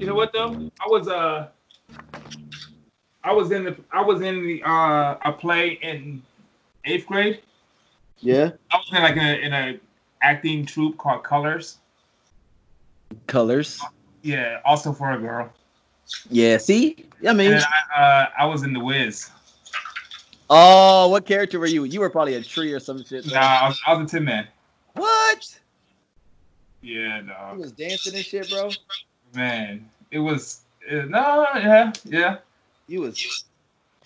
You 0.00 0.06
know 0.06 0.14
what 0.14 0.32
though? 0.32 0.70
I 0.80 0.88
was 0.88 1.08
uh, 1.08 1.48
I 3.22 3.32
was 3.34 3.50
in 3.50 3.64
the 3.64 3.76
I 3.92 4.00
was 4.00 4.22
in 4.22 4.46
the 4.46 4.62
uh 4.62 5.18
a 5.22 5.30
play 5.30 5.78
in 5.82 6.22
eighth 6.86 7.06
grade. 7.06 7.42
Yeah. 8.20 8.52
I 8.70 8.76
was 8.78 8.88
in 8.90 9.02
like 9.02 9.16
in 9.16 9.22
a, 9.22 9.34
in 9.44 9.52
a 9.52 9.80
acting 10.22 10.64
troupe 10.64 10.96
called 10.96 11.22
Colors. 11.22 11.80
Colors. 13.26 13.78
Yeah, 14.22 14.60
also 14.64 14.94
for 14.94 15.12
a 15.12 15.18
girl. 15.18 15.52
Yeah. 16.30 16.56
See, 16.56 17.04
I 17.28 17.34
mean, 17.34 17.52
I, 17.52 18.00
uh, 18.00 18.26
I 18.38 18.46
was 18.46 18.62
in 18.62 18.72
the 18.72 18.80
Wiz. 18.80 19.28
oh, 20.48 21.08
what 21.08 21.26
character 21.26 21.60
were 21.60 21.66
you? 21.66 21.84
You 21.84 22.00
were 22.00 22.08
probably 22.08 22.36
a 22.36 22.42
tree 22.42 22.72
or 22.72 22.80
some 22.80 23.04
shit. 23.04 23.30
Nah, 23.30 23.38
I 23.38 23.68
was, 23.68 23.80
I 23.86 23.92
was 23.92 24.10
a 24.10 24.16
Tin 24.16 24.24
Man. 24.24 24.48
What? 24.94 25.60
Yeah, 26.80 27.20
no. 27.20 27.52
no, 27.52 27.58
was 27.58 27.72
dancing 27.72 28.14
and 28.14 28.24
shit, 28.24 28.48
bro. 28.48 28.70
Man, 29.34 29.88
it 30.10 30.18
was 30.18 30.62
uh, 30.90 31.02
no, 31.08 31.46
yeah, 31.54 31.92
yeah. 32.04 32.38
You 32.88 33.02
was. 33.02 33.44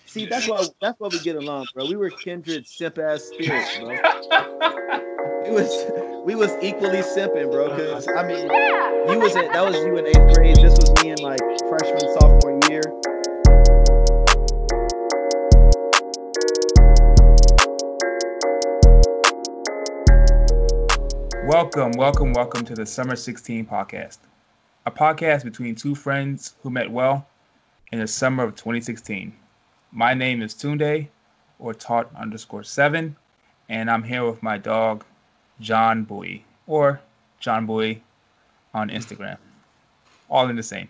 See, 0.05 0.25
that's 0.25 0.47
why 0.47 0.65
that's 0.81 0.99
why 0.99 1.09
we 1.09 1.19
get 1.19 1.35
along, 1.35 1.67
bro. 1.73 1.85
We 1.85 1.95
were 1.95 2.09
kindred 2.09 2.67
simp 2.67 2.97
ass 2.99 3.23
spirits, 3.23 3.77
bro. 3.79 3.97
It 5.45 5.53
was 5.53 6.25
we 6.25 6.33
was 6.33 6.51
equally 6.63 7.01
simping, 7.01 7.51
bro. 7.51 7.69
Cause 7.69 8.07
I 8.07 8.25
mean, 8.25 8.45
you 9.11 9.19
was 9.19 9.35
in 9.35 9.51
that 9.51 9.63
was 9.63 9.75
you 9.75 9.95
in 9.97 10.07
eighth 10.07 10.35
grade. 10.35 10.55
This 10.55 10.75
was 10.77 10.91
me 11.03 11.11
in 11.11 11.19
like 11.19 11.39
freshman 11.69 11.99
sophomore 12.19 12.59
year. 12.67 12.81
Welcome, 21.47 21.91
welcome, 21.95 22.33
welcome 22.33 22.65
to 22.65 22.73
the 22.73 22.87
Summer 22.87 23.15
16 23.15 23.67
podcast, 23.67 24.17
a 24.85 24.91
podcast 24.91 25.43
between 25.43 25.75
two 25.75 25.95
friends 25.95 26.55
who 26.61 26.69
met 26.69 26.89
well 26.91 27.27
in 27.91 27.99
the 27.99 28.07
summer 28.07 28.43
of 28.43 28.55
2016. 28.55 29.33
My 29.91 30.13
name 30.13 30.41
is 30.41 30.53
Tunde, 30.53 31.07
or 31.59 31.73
Taught 31.73 32.13
underscore 32.15 32.63
seven, 32.63 33.15
and 33.69 33.89
I'm 33.89 34.03
here 34.03 34.23
with 34.23 34.43
my 34.43 34.57
dog, 34.57 35.03
John 35.59 36.03
Bowie, 36.03 36.45
or 36.67 37.01
John 37.39 37.65
Bowie 37.65 38.03
on 38.73 38.89
Instagram. 38.89 39.37
All 40.29 40.49
in 40.49 40.55
the 40.55 40.63
same. 40.63 40.89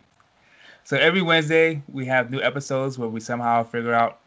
So 0.84 0.98
every 0.98 1.22
Wednesday, 1.22 1.82
we 1.92 2.06
have 2.06 2.32
new 2.32 2.42
episodes 2.42 2.98
where 2.98 3.10
we 3.10 3.20
somehow 3.20 3.64
figure 3.64 3.94
out 3.94 4.20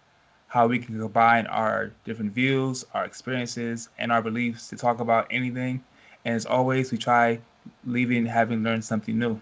how 0.47 0.67
we 0.67 0.79
can 0.79 0.99
combine 0.99 1.47
our 1.47 1.93
different 2.05 2.33
views, 2.33 2.85
our 2.95 3.05
experiences, 3.05 3.91
and 3.99 4.11
our 4.11 4.23
beliefs 4.23 4.69
to 4.69 4.77
talk 4.77 5.01
about 5.01 5.27
anything 5.31 5.83
and 6.25 6.37
as 6.37 6.45
always, 6.47 6.93
we 6.93 6.99
try 6.99 7.39
leaving 7.87 8.27
having 8.27 8.63
learned 8.63 8.85
something 8.85 9.19
new. 9.19 9.41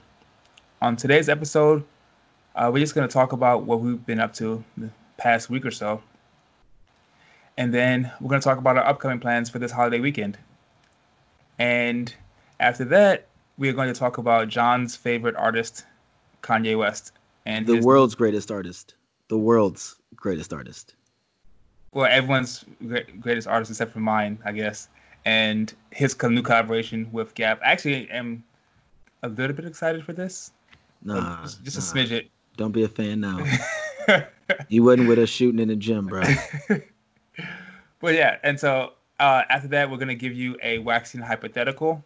On 0.82 0.96
today's 0.96 1.28
episode, 1.28 1.84
uh, 2.54 2.70
we're 2.72 2.80
just 2.80 2.94
going 2.94 3.08
to 3.08 3.12
talk 3.12 3.32
about 3.32 3.64
what 3.64 3.80
we've 3.80 4.04
been 4.06 4.20
up 4.20 4.34
to 4.34 4.62
the 4.76 4.90
past 5.16 5.48
week 5.50 5.64
or 5.64 5.70
so. 5.70 6.02
And 7.56 7.72
then 7.72 8.10
we're 8.20 8.28
going 8.28 8.40
to 8.40 8.44
talk 8.44 8.58
about 8.58 8.76
our 8.76 8.84
upcoming 8.86 9.18
plans 9.18 9.48
for 9.48 9.58
this 9.58 9.72
holiday 9.72 10.00
weekend. 10.00 10.36
And 11.58 12.14
after 12.60 12.84
that, 12.86 13.26
we 13.56 13.68
are 13.70 13.72
going 13.72 13.92
to 13.92 13.98
talk 13.98 14.18
about 14.18 14.48
John's 14.48 14.94
favorite 14.94 15.34
artist, 15.36 15.86
Kanye 16.42 16.78
West. 16.78 17.12
And 17.46 17.66
The 17.66 17.76
his- 17.76 17.84
world's 17.86 18.14
greatest 18.14 18.50
artist. 18.50 18.94
The 19.28 19.38
world's 19.38 19.96
greatest 20.14 20.52
artist. 20.52 20.94
well, 21.92 22.06
everyone's 22.10 22.64
gre- 22.86 22.98
greatest 23.18 23.48
artist 23.48 23.70
except 23.70 23.92
for 23.92 24.00
mine, 24.00 24.38
I 24.44 24.52
guess. 24.52 24.88
And 25.24 25.72
his 25.90 26.14
new 26.22 26.42
collaboration 26.42 27.08
with 27.10 27.34
Gap. 27.34 27.60
I 27.64 27.72
actually 27.72 28.08
am 28.10 28.44
a 29.22 29.28
little 29.28 29.56
bit 29.56 29.64
excited 29.64 30.04
for 30.04 30.12
this. 30.12 30.52
Nah, 31.02 31.42
just, 31.42 31.62
just 31.64 31.76
a 31.76 31.96
nah. 31.96 32.04
smidget. 32.04 32.28
Don't 32.56 32.72
be 32.72 32.84
a 32.84 32.88
fan 32.88 33.20
now. 33.20 33.44
You 34.68 34.84
wasn't 34.84 35.08
with 35.08 35.18
us 35.18 35.28
shooting 35.28 35.60
in 35.60 35.68
the 35.68 35.76
gym, 35.76 36.06
bro. 36.06 36.22
but 38.00 38.14
yeah, 38.14 38.38
and 38.42 38.58
so 38.58 38.92
uh, 39.18 39.42
after 39.48 39.68
that, 39.68 39.90
we're 39.90 39.96
gonna 39.96 40.14
give 40.14 40.32
you 40.32 40.56
a 40.62 40.78
waxing 40.78 41.20
hypothetical. 41.20 42.04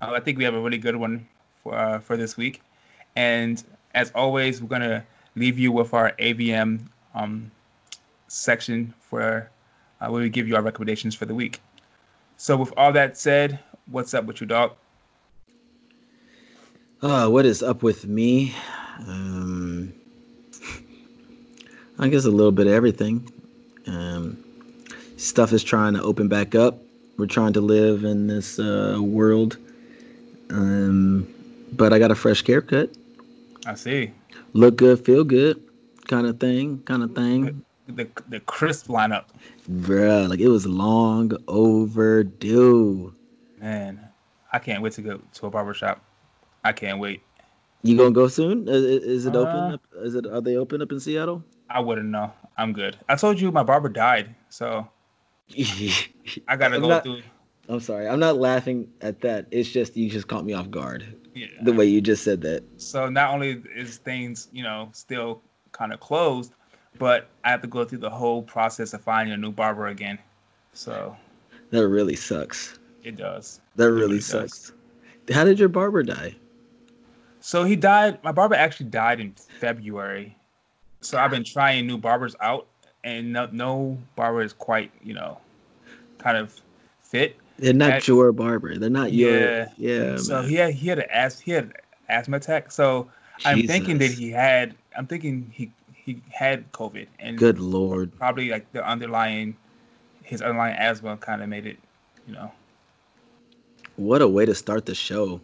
Uh, 0.00 0.12
I 0.12 0.20
think 0.20 0.38
we 0.38 0.44
have 0.44 0.54
a 0.54 0.60
really 0.60 0.78
good 0.78 0.96
one 0.96 1.26
for 1.62 1.74
uh, 1.74 1.98
for 1.98 2.16
this 2.16 2.36
week, 2.36 2.62
and 3.16 3.62
as 3.94 4.12
always, 4.14 4.62
we're 4.62 4.68
gonna 4.68 5.04
leave 5.34 5.58
you 5.58 5.72
with 5.72 5.92
our 5.94 6.12
AVM 6.18 6.80
um, 7.14 7.50
section 8.28 8.94
for 9.00 9.50
uh, 10.00 10.08
where 10.08 10.22
we 10.22 10.28
give 10.28 10.46
you 10.46 10.56
our 10.56 10.62
recommendations 10.62 11.14
for 11.14 11.26
the 11.26 11.34
week. 11.34 11.60
So 12.36 12.56
with 12.56 12.72
all 12.76 12.92
that 12.92 13.16
said, 13.16 13.58
what's 13.86 14.14
up 14.14 14.24
with 14.24 14.40
you, 14.40 14.46
dog? 14.46 14.72
Uh, 17.02 17.28
what 17.28 17.44
is 17.44 17.62
up 17.62 17.82
with 17.82 18.06
me? 18.06 18.54
Um, 19.08 19.92
I 21.98 22.08
guess 22.08 22.24
a 22.24 22.30
little 22.30 22.52
bit 22.52 22.66
of 22.68 22.72
everything. 22.72 23.28
Um, 23.86 24.42
stuff 25.16 25.52
is 25.52 25.64
trying 25.64 25.94
to 25.94 26.02
open 26.02 26.28
back 26.28 26.54
up. 26.54 26.78
We're 27.18 27.26
trying 27.26 27.52
to 27.54 27.60
live 27.60 28.04
in 28.04 28.28
this 28.28 28.58
uh, 28.58 28.98
world. 29.00 29.56
Um, 30.50 31.26
but 31.72 31.92
I 31.92 31.98
got 31.98 32.10
a 32.10 32.14
fresh 32.14 32.46
haircut. 32.46 32.90
I 33.66 33.74
see 33.74 34.12
Look 34.54 34.76
good, 34.76 35.04
feel 35.04 35.24
good, 35.24 35.62
kind 36.08 36.26
of 36.26 36.38
thing, 36.38 36.82
kind 36.84 37.02
of 37.02 37.14
thing. 37.14 37.64
the 37.86 38.08
the 38.28 38.40
crisp 38.40 38.86
lineup, 38.88 39.24
Bruh, 39.70 40.28
like 40.28 40.40
it 40.40 40.48
was 40.48 40.66
long 40.66 41.32
overdue. 41.48 43.14
man. 43.60 44.08
I 44.54 44.58
can't 44.58 44.82
wait 44.82 44.92
to 44.94 45.02
go 45.02 45.20
to 45.32 45.46
a 45.46 45.50
barber 45.50 45.72
shop. 45.72 46.04
I 46.64 46.72
can't 46.72 46.98
wait. 46.98 47.22
You 47.82 47.96
gonna 47.96 48.12
go 48.12 48.28
soon? 48.28 48.68
Is, 48.68 48.84
is 48.84 49.26
it 49.26 49.34
Uh, 49.34 49.40
open? 49.40 49.74
Up? 49.74 49.80
Is 50.02 50.14
it? 50.14 50.26
Are 50.26 50.40
they 50.40 50.56
open 50.56 50.80
up 50.82 50.92
in 50.92 51.00
Seattle? 51.00 51.42
I 51.68 51.80
wouldn't 51.80 52.08
know. 52.08 52.32
I'm 52.56 52.72
good. 52.72 52.96
I 53.08 53.16
told 53.16 53.40
you 53.40 53.50
my 53.50 53.62
barber 53.64 53.88
died, 53.88 54.34
so 54.50 54.86
I 56.48 56.56
gotta 56.56 56.76
I'm 56.76 56.80
go 56.82 56.88
not- 56.88 57.02
through. 57.04 57.22
I'm 57.68 57.80
sorry. 57.80 58.08
I'm 58.08 58.18
not 58.18 58.36
laughing 58.38 58.88
at 59.02 59.20
that. 59.20 59.46
It's 59.52 59.70
just 59.70 59.96
you 59.96 60.10
just 60.10 60.26
caught 60.28 60.44
me 60.44 60.52
off 60.52 60.68
guard. 60.70 61.16
Yeah. 61.34 61.46
The 61.62 61.72
way 61.72 61.86
you 61.86 62.00
just 62.00 62.24
said 62.24 62.40
that. 62.42 62.64
So 62.76 63.08
not 63.08 63.32
only 63.32 63.62
is 63.74 63.98
things, 63.98 64.48
you 64.52 64.62
know, 64.64 64.88
still 64.92 65.40
kind 65.70 65.92
of 65.92 66.00
closed, 66.00 66.52
but 66.98 67.28
I 67.44 67.50
have 67.50 67.62
to 67.62 67.68
go 67.68 67.84
through 67.84 67.98
the 68.00 68.10
whole 68.10 68.42
process 68.42 68.92
of 68.94 69.00
finding 69.00 69.32
a 69.32 69.36
new 69.36 69.52
barber 69.52 69.86
again. 69.86 70.18
So 70.74 71.16
That 71.70 71.86
really 71.88 72.16
sucks. 72.16 72.78
it 73.04 73.16
does. 73.16 73.60
That 73.76 73.84
It 73.84 73.90
really 73.90 74.00
really 74.00 74.20
sucks. 74.20 74.72
How 75.32 75.44
did 75.44 75.58
your 75.60 75.68
barber 75.68 76.02
die? 76.02 76.34
So 77.42 77.64
he 77.64 77.74
died. 77.74 78.22
My 78.22 78.30
barber 78.30 78.54
actually 78.54 78.86
died 78.86 79.18
in 79.18 79.32
February. 79.58 80.36
So 81.00 81.18
I've 81.18 81.32
been 81.32 81.42
trying 81.42 81.88
new 81.88 81.98
barbers 81.98 82.36
out, 82.40 82.68
and 83.02 83.32
no, 83.32 83.48
no 83.50 83.98
barber 84.14 84.42
is 84.42 84.52
quite, 84.52 84.92
you 85.02 85.12
know, 85.12 85.38
kind 86.18 86.36
of 86.36 86.58
fit. 87.02 87.36
They're 87.58 87.74
not 87.74 87.90
Act- 87.90 88.08
your 88.08 88.30
barber. 88.30 88.78
They're 88.78 88.88
not 88.88 89.12
your. 89.12 89.40
Yeah. 89.40 89.68
Yeah. 89.76 90.16
so 90.18 90.40
man. 90.40 90.50
he 90.50 90.54
had 90.54 90.74
he 90.74 90.88
had 90.88 91.00
an 91.00 91.06
as 91.10 91.40
he 91.40 91.50
had 91.50 91.72
asthma 92.08 92.36
attack. 92.36 92.70
So 92.70 93.10
I'm 93.44 93.66
thinking 93.66 93.98
that 93.98 94.12
he 94.12 94.30
had. 94.30 94.76
I'm 94.96 95.08
thinking 95.08 95.50
he 95.52 95.72
he 95.92 96.22
had 96.30 96.70
COVID, 96.70 97.08
and 97.18 97.36
Good 97.36 97.58
lord. 97.58 98.16
probably 98.16 98.50
like 98.50 98.70
the 98.72 98.88
underlying 98.88 99.56
his 100.22 100.42
underlying 100.42 100.76
asthma 100.76 101.16
kind 101.16 101.42
of 101.42 101.48
made 101.48 101.66
it. 101.66 101.78
You 102.28 102.34
know, 102.34 102.52
What 103.96 104.22
a 104.22 104.28
way 104.28 104.46
to 104.46 104.54
start 104.54 104.86
the 104.86 104.94
show. 104.94 105.40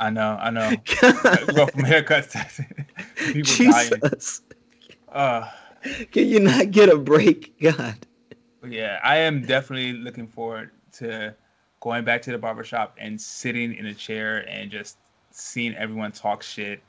I 0.00 0.10
know, 0.10 0.38
I 0.40 0.50
know. 0.50 0.70
Go 1.00 1.66
from 1.66 1.82
haircuts 1.82 2.30
to 2.30 3.32
people 3.32 3.56
dying. 3.56 3.92
Jesus. 4.02 4.42
Uh, 5.10 5.48
Can 6.12 6.28
you 6.28 6.40
not 6.40 6.70
get 6.70 6.88
a 6.88 6.96
break? 6.96 7.58
God. 7.60 8.06
yeah, 8.66 9.00
I 9.02 9.16
am 9.18 9.42
definitely 9.42 9.92
looking 9.92 10.26
forward 10.26 10.70
to 10.94 11.34
going 11.80 12.04
back 12.04 12.22
to 12.22 12.32
the 12.32 12.38
barbershop 12.38 12.96
and 12.98 13.20
sitting 13.20 13.74
in 13.74 13.86
a 13.86 13.94
chair 13.94 14.48
and 14.48 14.70
just 14.70 14.96
seeing 15.30 15.74
everyone 15.74 16.12
talk 16.12 16.42
shit. 16.42 16.82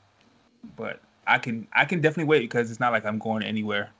But 0.76 1.00
I 1.26 1.38
can 1.38 1.66
I 1.72 1.84
can 1.84 2.00
definitely 2.00 2.28
wait 2.28 2.40
because 2.40 2.70
it's 2.70 2.80
not 2.80 2.92
like 2.92 3.04
I'm 3.04 3.18
going 3.18 3.42
anywhere. 3.42 3.90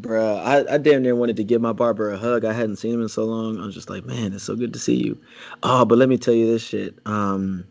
Bruh, 0.00 0.40
I, 0.40 0.74
I 0.74 0.78
damn 0.78 1.02
near 1.02 1.14
wanted 1.14 1.36
to 1.36 1.44
give 1.44 1.60
my 1.60 1.72
barber 1.72 2.10
a 2.10 2.18
hug. 2.18 2.44
I 2.44 2.52
hadn't 2.52 2.76
seen 2.76 2.94
him 2.94 3.02
in 3.02 3.08
so 3.08 3.24
long. 3.24 3.60
I 3.60 3.66
was 3.66 3.74
just 3.74 3.88
like, 3.88 4.04
man, 4.04 4.32
it's 4.32 4.44
so 4.44 4.56
good 4.56 4.72
to 4.72 4.78
see 4.78 4.96
you. 4.96 5.18
Oh, 5.62 5.84
but 5.84 5.96
let 5.96 6.08
me 6.08 6.18
tell 6.18 6.34
you 6.34 6.46
this 6.46 6.62
shit. 6.62 6.98
Um, 7.06 7.64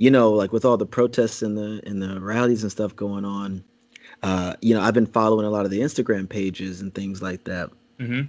you 0.00 0.10
know, 0.10 0.30
like 0.30 0.50
with 0.50 0.64
all 0.64 0.78
the 0.78 0.86
protests 0.86 1.42
and 1.42 1.58
the 1.58 1.82
and 1.84 2.00
the 2.00 2.18
rallies 2.22 2.62
and 2.62 2.72
stuff 2.72 2.96
going 2.96 3.26
on, 3.26 3.62
uh, 4.22 4.54
you 4.62 4.74
know, 4.74 4.80
I've 4.80 4.94
been 4.94 5.04
following 5.04 5.44
a 5.44 5.50
lot 5.50 5.66
of 5.66 5.70
the 5.70 5.80
Instagram 5.80 6.26
pages 6.26 6.80
and 6.80 6.94
things 6.94 7.20
like 7.20 7.44
that. 7.44 7.68
hmm 7.98 8.22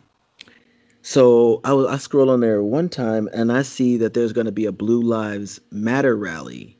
So 1.01 1.61
I 1.63 1.71
was 1.71 1.87
I 1.87 1.95
scroll 1.95 2.29
on 2.29 2.41
there 2.41 2.61
one 2.61 2.89
time 2.89 3.29
and 3.31 3.53
I 3.53 3.61
see 3.61 3.95
that 3.97 4.13
there's 4.13 4.33
going 4.33 4.47
to 4.47 4.51
be 4.51 4.65
a 4.65 4.73
Blue 4.73 5.01
Lives 5.01 5.61
Matter 5.71 6.17
rally 6.17 6.77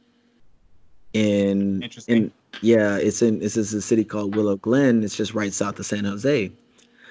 in 1.14 1.82
Interesting. 1.82 2.24
in 2.24 2.32
yeah, 2.62 2.98
it's 2.98 3.22
in 3.22 3.42
it's 3.42 3.56
is 3.56 3.74
a 3.74 3.82
city 3.82 4.04
called 4.04 4.36
Willow 4.36 4.58
Glen. 4.58 5.06
It's 5.06 5.16
just 5.16 5.34
right 5.34 5.54
south 5.54 5.80
of 5.80 5.86
San 5.86 6.04
Jose. 6.04 6.52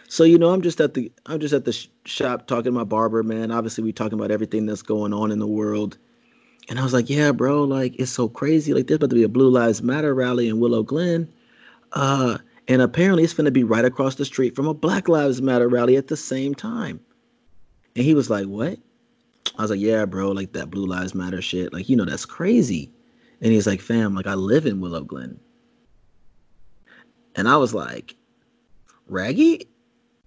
So 0.06 0.24
you 0.24 0.36
know, 0.36 0.52
I'm 0.52 0.60
just 0.60 0.82
at 0.82 0.92
the 0.92 1.10
I'm 1.24 1.40
just 1.40 1.54
at 1.54 1.64
the 1.64 1.72
sh- 1.72 1.88
shop 2.04 2.46
talking 2.46 2.64
to 2.64 2.72
my 2.72 2.84
barber, 2.84 3.22
man. 3.22 3.50
Obviously, 3.50 3.84
we 3.84 3.92
talking 3.94 4.18
about 4.18 4.30
everything 4.30 4.66
that's 4.66 4.82
going 4.82 5.14
on 5.14 5.32
in 5.32 5.38
the 5.38 5.46
world, 5.46 5.96
And 6.68 6.78
I 6.78 6.84
was 6.84 6.92
like, 6.92 7.10
yeah, 7.10 7.32
bro, 7.32 7.64
like 7.64 7.98
it's 7.98 8.12
so 8.12 8.28
crazy. 8.28 8.72
Like 8.74 8.86
there's 8.86 8.96
about 8.96 9.10
to 9.10 9.16
be 9.16 9.22
a 9.22 9.28
Blue 9.28 9.50
Lives 9.50 9.82
Matter 9.82 10.14
rally 10.14 10.48
in 10.48 10.60
Willow 10.60 10.82
Glen. 10.82 11.28
Uh, 11.92 12.38
and 12.68 12.80
apparently 12.82 13.24
it's 13.24 13.34
going 13.34 13.46
to 13.46 13.50
be 13.50 13.64
right 13.64 13.84
across 13.84 14.14
the 14.14 14.24
street 14.24 14.54
from 14.54 14.68
a 14.68 14.74
Black 14.74 15.08
Lives 15.08 15.42
Matter 15.42 15.68
rally 15.68 15.96
at 15.96 16.06
the 16.06 16.16
same 16.16 16.54
time. 16.54 17.00
And 17.96 18.04
he 18.04 18.14
was 18.14 18.30
like, 18.30 18.46
what? 18.46 18.78
I 19.58 19.62
was 19.62 19.70
like, 19.70 19.80
yeah, 19.80 20.04
bro, 20.04 20.30
like 20.30 20.52
that 20.52 20.70
Blue 20.70 20.86
Lives 20.86 21.14
Matter 21.14 21.42
shit. 21.42 21.72
Like, 21.72 21.88
you 21.88 21.96
know, 21.96 22.04
that's 22.04 22.24
crazy. 22.24 22.92
And 23.40 23.52
he's 23.52 23.66
like, 23.66 23.80
fam, 23.80 24.14
like 24.14 24.26
I 24.26 24.34
live 24.34 24.66
in 24.66 24.80
Willow 24.80 25.02
Glen. 25.02 25.40
And 27.34 27.48
I 27.48 27.56
was 27.56 27.74
like, 27.74 28.14
Raggy? 29.08 29.68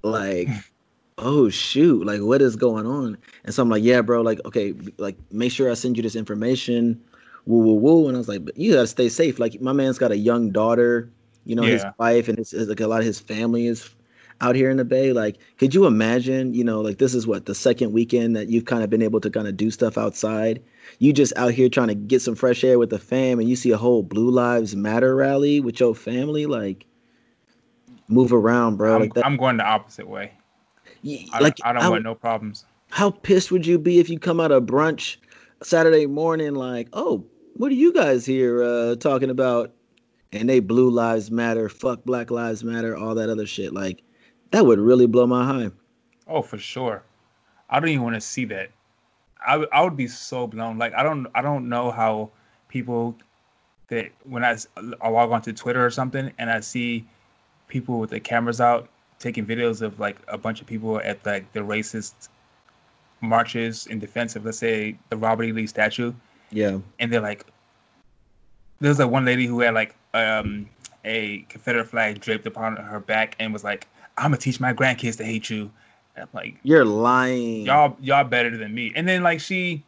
Like, 0.01 0.50
oh 1.18 1.50
shoot, 1.50 2.06
like 2.06 2.21
what 2.21 2.42
is 2.42 2.56
going 2.56 2.86
on? 2.86 3.18
And 3.44 3.54
so 3.54 3.63
I'm 3.63 3.69
like, 3.69 3.83
yeah, 3.83 4.01
bro, 4.01 4.21
like, 4.21 4.39
okay, 4.45 4.74
like 4.98 5.18
make 5.31 5.51
sure 5.51 5.69
I 5.69 5.74
send 5.74 5.98
you 5.98 6.04
this 6.04 6.15
information. 6.15 7.01
Woo 7.45 7.60
woo 7.60 7.74
woo. 7.74 8.07
And 8.07 8.15
I 8.15 8.19
was 8.19 8.27
like, 8.27 8.45
but 8.45 8.57
you 8.57 8.74
gotta 8.74 8.88
stay 8.88 9.10
safe. 9.10 9.39
Like 9.39 9.60
my 9.62 9.74
man's 9.74 9.98
got 9.98 10.12
a 10.12 10.18
young 10.18 10.51
daughter, 10.51 11.12
you 11.45 11.56
know, 11.56 11.63
yeah. 11.63 11.74
his 11.74 11.86
wife 11.98 12.27
and 12.27 12.38
his, 12.38 12.51
his, 12.51 12.69
like 12.69 12.80
a 12.80 12.88
lot 12.88 13.00
of 13.00 13.06
his 13.06 13.19
family 13.19 13.68
is 13.68 13.89
out 14.42 14.56
here 14.56 14.69
in 14.69 14.77
the 14.77 14.86
Bay. 14.86 15.13
Like, 15.13 15.38
could 15.57 15.74
you 15.74 15.86
imagine, 15.86 16.54
you 16.54 16.63
know, 16.63 16.81
like 16.81 16.98
this 16.98 17.13
is 17.13 17.27
what 17.27 17.45
the 17.45 17.56
second 17.56 17.92
weekend 17.94 18.36
that 18.36 18.50
you've 18.50 18.66
kind 18.66 18.83
of 18.83 18.89
been 18.89 19.01
able 19.01 19.19
to 19.21 19.30
kind 19.30 19.48
of 19.48 19.57
do 19.57 19.71
stuff 19.71 19.98
outside. 19.98 20.62
You 21.00 21.13
just 21.13 21.33
out 21.38 21.54
here 21.54 21.69
trying 21.69 21.89
to 21.89 21.95
get 21.95 22.21
some 22.21 22.36
fresh 22.36 22.63
air 22.63 22.80
with 22.80 22.89
the 22.89 23.00
fam 23.00 23.39
and 23.39 23.50
you 23.50 23.56
see 23.56 23.71
a 23.71 23.77
whole 23.77 24.04
Blue 24.04 24.30
Lives 24.30 24.75
Matter 24.75 25.16
rally 25.16 25.59
with 25.59 25.80
your 25.80 25.95
family, 25.95 26.45
like 26.45 26.86
move 28.07 28.33
around, 28.33 28.77
bro. 28.77 28.95
I'm, 28.95 29.01
like. 29.01 29.12
I'm 29.24 29.38
going 29.38 29.57
the 29.57 29.66
opposite 29.66 30.07
way. 30.07 30.33
I, 31.31 31.39
like 31.39 31.57
I 31.63 31.73
don't 31.73 31.81
how, 31.81 31.91
want 31.91 32.03
no 32.03 32.15
problems. 32.15 32.65
How 32.89 33.11
pissed 33.11 33.51
would 33.51 33.65
you 33.65 33.77
be 33.77 34.00
if 34.00 34.09
you 34.09 34.19
come 34.19 34.39
out 34.39 34.51
of 34.51 34.63
brunch 34.63 35.17
Saturday 35.61 36.05
morning 36.05 36.55
like, 36.55 36.89
oh, 36.94 37.25
what 37.55 37.71
are 37.71 37.75
you 37.75 37.94
guys 37.94 38.25
here 38.25 38.63
uh, 38.63 38.95
talking 38.95 39.29
about? 39.29 39.73
And 40.31 40.50
they 40.50 40.59
blue 40.59 40.89
lives 40.89 41.29
matter, 41.29 41.69
fuck 41.69 42.03
Black 42.05 42.31
Lives 42.31 42.63
Matter, 42.63 42.95
all 42.95 43.13
that 43.15 43.29
other 43.29 43.45
shit. 43.45 43.73
Like 43.73 44.01
that 44.51 44.65
would 44.65 44.79
really 44.79 45.05
blow 45.05 45.27
my 45.27 45.45
high. 45.45 45.71
Oh, 46.27 46.41
for 46.41 46.57
sure. 46.57 47.03
I 47.69 47.79
don't 47.79 47.89
even 47.89 48.03
want 48.03 48.15
to 48.15 48.21
see 48.21 48.45
that. 48.45 48.71
I, 49.45 49.53
w- 49.53 49.69
I 49.71 49.81
would 49.83 49.97
be 49.97 50.07
so 50.07 50.47
blown. 50.47 50.77
Like 50.77 50.94
I 50.94 51.03
don't 51.03 51.27
I 51.35 51.41
don't 51.41 51.69
know 51.69 51.91
how 51.91 52.31
people 52.67 53.15
that 53.89 54.11
when 54.23 54.44
I, 54.44 54.57
I 55.01 55.09
log 55.09 55.31
onto 55.31 55.53
Twitter 55.53 55.85
or 55.85 55.91
something 55.91 56.31
and 56.39 56.49
I 56.49 56.61
see 56.61 57.06
people 57.67 57.99
with 57.99 58.09
their 58.09 58.19
cameras 58.19 58.61
out 58.61 58.89
taking 59.23 59.45
videos 59.45 59.81
of 59.81 59.99
like 59.99 60.17
a 60.27 60.37
bunch 60.37 60.59
of 60.59 60.67
people 60.67 60.99
at 60.99 61.25
like 61.25 61.51
the 61.53 61.61
racist 61.61 62.27
marches 63.21 63.87
in 63.87 63.97
defense 63.97 64.35
of 64.35 64.43
let's 64.43 64.57
say 64.57 64.97
the 65.09 65.17
Robert 65.17 65.45
E. 65.45 65.53
Lee 65.53 65.65
statue. 65.65 66.13
Yeah. 66.51 66.79
And 66.99 67.11
they're 67.11 67.21
like 67.21 67.45
there's 68.81 68.99
like 68.99 69.09
one 69.09 69.23
lady 69.23 69.45
who 69.45 69.61
had 69.61 69.73
like 69.73 69.95
um 70.13 70.69
a 71.05 71.45
Confederate 71.49 71.85
flag 71.85 72.19
draped 72.19 72.45
upon 72.45 72.75
her 72.75 72.99
back 72.99 73.35
and 73.39 73.53
was 73.53 73.63
like, 73.63 73.87
I'm 74.17 74.25
gonna 74.25 74.37
teach 74.37 74.59
my 74.59 74.73
grandkids 74.73 75.17
to 75.17 75.23
hate 75.23 75.49
you. 75.49 75.71
And 76.15 76.23
I'm 76.23 76.29
like 76.33 76.55
You're 76.63 76.85
lying. 76.85 77.65
Y'all 77.65 77.95
y'all 78.01 78.25
better 78.25 78.55
than 78.57 78.75
me. 78.75 78.91
And 78.93 79.07
then 79.07 79.23
like 79.23 79.39
she 79.39 79.83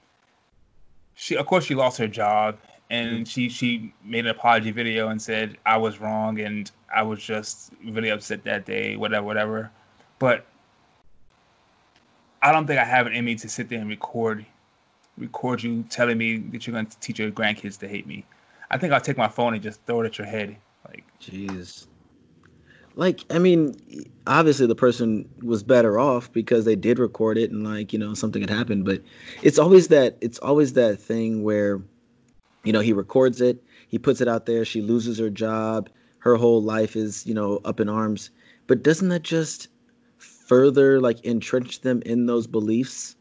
she 1.14 1.36
of 1.36 1.46
course 1.46 1.66
she 1.66 1.76
lost 1.76 1.98
her 1.98 2.08
job 2.08 2.58
and 2.90 3.28
she 3.28 3.50
she 3.50 3.94
made 4.04 4.26
an 4.26 4.32
apology 4.32 4.72
video 4.72 5.10
and 5.10 5.22
said 5.22 5.58
I 5.66 5.78
was 5.78 6.00
wrong 6.00 6.40
and 6.40 6.72
I 6.94 7.02
was 7.02 7.20
just 7.20 7.72
really 7.84 8.10
upset 8.10 8.44
that 8.44 8.66
day, 8.66 8.96
whatever, 8.96 9.26
whatever. 9.26 9.72
But 10.20 10.46
I 12.42 12.52
don't 12.52 12.68
think 12.68 12.80
I 12.80 12.86
have 12.86 13.08
it 13.08 13.14
in 13.14 13.26
me 13.26 13.36
to 13.36 13.50
sit 13.50 13.70
there 13.70 13.80
and 13.80 13.90
record 13.90 14.46
record 15.18 15.64
you 15.64 15.84
telling 15.90 16.18
me 16.18 16.38
that 16.38 16.68
you're 16.68 16.74
going 16.74 16.86
to 16.86 17.00
teach 17.00 17.20
your 17.20 17.32
grandkids 17.32 17.80
to 17.80 17.88
hate 17.88 18.06
me. 18.06 18.26
I 18.70 18.78
think 18.78 18.94
I'll 18.94 19.02
take 19.02 19.18
my 19.18 19.28
phone 19.28 19.54
and 19.54 19.64
just 19.64 19.82
throw 19.86 20.02
it 20.02 20.06
at 20.06 20.18
your 20.18 20.28
head. 20.28 20.58
Like, 20.88 21.06
jeez. 21.22 21.88
Like, 22.96 23.22
I 23.30 23.40
mean, 23.40 23.76
obviously 24.28 24.68
the 24.68 24.76
person 24.76 25.28
was 25.42 25.64
better 25.64 26.00
off 26.00 26.32
because 26.32 26.66
they 26.66 26.76
did 26.76 27.00
record 27.00 27.38
it 27.38 27.52
and 27.52 27.64
like, 27.64 27.94
you 27.94 28.00
know, 28.00 28.14
something 28.14 28.42
had 28.42 28.50
happened, 28.50 28.86
but 28.86 29.02
it's 29.42 29.60
always 29.60 29.90
that 29.90 30.18
it's 30.22 30.40
always 30.40 30.74
that 30.74 31.00
thing 31.00 31.44
where 31.44 31.82
you 32.66 32.74
know, 32.74 32.82
he 32.82 32.92
records 32.92 33.40
it, 33.40 33.64
he 33.88 33.98
puts 33.98 34.20
it 34.20 34.28
out 34.28 34.46
there, 34.46 34.66
she 34.66 34.82
loses 34.82 35.18
her 35.18 35.30
job, 35.30 35.90
her 36.20 36.36
whole 36.36 36.62
life 36.62 36.96
is, 36.96 37.26
you 37.26 37.34
know, 37.34 37.62
up 37.64 37.80
in 37.80 37.88
arms. 37.88 38.32
But 38.68 38.84
doesn't 38.84 39.10
that 39.10 39.24
just 39.24 39.70
further 40.18 41.00
like 41.00 41.24
entrench 41.24 41.82
them 41.82 42.02
in 42.06 42.26
those 42.26 42.48
beliefs? 42.48 43.16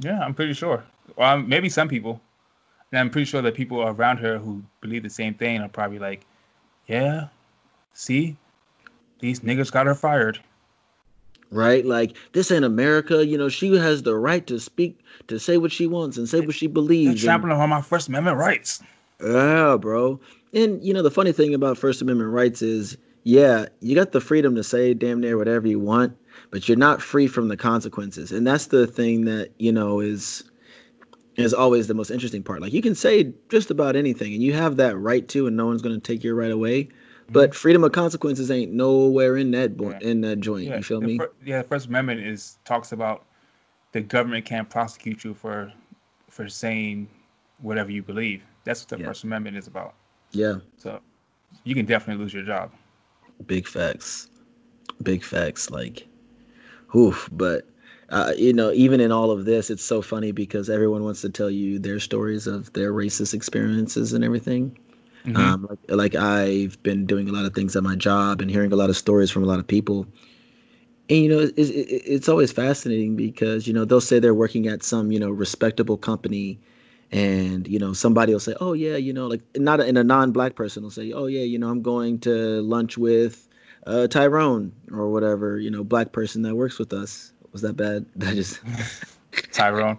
Yeah, 0.00 0.20
I'm 0.20 0.34
pretty 0.34 0.52
sure. 0.52 0.84
Well, 1.16 1.38
maybe 1.38 1.68
some 1.68 1.88
people. 1.88 2.20
And 2.90 2.98
I'm 3.00 3.10
pretty 3.10 3.24
sure 3.24 3.42
that 3.42 3.54
people 3.54 3.82
around 3.82 4.18
her 4.18 4.38
who 4.38 4.62
believe 4.80 5.02
the 5.02 5.10
same 5.10 5.34
thing 5.34 5.60
are 5.60 5.68
probably 5.68 5.98
like, 5.98 6.26
yeah, 6.86 7.28
see, 7.92 8.36
these 9.20 9.40
niggas 9.40 9.72
got 9.72 9.86
her 9.86 9.94
fired. 9.94 10.38
Right? 11.54 11.84
Like, 11.84 12.16
this 12.32 12.50
ain't 12.50 12.64
America. 12.64 13.26
You 13.26 13.38
know, 13.38 13.48
she 13.48 13.74
has 13.76 14.02
the 14.02 14.16
right 14.16 14.46
to 14.46 14.58
speak, 14.58 15.00
to 15.28 15.38
say 15.38 15.56
what 15.56 15.72
she 15.72 15.86
wants 15.86 16.16
and 16.16 16.28
say 16.28 16.40
what 16.40 16.54
she 16.54 16.66
believes. 16.66 17.22
trampling 17.22 17.52
on 17.52 17.68
my 17.68 17.80
First 17.80 18.08
Amendment 18.08 18.36
rights. 18.36 18.82
Yeah, 19.22 19.76
bro. 19.78 20.20
And 20.52 20.82
you 20.84 20.92
know, 20.92 21.02
the 21.02 21.10
funny 21.10 21.32
thing 21.32 21.54
about 21.54 21.78
First 21.78 22.02
Amendment 22.02 22.30
rights 22.30 22.62
is, 22.62 22.96
yeah, 23.24 23.66
you 23.80 23.94
got 23.94 24.12
the 24.12 24.20
freedom 24.20 24.54
to 24.54 24.62
say 24.62 24.94
damn 24.94 25.20
near 25.20 25.36
whatever 25.36 25.66
you 25.66 25.78
want, 25.78 26.16
but 26.50 26.68
you're 26.68 26.76
not 26.76 27.00
free 27.00 27.26
from 27.26 27.48
the 27.48 27.56
consequences. 27.56 28.32
And 28.32 28.46
that's 28.46 28.66
the 28.66 28.86
thing 28.86 29.24
that, 29.24 29.50
you 29.58 29.72
know, 29.72 30.00
is 30.00 30.44
is 31.36 31.52
always 31.52 31.88
the 31.88 31.94
most 31.94 32.10
interesting 32.10 32.42
part. 32.42 32.60
Like 32.60 32.72
you 32.72 32.82
can 32.82 32.94
say 32.94 33.32
just 33.48 33.70
about 33.70 33.96
anything 33.96 34.32
and 34.34 34.42
you 34.42 34.52
have 34.52 34.76
that 34.76 34.96
right 34.96 35.26
to 35.28 35.46
and 35.46 35.56
no 35.56 35.66
one's 35.66 35.82
going 35.82 35.94
to 35.94 36.00
take 36.00 36.22
your 36.22 36.34
right 36.34 36.52
away. 36.52 36.88
Mm-hmm. 37.24 37.32
But 37.32 37.54
freedom 37.54 37.84
of 37.84 37.92
consequences 37.92 38.50
ain't 38.50 38.72
nowhere 38.72 39.36
in 39.36 39.50
that 39.52 39.76
bo- 39.76 39.90
yeah. 39.90 39.98
in 40.00 40.20
that 40.22 40.40
joint. 40.40 40.68
Yeah. 40.68 40.76
You 40.76 40.82
feel 40.82 41.00
the 41.00 41.06
me? 41.06 41.18
Fir- 41.18 41.32
yeah, 41.44 41.62
the 41.62 41.68
First 41.68 41.86
Amendment 41.86 42.20
is 42.20 42.58
talks 42.64 42.92
about 42.92 43.24
the 43.92 44.00
government 44.00 44.44
can't 44.44 44.68
prosecute 44.68 45.24
you 45.24 45.34
for 45.34 45.72
for 46.28 46.48
saying 46.48 47.08
whatever 47.60 47.90
you 47.90 48.02
believe. 48.02 48.42
That's 48.64 48.82
what 48.82 48.88
the 48.90 48.98
yeah. 48.98 49.08
First 49.08 49.24
Amendment 49.24 49.56
is 49.56 49.66
about. 49.66 49.94
Yeah. 50.32 50.56
So 50.76 51.00
you 51.64 51.74
can 51.74 51.86
definitely 51.86 52.22
lose 52.22 52.34
your 52.34 52.42
job. 52.42 52.72
Big 53.46 53.66
facts. 53.66 54.28
Big 55.02 55.22
facts. 55.22 55.70
Like, 55.70 56.06
oof. 56.94 57.28
But, 57.32 57.66
uh, 58.10 58.32
you 58.36 58.52
know, 58.52 58.72
even 58.72 59.00
in 59.00 59.12
all 59.12 59.30
of 59.30 59.44
this, 59.44 59.70
it's 59.70 59.84
so 59.84 60.02
funny 60.02 60.32
because 60.32 60.68
everyone 60.68 61.04
wants 61.04 61.20
to 61.22 61.30
tell 61.30 61.50
you 61.50 61.78
their 61.78 62.00
stories 62.00 62.46
of 62.46 62.72
their 62.72 62.92
racist 62.92 63.34
experiences 63.34 64.12
and 64.12 64.24
everything. 64.24 64.76
Mm-hmm. 65.24 65.36
Um, 65.36 65.66
like, 65.70 65.78
like 65.88 66.14
I've 66.14 66.82
been 66.82 67.06
doing 67.06 67.28
a 67.28 67.32
lot 67.32 67.44
of 67.44 67.54
things 67.54 67.74
at 67.76 67.82
my 67.82 67.96
job 67.96 68.40
and 68.40 68.50
hearing 68.50 68.72
a 68.72 68.76
lot 68.76 68.90
of 68.90 68.96
stories 68.96 69.30
from 69.30 69.42
a 69.42 69.46
lot 69.46 69.58
of 69.58 69.66
people. 69.66 70.06
And 71.08 71.18
you 71.18 71.28
know, 71.28 71.38
it's, 71.38 71.70
it's 71.70 72.28
always 72.28 72.52
fascinating 72.52 73.16
because 73.16 73.66
you 73.66 73.72
know 73.72 73.84
they'll 73.84 74.00
say 74.00 74.18
they're 74.18 74.34
working 74.34 74.66
at 74.66 74.82
some 74.82 75.12
you 75.12 75.18
know 75.18 75.30
respectable 75.30 75.96
company, 75.96 76.58
and 77.12 77.68
you 77.68 77.78
know 77.78 77.92
somebody 77.92 78.32
will 78.32 78.40
say 78.40 78.54
oh 78.60 78.72
yeah 78.72 78.96
you 78.96 79.12
know 79.12 79.26
like 79.26 79.42
not 79.56 79.80
in 79.80 79.96
a 79.96 80.04
non-black 80.04 80.56
person 80.56 80.82
will 80.82 80.90
say 80.90 81.12
oh 81.12 81.26
yeah 81.26 81.42
you 81.42 81.58
know 81.58 81.68
i'm 81.68 81.82
going 81.82 82.18
to 82.18 82.60
lunch 82.62 82.98
with 82.98 83.48
uh, 83.86 84.06
tyrone 84.08 84.72
or 84.92 85.10
whatever 85.10 85.58
you 85.58 85.70
know 85.70 85.84
black 85.84 86.12
person 86.12 86.42
that 86.42 86.54
works 86.54 86.78
with 86.78 86.92
us. 86.92 87.32
Was 87.52 87.62
that 87.62 87.76
bad? 87.76 88.06
That 88.16 88.34
just 88.34 88.60
tyrone. 89.52 89.98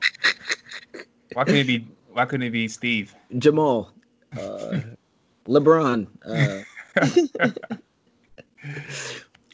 Why 1.33 1.43
couldn't 1.43 1.61
it 1.61 1.67
be 1.67 1.87
why 2.11 2.25
couldn't 2.25 2.47
it 2.47 2.51
be 2.51 2.67
steve? 2.67 3.15
Jamal. 3.37 3.91
Uh, 4.37 4.79
lebron 5.47 6.07
uh, 6.25 6.61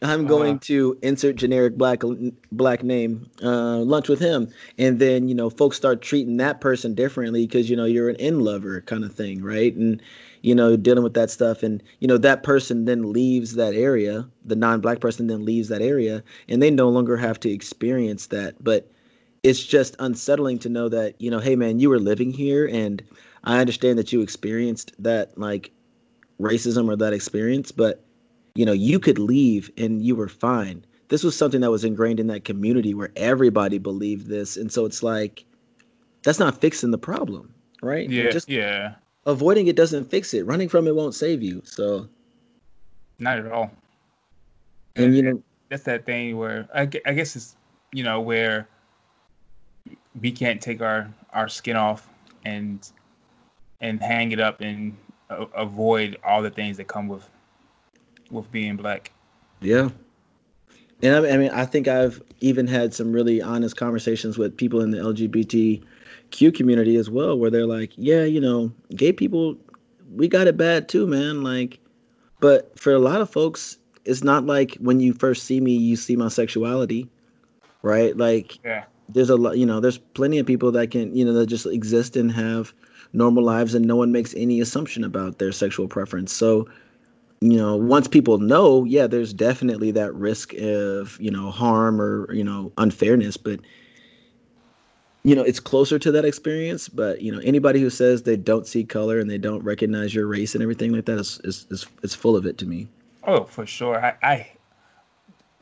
I'm 0.03 0.25
going 0.25 0.55
uh, 0.55 0.60
to 0.62 0.98
insert 1.03 1.36
generic 1.36 1.77
black 1.77 2.01
black 2.51 2.83
name, 2.83 3.29
uh, 3.43 3.77
lunch 3.77 4.10
with 4.10 4.19
him, 4.19 4.50
and 4.79 4.98
then 5.00 5.27
you 5.27 5.36
know 5.36 5.50
folks 5.50 5.77
start 5.77 6.01
treating 6.01 6.38
that 6.38 6.60
person 6.60 6.95
differently 6.95 7.45
because 7.45 7.69
you 7.69 7.75
know 7.75 7.86
you're 7.86 8.10
an 8.10 8.15
in 8.15 8.39
lover 8.39 8.81
kind 8.81 9.03
of 9.03 9.13
thing, 9.13 9.43
right? 9.43 9.75
And 9.75 10.01
you 10.41 10.55
know 10.55 10.75
dealing 10.75 11.03
with 11.03 11.13
that 11.13 11.29
stuff, 11.29 11.62
and 11.62 11.83
you 12.00 12.07
know 12.07 12.17
that 12.17 12.41
person 12.41 12.86
then 12.86 13.13
leaves 13.13 13.53
that 13.55 13.75
area, 13.75 14.27
the 14.43 14.55
non-black 14.55 15.01
person 15.01 15.27
then 15.27 15.45
leaves 15.45 15.67
that 15.67 15.83
area, 15.83 16.24
and 16.50 16.63
they 16.63 16.71
no 16.71 16.89
longer 16.89 17.15
have 17.17 17.39
to 17.41 17.51
experience 17.51 18.27
that. 18.27 18.55
But 18.63 18.89
it's 19.43 19.63
just 19.63 19.95
unsettling 20.00 20.57
to 20.60 20.69
know 20.69 20.89
that 20.89 21.21
you 21.21 21.29
know, 21.29 21.39
hey 21.39 21.55
man, 21.55 21.79
you 21.79 21.89
were 21.89 22.00
living 22.00 22.31
here, 22.31 22.67
and 22.67 23.03
I 23.43 23.60
understand 23.60 24.00
that 24.00 24.12
you 24.12 24.21
experienced 24.21 24.93
that 24.98 25.38
like 25.38 25.71
racism 26.41 26.88
or 26.88 26.95
that 26.95 27.13
experience, 27.13 27.71
but 27.71 28.03
you 28.55 28.65
know, 28.65 28.74
you 28.74 29.00
could 29.00 29.19
leave 29.19 29.71
and 29.77 30.03
you 30.03 30.15
were 30.15 30.27
fine. 30.27 30.86
This 31.07 31.24
was 31.24 31.38
something 31.38 31.62
that 31.62 31.71
was 31.71 31.83
ingrained 31.83 32.19
in 32.19 32.27
that 32.27 32.45
community 32.45 32.93
where 32.93 33.12
everybody 33.15 33.77
believed 33.77 34.27
this. 34.27 34.57
And 34.57 34.71
so 34.71 34.86
it's 34.86 35.03
like, 35.03 35.45
that's 36.24 36.39
not 36.39 36.60
fixing 36.60 36.91
the 36.91 36.98
problem, 36.98 37.53
right? 37.81 38.10
Yeah. 38.10 38.29
Just 38.29 38.50
yeah. 38.50 38.95
Avoiding 39.25 39.67
it 39.67 39.75
doesn't 39.75 40.10
fix 40.10 40.33
it. 40.33 40.45
Running 40.45 40.69
from 40.69 40.88
it 40.88 40.95
won't 40.95 41.13
save 41.13 41.43
you. 41.43 41.62
So, 41.63 42.07
not 43.19 43.38
at 43.38 43.51
all. 43.51 43.71
And, 44.95 45.05
and 45.05 45.15
you 45.15 45.21
know, 45.21 45.43
that's 45.69 45.83
that 45.83 46.05
thing 46.05 46.38
where 46.38 46.67
I, 46.74 46.81
I 46.81 47.13
guess 47.13 47.36
it's, 47.36 47.55
you 47.93 48.03
know, 48.03 48.19
where 48.19 48.67
we 50.19 50.31
can't 50.31 50.62
take 50.62 50.81
our, 50.81 51.10
our 51.33 51.48
skin 51.48 51.75
off 51.75 52.10
and 52.45 52.89
and 53.81 54.01
hang 54.01 54.31
it 54.31 54.39
up 54.39 54.62
and 54.62 54.95
avoid 55.55 56.17
all 56.23 56.41
the 56.41 56.50
things 56.50 56.77
that 56.77 56.88
come 56.88 57.07
with 57.07 57.27
with 58.29 58.51
being 58.51 58.75
black. 58.75 59.11
Yeah. 59.59 59.89
And 61.03 61.15
I, 61.15 61.33
I 61.33 61.38
mean, 61.38 61.50
I 61.51 61.65
think 61.65 61.88
I've 61.88 62.21
even 62.41 62.67
had 62.67 62.93
some 62.93 63.11
really 63.11 63.41
honest 63.41 63.75
conversations 63.75 64.38
with 64.38 64.55
people 64.55 64.81
in 64.81 64.91
the 64.91 64.97
LGBTQ 64.97 66.55
community 66.55 66.95
as 66.95 67.09
well, 67.09 67.38
where 67.38 67.50
they're 67.50 67.65
like, 67.65 67.91
"Yeah, 67.95 68.23
you 68.23 68.39
know, 68.39 68.71
gay 68.95 69.11
people, 69.11 69.57
we 70.15 70.27
got 70.27 70.47
it 70.47 70.57
bad 70.57 70.88
too, 70.88 71.07
man." 71.07 71.43
Like, 71.43 71.79
but 72.39 72.77
for 72.79 72.93
a 72.93 73.00
lot 73.00 73.21
of 73.21 73.29
folks, 73.29 73.77
it's 74.05 74.23
not 74.23 74.45
like 74.45 74.75
when 74.75 75.00
you 75.00 75.13
first 75.13 75.43
see 75.43 75.59
me, 75.59 75.75
you 75.75 75.95
see 75.95 76.15
my 76.15 76.27
sexuality, 76.27 77.09
right? 77.81 78.15
Like, 78.15 78.59
Yeah. 78.63 78.83
there's 79.09 79.29
a 79.29 79.35
lot, 79.35 79.57
you 79.57 79.65
know, 79.65 79.79
there's 79.79 79.97
plenty 79.97 80.39
of 80.39 80.45
people 80.45 80.71
that 80.71 80.91
can, 80.91 81.15
you 81.15 81.25
know, 81.25 81.33
that 81.33 81.47
just 81.47 81.65
exist 81.65 82.15
and 82.15 82.31
have 82.31 82.73
normal 83.13 83.44
lives, 83.44 83.74
and 83.74 83.86
no 83.86 83.96
one 83.96 84.12
makes 84.12 84.34
any 84.36 84.62
assumption 84.62 85.03
about 85.03 85.39
their 85.39 85.51
sexual 85.51 85.88
preference. 85.88 86.34
So, 86.34 86.68
you 87.41 87.58
know, 87.58 87.75
once 87.75 88.08
people 88.08 88.38
know, 88.38 88.84
yeah, 88.86 89.08
there's 89.08 89.34
definitely 89.34 89.91
that 89.91 90.13
risk 90.13 90.53
of, 90.53 91.18
you 91.20 91.32
know, 91.32 91.51
harm 91.51 92.01
or, 92.01 92.32
you 92.34 92.44
know, 92.44 92.72
unfairness, 92.77 93.38
but 93.38 93.60
you 95.24 95.36
know, 95.36 95.44
it's 95.44 95.60
closer 95.60 96.00
to 96.00 96.12
that 96.12 96.25
experience, 96.25 96.89
but 96.89 97.22
you 97.22 97.32
know, 97.32 97.39
anybody 97.44 97.80
who 97.80 97.89
says 97.89 98.24
they 98.24 98.38
don't 98.38 98.65
see 98.65 98.84
color 98.84 99.20
and 99.20 99.30
they 99.30 99.38
don't 99.38 99.63
recognize 99.63 100.15
your 100.15 100.25
race 100.25 100.56
and 100.56 100.63
everything 100.63 100.91
like 100.91 101.06
that 101.06 101.20
is 101.20 101.39
is 101.44 101.68
is, 101.70 101.86
is 102.01 102.15
full 102.15 102.36
of 102.36 102.46
it 102.46 102.58
to 102.58 102.65
me. 102.65 102.88
Oh, 103.25 103.44
for 103.44 103.65
sure. 103.65 104.03
I, 104.03 104.15
I 104.24 104.51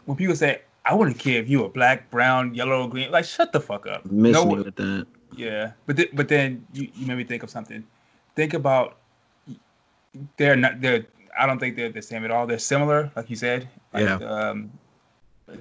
when 0.06 0.15
people 0.15 0.36
say 0.36 0.62
I 0.86 0.94
wouldn't 0.94 1.20
care 1.20 1.41
if 1.41 1.50
you 1.50 1.62
were 1.62 1.70
black, 1.70 2.10
brown, 2.10 2.56
yellow, 2.56 2.88
green, 2.88 3.12
like 3.12 3.25
shut 3.25 3.51
the 3.51 3.60
fuck 3.60 3.86
up. 3.86 4.06
Miss 4.06 4.34
No 4.34 4.46
me 4.46 4.56
with 4.56 4.75
that. 4.77 5.08
Yeah, 5.39 5.72
but 5.86 5.96
th- 5.98 6.12
but 6.13 6.27
then 6.27 6.65
you, 6.74 6.89
you 6.93 7.05
made 7.08 7.17
me 7.17 7.24
think 7.24 7.43
of 7.43 7.50
something. 7.50 7.84
Think 8.36 8.53
about 8.53 8.98
they're 10.38 10.55
not 10.55 10.81
they're 10.81 11.05
I 11.39 11.46
don't 11.46 11.60
think 11.60 11.75
they're 11.77 11.89
the 11.91 12.01
same 12.01 12.25
at 12.25 12.31
all. 12.31 12.46
They're 12.46 12.60
similar, 12.60 13.10
like 13.15 13.29
you 13.29 13.36
said. 13.36 13.69
Like, 13.93 14.03
Yeah. 14.03 14.15
Um, 14.17 14.72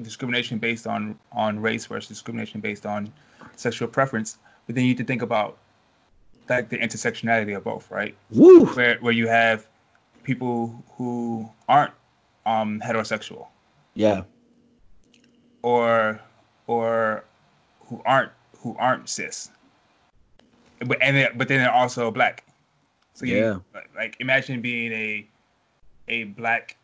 discrimination 0.03 0.59
based 0.59 0.87
on 0.87 1.19
on 1.33 1.61
race 1.61 1.87
versus 1.87 2.09
discrimination 2.09 2.61
based 2.61 2.87
on 2.87 3.13
sexual 3.57 3.89
preference. 3.89 4.39
But 4.67 4.75
then 4.75 4.85
you 4.85 4.91
need 4.91 4.99
to 4.99 5.05
think 5.05 5.23
about 5.23 5.59
like 6.49 6.69
the 6.71 6.79
intersectionality 6.79 7.57
of 7.57 7.63
both, 7.65 7.91
right? 7.91 8.15
Woo! 8.31 8.67
Where 8.67 8.99
where 8.99 9.13
you 9.13 9.29
have 9.29 9.67
people 10.25 10.83
who 10.97 11.49
aren't 11.69 11.93
um, 12.47 12.81
heterosexual 12.85 13.47
Yeah. 13.95 14.23
or 15.63 16.21
or 16.67 17.25
who 17.87 18.03
aren't 18.05 18.33
who 18.59 18.75
aren't 18.79 19.09
cis. 19.09 19.51
But 20.87 20.99
and 21.03 21.17
then, 21.17 21.29
but 21.37 21.49
then 21.49 21.61
they're 21.61 21.73
also 21.73 22.11
black. 22.11 22.45
So 23.15 23.27
you, 23.27 23.37
Yeah. 23.39 23.59
like, 23.97 24.17
imagine 24.21 24.61
being 24.63 24.93
a 24.93 25.29
a 26.09 26.25
black 26.25 26.77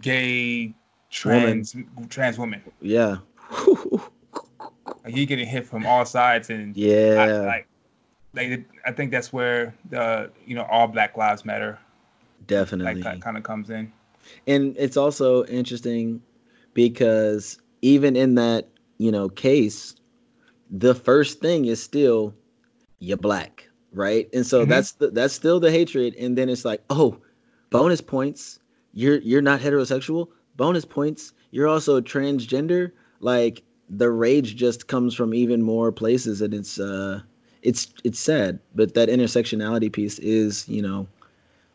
gay 0.00 0.74
trans 1.10 1.74
trans 2.08 2.38
woman. 2.38 2.62
Yeah. 2.80 3.16
Like 5.04 5.16
you 5.16 5.26
getting 5.26 5.46
hit 5.46 5.66
from 5.66 5.86
all 5.86 6.04
sides 6.04 6.48
and 6.50 6.74
I, 6.76 6.80
yeah. 6.80 7.40
like 7.46 7.68
like 8.34 8.68
I 8.86 8.92
think 8.92 9.10
that's 9.10 9.32
where 9.32 9.74
the 9.90 10.30
you 10.46 10.54
know 10.54 10.64
all 10.70 10.86
Black 10.86 11.16
Lives 11.16 11.44
Matter 11.44 11.78
definitely. 12.46 13.02
like 13.02 13.20
kind 13.20 13.36
of 13.36 13.42
comes 13.42 13.68
in. 13.70 13.92
and 14.46 14.74
it's 14.78 14.96
also 14.96 15.44
interesting 15.44 16.22
because 16.74 17.58
even 17.82 18.16
in 18.16 18.34
that 18.36 18.68
you 18.98 19.10
know 19.12 19.28
case 19.28 19.94
the 20.70 20.94
first 20.94 21.40
thing 21.40 21.66
is 21.66 21.82
still 21.82 22.34
you're 22.98 23.16
black 23.16 23.68
right? 23.92 24.28
And 24.34 24.46
so 24.46 24.64
Mhm. 24.66 24.68
that's 24.68 24.92
the, 24.92 25.10
that's 25.10 25.34
still 25.34 25.60
the 25.60 25.70
hatred. 25.70 26.14
And 26.16 26.36
then 26.36 26.48
it's 26.50 26.64
like 26.64 26.82
oh 26.90 27.18
bonus 27.70 28.00
points. 28.00 28.58
You're 28.92 29.18
you're 29.18 29.42
not 29.42 29.60
heterosexual. 29.60 30.28
Bonus 30.56 30.84
points. 30.84 31.32
You're 31.52 31.68
also 31.68 32.00
transgender. 32.00 32.92
Like 33.20 33.62
the 33.88 34.10
rage 34.10 34.56
just 34.56 34.88
comes 34.88 35.14
from 35.14 35.34
even 35.34 35.62
more 35.62 35.90
places. 35.92 36.42
And 36.42 36.52
it's 36.54 36.78
uh 36.78 37.20
it's 37.62 37.92
it's 38.04 38.18
sad. 38.18 38.58
But 38.74 38.94
that 38.94 39.08
intersectionality 39.08 39.90
piece 39.92 40.18
is 40.20 40.68
you 40.68 40.82
know 40.82 41.06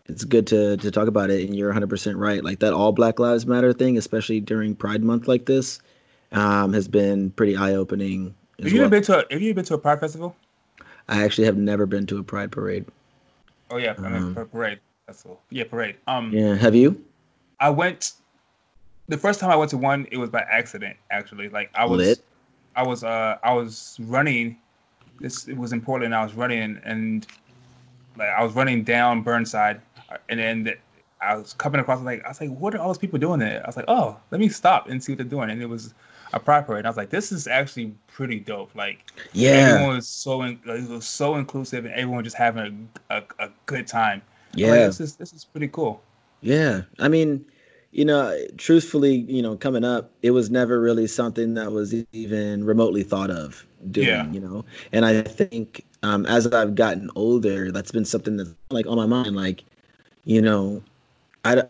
it's 0.07 0.23
good 0.25 0.47
to 0.47 0.77
to 0.77 0.91
talk 0.91 1.07
about 1.07 1.29
it. 1.31 1.45
And 1.45 1.55
you're 1.55 1.69
100% 1.69 2.17
right. 2.17 2.43
Like 2.43 2.59
that 2.59 2.73
all 2.73 2.91
black 2.91 3.19
lives 3.19 3.45
matter 3.47 3.73
thing 3.73 3.97
especially 3.97 4.39
during 4.39 4.75
pride 4.75 5.03
month 5.03 5.27
like 5.27 5.45
this 5.45 5.79
um 6.31 6.73
has 6.73 6.87
been 6.87 7.31
pretty 7.31 7.55
eye-opening. 7.57 8.27
as 8.27 8.42
Have 8.63 8.71
you 8.71 8.79
well. 8.79 8.85
ever 8.85 8.91
been 8.91 9.03
to 9.03 9.25
a, 9.25 9.33
have 9.33 9.41
you 9.41 9.53
been 9.53 9.65
to 9.65 9.75
a 9.75 9.77
Pride 9.77 9.99
festival? 9.99 10.35
i 11.09 11.23
actually 11.23 11.45
have 11.45 11.57
never 11.57 11.85
been 11.85 12.05
to 12.05 12.17
a 12.17 12.23
pride 12.23 12.51
parade 12.51 12.85
Oh 13.69 13.77
yeah, 13.77 13.95
I 13.97 14.01
mean, 14.01 14.37
Um, 14.37 14.49
parade 14.51 14.79
festival. 15.07 15.41
Yeah, 15.49 15.63
parade. 15.63 15.95
Um, 16.07 16.31
yeah 16.31 16.55
have 16.55 16.75
you 16.75 17.03
I 17.59 17.69
went. 17.69 18.13
The 19.07 19.17
first 19.17 19.39
time 19.39 19.49
I 19.49 19.55
went 19.55 19.71
to 19.71 19.77
one, 19.77 20.07
it 20.11 20.17
was 20.17 20.29
by 20.29 20.41
accident. 20.41 20.97
Actually, 21.11 21.49
like 21.49 21.69
I 21.73 21.85
was, 21.85 21.97
Lit. 21.97 22.19
I 22.75 22.83
was, 22.83 23.03
uh, 23.03 23.37
I 23.43 23.53
was 23.53 23.97
running. 24.01 24.57
This 25.19 25.47
it 25.47 25.57
was 25.57 25.71
in 25.73 25.81
Portland. 25.81 26.13
I 26.13 26.23
was 26.23 26.33
running 26.33 26.79
and 26.83 27.25
like 28.17 28.29
I 28.29 28.43
was 28.43 28.53
running 28.53 28.83
down 28.83 29.21
Burnside, 29.21 29.81
uh, 30.11 30.17
and 30.29 30.39
then 30.39 30.63
the, 30.63 30.75
I 31.21 31.35
was 31.35 31.53
coming 31.53 31.79
across. 31.79 32.01
Like 32.01 32.23
I 32.25 32.29
was 32.29 32.41
like, 32.41 32.49
what 32.49 32.75
are 32.75 32.79
all 32.79 32.87
those 32.87 32.97
people 32.97 33.17
doing 33.17 33.39
there? 33.39 33.63
I 33.63 33.67
was 33.67 33.77
like, 33.77 33.85
oh, 33.87 34.17
let 34.31 34.41
me 34.41 34.49
stop 34.49 34.89
and 34.89 35.03
see 35.03 35.13
what 35.13 35.17
they're 35.17 35.25
doing. 35.25 35.49
And 35.49 35.61
it 35.61 35.69
was 35.69 35.93
a 36.33 36.39
parade. 36.39 36.79
And 36.79 36.87
I 36.87 36.89
was 36.89 36.97
like, 36.97 37.09
this 37.09 37.31
is 37.31 37.47
actually 37.47 37.93
pretty 38.07 38.39
dope. 38.39 38.73
Like 38.75 39.11
yeah 39.33 39.51
everyone 39.75 39.95
was 39.95 40.07
so 40.07 40.41
in, 40.43 40.59
like, 40.65 40.79
it 40.81 40.89
was 40.89 41.07
so 41.07 41.35
inclusive, 41.35 41.85
and 41.85 41.93
everyone 41.93 42.23
just 42.23 42.37
having 42.37 42.89
a, 43.09 43.17
a, 43.17 43.45
a 43.45 43.49
good 43.65 43.87
time. 43.87 44.21
I'm 44.63 44.69
like, 44.69 44.81
yeah 44.81 44.85
this 44.85 44.99
is 44.99 45.15
this 45.15 45.33
is 45.33 45.45
pretty 45.45 45.67
cool. 45.69 46.01
Yeah, 46.41 46.81
I 46.99 47.07
mean, 47.07 47.45
you 47.91 48.05
know, 48.05 48.37
truthfully, 48.57 49.15
you 49.15 49.41
know, 49.41 49.55
coming 49.55 49.83
up, 49.85 50.11
it 50.21 50.31
was 50.31 50.49
never 50.49 50.79
really 50.81 51.07
something 51.07 51.53
that 51.53 51.71
was 51.71 51.93
even 52.11 52.65
remotely 52.65 53.03
thought 53.03 53.29
of 53.31 53.65
doing, 53.91 54.07
Yeah. 54.07 54.29
you 54.31 54.39
know. 54.39 54.65
And 54.91 55.05
I 55.05 55.21
think 55.21 55.85
um, 56.03 56.25
as 56.25 56.47
I've 56.47 56.75
gotten 56.75 57.09
older, 57.15 57.71
that's 57.71 57.91
been 57.91 58.05
something 58.05 58.37
that's 58.37 58.53
like 58.71 58.87
on 58.87 58.97
my 58.97 59.05
mind. 59.05 59.35
Like, 59.35 59.63
you 60.25 60.41
know, 60.41 60.83
I, 61.45 61.63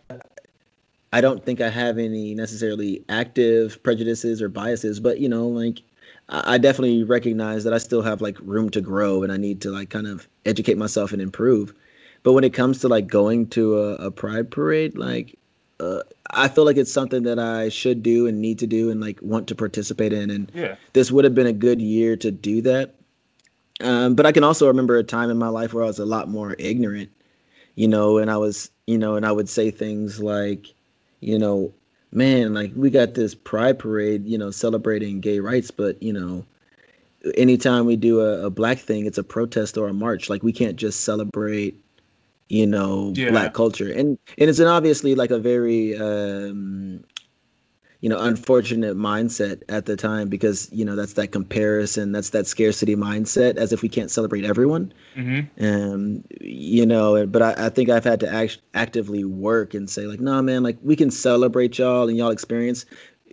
I 1.14 1.20
don't 1.20 1.44
think 1.44 1.60
I 1.60 1.70
have 1.70 1.96
any 1.96 2.34
necessarily 2.34 3.04
active 3.08 3.80
prejudices 3.84 4.42
or 4.42 4.48
biases, 4.48 4.98
but 4.98 5.20
you 5.20 5.28
know, 5.28 5.46
like 5.46 5.80
I 6.28 6.58
definitely 6.58 7.04
recognize 7.04 7.62
that 7.62 7.72
I 7.72 7.78
still 7.78 8.02
have 8.02 8.20
like 8.20 8.36
room 8.40 8.68
to 8.70 8.80
grow 8.80 9.22
and 9.22 9.30
I 9.30 9.36
need 9.36 9.60
to 9.60 9.70
like 9.70 9.90
kind 9.90 10.08
of 10.08 10.26
educate 10.44 10.76
myself 10.76 11.12
and 11.12 11.22
improve. 11.22 11.72
But 12.24 12.32
when 12.32 12.42
it 12.42 12.52
comes 12.52 12.80
to 12.80 12.88
like 12.88 13.06
going 13.06 13.46
to 13.50 13.78
a, 13.78 13.94
a 14.06 14.10
pride 14.10 14.50
parade, 14.50 14.98
like 14.98 15.38
uh, 15.78 16.00
I 16.32 16.48
feel 16.48 16.64
like 16.64 16.76
it's 16.76 16.92
something 16.92 17.22
that 17.22 17.38
I 17.38 17.68
should 17.68 18.02
do 18.02 18.26
and 18.26 18.40
need 18.40 18.58
to 18.58 18.66
do 18.66 18.90
and 18.90 19.00
like 19.00 19.20
want 19.22 19.46
to 19.48 19.54
participate 19.54 20.12
in. 20.12 20.30
And 20.30 20.50
Yeah. 20.52 20.74
this 20.94 21.12
would 21.12 21.24
have 21.24 21.34
been 21.34 21.46
a 21.46 21.52
good 21.52 21.80
year 21.80 22.16
to 22.16 22.32
do 22.32 22.60
that. 22.62 22.96
Um, 23.80 24.16
but 24.16 24.26
I 24.26 24.32
can 24.32 24.42
also 24.42 24.66
remember 24.66 24.96
a 24.96 25.04
time 25.04 25.30
in 25.30 25.38
my 25.38 25.48
life 25.48 25.74
where 25.74 25.84
I 25.84 25.86
was 25.86 26.00
a 26.00 26.04
lot 26.04 26.28
more 26.28 26.56
ignorant, 26.58 27.10
you 27.76 27.86
know, 27.86 28.18
and 28.18 28.32
I 28.32 28.36
was, 28.36 28.72
you 28.88 28.98
know, 28.98 29.14
and 29.14 29.24
I 29.24 29.30
would 29.30 29.48
say 29.48 29.70
things 29.70 30.20
like, 30.20 30.74
you 31.24 31.38
know, 31.38 31.72
man, 32.12 32.54
like 32.54 32.72
we 32.76 32.90
got 32.90 33.14
this 33.14 33.34
pride 33.34 33.78
parade, 33.78 34.26
you 34.26 34.38
know, 34.38 34.50
celebrating 34.50 35.20
gay 35.20 35.40
rights, 35.40 35.70
but 35.70 36.00
you 36.02 36.12
know, 36.12 36.44
anytime 37.36 37.86
we 37.86 37.96
do 37.96 38.20
a, 38.20 38.46
a 38.46 38.50
black 38.50 38.78
thing, 38.78 39.06
it's 39.06 39.18
a 39.18 39.24
protest 39.24 39.76
or 39.78 39.88
a 39.88 39.94
march. 39.94 40.28
Like 40.28 40.42
we 40.42 40.52
can't 40.52 40.76
just 40.76 41.00
celebrate, 41.00 41.74
you 42.48 42.66
know, 42.66 43.12
Yeah. 43.16 43.30
black 43.30 43.54
culture. 43.54 43.90
And 43.90 44.18
and 44.38 44.50
it's 44.50 44.58
an 44.58 44.66
obviously 44.68 45.14
like 45.14 45.30
a 45.30 45.38
very 45.38 45.96
um 45.96 47.04
you 48.04 48.10
know, 48.10 48.20
unfortunate 48.20 48.98
mindset 48.98 49.62
at 49.70 49.86
the 49.86 49.96
time 49.96 50.28
because, 50.28 50.68
you 50.70 50.84
know, 50.84 50.94
that's 50.94 51.14
that 51.14 51.28
comparison, 51.28 52.12
that's 52.12 52.28
that 52.30 52.46
scarcity 52.46 52.94
mindset 52.94 53.56
as 53.56 53.72
if 53.72 53.80
we 53.80 53.88
can't 53.88 54.10
celebrate 54.10 54.44
everyone. 54.44 54.92
Hmm 55.14 55.40
um 55.60 56.24
you 56.40 56.84
know 56.84 57.24
but 57.26 57.40
I, 57.40 57.66
I 57.66 57.68
think 57.68 57.88
i've 57.88 58.02
had 58.02 58.18
to 58.20 58.28
act, 58.32 58.58
actively 58.74 59.22
work 59.24 59.72
and 59.72 59.88
say 59.88 60.06
like 60.06 60.18
nah 60.18 60.42
man 60.42 60.64
like 60.64 60.76
we 60.82 60.96
can 60.96 61.12
celebrate 61.12 61.78
y'all 61.78 62.08
and 62.08 62.18
y'all 62.18 62.30
experience 62.30 62.84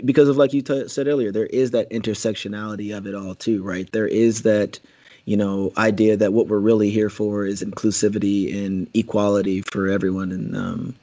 because 0.05 0.29
of 0.29 0.37
like 0.37 0.53
you 0.53 0.61
t- 0.61 0.87
said 0.87 1.07
earlier 1.07 1.31
there 1.31 1.47
is 1.47 1.71
that 1.71 1.89
intersectionality 1.89 2.95
of 2.95 3.07
it 3.07 3.15
all 3.15 3.33
too 3.33 3.63
right? 3.63 3.91
There 3.91 4.07
is 4.07 4.43
that 4.43 4.79
you 5.25 5.35
know 5.35 5.71
idea 5.77 6.15
that 6.17 6.33
what 6.33 6.47
we're 6.47 6.59
really 6.59 6.91
here 6.91 7.09
for 7.09 7.45
is 7.45 7.63
inclusivity 7.63 8.65
and 8.65 8.87
equality 8.93 9.61
for 9.63 9.87
everyone 9.87 10.31
and 10.31 10.55
um 10.55 10.95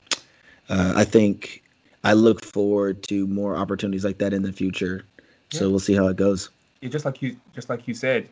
uh, 0.68 0.92
i 0.96 1.04
think 1.04 1.62
i 2.08 2.12
look 2.12 2.44
forward 2.44 3.02
to 3.10 3.26
more 3.26 3.56
opportunities 3.56 4.04
like 4.04 4.18
that 4.18 4.32
in 4.32 4.42
the 4.42 4.52
future 4.52 5.04
so 5.50 5.68
we'll 5.70 5.78
see 5.88 5.94
how 5.94 6.06
it 6.08 6.16
goes 6.16 6.50
Yeah, 6.82 6.90
just 6.90 7.04
like 7.04 7.22
you 7.22 7.36
just 7.56 7.68
like 7.72 7.88
you 7.88 7.94
said, 7.94 8.28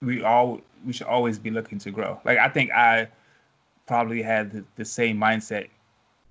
we 0.00 0.22
all 0.22 0.60
we 0.86 0.92
should 0.92 1.06
always 1.16 1.36
be 1.46 1.50
looking 1.50 1.78
to 1.84 1.90
grow. 1.90 2.20
Like 2.24 2.38
I 2.38 2.48
think 2.48 2.70
I 2.70 3.08
probably 3.86 4.22
had 4.22 4.52
the, 4.52 4.64
the 4.76 4.84
same 4.84 5.16
mindset, 5.18 5.66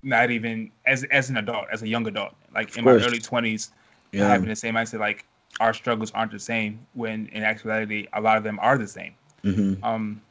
not 0.02 0.32
even 0.32 0.72
as 0.88 1.04
as 1.12 1.30
an 1.30 1.38
adult, 1.38 1.66
as 1.76 1.84
a 1.84 1.88
young 1.88 2.08
adult, 2.08 2.34
like 2.58 2.70
Of 2.70 2.78
in 2.78 2.84
course. 2.86 3.02
my 3.02 3.08
early 3.08 3.20
twenties, 3.20 3.72
Yeah. 4.12 4.28
having 4.34 4.50
the 4.50 4.56
same 4.56 4.74
mindset. 4.76 5.00
Like 5.00 5.26
our 5.60 5.74
struggles 5.74 6.12
aren't 6.18 6.32
the 6.32 6.40
same 6.40 6.72
when 6.94 7.28
in 7.36 7.44
actuality 7.44 8.08
a 8.14 8.22
lot 8.22 8.38
of 8.38 8.44
them 8.48 8.58
are 8.62 8.78
the 8.78 8.88
same. 8.88 9.14
Mm-hmm. 9.44 9.84
Um, 9.84 10.22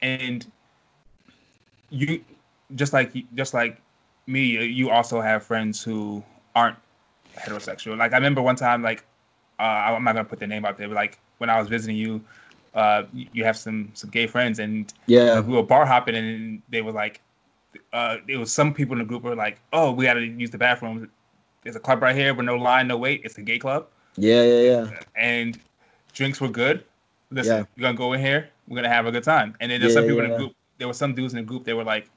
and 0.00 0.46
you 1.90 2.22
just 2.74 2.92
like 2.92 3.10
just 3.34 3.52
like 3.52 3.80
me, 4.26 4.64
you 4.64 4.90
also 4.90 5.20
have 5.20 5.42
friends 5.44 5.82
who 5.82 6.22
aren't 6.54 6.76
heterosexual. 7.38 7.96
Like 7.96 8.12
I 8.12 8.16
remember 8.16 8.42
one 8.42 8.56
time, 8.56 8.82
like 8.82 9.04
uh, 9.58 9.62
I'm 9.62 10.04
not 10.04 10.14
gonna 10.14 10.24
put 10.24 10.38
their 10.38 10.48
name 10.48 10.64
out 10.64 10.76
there, 10.78 10.88
but 10.88 10.94
like 10.94 11.18
when 11.38 11.50
I 11.50 11.58
was 11.58 11.68
visiting 11.68 11.96
you, 11.96 12.22
uh, 12.74 13.04
you 13.12 13.44
have 13.44 13.56
some 13.56 13.90
some 13.94 14.10
gay 14.10 14.26
friends, 14.26 14.58
and 14.58 14.92
Yeah. 15.06 15.40
we 15.40 15.54
were 15.54 15.62
bar 15.62 15.86
hopping, 15.86 16.14
and 16.16 16.62
they 16.68 16.82
were 16.82 16.92
like, 16.92 17.20
uh, 17.92 18.18
there 18.26 18.38
was 18.38 18.52
some 18.52 18.74
people 18.74 18.94
in 18.94 18.98
the 19.00 19.04
group 19.04 19.22
were 19.22 19.34
like, 19.34 19.60
oh, 19.72 19.92
we 19.92 20.04
gotta 20.04 20.24
use 20.24 20.50
the 20.50 20.58
bathroom. 20.58 21.10
There's 21.62 21.76
a 21.76 21.80
club 21.80 22.02
right 22.02 22.14
here 22.14 22.34
with 22.34 22.46
no 22.46 22.56
line, 22.56 22.88
no 22.88 22.96
wait. 22.96 23.22
It's 23.24 23.38
a 23.38 23.42
gay 23.42 23.58
club, 23.58 23.88
Yeah, 24.16 24.42
yeah, 24.42 24.60
yeah. 24.60 25.00
and 25.14 25.58
drinks 26.12 26.40
were 26.40 26.48
good. 26.48 26.84
Listen, 27.30 27.58
Yeah. 27.58 27.64
we're 27.76 27.82
gonna 27.82 27.96
go 27.96 28.12
in 28.12 28.20
here. 28.20 28.50
We're 28.68 28.76
gonna 28.76 28.88
have 28.88 29.06
a 29.06 29.12
good 29.12 29.24
time. 29.24 29.56
And 29.60 29.70
then 29.70 29.80
there's 29.80 29.92
Yeah, 29.92 30.00
some 30.00 30.06
people 30.06 30.24
in 30.24 30.30
the 30.30 30.36
group. 30.36 30.52
There 30.78 30.86
were 30.86 30.94
some 30.94 31.14
dudes 31.14 31.32
in 31.34 31.38
the 31.38 31.44
group. 31.44 31.64
They 31.64 31.72
were 31.74 31.84
like, 31.84 32.08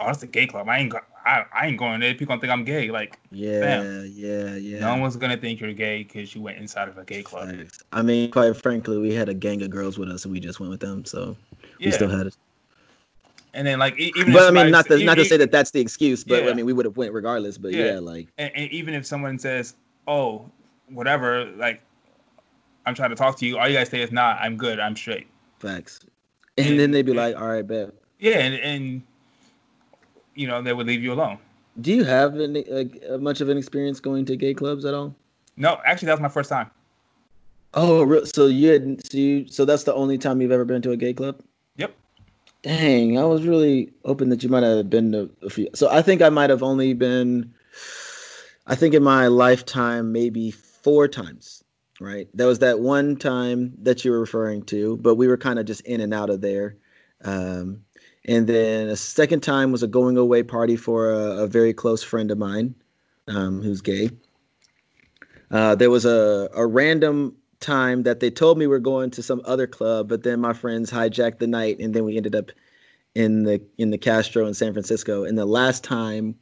"Oh, 0.00 0.06
that's 0.06 0.22
a 0.22 0.26
gay 0.26 0.46
club. 0.46 0.68
I 0.68 0.78
ain't 0.78 0.90
I, 1.28 1.44
I 1.52 1.66
ain't 1.66 1.78
going 1.78 2.00
there. 2.00 2.12
People 2.14 2.26
gonna 2.26 2.40
think 2.40 2.52
I'm 2.52 2.64
gay. 2.64 2.90
Like, 2.90 3.18
Yeah, 3.30 4.02
yeah, 4.04 4.54
yeah. 4.54 4.80
no 4.80 4.96
one's 4.96 5.16
gonna 5.16 5.36
think 5.36 5.60
you're 5.60 5.72
gay 5.74 6.02
because 6.04 6.34
you 6.34 6.40
went 6.40 6.58
inside 6.58 6.88
of 6.88 6.96
a 6.96 7.04
gay 7.04 7.22
club. 7.22 7.50
Facts. 7.54 7.82
I 7.92 8.00
mean, 8.02 8.30
quite 8.30 8.56
frankly, 8.56 8.96
we 8.98 9.12
had 9.14 9.28
a 9.28 9.34
gang 9.34 9.60
of 9.62 9.70
girls 9.70 9.98
with 9.98 10.08
us, 10.08 10.24
and 10.24 10.32
we 10.32 10.40
just 10.40 10.58
went 10.58 10.70
with 10.70 10.80
them. 10.80 11.04
So 11.04 11.36
we 11.80 11.90
still 11.90 12.08
had 12.08 12.28
it. 12.28 12.36
And 13.54 13.66
then 13.66 13.78
like 13.78 13.98
even. 13.98 14.28
if 14.28 14.32
But 14.34 14.44
I 14.48 14.50
mean, 14.50 14.70
not 14.70 14.86
to 14.86 14.98
said- 14.98 15.06
not 15.06 15.16
to 15.16 15.24
say 15.24 15.36
that 15.36 15.50
that's 15.50 15.70
the 15.70 15.80
excuse, 15.80 16.24
but 16.24 16.44
Yeah. 16.44 16.50
I 16.50 16.54
mean, 16.54 16.64
we 16.66 16.72
would 16.72 16.84
have 16.86 16.96
went 16.96 17.12
regardless. 17.12 17.58
But 17.58 17.72
Yeah. 17.72 17.92
yeah, 17.94 17.98
like 17.98 18.28
and, 18.38 18.50
and 18.54 18.70
even 18.72 18.94
if 18.94 19.04
someone 19.04 19.38
says, 19.38 19.74
"Oh, 20.06 20.44
whatever," 20.88 21.44
like, 21.56 21.82
I'm 22.86 22.94
trying 22.94 23.10
to 23.10 23.16
talk 23.16 23.38
to 23.38 23.46
you. 23.46 23.58
All 23.58 23.68
you 23.68 23.74
guys 23.76 23.88
say 23.90 24.00
is, 24.00 24.12
"Nah, 24.12 24.36
I'm 24.40 24.56
good. 24.56 24.80
I'm 24.80 24.96
straight." 24.96 25.26
facts. 25.58 26.00
And 26.56 26.68
And- 26.70 26.80
then 26.80 26.90
they'd 26.92 27.02
be 27.04 27.10
and- 27.12 27.18
like, 27.18 27.36
"All 27.36 27.48
right, 27.48 27.66
bet." 27.66 27.90
Yeah, 28.18 28.38
and, 28.38 28.54
and 28.54 29.02
you 30.38 30.46
know 30.46 30.62
they 30.62 30.72
would 30.72 30.86
leave 30.86 31.02
you 31.02 31.12
alone. 31.12 31.38
Do 31.80 31.92
you 31.92 32.04
have 32.04 32.38
any 32.38 32.64
uh, 32.70 33.18
much 33.18 33.40
of 33.40 33.48
an 33.48 33.58
experience 33.58 34.00
going 34.00 34.24
to 34.26 34.36
gay 34.36 34.54
clubs 34.54 34.84
at 34.84 34.94
all? 34.94 35.14
No, 35.56 35.80
actually, 35.84 36.06
that 36.06 36.12
was 36.12 36.20
my 36.20 36.28
first 36.28 36.48
time. 36.48 36.70
Oh, 37.74 38.24
so 38.24 38.46
you 38.46 38.70
had 38.70 39.06
so 39.10 39.18
you 39.18 39.48
so 39.48 39.64
that's 39.64 39.82
the 39.82 39.94
only 39.94 40.16
time 40.16 40.40
you've 40.40 40.52
ever 40.52 40.64
been 40.64 40.80
to 40.82 40.92
a 40.92 40.96
gay 40.96 41.12
club? 41.12 41.40
Yep. 41.76 41.94
Dang, 42.62 43.18
I 43.18 43.24
was 43.24 43.44
really 43.44 43.92
hoping 44.04 44.30
that 44.30 44.42
you 44.42 44.48
might 44.48 44.62
have 44.62 44.88
been 44.88 45.12
to 45.12 45.30
a 45.42 45.50
few. 45.50 45.68
So 45.74 45.90
I 45.90 46.02
think 46.02 46.22
I 46.22 46.28
might 46.28 46.50
have 46.50 46.62
only 46.62 46.94
been, 46.94 47.52
I 48.66 48.74
think 48.74 48.94
in 48.94 49.02
my 49.02 49.26
lifetime 49.26 50.12
maybe 50.12 50.50
four 50.50 51.08
times. 51.08 51.64
Right, 52.00 52.28
that 52.34 52.46
was 52.46 52.60
that 52.60 52.78
one 52.78 53.16
time 53.16 53.74
that 53.82 54.04
you 54.04 54.12
were 54.12 54.20
referring 54.20 54.62
to, 54.66 54.96
but 54.98 55.16
we 55.16 55.26
were 55.26 55.36
kind 55.36 55.58
of 55.58 55.66
just 55.66 55.80
in 55.80 56.00
and 56.00 56.14
out 56.14 56.30
of 56.30 56.40
there. 56.40 56.76
Um, 57.24 57.82
and 58.24 58.46
then 58.46 58.88
a 58.88 58.96
second 58.96 59.40
time 59.40 59.72
was 59.72 59.82
a 59.82 59.86
going 59.86 60.16
away 60.16 60.42
party 60.42 60.76
for 60.76 61.10
a, 61.10 61.44
a 61.44 61.46
very 61.46 61.72
close 61.72 62.02
friend 62.02 62.30
of 62.30 62.38
mine, 62.38 62.74
um, 63.26 63.62
who's 63.62 63.80
gay. 63.80 64.10
Uh, 65.50 65.74
there 65.74 65.90
was 65.90 66.04
a, 66.04 66.48
a 66.54 66.66
random 66.66 67.34
time 67.60 68.02
that 68.04 68.20
they 68.20 68.30
told 68.30 68.58
me 68.58 68.66
we 68.66 68.76
are 68.76 68.80
going 68.80 69.10
to 69.10 69.22
some 69.22 69.42
other 69.44 69.66
club, 69.66 70.08
but 70.08 70.22
then 70.22 70.40
my 70.40 70.52
friends 70.52 70.90
hijacked 70.90 71.38
the 71.38 71.46
night, 71.46 71.78
and 71.78 71.94
then 71.94 72.04
we 72.04 72.16
ended 72.16 72.34
up 72.34 72.50
in 73.14 73.44
the 73.44 73.60
in 73.78 73.90
the 73.90 73.98
Castro 73.98 74.46
in 74.46 74.54
San 74.54 74.72
Francisco. 74.72 75.24
And 75.24 75.36
the 75.38 75.46
last 75.46 75.82
time 75.82 76.34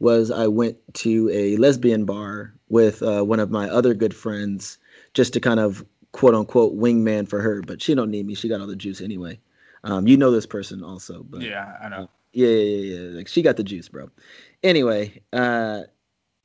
was 0.00 0.30
I 0.30 0.46
went 0.46 0.76
to 0.94 1.30
a 1.32 1.56
lesbian 1.56 2.04
bar 2.04 2.54
with 2.68 3.02
uh, 3.02 3.22
one 3.22 3.40
of 3.40 3.50
my 3.50 3.68
other 3.68 3.94
good 3.94 4.14
friends, 4.14 4.78
just 5.12 5.32
to 5.34 5.40
kind 5.40 5.60
of 5.60 5.84
quote 6.12 6.34
unquote 6.34 6.76
wingman 6.76 7.28
for 7.28 7.40
her. 7.40 7.62
But 7.62 7.82
she 7.82 7.94
don't 7.94 8.10
need 8.10 8.26
me; 8.26 8.34
she 8.34 8.48
got 8.48 8.60
all 8.60 8.66
the 8.66 8.76
juice 8.76 9.00
anyway. 9.00 9.38
Um, 9.84 10.08
you 10.08 10.16
know 10.16 10.30
this 10.30 10.46
person 10.46 10.82
also, 10.82 11.22
but 11.22 11.42
Yeah, 11.42 11.76
I 11.80 11.88
know. 11.88 12.08
yeah, 12.32 12.48
yeah, 12.48 12.52
yeah, 12.52 13.00
yeah. 13.00 13.16
Like 13.16 13.28
she 13.28 13.42
got 13.42 13.56
the 13.56 13.64
juice, 13.64 13.88
bro. 13.88 14.10
Anyway, 14.62 15.22
uh, 15.32 15.82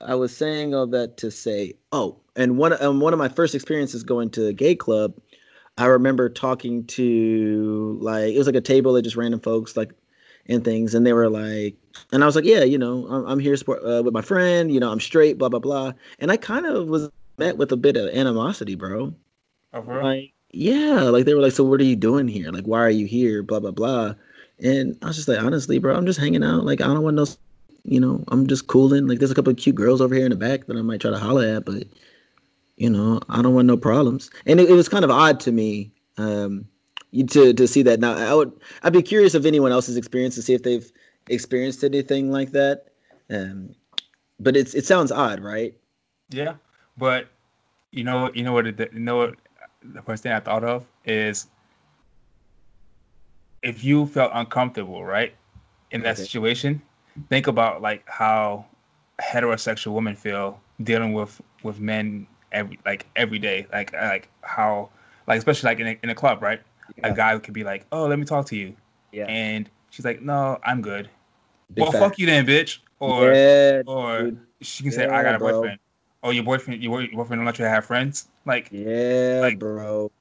I 0.01 0.15
was 0.15 0.35
saying 0.35 0.75
all 0.75 0.87
that 0.87 1.17
to 1.17 1.31
say, 1.31 1.73
oh, 1.91 2.19
and 2.35 2.57
one 2.57 2.81
um, 2.81 2.99
one 2.99 3.13
of 3.13 3.19
my 3.19 3.29
first 3.29 3.55
experiences 3.55 4.03
going 4.03 4.29
to 4.31 4.47
a 4.47 4.53
gay 4.53 4.75
club, 4.75 5.15
I 5.77 5.85
remember 5.85 6.29
talking 6.29 6.85
to 6.87 7.97
like 8.01 8.33
it 8.33 8.37
was 8.37 8.47
like 8.47 8.55
a 8.55 8.61
table 8.61 8.95
of 8.95 9.03
just 9.03 9.15
random 9.15 9.39
folks 9.39 9.77
like 9.77 9.93
and 10.47 10.63
things, 10.65 10.93
and 10.93 11.05
they 11.05 11.13
were 11.13 11.29
like, 11.29 11.75
and 12.11 12.23
I 12.23 12.25
was 12.25 12.35
like, 12.35 12.45
yeah, 12.45 12.63
you 12.63 12.77
know, 12.77 13.07
I'm, 13.07 13.25
I'm 13.25 13.39
here 13.39 13.55
support, 13.55 13.83
uh, 13.83 14.01
with 14.03 14.13
my 14.13 14.21
friend, 14.21 14.73
you 14.73 14.79
know, 14.79 14.91
I'm 14.91 14.99
straight, 14.99 15.37
blah 15.37 15.49
blah 15.49 15.59
blah, 15.59 15.93
and 16.19 16.31
I 16.31 16.37
kind 16.37 16.65
of 16.65 16.89
was 16.89 17.09
met 17.37 17.57
with 17.57 17.71
a 17.71 17.77
bit 17.77 17.95
of 17.95 18.09
animosity, 18.13 18.75
bro. 18.75 19.13
Oh? 19.73 19.79
Like, 20.01 20.33
yeah, 20.51 21.03
like 21.03 21.25
they 21.25 21.33
were 21.33 21.41
like, 21.41 21.53
so 21.53 21.63
what 21.63 21.79
are 21.79 21.85
you 21.85 21.95
doing 21.95 22.27
here? 22.27 22.51
Like, 22.51 22.65
why 22.65 22.79
are 22.79 22.89
you 22.89 23.05
here? 23.05 23.43
Blah 23.43 23.59
blah 23.59 23.71
blah. 23.71 24.15
And 24.61 24.97
I 25.01 25.07
was 25.07 25.15
just 25.15 25.27
like, 25.27 25.41
honestly, 25.41 25.79
bro, 25.79 25.95
I'm 25.95 26.05
just 26.05 26.19
hanging 26.19 26.43
out. 26.43 26.65
Like, 26.65 26.81
I 26.81 26.87
don't 26.87 27.03
want 27.03 27.15
no, 27.15 27.25
you 27.83 27.99
know, 27.99 28.23
I'm 28.27 28.45
just 28.47 28.67
cooling. 28.67 29.07
Like, 29.07 29.19
there's 29.19 29.31
a 29.31 29.35
couple 29.35 29.51
of 29.51 29.57
cute 29.57 29.75
girls 29.75 30.01
over 30.01 30.13
here 30.13 30.25
in 30.25 30.31
the 30.31 30.35
back 30.35 30.65
that 30.65 30.75
I 30.75 30.81
might 30.81 30.99
try 30.99 31.11
to 31.11 31.17
holler 31.17 31.45
at, 31.45 31.65
but 31.65 31.83
you 32.77 32.89
know, 32.89 33.19
I 33.29 33.41
don't 33.41 33.53
want 33.53 33.67
no 33.67 33.77
problems. 33.77 34.31
And 34.45 34.59
it, 34.59 34.69
it 34.69 34.73
was 34.73 34.89
kind 34.89 35.03
of 35.03 35.11
odd 35.11 35.39
to 35.41 35.51
me, 35.51 35.91
um, 36.17 36.65
to 37.13 37.53
to 37.53 37.67
see 37.67 37.83
that. 37.83 37.99
Now, 37.99 38.15
I 38.15 38.33
would, 38.33 38.51
I'd 38.83 38.93
be 38.93 39.01
curious 39.01 39.35
of 39.35 39.45
anyone 39.45 39.71
else's 39.71 39.97
experience 39.97 40.35
to 40.35 40.41
see 40.41 40.53
if 40.53 40.63
they've 40.63 40.89
experienced 41.27 41.83
anything 41.83 42.31
like 42.31 42.51
that. 42.51 42.85
Um, 43.29 43.75
but 44.39 44.55
it's 44.55 44.73
it 44.73 44.85
sounds 44.85 45.11
odd, 45.11 45.41
right? 45.41 45.75
Yeah, 46.29 46.55
but 46.97 47.27
you 47.91 48.03
know, 48.03 48.31
you 48.33 48.43
know 48.43 48.53
what? 48.53 48.67
It, 48.67 48.93
you 48.93 48.99
know 48.99 49.17
what? 49.17 49.35
The 49.81 50.01
first 50.01 50.23
thing 50.23 50.31
I 50.31 50.39
thought 50.39 50.63
of 50.63 50.85
is 51.05 51.47
if 53.61 53.83
you 53.83 54.05
felt 54.05 54.31
uncomfortable, 54.33 55.03
right, 55.03 55.33
in 55.91 56.01
that 56.01 56.13
Okay. 56.13 56.21
situation, 56.23 56.81
think 57.29 57.47
about 57.47 57.81
like 57.81 58.07
how 58.07 58.65
heterosexual 59.21 59.93
women 59.93 60.15
feel 60.15 60.59
dealing 60.83 61.13
with 61.13 61.41
with 61.63 61.79
men 61.79 62.27
every 62.51 62.79
like 62.85 63.07
every 63.15 63.39
day, 63.39 63.67
like 63.71 63.93
like 63.93 64.29
how 64.41 64.89
like 65.27 65.37
especially 65.37 65.67
like 65.67 65.79
in 65.79 65.87
a, 65.87 65.99
in 66.03 66.09
a 66.09 66.15
club, 66.15 66.41
right? 66.41 66.61
A 67.03 67.13
guy 67.13 67.37
could 67.39 67.53
be 67.53 67.63
like, 67.63 67.85
"Oh, 67.91 68.07
let 68.07 68.19
me 68.19 68.25
talk 68.25 68.45
to 68.47 68.55
you," 68.55 68.75
Yeah. 69.11 69.25
and 69.27 69.69
she's 69.89 70.03
like, 70.05 70.21
"No, 70.21 70.59
I'm 70.63 70.81
good." 70.81 71.09
Big 71.73 71.83
well, 71.83 71.91
fact. 71.91 72.03
fuck 72.03 72.19
you 72.19 72.25
then, 72.25 72.45
bitch. 72.45 72.79
Or 72.99 73.33
yeah, 73.33 73.81
or 73.85 74.31
she 74.61 74.83
can 74.83 74.91
say, 74.91 75.05
"I 75.07 75.23
got 75.23 75.35
a 75.35 75.39
bro. 75.39 75.61
boyfriend." 75.61 75.79
Oh, 76.21 76.31
your 76.31 76.43
boyfriend, 76.43 76.83
your, 76.83 77.01
your 77.01 77.11
boyfriend 77.13 77.39
don't 77.39 77.45
let 77.45 77.59
you 77.59 77.65
have 77.65 77.85
friends. 77.85 78.27
Like, 78.45 78.67
Yeah, 78.71 79.39
Like- 79.41 79.59
bro. 79.59 80.11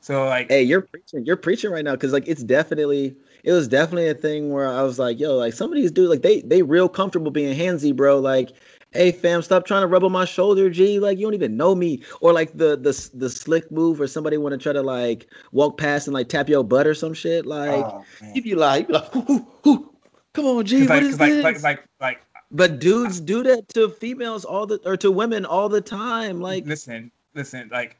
so, 0.00 0.26
like, 0.26 0.48
Hey, 0.48 0.62
you're 0.62 0.82
preaching. 0.82 1.24
You're 1.26 1.36
preaching 1.36 1.70
right 1.70 1.84
now 1.84 1.92
because 1.92 2.12
like 2.12 2.26
it's 2.28 2.42
definitely 2.42 3.16
it 3.44 3.52
was 3.52 3.66
definitely 3.66 4.08
a 4.08 4.14
thing 4.14 4.50
where 4.50 4.68
I 4.68 4.82
was 4.82 4.98
like, 4.98 5.18
yo, 5.18 5.34
like 5.36 5.52
some 5.52 5.70
of 5.72 5.76
these 5.76 5.90
dudes 5.90 6.10
like 6.10 6.22
they 6.22 6.40
they 6.42 6.62
real 6.62 6.88
comfortable 6.88 7.30
being 7.30 7.56
handsy, 7.58 7.94
bro. 7.94 8.18
Like, 8.20 8.50
hey 8.92 9.10
fam, 9.12 9.42
stop 9.42 9.64
trying 9.66 9.82
to 9.82 9.86
rub 9.88 10.04
on 10.04 10.12
my 10.12 10.24
shoulder, 10.24 10.70
G. 10.70 10.98
Like 11.00 11.18
you 11.18 11.26
don't 11.26 11.34
even 11.34 11.56
know 11.56 11.74
me. 11.74 12.02
Or 12.20 12.32
like 12.32 12.56
the 12.56 12.76
the 12.76 13.10
the 13.14 13.28
slick 13.30 13.70
move 13.72 14.00
or 14.00 14.06
somebody 14.06 14.36
want 14.38 14.52
to 14.52 14.58
try 14.58 14.72
to 14.72 14.82
like 14.82 15.26
walk 15.52 15.76
past 15.78 16.06
and 16.08 16.14
like 16.14 16.28
tap 16.28 16.48
your 16.48 16.62
butt 16.64 16.86
or 16.86 16.94
some 16.94 17.14
shit. 17.14 17.46
Like 17.46 17.84
oh, 17.84 18.04
man. 18.20 18.34
you 18.34 18.42
be 18.42 18.54
like, 18.54 18.82
you 18.82 18.86
be 18.88 18.92
like, 18.94 19.16
"Ooh, 19.16 19.32
ooh, 19.32 19.46
ooh, 19.68 19.92
come 20.34 20.46
on, 20.46 20.64
G. 20.64 20.80
Cause 20.80 20.88
What 20.88 20.94
like, 20.96 21.02
is 21.04 21.10
'cause 21.10 21.20
like, 21.20 21.30
this? 21.30 21.44
like, 21.44 21.62
like, 21.62 21.88
like, 22.00 22.20
but 22.52 22.78
dudes 22.78 23.20
do 23.20 23.42
that 23.42 23.68
to 23.70 23.88
females 23.88 24.44
all 24.44 24.66
the 24.66 24.78
or 24.84 24.96
to 24.98 25.10
women 25.10 25.44
all 25.44 25.68
the 25.68 25.80
time. 25.80 26.40
Like 26.40 26.66
listen, 26.66 27.10
listen, 27.34 27.68
like, 27.72 27.96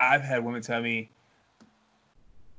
I've 0.00 0.22
had 0.22 0.44
women 0.44 0.62
tell 0.62 0.80
me 0.82 1.10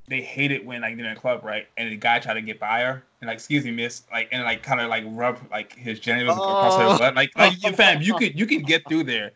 they 0.08 0.20
hate 0.20 0.50
it 0.52 0.64
when 0.64 0.82
like 0.82 0.96
they're 0.96 1.06
in 1.06 1.12
a 1.12 1.20
club, 1.20 1.42
right? 1.44 1.66
And 1.76 1.90
the 1.90 1.96
guy 1.96 2.18
try 2.18 2.34
to 2.34 2.42
get 2.42 2.60
by 2.60 2.80
her 2.82 3.02
and 3.20 3.28
like, 3.28 3.36
excuse 3.36 3.64
me, 3.64 3.70
miss, 3.70 4.02
like, 4.12 4.28
and 4.32 4.42
like 4.42 4.62
kind 4.62 4.80
of 4.80 4.88
like 4.88 5.04
rub 5.08 5.38
like 5.50 5.74
his 5.74 5.98
genitals 5.98 6.36
across 6.36 6.76
Oh. 6.76 6.92
her 6.92 6.98
butt, 6.98 7.14
like, 7.14 7.32
like, 7.38 7.62
you, 7.62 7.72
fam, 7.72 8.02
you 8.02 8.14
could, 8.14 8.38
you 8.38 8.46
can 8.46 8.62
get 8.62 8.86
through 8.86 9.04
there, 9.04 9.32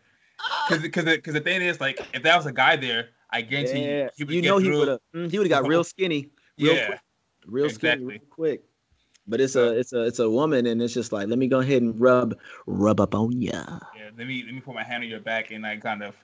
because, 0.67 0.83
because, 0.83 1.05
because 1.05 1.33
the 1.33 1.39
thing 1.41 1.61
is, 1.61 1.81
like, 1.81 1.99
if 2.13 2.21
that 2.23 2.35
was 2.37 2.45
a 2.45 2.51
guy 2.51 2.75
there, 2.75 3.09
I 3.31 3.41
guarantee 3.41 3.79
yeah, 3.79 4.03
you, 4.03 4.09
he 4.17 4.23
would 4.25 4.33
you 4.35 4.41
get 4.41 4.47
know 4.49 4.57
he 4.59 4.65
through. 4.65 4.79
would 4.79 4.87
have 4.87 4.99
mm, 5.15 5.31
he 5.31 5.37
would 5.39 5.49
have 5.51 5.63
got 5.63 5.67
real 5.69 5.83
skinny. 5.93 6.29
Real 6.59 6.75
yeah, 6.75 6.85
quick. 6.87 6.99
real 7.47 7.69
skinny, 7.69 8.03
real 8.03 8.19
quick. 8.29 8.63
But 9.29 9.41
it's 9.41 9.55
a 9.55 9.77
it's 9.79 9.93
a 9.93 10.03
it's 10.05 10.19
a 10.19 10.29
woman, 10.29 10.65
and 10.65 10.81
it's 10.81 10.93
just 10.93 11.11
like 11.13 11.27
let 11.27 11.39
me 11.39 11.47
go 11.47 11.59
ahead 11.59 11.81
and 11.81 11.99
rub 11.99 12.37
rub 12.67 12.99
up 12.99 13.15
on 13.15 13.41
ya. 13.41 13.63
yeah. 13.91 14.09
Let 14.17 14.27
me, 14.27 14.43
let 14.43 14.53
me 14.53 14.61
put 14.61 14.75
my 14.75 14.83
hand 14.83 15.03
on 15.03 15.09
your 15.09 15.19
back 15.19 15.51
and 15.51 15.65
I 15.65 15.77
kind 15.77 16.03
of 16.03 16.15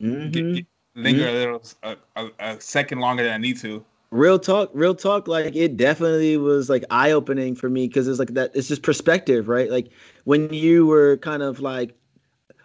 Mhm. 0.00 0.30
get, 0.32 0.52
get, 0.52 0.66
linger 0.94 1.26
a 1.28 1.32
little, 1.32 1.62
a, 1.82 1.96
a, 2.16 2.30
a 2.40 2.60
second 2.60 3.00
longer 3.00 3.24
than 3.24 3.32
I 3.32 3.38
need 3.38 3.58
to. 3.58 3.84
Real 4.10 4.38
talk, 4.38 4.70
real 4.74 4.94
talk. 4.94 5.26
Like 5.26 5.56
it 5.56 5.76
definitely 5.78 6.36
was 6.36 6.68
like 6.68 6.84
eye 6.90 7.12
opening 7.12 7.54
for 7.54 7.70
me 7.70 7.88
because 7.88 8.06
it's 8.08 8.18
like 8.18 8.34
that. 8.34 8.50
It's 8.54 8.68
just 8.68 8.82
perspective, 8.82 9.48
right? 9.48 9.70
Like 9.70 9.90
when 10.24 10.52
you 10.52 10.86
were 10.86 11.16
kind 11.18 11.42
of 11.42 11.60
like 11.60 11.96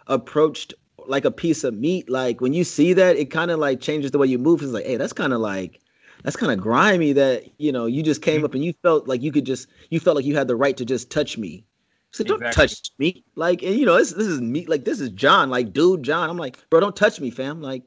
approached 0.08 0.74
like 1.06 1.24
a 1.24 1.30
piece 1.32 1.64
of 1.64 1.74
meat. 1.74 2.10
Like 2.10 2.40
when 2.40 2.54
you 2.54 2.64
see 2.64 2.92
that, 2.94 3.16
it 3.16 3.26
kind 3.30 3.50
of 3.50 3.58
like 3.60 3.80
changes 3.80 4.12
the 4.12 4.18
way 4.18 4.26
you 4.28 4.38
move. 4.38 4.62
It's 4.62 4.72
like, 4.72 4.86
hey, 4.86 4.96
that's 4.96 5.12
kind 5.14 5.32
of 5.32 5.40
like 5.40 5.80
that's 6.22 6.36
kind 6.36 6.52
of 6.52 6.60
grimy. 6.60 7.12
That 7.12 7.44
you 7.58 7.72
know, 7.72 7.86
you 7.86 8.02
just 8.02 8.22
came 8.22 8.36
mm-hmm. 8.36 8.44
up 8.46 8.54
and 8.54 8.64
you 8.64 8.72
felt 8.82 9.08
like 9.08 9.22
you 9.22 9.32
could 9.32 9.46
just 9.46 9.68
you 9.90 10.00
felt 10.00 10.16
like 10.16 10.24
you 10.24 10.36
had 10.36 10.48
the 10.48 10.56
right 10.56 10.76
to 10.76 10.84
just 10.84 11.10
touch 11.10 11.38
me. 11.38 11.64
So 12.10 12.24
don't 12.24 12.42
Exactly. 12.42 12.68
touch 12.68 12.90
me. 12.98 13.24
Like, 13.34 13.62
and 13.62 13.76
you 13.76 13.84
know, 13.84 13.96
this, 13.96 14.12
this 14.12 14.26
is 14.26 14.40
me. 14.40 14.64
Like, 14.64 14.86
this 14.86 14.98
is 14.98 15.10
John. 15.10 15.50
Like, 15.50 15.74
dude, 15.74 16.02
John. 16.02 16.30
I'm 16.30 16.38
like, 16.38 16.58
bro, 16.70 16.80
don't 16.80 16.96
touch 16.96 17.20
me, 17.20 17.30
fam. 17.30 17.60
Like, 17.60 17.82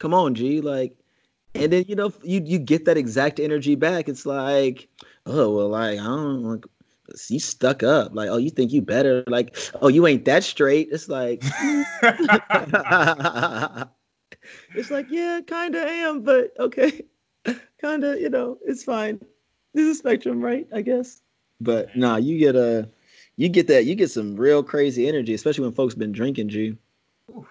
come 0.00 0.12
on, 0.12 0.34
G. 0.34 0.60
Like, 0.60 0.96
and 1.54 1.72
then 1.72 1.84
you 1.86 1.94
know, 1.94 2.12
you 2.22 2.42
you 2.44 2.58
get 2.58 2.86
that 2.86 2.96
exact 2.96 3.38
energy 3.38 3.74
back. 3.74 4.08
It's 4.08 4.26
like, 4.26 4.88
oh 5.26 5.54
well, 5.54 5.68
like 5.68 6.00
I 6.00 6.04
don't 6.04 6.42
like 6.44 6.64
you 7.28 7.38
stuck 7.38 7.82
up. 7.82 8.14
Like, 8.14 8.30
oh, 8.30 8.38
you 8.38 8.50
think 8.50 8.72
you 8.72 8.80
better? 8.82 9.24
Like, 9.26 9.56
oh, 9.80 9.88
you 9.88 10.06
ain't 10.06 10.24
that 10.24 10.44
straight. 10.44 10.88
It's 10.90 11.08
like, 11.08 11.42
it's 14.74 14.90
like, 14.90 15.06
yeah, 15.10 15.40
kind 15.46 15.74
of 15.74 15.82
am, 15.86 16.22
but 16.22 16.52
okay, 16.58 17.02
kind 17.80 18.04
of, 18.04 18.20
you 18.20 18.30
know, 18.30 18.58
it's 18.64 18.84
fine. 18.84 19.20
There's 19.74 19.88
a 19.88 19.94
spectrum, 19.94 20.40
right? 20.40 20.66
I 20.74 20.82
guess. 20.82 21.22
But 21.60 21.96
nah, 21.96 22.16
you 22.16 22.38
get 22.38 22.56
a, 22.56 22.88
you 23.36 23.48
get 23.48 23.66
that, 23.68 23.84
you 23.84 23.94
get 23.94 24.10
some 24.10 24.36
real 24.36 24.62
crazy 24.62 25.08
energy, 25.08 25.34
especially 25.34 25.64
when 25.64 25.72
folks 25.72 25.94
been 25.94 26.12
drinking. 26.12 26.48
G. 26.48 26.76
Oof. 27.36 27.48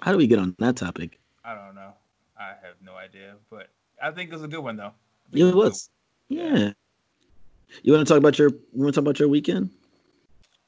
How 0.00 0.12
do 0.12 0.18
we 0.18 0.26
get 0.26 0.38
on 0.38 0.56
that 0.58 0.76
topic? 0.76 1.20
I 1.44 1.54
don't 1.54 1.74
know. 1.74 1.92
I 2.38 2.48
have 2.62 2.74
no 2.84 2.94
idea, 2.94 3.34
but 3.50 3.68
I 4.02 4.10
think 4.10 4.30
it 4.30 4.34
was 4.34 4.42
a 4.42 4.48
good 4.48 4.60
one 4.60 4.76
though. 4.76 4.92
Yeah, 5.30 5.48
it 5.48 5.54
was. 5.54 5.90
Yeah. 6.28 6.72
You 7.82 7.92
want 7.92 8.06
to 8.06 8.12
talk 8.12 8.18
about 8.18 8.38
your? 8.38 8.50
You 8.50 8.82
want 8.82 8.94
to 8.94 9.00
talk 9.00 9.04
about 9.04 9.18
your 9.18 9.28
weekend? 9.28 9.70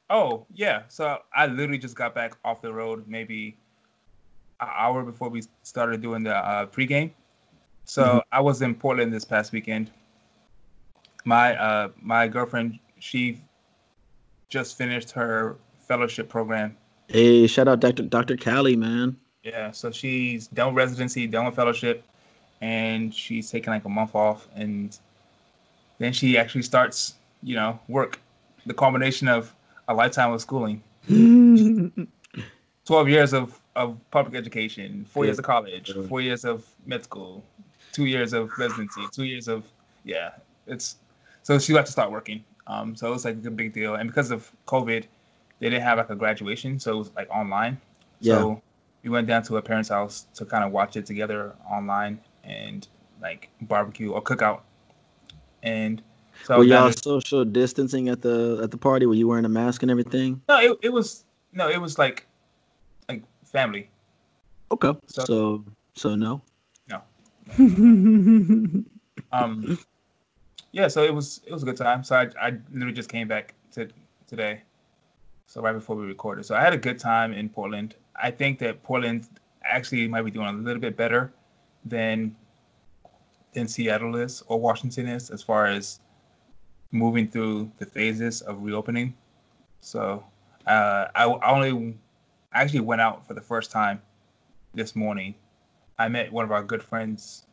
Oh 0.09 0.45
yeah, 0.53 0.83
so 0.87 1.19
I 1.33 1.47
literally 1.47 1.77
just 1.77 1.95
got 1.95 2.13
back 2.13 2.37
off 2.43 2.61
the 2.61 2.71
road 2.71 3.05
maybe 3.07 3.57
an 4.59 4.69
hour 4.71 5.03
before 5.03 5.29
we 5.29 5.43
started 5.63 6.01
doing 6.01 6.23
the 6.23 6.35
uh, 6.35 6.65
pregame. 6.67 7.11
So 7.85 8.03
Mhm. 8.03 8.21
I 8.31 8.41
was 8.41 8.61
in 8.61 8.75
Portland 8.75 9.13
this 9.13 9.23
past 9.25 9.51
weekend. 9.51 9.91
My 11.23 11.55
uh, 11.55 11.89
my 12.01 12.27
girlfriend, 12.27 12.79
she 12.99 13.39
just 14.49 14.77
finished 14.77 15.11
her 15.11 15.55
fellowship 15.87 16.29
program. 16.29 16.75
Hey, 17.07 17.47
shout 17.47 17.67
out 17.67 17.79
Dr. 17.79 18.03
Dr. 18.03 18.37
Callie, 18.37 18.75
man. 18.75 19.15
Yeah, 19.43 19.71
so 19.71 19.91
she's 19.91 20.47
done 20.47 20.73
residency, 20.73 21.27
done 21.27 21.45
with 21.45 21.55
fellowship, 21.55 22.03
and 22.61 23.13
she's 23.13 23.51
taking 23.51 23.71
like 23.71 23.85
a 23.85 23.89
month 23.89 24.15
off, 24.15 24.47
and 24.55 24.97
then 25.99 26.13
she 26.13 26.37
actually 26.37 26.63
starts, 26.63 27.13
you 27.43 27.55
know, 27.55 27.79
work. 27.87 28.19
The 28.65 28.73
combination 28.73 29.27
of 29.27 29.53
a 29.87 29.93
lifetime 29.93 30.33
of 30.33 30.41
schooling. 30.41 30.81
12 32.85 33.09
years 33.09 33.33
of, 33.33 33.59
of 33.75 33.97
public 34.11 34.35
education, 34.35 35.05
four 35.09 35.25
years 35.25 35.39
of 35.39 35.45
college, 35.45 35.91
four 36.07 36.21
years 36.21 36.45
of 36.45 36.65
med 36.85 37.03
school, 37.03 37.43
two 37.95 38.05
years 38.05 38.31
of 38.33 38.43
residency, 38.57 39.01
two 39.11 39.23
years 39.23 39.47
of, 39.47 39.63
yeah, 40.03 40.31
it's, 40.67 40.97
so 41.43 41.57
she 41.57 41.73
had 41.73 41.85
to 41.85 41.91
start 41.91 42.11
working. 42.11 42.43
Um, 42.67 42.95
so 42.95 43.07
it 43.07 43.11
was 43.11 43.25
like 43.25 43.37
a 43.45 43.51
big 43.61 43.71
deal. 43.73 43.95
And 43.95 44.09
because 44.09 44.31
of 44.31 44.51
COVID, 44.67 45.03
they 45.59 45.69
didn't 45.69 45.83
have 45.83 45.97
like 45.97 46.09
a 46.09 46.15
graduation. 46.15 46.79
So 46.79 46.87
it 46.95 46.97
was 46.97 47.11
like 47.15 47.29
online. 47.29 47.77
Yeah. 48.19 48.33
So 48.35 48.61
we 49.03 49.09
went 49.09 49.27
down 49.27 49.43
to 49.43 49.57
a 49.57 49.61
parent's 49.61 49.89
house 49.89 50.25
to 50.35 50.45
kind 50.45 50.63
of 50.65 50.71
watch 50.71 50.97
it 50.97 51.05
together 51.05 51.53
online 51.77 52.19
and 52.43 52.87
like 53.21 53.49
barbecue 53.61 54.11
or 54.11 54.21
cookout. 54.21 54.61
And 55.63 56.01
so 56.43 56.57
Were 56.57 56.63
y'all 56.65 56.91
social 56.91 57.45
distancing 57.45 58.09
at 58.09 58.21
the 58.21 58.59
at 58.63 58.71
the 58.71 58.77
party? 58.77 59.05
Were 59.05 59.13
you 59.13 59.27
wearing 59.27 59.45
a 59.45 59.49
mask 59.61 59.83
and 59.83 59.89
everything? 59.91 60.41
no, 60.49 60.59
it, 60.59 60.77
it 60.81 60.89
was, 60.91 61.23
no, 61.53 61.69
it 61.69 61.79
was 61.79 61.97
like, 61.97 62.25
like 63.07 63.23
family. 63.45 63.89
Okay. 64.71 64.93
So- 65.07 65.23
So 65.25 65.63
so 65.95 66.15
no. 66.15 66.41
Um 69.31 69.77
yeah 70.71 70.87
so 70.87 71.03
it 71.03 71.13
was 71.13 71.41
it 71.45 71.51
was 71.51 71.63
a 71.63 71.65
good 71.65 71.77
time. 71.77 72.03
So 72.03 72.15
i, 72.15 72.29
I 72.41 72.53
literally 72.71 72.93
just 72.93 73.09
came 73.09 73.27
back 73.27 73.53
to 73.71 73.87
today. 74.27 74.61
So 75.47 75.61
right 75.61 75.73
before 75.73 75.95
we 75.95 76.05
recorded. 76.05 76.45
So 76.45 76.55
i 76.55 76.61
had 76.61 76.73
a 76.73 76.77
good 76.77 76.99
time 76.99 77.33
in 77.33 77.49
portland. 77.49 77.95
I 78.15 78.31
think 78.31 78.59
that 78.59 78.83
portland 78.83 79.27
actually 79.63 80.07
might 80.07 80.23
be 80.23 80.31
doing 80.31 80.47
a 80.47 80.53
little 80.53 80.81
bit 80.81 80.97
better 80.97 81.33
than 81.85 82.35
than 83.53 83.67
seattle 83.67 84.15
is 84.15 84.43
or 84.47 84.59
washington 84.59 85.07
is 85.07 85.29
as 85.29 85.41
far 85.41 85.65
as 85.67 85.99
moving 86.91 87.27
through 87.27 87.71
the 87.77 87.85
phases 87.85 88.41
of 88.41 88.63
reopening. 88.63 89.13
So 89.81 90.23
uh 90.67 91.07
i, 91.15 91.25
I 91.25 91.51
only 91.51 91.95
I 92.53 92.61
actually 92.61 92.81
went 92.81 93.01
out 93.01 93.27
for 93.27 93.33
the 93.33 93.41
first 93.41 93.71
time 93.71 94.01
this 94.73 94.95
morning 94.95 95.35
i 95.97 96.07
met 96.07 96.31
one 96.31 96.45
of 96.45 96.51
our 96.51 96.63
good 96.63 96.83
friends 96.83 97.45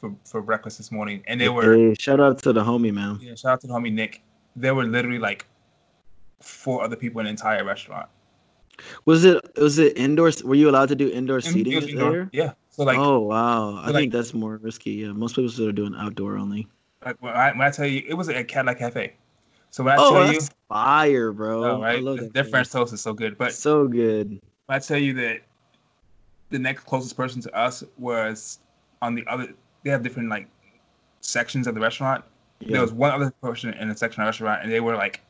for, 0.00 0.14
for 0.24 0.42
breakfast 0.42 0.76
this 0.78 0.92
morning, 0.92 1.22
and 1.26 1.40
they 1.40 1.48
were 1.48 1.74
Hey, 1.74 1.94
shout 1.98 2.20
out 2.20 2.38
to 2.42 2.52
the 2.52 2.62
homie, 2.62 2.92
man. 2.92 3.18
yeah. 3.20 3.34
Shout 3.34 3.52
out 3.52 3.60
to 3.62 3.66
the 3.66 3.72
homie 3.72 3.92
Nick. 3.92 4.22
There 4.54 4.74
were 4.74 4.84
literally 4.84 5.18
like 5.18 5.46
four 6.40 6.82
other 6.84 6.96
people 6.96 7.20
in 7.20 7.24
the 7.24 7.30
entire 7.30 7.64
restaurant. 7.64 8.08
Was 9.06 9.24
it 9.24 9.40
was 9.56 9.78
it 9.78 9.96
indoor? 9.96 10.30
Were 10.44 10.54
you 10.54 10.68
allowed 10.68 10.88
to 10.90 10.94
do 10.94 11.08
indoor 11.10 11.40
seating 11.40 11.72
indoor. 11.72 12.10
there? 12.10 12.28
Yeah. 12.32 12.52
So 12.68 12.84
like, 12.84 12.98
oh 12.98 13.20
wow, 13.20 13.76
I 13.76 13.86
so, 13.86 13.92
think 13.94 13.94
like- 13.94 14.10
that's 14.12 14.34
more 14.34 14.58
risky. 14.58 14.90
Yeah, 14.92 15.12
most 15.12 15.36
people 15.36 15.66
are 15.66 15.72
doing 15.72 15.94
outdoor 15.96 16.36
only. 16.36 16.66
like 17.04 17.16
when 17.22 17.32
I, 17.32 17.52
when 17.52 17.62
I 17.62 17.70
tell 17.70 17.86
you, 17.86 18.02
it 18.06 18.14
was 18.14 18.28
at 18.28 18.48
Cadillac 18.48 18.78
Cafe. 18.78 19.14
So 19.70 19.82
when 19.82 19.94
I 19.98 20.02
Oh, 20.02 20.12
tell 20.12 20.32
you, 20.32 20.40
fire, 20.68 21.32
bro! 21.32 21.80
I 21.80 21.94
right, 21.94 22.02
love 22.02 22.18
th- 22.18 22.32
that. 22.32 22.34
their. 22.34 22.44
French 22.44 22.70
toast 22.70 22.92
is 22.92 23.00
so 23.00 23.14
good. 23.14 23.38
But 23.38 23.54
so 23.54 23.88
good. 23.88 24.28
when 24.28 24.76
I 24.76 24.78
tell 24.78 24.98
you 24.98 25.14
that 25.14 25.40
the 26.50 26.58
next 26.58 26.84
closest 26.84 27.16
person 27.16 27.40
to 27.42 27.54
us 27.56 27.82
was 27.98 28.58
on 29.02 29.14
the 29.14 29.26
other, 29.26 29.48
they 29.82 29.90
have 29.90 30.02
different 30.02 30.28
like 30.28 30.48
sections 31.20 31.66
of 31.66 31.74
the 31.74 31.80
restaurant. 31.80 32.24
Yeah. 32.60 32.72
There 32.72 32.80
was 32.82 32.92
one 32.92 33.10
other 33.10 33.30
person 33.42 33.74
in 33.74 33.90
a 33.90 33.96
section 33.96 34.22
of 34.22 34.26
the 34.26 34.28
restaurant, 34.28 34.62
and 34.62 34.72
they 34.72 34.80
were 34.80 34.96
like, 34.96 35.20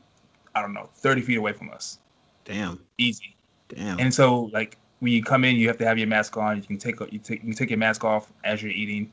I 0.55 0.63
don't 0.63 0.73
know, 0.75 0.89
thirty 0.95 1.21
feet 1.21 1.39
away 1.39 1.53
from 1.53 1.71
us, 1.71 1.99
Damn, 2.45 2.81
easy. 2.99 3.37
damn. 3.69 3.99
And 3.99 4.15
so, 4.15 4.51
like, 4.53 4.79
when 5.01 5.13
you 5.13 5.23
come 5.23 5.45
in, 5.45 5.57
you 5.57 5.67
have 5.69 5.79
to 5.79 5.85
have 5.87 5.99
your 5.99 6.07
mask 6.07 6.37
on. 6.37 6.57
You 6.57 6.63
can 6.63 6.79
take 6.79 7.01
you 7.13 7.19
take 7.19 7.43
you 7.43 7.53
take 7.53 7.71
your 7.71 7.79
mask 7.79 8.05
off 8.05 8.33
as 8.45 8.63
you're 8.63 8.73
eating. 8.73 9.13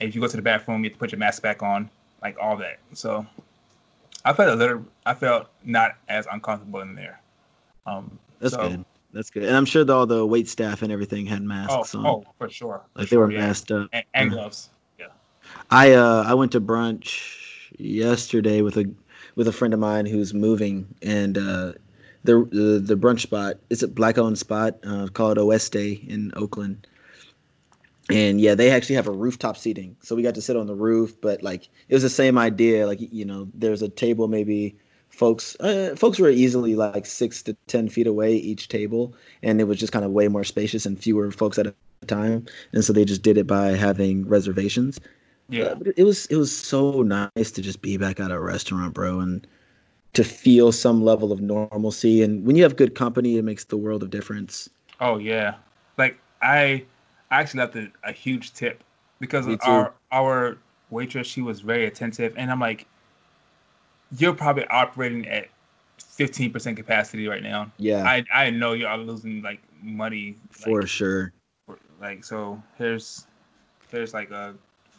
And 0.00 0.08
if 0.08 0.14
you 0.14 0.20
go 0.20 0.26
to 0.26 0.36
the 0.36 0.42
bathroom, 0.42 0.84
you 0.84 0.90
have 0.90 0.94
to 0.94 0.98
put 0.98 1.12
your 1.12 1.18
mask 1.18 1.42
back 1.42 1.62
on, 1.62 1.88
like 2.22 2.36
all 2.40 2.56
that. 2.58 2.78
So, 2.92 3.24
I 4.24 4.32
felt 4.34 4.50
a 4.50 4.54
little. 4.56 4.84
I 5.06 5.14
felt 5.14 5.48
not 5.64 5.92
as 6.08 6.26
uncomfortable 6.30 6.80
in 6.80 6.94
there. 6.94 7.20
Um, 7.86 8.18
that's 8.40 8.54
so- 8.54 8.68
good. 8.68 8.84
That's 9.14 9.30
good. 9.30 9.44
And 9.44 9.56
I'm 9.56 9.64
sure 9.64 9.90
all 9.90 10.06
the 10.06 10.26
wait 10.26 10.48
staff 10.48 10.82
and 10.82 10.92
everything 10.92 11.24
had 11.24 11.42
masks 11.42 11.94
Oh, 11.94 11.98
on. 11.98 12.06
oh, 12.06 12.24
for 12.36 12.48
sure. 12.50 12.82
for 12.92 13.00
like 13.00 13.08
they 13.08 13.16
were 13.16 13.30
yeah. 13.30 13.38
masked 13.46 13.70
up. 13.70 13.88
and, 13.92 14.04
and 14.12 14.30
Yeah. 14.30 14.34
gloves. 14.36 14.70
I 15.70 15.92
uh 15.92 16.24
I 16.26 16.34
went 16.34 16.52
to 16.52 16.60
brunch 16.60 17.22
yesterday 17.78 18.60
with 18.60 18.76
a 18.76 18.90
with 19.36 19.46
a 19.48 19.52
friend 19.52 19.72
of 19.72 19.80
mine 19.80 20.06
who's 20.06 20.34
moving 20.34 20.94
and 21.02 21.38
uh 21.38 21.72
the 22.24 22.44
the, 22.50 22.80
the 22.84 22.96
brunch 22.96 23.20
spot 23.20 23.58
it's 23.70 23.82
a 23.82 23.88
black 23.88 24.18
owned 24.18 24.38
spot 24.38 24.78
uh, 24.84 25.06
called 25.12 25.38
Oeste 25.38 26.06
in 26.08 26.32
Oakland. 26.36 26.86
And 28.10 28.38
yeah, 28.40 28.54
they 28.54 28.70
actually 28.70 28.96
have 28.96 29.06
a 29.08 29.12
rooftop 29.12 29.56
seating. 29.56 29.96
So 30.02 30.14
we 30.14 30.22
got 30.22 30.34
to 30.34 30.42
sit 30.42 30.56
on 30.56 30.66
the 30.66 30.74
roof, 30.74 31.18
but 31.22 31.42
like 31.42 31.68
it 31.88 31.94
was 31.94 32.02
the 32.02 32.10
same 32.10 32.36
idea 32.36 32.86
like 32.86 32.98
you 33.00 33.24
know, 33.24 33.48
there's 33.54 33.82
a 33.82 33.88
table 33.88 34.28
maybe 34.28 34.76
folks 35.14 35.56
uh, 35.60 35.94
folks 35.96 36.18
were 36.18 36.30
easily 36.30 36.74
like 36.74 37.06
6 37.06 37.42
to 37.44 37.54
10 37.68 37.88
feet 37.88 38.06
away 38.06 38.34
each 38.34 38.68
table 38.68 39.14
and 39.42 39.60
it 39.60 39.64
was 39.64 39.78
just 39.78 39.92
kind 39.92 40.04
of 40.04 40.10
way 40.10 40.28
more 40.28 40.44
spacious 40.44 40.84
and 40.86 40.98
fewer 40.98 41.30
folks 41.30 41.58
at 41.58 41.66
a 41.66 41.74
time. 42.04 42.46
And 42.72 42.84
so 42.84 42.92
they 42.92 43.04
just 43.04 43.22
did 43.22 43.36
it 43.36 43.46
by 43.46 43.70
having 43.70 44.28
reservations. 44.28 45.00
Yeah. 45.48 45.64
Uh, 45.64 45.74
but 45.76 45.88
it 45.96 46.04
was 46.04 46.26
it 46.26 46.36
was 46.36 46.56
so 46.56 47.02
nice 47.02 47.50
to 47.52 47.62
just 47.62 47.82
be 47.82 47.96
back 47.96 48.20
at 48.20 48.30
a 48.30 48.40
restaurant, 48.40 48.94
bro, 48.94 49.20
and 49.20 49.46
to 50.14 50.24
feel 50.24 50.72
some 50.72 51.04
level 51.04 51.32
of 51.32 51.40
normalcy. 51.40 52.22
And 52.22 52.46
when 52.46 52.56
you 52.56 52.62
have 52.62 52.76
good 52.76 52.94
company, 52.94 53.36
it 53.36 53.42
makes 53.42 53.64
the 53.64 53.76
world 53.76 54.02
of 54.02 54.10
difference. 54.10 54.70
Oh 55.00 55.18
yeah. 55.18 55.54
Like 55.98 56.18
I, 56.40 56.84
I 57.30 57.40
actually 57.40 57.60
left 57.60 57.76
a, 57.76 57.92
a 58.04 58.12
huge 58.12 58.52
tip 58.54 58.82
because 59.20 59.46
Me 59.46 59.54
of 59.54 59.60
too. 59.60 59.70
our 59.70 59.94
our 60.12 60.58
waitress. 60.90 61.26
She 61.26 61.42
was 61.42 61.60
very 61.60 61.86
attentive, 61.86 62.34
and 62.36 62.50
I'm 62.50 62.60
like, 62.60 62.86
you're 64.18 64.34
probably 64.34 64.66
operating 64.68 65.26
at 65.28 65.48
15% 65.98 66.76
capacity 66.76 67.26
right 67.28 67.42
now. 67.42 67.70
Yeah, 67.78 68.04
I 68.04 68.24
I 68.32 68.50
know 68.50 68.72
you 68.72 68.86
are 68.86 68.98
losing 68.98 69.42
like 69.42 69.60
money 69.82 70.36
for 70.50 70.80
like, 70.80 70.88
sure. 70.88 71.32
for- 71.66 71.78
like 72.00 72.24
so 72.24 72.62
here's 72.78 73.26
there's 73.90 74.14
like 74.14 74.30
a 74.30 74.54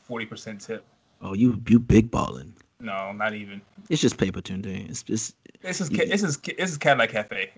40% 0.10 0.66
tip. 0.66 0.86
Oh, 1.22 1.34
you 1.34 1.62
you 1.68 1.80
big 1.80 2.12
balling. 2.12 2.54
No, 2.80 3.12
not 3.12 3.34
even. 3.34 3.62
It's 3.90 4.02
just 4.02 4.18
paper 4.18 4.42
Tunde. 4.42 4.90
It's 4.90 5.04
just. 5.04 5.36
This 5.62 5.82
is 5.82 5.90
this 5.90 6.24
is 6.24 6.38
this 6.38 6.72
is 6.72 6.78
Cadillac 6.78 7.10
Cafe. 7.10 7.52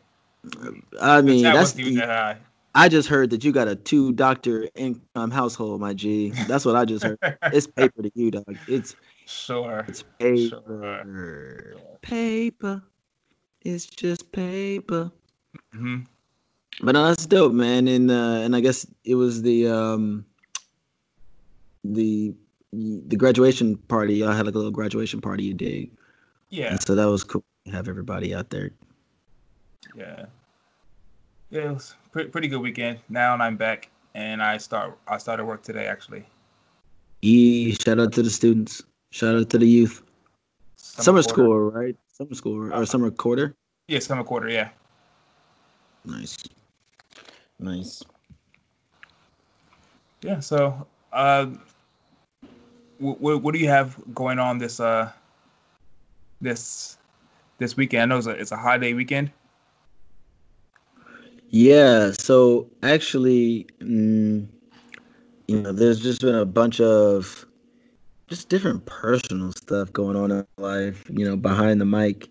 I 1.02 1.22
mean, 1.22 1.43
that's. 1.43 1.74
the- 1.74 1.96
that 1.96 2.08
high. 2.08 2.38
I 2.76 2.89
just 2.89 3.10
heard 3.10 3.32
that 3.32 3.43
you 3.43 3.52
got 3.52 3.67
a 3.67 3.76
two 3.76 4.13
doctor 4.13 4.70
income 4.76 5.32
household, 5.32 5.82
my 5.82 5.96
G. 5.96 6.30
That's 6.48 6.63
what 6.63 6.76
I 6.76 6.86
just 6.86 7.04
heard. 7.04 7.17
It's 7.52 7.65
paper 7.65 8.04
to 8.04 8.12
you, 8.13 8.30
dog. 8.30 8.56
It's 8.67 8.96
Sure. 9.28 9.84
it's 9.90 10.04
paper. 10.20 11.02
Sure. 11.04 11.76
Paper. 12.02 12.82
It's 13.62 13.86
just 13.86 14.32
paper. 14.32 15.12
hmm 15.74 16.00
But 16.82 16.94
no, 16.94 17.08
that's 17.08 17.26
dope, 17.26 17.52
man. 17.52 17.90
And 17.90 18.10
uh, 18.10 18.42
and 18.44 18.56
I 18.56 18.62
guess 18.62 18.88
it 19.04 19.16
was 19.16 19.42
the 19.42 19.68
um 19.68 20.26
the 21.84 22.34
the 22.72 23.18
graduation 23.18 23.76
party. 23.76 24.24
I 24.24 24.36
had 24.36 24.46
like 24.46 24.56
a 24.56 24.58
little 24.58 24.72
graduation 24.72 25.20
party 25.20 25.44
you 25.44 25.54
did. 25.54 25.90
Yeah. 26.50 26.72
And 26.72 26.82
so 26.82 26.96
that 26.96 27.06
was 27.06 27.26
cool 27.26 27.44
to 27.66 27.72
have 27.72 27.90
everybody 27.90 28.34
out 28.34 28.50
there. 28.50 28.72
Yeah. 29.94 30.26
Yeah, 31.50 31.62
it 31.62 31.74
was 31.74 31.96
pretty 32.12 32.30
pretty 32.30 32.48
good 32.48 32.62
weekend. 32.62 33.00
Now 33.10 33.34
and 33.34 33.44
I'm 33.44 33.58
back 33.58 33.90
and 34.16 34.42
I 34.42 34.58
start 34.58 34.98
I 35.08 35.18
started 35.18 35.44
work 35.46 35.63
today 35.63 35.88
actually. 35.88 36.26
E 37.22 37.74
shout 37.74 38.00
out 38.00 38.13
to 38.13 38.24
the 38.24 38.30
students. 38.30 38.84
Shout 39.12 39.36
out 39.36 39.50
to 39.50 39.58
the 39.58 39.67
youth. 39.67 40.04
Summer, 40.76 41.24
school, 41.24 41.72
right? 41.72 41.96
Summer 42.12 42.34
school 42.36 42.74
or 42.74 42.86
summer 42.86 43.12
quarter? 43.12 43.56
Yeah, 43.88 44.00
summer 44.00 44.24
quarter, 44.24 44.50
yeah. 44.50 44.70
Nice. 46.06 46.38
Nice. 47.60 48.04
Yeah, 50.22 50.39
so 50.39 50.88
uh 51.13 51.48
what, 53.00 53.41
what 53.41 53.54
do 53.54 53.60
you 53.60 53.70
have 53.70 53.98
going 54.13 54.39
on 54.39 54.58
this 54.58 54.80
uh 54.80 55.12
this 56.41 56.98
this 57.60 57.78
weekend? 57.78 58.02
I 58.04 58.06
know 58.06 58.17
it's 58.17 58.28
a, 58.28 58.32
it's 58.32 58.52
a 58.52 58.58
holiday 58.58 58.93
weekend. 58.93 59.32
Yeah, 61.50 62.12
so 62.20 62.70
actually, 62.84 63.67
mm, 63.80 64.48
you 65.48 65.62
know, 65.62 65.72
there's 65.72 66.02
just 66.02 66.22
been 66.22 66.36
a 66.36 66.46
bunch 66.46 66.82
of 66.82 67.47
just 68.28 68.50
different 68.50 68.86
personal 68.86 69.52
stuff 69.54 69.92
going 69.94 70.16
on 70.16 70.32
in 70.32 70.46
life, 70.58 71.06
you 71.10 71.26
know, 71.26 71.38
behind 71.38 71.80
the 71.80 71.86
mic. 71.86 72.30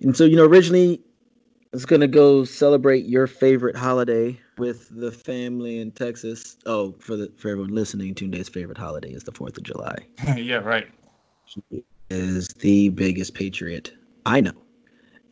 And 0.00 0.16
so, 0.16 0.24
you 0.24 0.36
know, 0.36 0.44
originally 0.44 1.00
I 1.72 1.76
was 1.76 1.86
gonna 1.86 2.06
go 2.06 2.44
celebrate 2.44 3.06
your 3.06 3.26
favorite 3.26 3.76
holiday 3.76 4.38
with 4.58 4.88
the 4.90 5.10
family 5.10 5.80
in 5.80 5.90
Texas. 5.90 6.56
Oh, 6.66 6.94
for 7.00 7.16
the 7.16 7.32
for 7.36 7.48
everyone 7.48 7.74
listening, 7.74 8.14
Tunde's 8.14 8.48
favorite 8.48 8.78
holiday 8.78 9.10
is 9.10 9.24
the 9.24 9.32
Fourth 9.32 9.56
of 9.56 9.64
July. 9.64 9.96
yeah, 10.36 10.56
right. 10.56 10.86
He 11.44 11.84
is 12.10 12.48
the 12.48 12.90
biggest 12.90 13.34
patriot 13.34 13.92
I 14.24 14.40
know. 14.40 14.52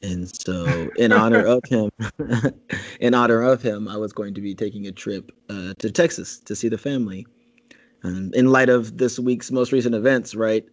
And 0.02 0.28
so, 0.34 0.90
in 0.96 1.12
honor 1.12 1.46
of 1.46 1.60
him, 1.68 1.90
in 3.00 3.14
honor 3.14 3.42
of 3.42 3.62
him, 3.62 3.86
I 3.86 3.96
was 3.96 4.12
going 4.12 4.34
to 4.34 4.40
be 4.40 4.52
taking 4.52 4.88
a 4.88 4.92
trip 4.92 5.30
uh, 5.48 5.74
to 5.78 5.92
Texas 5.92 6.40
to 6.40 6.56
see 6.56 6.68
the 6.68 6.78
family. 6.78 7.24
And 8.02 8.34
in 8.34 8.48
light 8.48 8.68
of 8.68 8.98
this 8.98 9.18
week's 9.18 9.50
most 9.50 9.72
recent 9.72 9.94
events, 9.94 10.34
right? 10.34 10.64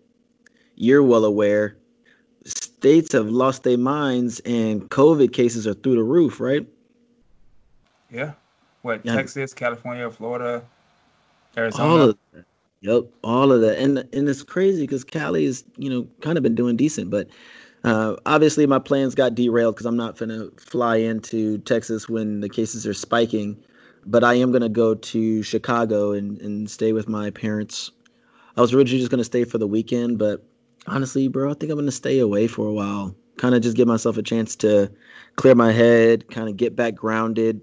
You're 0.76 1.04
well 1.04 1.26
aware, 1.26 1.78
states 2.46 3.12
have 3.12 3.30
lost 3.30 3.64
their 3.64 3.78
minds, 3.78 4.40
and 4.42 4.90
COVID 4.90 5.34
cases 5.34 5.68
are 5.68 5.74
through 5.74 5.96
the 5.96 6.04
roof, 6.04 6.40
right? 6.40 6.66
Yeah. 8.10 8.34
What 8.82 9.02
yeah. 9.04 9.16
Texas, 9.16 9.54
California, 9.54 10.10
Florida, 10.10 10.64
Arizona. 11.58 11.90
All 11.90 12.02
of 12.02 12.18
that. 12.34 12.46
Yep, 12.82 13.04
all 13.26 13.52
of 13.52 13.60
that, 13.60 13.78
and 13.78 13.98
and 14.14 14.30
it's 14.30 14.42
crazy 14.42 14.84
because 14.84 15.04
Cali 15.04 15.44
is 15.44 15.66
you 15.76 15.90
know 15.90 16.08
kind 16.22 16.38
of 16.38 16.44
been 16.44 16.56
doing 16.56 16.78
decent, 16.78 17.10
but 17.10 17.28
uh, 17.84 18.16
obviously, 18.26 18.66
my 18.68 18.80
plans 18.80 19.16
got 19.16 19.36
derailed 19.36 19.76
because 19.76 19.86
I'm 19.86 19.98
not 19.98 20.18
going 20.18 20.30
to 20.30 20.52
fly 20.58 20.98
into 20.98 21.60
Texas 21.60 22.10
when 22.10 22.42
the 22.42 22.50
cases 22.50 22.86
are 22.86 22.94
spiking. 22.94 23.58
But 24.06 24.24
I 24.24 24.36
am 24.36 24.52
going 24.52 24.62
to 24.62 24.70
go 24.70 24.96
to 24.96 25.44
Chicago 25.44 26.12
and, 26.12 26.40
and 26.42 26.70
stay 26.70 26.94
with 26.94 27.08
my 27.08 27.30
parents. 27.30 27.92
I 28.58 28.62
was 28.62 28.74
originally 28.74 29.00
just 29.00 29.12
going 29.12 29.20
to 29.20 29.26
stay 29.26 29.44
for 29.44 29.58
the 29.58 29.68
weekend, 29.68 30.18
but 30.18 30.44
honestly, 30.88 31.28
bro, 31.28 31.52
I 31.52 31.54
think 31.54 31.72
I'm 31.72 31.78
going 31.78 31.86
to 31.86 31.92
stay 31.92 32.20
away 32.20 32.48
for 32.48 32.68
a 32.68 32.74
while. 32.74 33.16
Kind 33.38 33.56
of 33.56 33.62
just 33.62 33.78
give 33.78 33.88
myself 33.88 34.18
a 34.18 34.24
chance 34.24 34.56
to 34.58 34.92
clear 35.36 35.56
my 35.56 35.72
head, 35.72 36.30
kind 36.30 36.50
of 36.50 36.58
get 36.58 36.76
back 36.76 36.96
grounded, 36.96 37.62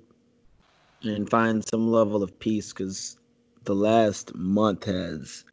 and 1.03 1.29
find 1.29 1.67
some 1.69 1.91
level 1.91 2.23
of 2.23 2.39
peace 2.39 2.73
because 2.73 3.19
the 3.65 3.75
last 3.75 4.35
month 4.35 4.85
has 4.85 5.45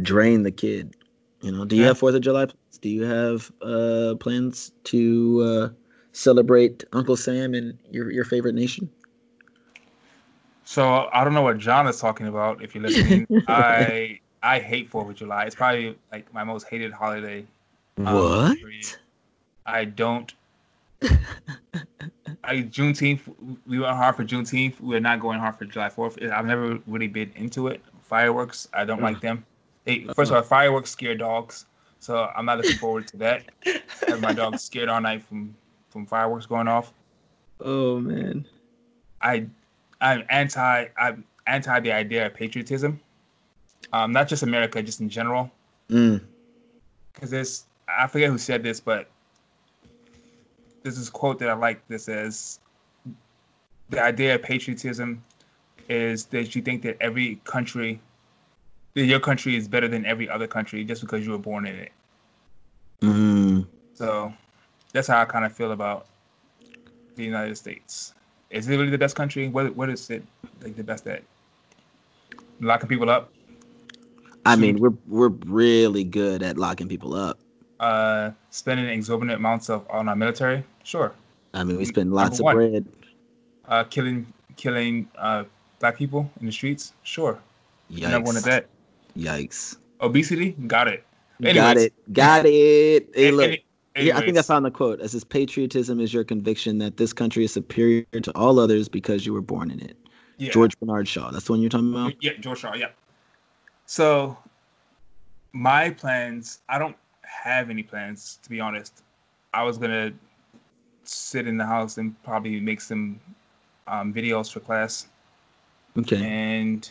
drained 0.00 0.46
the 0.46 0.52
kid. 0.52 0.94
You 1.42 1.52
know, 1.52 1.64
do 1.64 1.76
you 1.76 1.84
have 1.84 1.98
Fourth 1.98 2.14
of 2.14 2.22
July 2.22 2.46
do 2.80 2.88
you 2.88 3.02
have 3.02 3.50
uh, 3.62 4.14
plans 4.20 4.72
to 4.84 5.42
uh, 5.42 5.68
celebrate 6.12 6.84
Uncle 6.92 7.16
Sam 7.16 7.54
and 7.54 7.78
your, 7.90 8.10
your 8.10 8.24
favorite 8.24 8.54
nation? 8.54 8.90
So 10.66 11.08
I 11.12 11.22
don't 11.22 11.32
know 11.32 11.42
what 11.42 11.58
John 11.58 11.86
is 11.86 12.00
talking 12.00 12.26
about. 12.26 12.60
If 12.60 12.74
you're 12.74 12.82
listening, 12.82 13.26
I 13.48 14.18
I 14.42 14.58
hate 14.58 14.90
Fourth 14.90 15.08
of 15.08 15.14
July. 15.14 15.44
It's 15.44 15.54
probably 15.54 15.96
like 16.10 16.32
my 16.34 16.42
most 16.42 16.66
hated 16.68 16.92
holiday. 16.92 17.46
Um, 17.98 18.04
what? 18.04 18.58
I 19.64 19.84
don't. 19.84 20.34
I 22.42 22.62
Juneteenth. 22.62 23.20
We 23.66 23.78
went 23.78 23.96
hard 23.96 24.16
for 24.16 24.24
Juneteenth. 24.24 24.80
We're 24.80 24.98
not 24.98 25.20
going 25.20 25.38
hard 25.38 25.56
for 25.56 25.66
July 25.66 25.88
Fourth. 25.88 26.20
I've 26.20 26.46
never 26.46 26.80
really 26.88 27.08
been 27.08 27.30
into 27.36 27.68
it. 27.68 27.80
Fireworks. 28.02 28.68
I 28.74 28.84
don't 28.84 29.00
like 29.00 29.20
them. 29.20 29.46
They, 29.84 30.00
first 30.16 30.32
of 30.32 30.36
all, 30.36 30.42
fireworks 30.42 30.90
scare 30.90 31.14
dogs. 31.14 31.66
So 32.00 32.28
I'm 32.36 32.44
not 32.44 32.58
looking 32.58 32.76
forward 32.76 33.06
to 33.08 33.16
that. 33.18 33.44
Have 34.08 34.20
my 34.20 34.32
dog 34.32 34.58
scared 34.58 34.88
all 34.88 35.00
night 35.00 35.22
from 35.22 35.54
from 35.90 36.06
fireworks 36.06 36.46
going 36.46 36.66
off. 36.66 36.92
Oh 37.60 38.00
man. 38.00 38.44
I 39.22 39.46
I'm 40.00 40.24
anti 40.28 40.86
I'm 40.98 41.24
anti 41.46 41.80
the 41.80 41.92
idea 41.92 42.26
of 42.26 42.34
patriotism. 42.34 43.00
Um, 43.92 44.12
not 44.12 44.28
just 44.28 44.42
America, 44.42 44.82
just 44.82 45.00
in 45.00 45.08
general. 45.08 45.50
Mm. 45.90 46.20
Because 47.12 47.30
this 47.30 47.64
I 47.88 48.06
forget 48.06 48.30
who 48.30 48.38
said 48.38 48.62
this, 48.62 48.80
but 48.80 49.08
this 50.82 50.98
is 50.98 51.08
quote 51.10 51.38
that 51.38 51.48
I 51.48 51.54
like. 51.54 51.86
This 51.88 52.08
is 52.08 52.60
the 53.90 54.02
idea 54.02 54.34
of 54.34 54.42
patriotism 54.42 55.22
is 55.88 56.24
that 56.26 56.56
you 56.56 56.62
think 56.62 56.82
that 56.82 56.96
every 57.00 57.36
country 57.44 58.00
your 58.94 59.20
country 59.20 59.56
is 59.56 59.68
better 59.68 59.88
than 59.88 60.06
every 60.06 60.28
other 60.28 60.46
country 60.46 60.84
just 60.84 61.02
because 61.02 61.24
you 61.24 61.32
were 61.32 61.38
born 61.38 61.66
in 61.66 61.76
it. 61.76 61.92
Mm. 63.02 63.66
So 63.94 64.32
that's 64.92 65.08
how 65.08 65.20
I 65.20 65.26
kind 65.26 65.44
of 65.44 65.52
feel 65.52 65.72
about 65.72 66.06
the 67.14 67.24
United 67.24 67.56
States. 67.56 68.14
Is 68.50 68.68
it 68.68 68.76
really 68.76 68.90
the 68.90 68.98
best 68.98 69.16
country? 69.16 69.48
What 69.48 69.74
what 69.76 69.88
is 69.90 70.10
it 70.10 70.22
like 70.62 70.76
the 70.76 70.84
best 70.84 71.06
at? 71.06 71.22
Locking 72.60 72.88
people 72.88 73.10
up. 73.10 73.32
I 74.44 74.56
mean, 74.56 74.78
we're 74.78 74.94
we're 75.06 75.34
really 75.46 76.04
good 76.04 76.42
at 76.42 76.56
locking 76.56 76.88
people 76.88 77.14
up. 77.14 77.38
Uh, 77.80 78.30
spending 78.50 78.86
exorbitant 78.86 79.36
amounts 79.36 79.68
of 79.68 79.84
on 79.90 80.08
our 80.08 80.16
military. 80.16 80.64
Sure. 80.84 81.12
I 81.52 81.64
mean, 81.64 81.76
we 81.76 81.84
spend 81.84 82.14
lots 82.14 82.38
of 82.40 82.46
bread. 82.46 82.86
Uh, 83.66 83.84
killing 83.84 84.26
killing 84.56 85.08
uh 85.18 85.44
black 85.80 85.98
people 85.98 86.30
in 86.40 86.46
the 86.46 86.52
streets. 86.52 86.92
Sure. 87.02 87.38
Yikes. 87.90 88.00
Never 88.10 88.24
wanted 88.24 88.44
that. 88.44 88.66
Yikes. 89.16 89.76
Obesity, 90.00 90.52
got 90.66 90.88
it. 90.88 91.04
Anyways. 91.42 91.56
Got 91.56 91.76
it. 91.76 92.12
Got 92.12 92.46
it. 92.46 93.08
Hey, 93.14 93.30
look. 93.30 93.60
Here, 93.96 94.14
I 94.14 94.20
think 94.20 94.36
I 94.36 94.42
found 94.42 94.64
the 94.64 94.70
quote. 94.70 95.00
It 95.00 95.08
says, 95.08 95.24
"Patriotism 95.24 96.00
is 96.00 96.12
your 96.12 96.24
conviction 96.24 96.78
that 96.78 96.98
this 96.98 97.12
country 97.12 97.44
is 97.44 97.52
superior 97.52 98.04
to 98.12 98.30
all 98.32 98.58
others 98.58 98.88
because 98.88 99.24
you 99.24 99.32
were 99.32 99.40
born 99.40 99.70
in 99.70 99.80
it." 99.80 99.96
Yeah. 100.38 100.50
George 100.50 100.78
Bernard 100.78 101.08
Shaw. 101.08 101.30
That's 101.30 101.46
the 101.46 101.52
one 101.52 101.60
you're 101.62 101.70
talking 101.70 101.92
about. 101.92 102.12
Yeah, 102.22 102.32
George 102.38 102.60
Shaw. 102.60 102.74
Yeah. 102.74 102.88
So, 103.86 104.36
my 105.52 105.90
plans. 105.90 106.60
I 106.68 106.78
don't 106.78 106.96
have 107.22 107.70
any 107.70 107.82
plans 107.82 108.38
to 108.42 108.50
be 108.50 108.60
honest. 108.60 109.02
I 109.54 109.62
was 109.62 109.78
gonna 109.78 110.12
sit 111.04 111.46
in 111.46 111.56
the 111.56 111.66
house 111.66 111.96
and 111.96 112.20
probably 112.22 112.60
make 112.60 112.80
some 112.80 113.18
um, 113.86 114.12
videos 114.12 114.52
for 114.52 114.60
class. 114.60 115.06
Okay. 115.98 116.22
And 116.22 116.88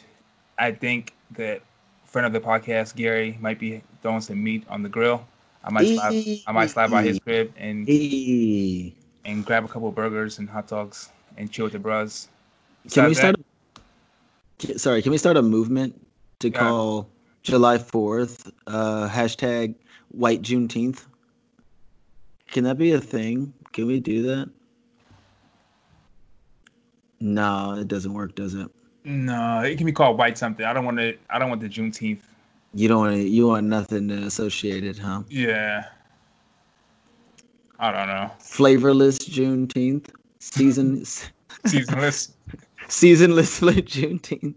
I 0.58 0.72
think 0.72 1.13
that 1.32 1.62
friend 2.06 2.26
of 2.26 2.34
the 2.34 2.39
podcast, 2.39 2.96
Gary, 2.96 3.38
might 3.41 3.60
be 3.60 3.82
throwing 4.02 4.22
some 4.22 4.44
meat 4.44 4.63
on 4.70 4.82
the 4.82 4.89
grill. 4.89 5.28
I 5.65 5.71
might 5.71 5.88
slide, 5.88 6.39
I 6.45 6.51
might 6.51 6.69
slide 6.69 6.91
by 6.91 7.01
his 7.01 7.19
crib 7.19 7.51
and 7.58 7.89
and 7.89 9.43
grab 9.43 9.65
a 9.65 9.67
couple 9.67 9.91
burgers 9.91 10.38
and 10.38 10.47
hot 10.47 10.67
dogs 10.67 11.10
and 11.38 11.51
chill 11.51 11.65
with 11.65 11.73
the 11.73 11.80
bros. 11.80 12.30
Can 12.91 13.08
we 13.08 13.15
start? 13.15 13.36
A, 14.69 14.80
sorry, 14.80 15.01
can 15.01 15.12
we 15.12 15.17
start 15.17 15.38
a 15.38 15.41
movement 15.41 15.99
to 16.39 16.49
yeah. 16.49 16.60
call 16.60 17.10
July 17.41 17.80
Fourth 17.80 18.51
uh, 18.67 19.10
hashtag 19.10 19.73
White 20.10 20.43
Juneteenth? 20.43 21.06
Can 22.47 22.63
that 22.65 22.78
be 22.78 22.91
a 22.91 23.01
thing? 23.01 23.51
Can 23.73 23.88
we 23.88 23.99
do 23.99 24.21
that? 24.21 24.49
No, 27.19 27.75
it 27.80 27.88
doesn't 27.88 28.13
work, 28.13 28.36
does 28.36 28.54
it? 28.54 28.69
No, 29.04 29.62
it 29.62 29.78
can 29.78 29.88
be 29.88 29.91
called 29.91 30.19
white 30.19 30.38
something. 30.38 30.63
I 30.63 30.73
don't 30.73 30.86
want 30.86 30.97
to. 30.99 31.17
I 31.30 31.39
don't 31.39 31.49
want 31.49 31.62
the 31.62 31.69
Juneteenth. 31.69 32.21
You 32.75 32.89
don't 32.89 32.99
want. 32.99 33.15
You 33.15 33.47
want 33.47 33.67
nothing 33.67 34.11
associated, 34.11 34.97
huh? 34.97 35.23
Yeah. 35.29 35.85
I 37.79 37.91
don't 37.91 38.07
know. 38.07 38.29
Flavorless 38.39 39.17
Juneteenth 39.17 40.09
season. 40.39 41.05
Seasonless. 41.65 42.33
Seasonless 42.89 43.59
Juneteenth. 43.61 44.55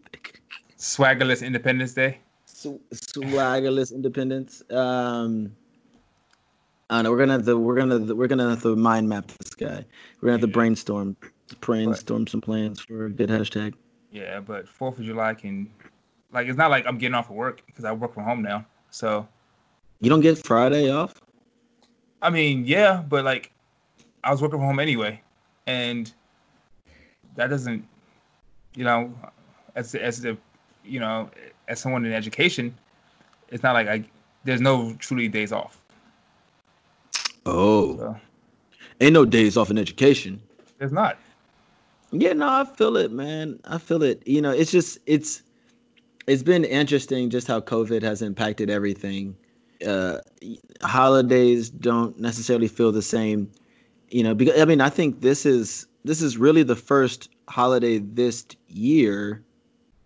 Swaggerless 0.77 1.45
Independence 1.47 1.95
Day. 1.95 2.19
swaggerless 2.55 3.95
Independence. 3.95 4.63
Um. 4.71 5.55
I 6.91 6.97
don't 6.97 7.05
know. 7.05 7.11
We're 7.13 7.19
gonna 7.19 7.33
have 7.35 7.47
to. 7.47 7.57
We're 7.57 7.77
gonna. 7.77 8.15
We're 8.15 8.27
gonna 8.27 8.51
have 8.51 8.63
to 8.63 8.75
mind 8.75 9.09
map 9.09 9.29
this 9.29 9.55
guy. 9.55 9.85
We're 10.21 10.27
gonna 10.27 10.33
have 10.33 10.41
to 10.41 10.49
brainstorm. 10.49 11.17
Brainstorm 11.61 12.27
some 12.27 12.41
plans 12.41 12.81
for 12.81 13.07
a 13.07 13.11
good 13.11 13.29
hashtag. 13.31 13.75
Yeah, 14.11 14.41
but 14.41 14.69
Fourth 14.69 14.99
of 14.99 15.05
July 15.05 15.35
can, 15.35 15.71
like, 16.33 16.49
it's 16.49 16.59
not 16.59 16.71
like 16.71 16.87
I'm 16.87 16.99
getting 16.99 17.15
off 17.15 17.31
of 17.31 17.37
work 17.37 17.63
because 17.67 17.85
I 17.85 17.93
work 17.93 18.15
from 18.15 18.25
home 18.25 18.43
now. 18.43 18.65
So. 18.91 19.27
You 20.01 20.11
don't 20.11 20.21
get 20.21 20.45
Friday 20.47 20.91
off. 20.91 21.15
I 22.23 22.31
mean, 22.31 22.65
yeah, 22.65 23.03
but 23.09 23.25
like, 23.25 23.53
I 24.25 24.31
was 24.31 24.43
working 24.43 24.59
from 24.59 24.67
home 24.67 24.81
anyway, 24.81 25.21
and 25.67 26.13
that 27.37 27.49
doesn't, 27.49 27.87
you 28.75 28.85
know, 28.85 29.13
as 29.77 29.95
as 29.95 30.21
the, 30.21 30.37
you 30.85 31.01
know, 31.01 31.31
as 31.69 31.81
someone 31.81 32.05
in 32.05 32.13
education, 32.13 32.77
it's 33.49 33.63
not 33.63 33.75
like 33.75 33.89
I 33.89 34.05
there's 34.45 34.61
no 34.61 34.95
truly 34.99 35.29
days 35.29 35.53
off. 35.53 35.81
Oh, 37.47 37.97
so, 37.97 38.17
ain't 39.01 39.15
no 39.15 39.25
days 39.25 39.57
off 39.57 39.71
in 39.71 39.79
education. 39.79 40.41
There's 40.79 40.93
not. 40.93 41.17
Yeah, 42.11 42.33
no, 42.33 42.49
I 42.49 42.65
feel 42.65 42.97
it, 42.97 43.13
man. 43.13 43.61
I 43.65 43.79
feel 43.79 44.03
it. 44.03 44.27
You 44.27 44.43
know, 44.43 44.51
it's 44.51 44.71
just 44.71 44.99
it's 45.07 45.43
it's 46.29 46.43
been 46.43 46.65
interesting 46.65 47.31
just 47.31 47.47
how 47.47 47.61
COVID 47.61 48.03
has 48.03 48.23
impacted 48.23 48.71
everything. 48.71 49.37
Uh, 49.87 50.19
holidays 50.83 51.71
don't 51.71 52.19
necessarily 52.21 52.69
feel 52.69 52.93
the 52.93 53.03
same, 53.03 53.51
you 54.11 54.23
know. 54.23 54.35
Because 54.35 54.61
I 54.61 54.65
mean, 54.65 54.81
I 54.81 54.91
think 54.91 55.21
this 55.21 55.47
is 55.47 55.87
this 56.05 56.21
is 56.21 56.37
really 56.37 56.63
the 56.63 56.77
first 56.77 57.31
holiday 57.49 57.99
this 57.99 58.47
year. 58.69 59.43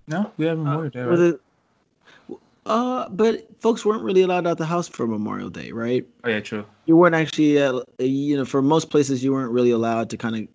No, 0.06 0.30
we 0.36 0.46
have 0.46 0.58
Memorial 0.58 0.90
Day. 0.90 1.02
Right? 1.02 2.38
Uh, 2.64 3.08
but 3.08 3.48
folks 3.60 3.84
weren't 3.84 4.04
really 4.04 4.22
allowed 4.22 4.46
out 4.46 4.58
the 4.58 4.66
house 4.66 4.86
for 4.86 5.06
Memorial 5.06 5.50
Day, 5.50 5.72
right? 5.72 6.06
Oh 6.22 6.28
yeah, 6.28 6.40
true. 6.40 6.64
You 6.86 6.96
weren't 6.96 7.14
actually, 7.14 7.60
uh, 7.60 7.80
you 7.98 8.36
know, 8.36 8.44
for 8.44 8.62
most 8.62 8.90
places, 8.90 9.24
you 9.24 9.32
weren't 9.32 9.50
really 9.50 9.72
allowed 9.72 10.10
to 10.10 10.16
kind 10.16 10.36
of, 10.36 10.48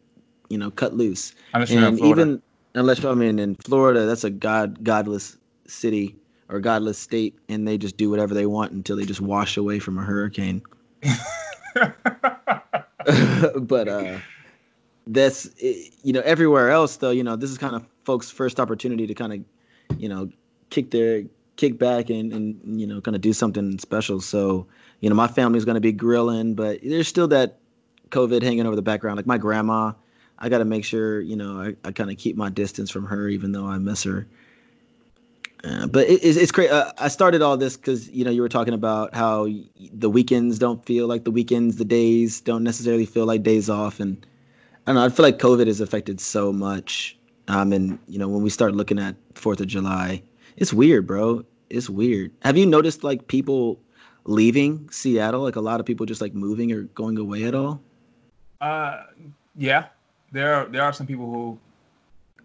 you 0.49 0.57
know, 0.57 0.71
cut 0.71 0.95
loose. 0.95 1.33
Unless 1.53 1.71
and 1.71 1.99
even 1.99 2.41
unless 2.75 3.03
I 3.03 3.13
mean 3.13 3.39
in 3.39 3.55
Florida, 3.55 4.05
that's 4.05 4.23
a 4.23 4.29
god 4.29 4.83
godless 4.85 5.37
city 5.67 6.15
or 6.49 6.59
godless 6.59 6.97
state, 6.97 7.37
and 7.49 7.67
they 7.67 7.77
just 7.77 7.97
do 7.97 8.09
whatever 8.09 8.33
they 8.33 8.45
want 8.45 8.71
until 8.71 8.95
they 8.95 9.05
just 9.05 9.21
wash 9.21 9.57
away 9.57 9.79
from 9.79 9.97
a 9.97 10.01
hurricane. 10.01 10.61
but 13.61 13.87
uh, 13.87 14.17
that's 15.07 15.49
you 15.61 16.13
know 16.13 16.21
everywhere 16.21 16.69
else 16.71 16.97
though. 16.97 17.11
You 17.11 17.23
know, 17.23 17.35
this 17.35 17.49
is 17.51 17.57
kind 17.57 17.75
of 17.75 17.85
folks' 18.03 18.29
first 18.29 18.59
opportunity 18.59 19.07
to 19.07 19.13
kind 19.13 19.33
of, 19.33 19.99
you 19.99 20.09
know, 20.09 20.29
kick 20.69 20.91
their 20.91 21.23
kick 21.57 21.79
back 21.79 22.09
and, 22.09 22.31
and 22.31 22.79
you 22.79 22.87
know 22.87 23.01
kind 23.01 23.15
of 23.15 23.21
do 23.21 23.33
something 23.33 23.77
special. 23.79 24.21
So 24.21 24.65
you 25.01 25.09
know 25.09 25.15
my 25.15 25.27
family's 25.27 25.65
going 25.65 25.75
to 25.75 25.81
be 25.81 25.91
grilling, 25.91 26.55
but 26.55 26.79
there's 26.83 27.07
still 27.07 27.27
that 27.29 27.59
COVID 28.09 28.41
hanging 28.41 28.65
over 28.65 28.75
the 28.75 28.81
background. 28.81 29.17
Like 29.17 29.27
my 29.27 29.37
grandma, 29.37 29.93
I 30.39 30.49
got 30.49 30.59
to 30.59 30.65
make 30.65 30.85
sure 30.85 31.21
you 31.21 31.35
know 31.35 31.61
I, 31.61 31.75
I 31.87 31.91
kind 31.91 32.09
of 32.09 32.17
keep 32.17 32.37
my 32.37 32.49
distance 32.49 32.89
from 32.89 33.05
her, 33.05 33.27
even 33.27 33.51
though 33.51 33.65
I 33.65 33.77
miss 33.77 34.03
her. 34.03 34.27
Uh, 35.63 35.87
but 35.87 36.07
it, 36.07 36.23
it's, 36.23 36.37
it's 36.37 36.51
great. 36.51 36.69
Uh, 36.69 36.91
I 36.99 37.07
started 37.07 37.41
all 37.41 37.57
this 37.57 37.77
because 37.77 38.09
you 38.09 38.23
know 38.23 38.31
you 38.31 38.41
were 38.41 38.49
talking 38.49 38.73
about 38.73 39.15
how 39.15 39.47
the 39.93 40.09
weekends 40.09 40.59
don't 40.59 40.85
feel 40.85 41.07
like 41.07 41.23
the 41.23 41.31
weekends, 41.31 41.77
the 41.77 41.85
days 41.85 42.41
don't 42.41 42.63
necessarily 42.63 43.05
feel 43.05 43.25
like 43.25 43.43
days 43.43 43.69
off, 43.69 43.99
and 43.99 44.25
I 44.85 44.91
don't 44.91 44.95
know. 44.95 45.05
I 45.05 45.09
feel 45.09 45.23
like 45.23 45.39
COVID 45.39 45.67
has 45.67 45.81
affected 45.81 46.19
so 46.21 46.53
much. 46.53 47.17
Um, 47.47 47.71
and 47.71 47.97
you 48.07 48.19
know 48.19 48.27
when 48.27 48.43
we 48.43 48.49
start 48.49 48.75
looking 48.75 48.99
at 48.99 49.15
Fourth 49.33 49.59
of 49.59 49.67
July, 49.67 50.21
it's 50.57 50.73
weird, 50.73 51.07
bro. 51.07 51.43
It's 51.69 51.89
weird. 51.89 52.31
Have 52.43 52.57
you 52.57 52.65
noticed 52.65 53.03
like 53.03 53.27
people 53.27 53.79
leaving 54.25 54.89
Seattle? 54.91 55.41
Like 55.41 55.55
a 55.55 55.61
lot 55.61 55.79
of 55.79 55.85
people 55.85 56.05
just 56.05 56.21
like 56.21 56.33
moving 56.33 56.71
or 56.71 56.83
going 56.83 57.17
away 57.17 57.43
at 57.43 57.55
all? 57.55 57.81
Uh, 58.61 59.03
yeah. 59.55 59.87
There 60.31 60.53
are 60.53 60.65
there 60.65 60.83
are 60.83 60.93
some 60.93 61.07
people 61.07 61.25
who, 61.31 61.59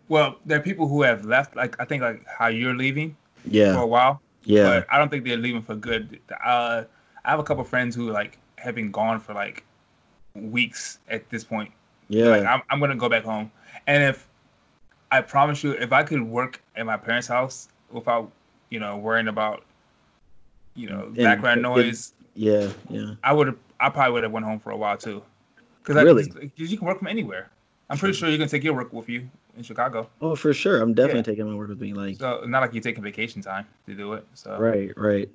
well, 0.09 0.37
there 0.45 0.59
are 0.59 0.62
people 0.62 0.88
who 0.88 1.03
have 1.03 1.25
left. 1.25 1.57
Like 1.57 1.81
I 1.81 1.85
think 1.85 2.03
like 2.03 2.25
how 2.27 2.49
you're 2.49 2.75
leaving. 2.75 3.17
Yeah. 3.45 3.75
For 3.75 3.83
a 3.83 3.87
while. 3.87 4.21
Yeah. 4.45 4.81
But 4.81 4.87
I 4.91 4.99
don't 4.99 5.09
think 5.09 5.25
they're 5.25 5.37
leaving 5.37 5.62
for 5.62 5.75
good. 5.75 6.21
Uh, 6.45 6.85
I 7.25 7.31
have 7.31 7.41
a 7.41 7.45
couple 7.45 7.65
friends 7.65 7.95
who 7.95 8.11
like 8.11 8.38
have 8.57 8.75
been 8.75 8.91
gone 8.91 9.21
for 9.21 9.35
like 9.35 9.65
weeks 10.35 10.99
at 11.09 11.29
this 11.31 11.45
point. 11.45 11.71
Yeah. 12.09 12.27
Like 12.27 12.45
I'm 12.45 12.62
I'm 12.71 12.81
gonna 12.81 12.97
go 12.97 13.09
back 13.09 13.25
home, 13.25 13.51
and 13.87 14.03
if 14.03 14.29
I 15.11 15.21
promise 15.21 15.62
you, 15.62 15.73
if 15.73 15.93
I 15.93 16.03
could 16.03 16.23
work 16.23 16.61
at 16.77 16.87
my 16.87 16.97
parents' 16.97 17.27
house 17.27 17.69
without 17.91 18.31
you 18.71 18.81
know 18.81 18.97
worrying 18.97 19.29
about 19.29 19.65
you 20.75 20.88
know 20.88 21.05
and, 21.07 21.17
background 21.17 21.62
noise. 21.62 22.12
yeah, 22.35 22.71
yeah. 22.88 23.15
I 23.23 23.33
would 23.33 23.47
have. 23.49 23.59
I 23.81 23.88
probably 23.88 24.12
would 24.12 24.23
have 24.23 24.33
went 24.33 24.47
home 24.47 24.59
for 24.59 24.71
a 24.71 24.77
while 24.77 24.97
too. 24.97 25.23
Because 25.83 26.03
really, 26.03 26.29
because 26.29 26.71
you 26.71 26.79
can 26.79 26.87
work 26.87 26.99
from 26.99 27.09
anywhere. 27.09 27.51
I'm 27.91 27.99
pretty 27.99 28.15
sure 28.15 28.31
you 28.31 28.38
can 28.38 28.49
take 28.49 28.65
your 28.65 28.75
work 28.75 28.93
with 28.93 29.09
you 29.09 29.29
in 29.57 29.62
Chicago. 29.62 30.09
Oh, 30.21 30.35
for 30.35 30.53
sure. 30.53 30.81
I'm 30.81 30.95
definitely 30.95 31.19
yeah. 31.21 31.23
taking 31.23 31.51
my 31.51 31.55
work 31.57 31.69
with 31.69 31.81
me. 31.81 31.93
Like, 31.93 32.19
so 32.19 32.43
not 32.47 32.61
like 32.61 32.73
you're 32.73 32.83
taking 32.83 33.03
vacation 33.03 33.43
time 33.43 33.67
to 33.87 33.95
do 33.95 34.12
it. 34.15 34.27
So 34.35 34.57
right, 34.59 34.91
right. 34.97 35.29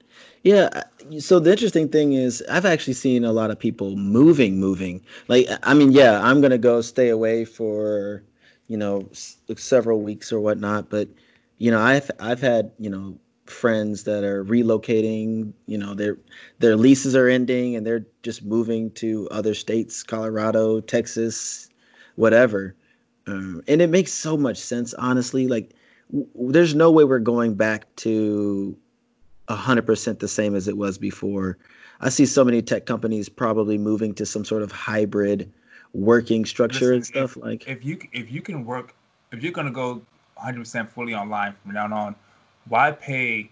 Yeah. 0.44 0.84
So 1.20 1.40
the 1.40 1.52
interesting 1.52 1.90
thing 1.90 2.14
is, 2.14 2.44
I've 2.50 2.66
actually 2.66 2.94
seen 2.94 3.24
a 3.24 3.32
lot 3.32 3.52
of 3.52 3.60
people 3.60 3.96
moving, 3.96 4.60
moving. 4.60 5.02
Like, 5.28 5.48
I 5.64 5.74
mean, 5.74 5.92
yeah, 5.92 6.22
I'm 6.22 6.42
gonna 6.42 6.58
go 6.58 6.82
stay 6.82 7.10
away 7.10 7.46
for, 7.46 8.24
you 8.68 8.78
know, 8.78 9.08
s- 9.12 9.38
several 9.56 10.02
weeks 10.02 10.32
or 10.32 10.40
whatnot. 10.40 10.90
But, 10.90 11.10
you 11.58 11.72
know, 11.72 11.80
I've 11.80 12.10
I've 12.20 12.42
had 12.42 12.72
you 12.80 12.90
know 12.90 13.18
friends 13.46 14.04
that 14.04 14.24
are 14.26 14.44
relocating 14.44 15.54
you 15.68 15.78
know 15.78 15.94
their 15.94 16.18
their 16.60 16.76
leases 16.76 17.16
are 17.16 17.30
ending 17.30 17.76
and 17.78 17.86
they're 17.88 18.06
just 18.22 18.44
moving 18.44 18.92
to 18.92 19.26
other 19.32 19.54
states 19.54 20.04
colorado 20.04 20.82
texas 20.82 21.70
whatever 22.16 22.76
um, 23.28 23.62
and 23.68 23.82
it 23.82 23.90
makes 23.90 24.14
so 24.14 24.38
much 24.38 24.58
sense 24.58 24.94
honestly 24.96 25.48
like 25.48 25.74
w- 26.12 26.52
there's 26.52 26.76
no 26.76 26.92
way 26.92 27.04
we're 27.04 27.20
going 27.20 27.54
back 27.54 27.94
to 27.98 28.78
100% 29.50 30.20
the 30.20 30.28
same 30.28 30.56
as 30.56 30.68
it 30.68 30.78
was 30.78 30.98
before 30.98 31.58
i 32.02 32.10
see 32.10 32.26
so 32.26 32.44
many 32.44 32.62
tech 32.62 32.86
companies 32.86 33.30
probably 33.30 33.78
moving 33.78 34.14
to 34.14 34.26
some 34.26 34.44
sort 34.44 34.62
of 34.62 34.72
hybrid 34.72 35.52
working 35.94 36.46
structure 36.46 36.94
Listen, 36.94 36.96
and 36.96 37.06
stuff 37.06 37.38
if, 37.38 37.44
like 37.44 37.68
if 37.68 37.86
you 37.86 38.00
if 38.12 38.32
you 38.32 38.42
can 38.42 38.66
work 38.66 38.94
if 39.32 39.44
you're 39.44 39.52
going 39.52 39.68
to 39.68 39.74
go 39.74 40.02
100% 40.38 40.90
fully 40.90 41.14
online 41.14 41.56
from 41.64 41.74
now 41.74 41.94
on 41.94 42.16
why 42.68 42.92
pay 42.92 43.50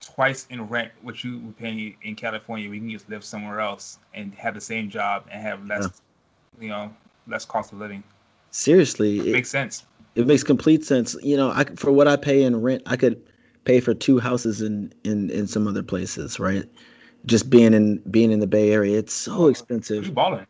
twice 0.00 0.46
in 0.50 0.68
rent 0.68 0.92
what 1.02 1.24
you 1.24 1.38
would 1.40 1.56
pay 1.56 1.96
in 2.02 2.14
California? 2.14 2.68
We 2.68 2.78
can 2.78 2.90
just 2.90 3.08
live 3.08 3.24
somewhere 3.24 3.60
else 3.60 3.98
and 4.12 4.34
have 4.34 4.54
the 4.54 4.60
same 4.60 4.90
job 4.90 5.24
and 5.30 5.42
have 5.42 5.66
less, 5.66 6.02
yeah. 6.58 6.62
you 6.62 6.68
know, 6.68 6.94
less 7.26 7.44
cost 7.44 7.72
of 7.72 7.78
living. 7.78 8.02
Seriously, 8.54 9.18
it, 9.18 9.26
it 9.26 9.32
makes 9.32 9.50
sense. 9.50 9.84
It 10.14 10.28
makes 10.28 10.44
complete 10.44 10.84
sense. 10.84 11.16
You 11.24 11.36
know, 11.36 11.50
I 11.50 11.64
for 11.74 11.90
what 11.90 12.06
I 12.06 12.14
pay 12.14 12.44
in 12.44 12.62
rent, 12.62 12.84
I 12.86 12.94
could 12.94 13.20
pay 13.64 13.80
for 13.80 13.94
two 13.94 14.20
houses 14.20 14.62
in 14.62 14.94
in 15.02 15.28
in 15.30 15.48
some 15.48 15.66
other 15.66 15.82
places, 15.82 16.38
right? 16.38 16.64
Just 17.26 17.50
being 17.50 17.74
in 17.74 17.98
being 18.12 18.30
in 18.30 18.38
the 18.38 18.46
Bay 18.46 18.70
Area, 18.70 18.96
it's 18.96 19.12
so 19.12 19.48
expensive. 19.48 20.06
You 20.06 20.12
balling? 20.12 20.46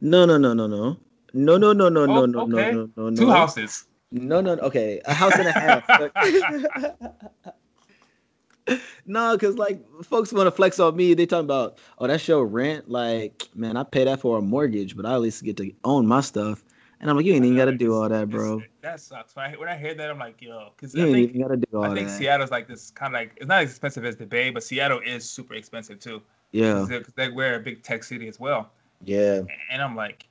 No, 0.00 0.26
no, 0.26 0.38
no, 0.38 0.54
no, 0.54 0.68
no, 0.68 0.96
no, 1.34 1.58
no, 1.58 1.72
no, 1.72 1.88
no, 1.88 2.22
oh, 2.22 2.26
no, 2.26 2.40
okay. 2.42 2.70
no, 2.70 2.88
no, 2.96 3.10
no, 3.10 3.16
Two 3.16 3.30
houses. 3.30 3.84
No, 4.12 4.40
no, 4.40 4.52
okay, 4.52 5.00
a 5.04 5.12
house 5.12 5.34
and 5.34 5.48
a 5.48 5.52
half. 5.52 5.88
no, 9.06 9.36
because 9.36 9.56
like 9.56 9.84
folks 10.04 10.32
want 10.32 10.46
to 10.46 10.52
flex 10.52 10.78
on 10.78 10.94
me. 10.94 11.14
They 11.14 11.26
talking 11.26 11.46
about, 11.46 11.78
oh, 11.98 12.06
that's 12.06 12.28
your 12.28 12.46
rent. 12.46 12.88
Like, 12.88 13.48
man, 13.56 13.76
I 13.76 13.82
pay 13.82 14.04
that 14.04 14.20
for 14.20 14.38
a 14.38 14.40
mortgage, 14.40 14.96
but 14.96 15.04
I 15.04 15.14
at 15.14 15.20
least 15.20 15.42
get 15.42 15.56
to 15.56 15.72
own 15.82 16.06
my 16.06 16.20
stuff. 16.20 16.62
And 17.00 17.08
I'm 17.08 17.16
like, 17.16 17.24
you 17.24 17.32
ain't 17.32 17.44
even 17.46 17.56
got 17.56 17.64
to 17.64 17.72
do 17.72 17.94
all 17.94 18.08
that, 18.08 18.28
bro. 18.28 18.62
That 18.82 19.00
sucks. 19.00 19.34
When 19.34 19.46
I, 19.46 19.56
when 19.56 19.68
I 19.68 19.76
hear 19.76 19.94
that, 19.94 20.10
I'm 20.10 20.18
like, 20.18 20.40
yo, 20.42 20.72
because 20.76 20.94
I 20.94 21.10
think, 21.10 21.38
got 21.38 21.48
to 21.48 21.56
do 21.56 21.66
all 21.74 21.84
I 21.84 21.94
think 21.94 22.08
that. 22.08 22.18
Seattle's 22.18 22.50
like 22.50 22.68
this 22.68 22.90
kind 22.90 23.14
of 23.14 23.20
like 23.20 23.32
it's 23.36 23.46
not 23.46 23.62
as 23.62 23.70
expensive 23.70 24.04
as 24.04 24.16
the 24.16 24.26
Bay, 24.26 24.50
but 24.50 24.62
Seattle 24.62 25.00
is 25.04 25.28
super 25.28 25.54
expensive 25.54 25.98
too. 25.98 26.20
Yeah, 26.52 26.84
because 26.86 27.14
they, 27.14 27.30
we're 27.30 27.54
a 27.54 27.60
big 27.60 27.82
tech 27.82 28.04
city 28.04 28.28
as 28.28 28.38
well. 28.38 28.70
Yeah, 29.02 29.42
and 29.70 29.80
I'm 29.80 29.96
like, 29.96 30.26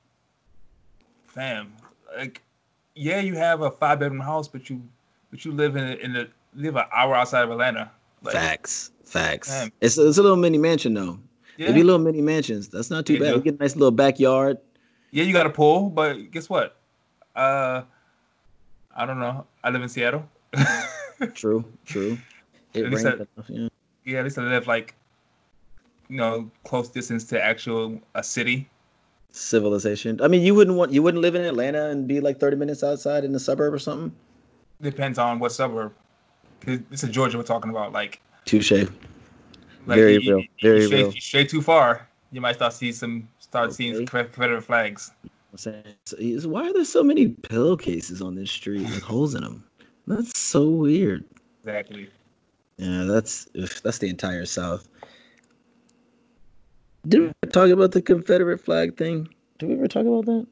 fam, 1.26 1.72
like 2.16 2.40
yeah, 2.94 3.18
you 3.18 3.34
have 3.34 3.62
a 3.62 3.70
five 3.70 3.98
bedroom 3.98 4.20
house, 4.20 4.46
but 4.46 4.70
you 4.70 4.80
but 5.32 5.44
you 5.44 5.50
live 5.50 5.74
in 5.74 5.98
in 5.98 6.12
the 6.12 6.28
live 6.54 6.76
an 6.76 6.84
hour 6.94 7.16
outside 7.16 7.42
of 7.42 7.50
Atlanta. 7.50 7.90
Like, 8.22 8.34
facts, 8.34 8.92
facts. 9.04 9.50
It's 9.80 9.98
it's 9.98 10.18
a 10.18 10.22
little 10.22 10.36
mini 10.36 10.58
mansion 10.58 10.94
though. 10.94 11.18
Yeah. 11.56 11.64
It'd 11.64 11.74
be 11.74 11.82
little 11.82 11.98
mini 11.98 12.22
mansions. 12.22 12.68
That's 12.68 12.90
not 12.90 13.06
too 13.06 13.18
bad. 13.18 13.34
You 13.34 13.40
get 13.40 13.54
a 13.54 13.58
nice 13.58 13.74
little 13.74 13.90
backyard. 13.90 14.58
Yeah, 15.10 15.24
you 15.24 15.32
got 15.32 15.46
a 15.46 15.50
pool, 15.50 15.90
but 15.90 16.30
guess 16.30 16.48
what? 16.48 16.76
Uh, 17.34 17.82
I 18.94 19.06
don't 19.06 19.18
know. 19.18 19.46
I 19.64 19.70
live 19.70 19.82
in 19.82 19.88
Seattle. 19.88 20.28
true, 21.34 21.64
true. 21.84 22.18
It 22.74 22.84
at 22.84 22.92
enough, 22.92 23.28
yeah. 23.48 23.68
yeah, 24.04 24.18
at 24.18 24.24
least 24.24 24.38
I 24.38 24.42
live 24.42 24.66
like, 24.66 24.94
you 26.08 26.16
know, 26.16 26.50
close 26.64 26.88
distance 26.88 27.24
to 27.24 27.42
actual 27.42 28.00
a 28.14 28.22
city 28.22 28.68
civilization. 29.32 30.20
I 30.20 30.28
mean, 30.28 30.42
you 30.42 30.54
wouldn't 30.54 30.76
want 30.76 30.92
you 30.92 31.02
wouldn't 31.02 31.22
live 31.22 31.34
in 31.34 31.42
Atlanta 31.42 31.88
and 31.88 32.06
be 32.06 32.20
like 32.20 32.38
30 32.38 32.56
minutes 32.56 32.82
outside 32.82 33.24
in 33.24 33.32
the 33.32 33.40
suburb 33.40 33.72
or 33.72 33.78
something. 33.78 34.14
Depends 34.80 35.18
on 35.18 35.38
what 35.38 35.52
suburb. 35.52 35.92
This 36.64 37.04
is 37.04 37.10
Georgia 37.10 37.38
we're 37.38 37.44
talking 37.44 37.70
about. 37.70 37.92
Like 37.92 38.20
touche. 38.44 38.72
Like 38.72 38.88
Very 39.86 40.14
you, 40.14 40.36
real. 40.36 40.44
Very 40.62 40.80
you 40.80 40.86
stray, 40.86 40.98
real. 40.98 41.12
You 41.12 41.20
stray 41.20 41.44
too 41.44 41.62
far, 41.62 42.08
you 42.32 42.40
might 42.40 42.56
start 42.56 42.72
see 42.72 42.92
some 42.92 43.28
start 43.38 43.66
okay. 43.66 43.74
seeing 43.74 43.94
some 43.94 44.06
Confederate 44.06 44.62
flags. 44.62 45.12
I'm 45.24 45.58
saying, 45.58 45.84
why 46.44 46.68
are 46.68 46.72
there 46.72 46.84
so 46.84 47.02
many 47.02 47.28
pillowcases 47.28 48.22
on 48.22 48.36
this 48.36 48.50
street 48.50 48.82
with 48.82 49.02
holes 49.02 49.34
in 49.34 49.42
them? 49.42 49.64
That's 50.06 50.38
so 50.38 50.68
weird. 50.68 51.24
Exactly. 51.64 52.08
Yeah, 52.76 53.04
that's 53.04 53.46
that's 53.82 53.98
the 53.98 54.08
entire 54.08 54.46
South. 54.46 54.88
Did 57.08 57.34
we 57.42 57.50
talk 57.50 57.70
about 57.70 57.92
the 57.92 58.02
Confederate 58.02 58.58
flag 58.58 58.96
thing? 58.96 59.28
Did 59.58 59.68
we 59.68 59.74
ever 59.74 59.88
talk 59.88 60.06
about 60.06 60.26
that? 60.26 60.46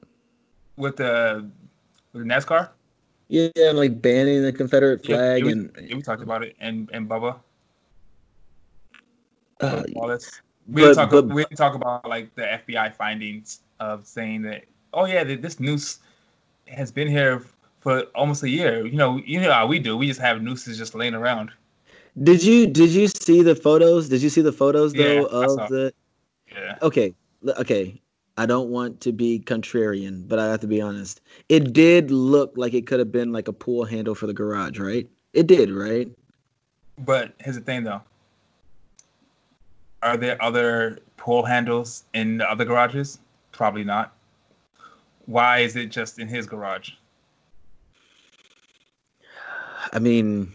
With 0.77 0.97
the 0.97 1.49
with 2.13 2.27
the 2.27 2.29
NASCAR? 2.29 2.71
Yeah, 3.29 3.51
like 3.73 4.01
banning 4.01 4.43
the 4.43 4.53
Confederate 4.53 5.05
flag 5.05 5.41
yeah, 5.41 5.47
we, 5.47 5.53
and 5.53 5.71
yeah, 5.83 5.97
we 5.97 6.03
talked 6.03 6.23
about 6.23 6.43
it 6.43 6.57
and 6.61 6.91
and 6.93 7.09
Bubba. 7.09 7.39
uh, 9.61 9.83
Wallace. 9.93 10.41
We 10.69 10.83
but- 10.83 10.95
talk. 10.95 11.11
but- 11.11 11.27
we 11.29 11.43
didn't 11.45 11.57
talk 11.57 11.75
about 11.75 12.09
like 12.09 12.35
the 12.35 12.43
FBI 12.43 12.95
findings 12.95 13.61
of 13.81 14.07
saying 14.07 14.43
that. 14.43 14.65
Oh 14.93 15.05
yeah, 15.07 15.25
this 15.25 15.61
noose 15.61 15.99
has 16.67 16.91
been 16.91 17.09
here 17.09 17.43
for 17.81 18.03
almost 18.15 18.43
a 18.43 18.49
year. 18.49 18.87
You 18.87 18.97
know, 18.97 19.21
you 19.25 19.41
know 19.41 19.53
how 19.53 19.67
we 19.67 19.79
do. 19.79 19.97
We 19.97 20.07
just 20.07 20.21
have 20.21 20.43
nooses 20.43 20.77
just 20.79 20.95
laying 20.95 21.15
around. 21.15 21.51
did 22.23 22.43
you 22.43 22.67
did 22.67 22.91
you 22.91 23.07
see 23.09 23.43
the 23.43 23.55
photos? 23.55 24.09
Did 24.09 24.23
you 24.23 24.29
see 24.31 24.41
the 24.41 24.53
photos 24.53 24.93
though 24.93 25.21
Yeah, 25.21 25.41
of 25.43 25.69
the 25.69 25.93
Yeah. 26.53 26.79
okay 26.83 27.15
okay 27.65 28.01
i 28.37 28.45
don't 28.47 28.69
want 28.71 29.01
to 29.03 29.13
be 29.13 29.39
contrarian 29.39 30.27
but 30.27 30.39
i 30.39 30.47
have 30.51 30.61
to 30.61 30.67
be 30.67 30.81
honest 30.81 31.21
it 31.49 31.73
did 31.73 32.11
look 32.11 32.53
like 32.57 32.73
it 32.75 32.87
could 32.87 32.99
have 32.99 33.13
been 33.13 33.33
like 33.33 33.49
a 33.49 33.53
pool 33.53 33.85
handle 33.85 34.15
for 34.15 34.27
the 34.27 34.33
garage 34.33 34.79
right 34.79 35.07
it 35.35 35.47
did 35.47 35.71
right 35.71 36.09
But 36.99 37.33
here's 37.39 37.55
the 37.57 37.63
thing, 37.63 37.85
though. 37.85 38.03
Are 40.03 40.17
there 40.17 40.41
other 40.43 40.99
pull 41.17 41.45
handles 41.45 42.05
in 42.15 42.39
the 42.39 42.51
other 42.51 42.65
garages? 42.65 43.19
Probably 43.53 43.85
not. 43.85 44.15
Why 45.27 45.59
is 45.59 45.77
it 45.77 45.87
just 45.87 46.19
in 46.19 46.29
his 46.29 46.47
garage? 46.47 46.91
i 49.93 49.99
mean 49.99 50.53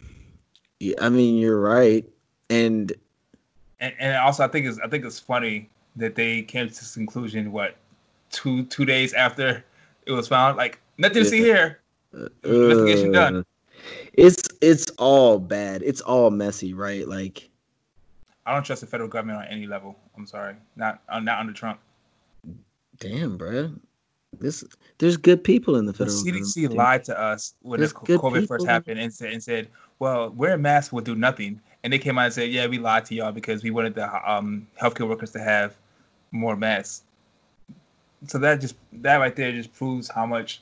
i 1.01 1.09
mean 1.09 1.37
you're 1.37 1.59
right 1.59 2.05
and 2.49 2.93
And, 3.79 3.93
and 3.99 4.17
also, 4.17 4.43
I 4.43 4.47
think 4.47 4.65
it's 4.65 4.79
I 4.79 4.87
think 4.87 5.05
it's 5.05 5.19
funny 5.19 5.69
that 5.95 6.15
they 6.15 6.41
came 6.43 6.67
to 6.67 6.73
this 6.73 6.93
conclusion. 6.93 7.51
What 7.51 7.75
two 8.31 8.63
two 8.65 8.85
days 8.85 9.13
after 9.13 9.63
it 10.05 10.11
was 10.11 10.27
found? 10.27 10.57
Like 10.57 10.79
nothing 10.97 11.23
to 11.23 11.29
see 11.29 11.39
here. 11.39 11.79
Investigation 12.43 13.11
done. 13.11 13.35
uh, 13.37 13.43
it's 14.13 14.43
it's 14.61 14.89
all 14.97 15.39
bad 15.39 15.81
it's 15.83 16.01
all 16.01 16.29
messy 16.29 16.73
right 16.73 17.07
like 17.07 17.49
I 18.45 18.53
don't 18.53 18.63
trust 18.63 18.81
the 18.81 18.87
federal 18.87 19.09
government 19.09 19.39
on 19.39 19.45
any 19.45 19.67
level. 19.67 19.95
I'm 20.17 20.25
sorry, 20.25 20.55
not 20.75 21.01
uh, 21.09 21.19
not 21.19 21.39
under 21.39 21.53
Trump. 21.53 21.79
damn 22.99 23.37
bruh. 23.37 23.79
this 24.39 24.63
there's 24.97 25.17
good 25.17 25.43
people 25.43 25.77
in 25.77 25.85
the 25.85 25.93
federal. 25.93 26.23
The 26.23 26.31
CDC 26.31 26.55
government, 26.63 26.75
lied 26.75 27.03
to 27.05 27.19
us 27.19 27.53
when 27.61 27.79
this 27.79 27.93
There's 27.93 28.19
COVID 28.19 28.47
first 28.47 28.65
happened 28.65 28.99
and 28.99 29.13
said, 29.13 29.33
and 29.33 29.41
said, 29.41 29.69
"Well, 29.99 30.29
wearing 30.31 30.61
masks 30.61 30.91
will 30.91 31.01
do 31.01 31.15
nothing." 31.15 31.61
And 31.83 31.91
they 31.91 31.99
came 31.99 32.17
out 32.17 32.25
and 32.25 32.33
said, 32.33 32.51
"Yeah, 32.51 32.67
we 32.67 32.79
lied 32.79 33.05
to 33.05 33.15
y'all 33.15 33.31
because 33.31 33.63
we 33.63 33.71
wanted 33.71 33.95
the 33.95 34.31
um, 34.31 34.67
healthcare 34.81 35.07
workers 35.07 35.31
to 35.31 35.39
have 35.39 35.75
more 36.31 36.55
masks." 36.55 37.03
So 38.27 38.37
that 38.39 38.61
just 38.61 38.75
that 38.93 39.17
right 39.17 39.35
there 39.35 39.51
just 39.51 39.73
proves 39.73 40.09
how 40.09 40.25
much 40.25 40.61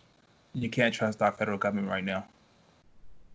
you 0.54 0.70
can't 0.70 0.94
trust 0.94 1.22
our 1.22 1.32
federal 1.32 1.58
government 1.58 1.88
right 1.88 2.04
now. 2.04 2.26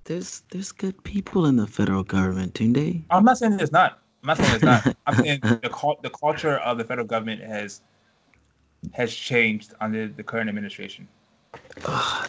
there's 0.05 0.43
there's 0.51 0.73
good 0.73 1.03
people 1.03 1.47
in 1.47 1.57
the 1.57 1.67
federal 1.67 2.05
government 2.05 2.55
tunde 2.55 3.03
I'm 3.11 3.25
not 3.25 3.39
saying 3.39 3.59
it's 3.59 3.73
not. 3.73 4.01
I'm 4.27 4.37
not 4.37 4.39
saying 4.39 4.55
it's 4.57 4.65
not. 4.65 4.97
I'm 5.07 5.15
saying 5.25 5.41
the 5.43 5.97
the 6.03 6.11
culture 6.11 6.57
of 6.59 6.79
the 6.79 6.85
federal 6.85 7.07
government 7.07 7.43
has 7.43 7.81
has 8.93 9.15
changed 9.15 9.73
under 9.81 10.09
the 10.09 10.25
current 10.25 10.49
administration. 10.49 11.07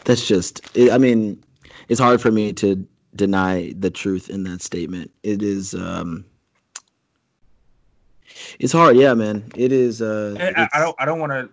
That's 0.05 0.27
just 0.27 0.61
it, 0.75 0.91
i 0.91 0.97
mean 0.97 1.43
it's 1.89 1.99
hard 1.99 2.21
for 2.21 2.31
me 2.31 2.53
to 2.53 2.87
deny 3.15 3.73
the 3.77 3.89
truth 3.89 4.29
in 4.29 4.43
that 4.43 4.61
statement 4.61 5.11
it 5.23 5.41
is 5.41 5.73
um 5.73 6.23
it's 8.59 8.71
hard 8.71 8.95
yeah 8.95 9.13
man 9.13 9.43
it 9.55 9.71
is 9.71 10.01
uh 10.01 10.35
I, 10.39 10.69
I 10.73 10.79
don't 10.79 10.95
I 10.99 11.05
don't 11.05 11.19
want 11.19 11.31
to 11.31 11.49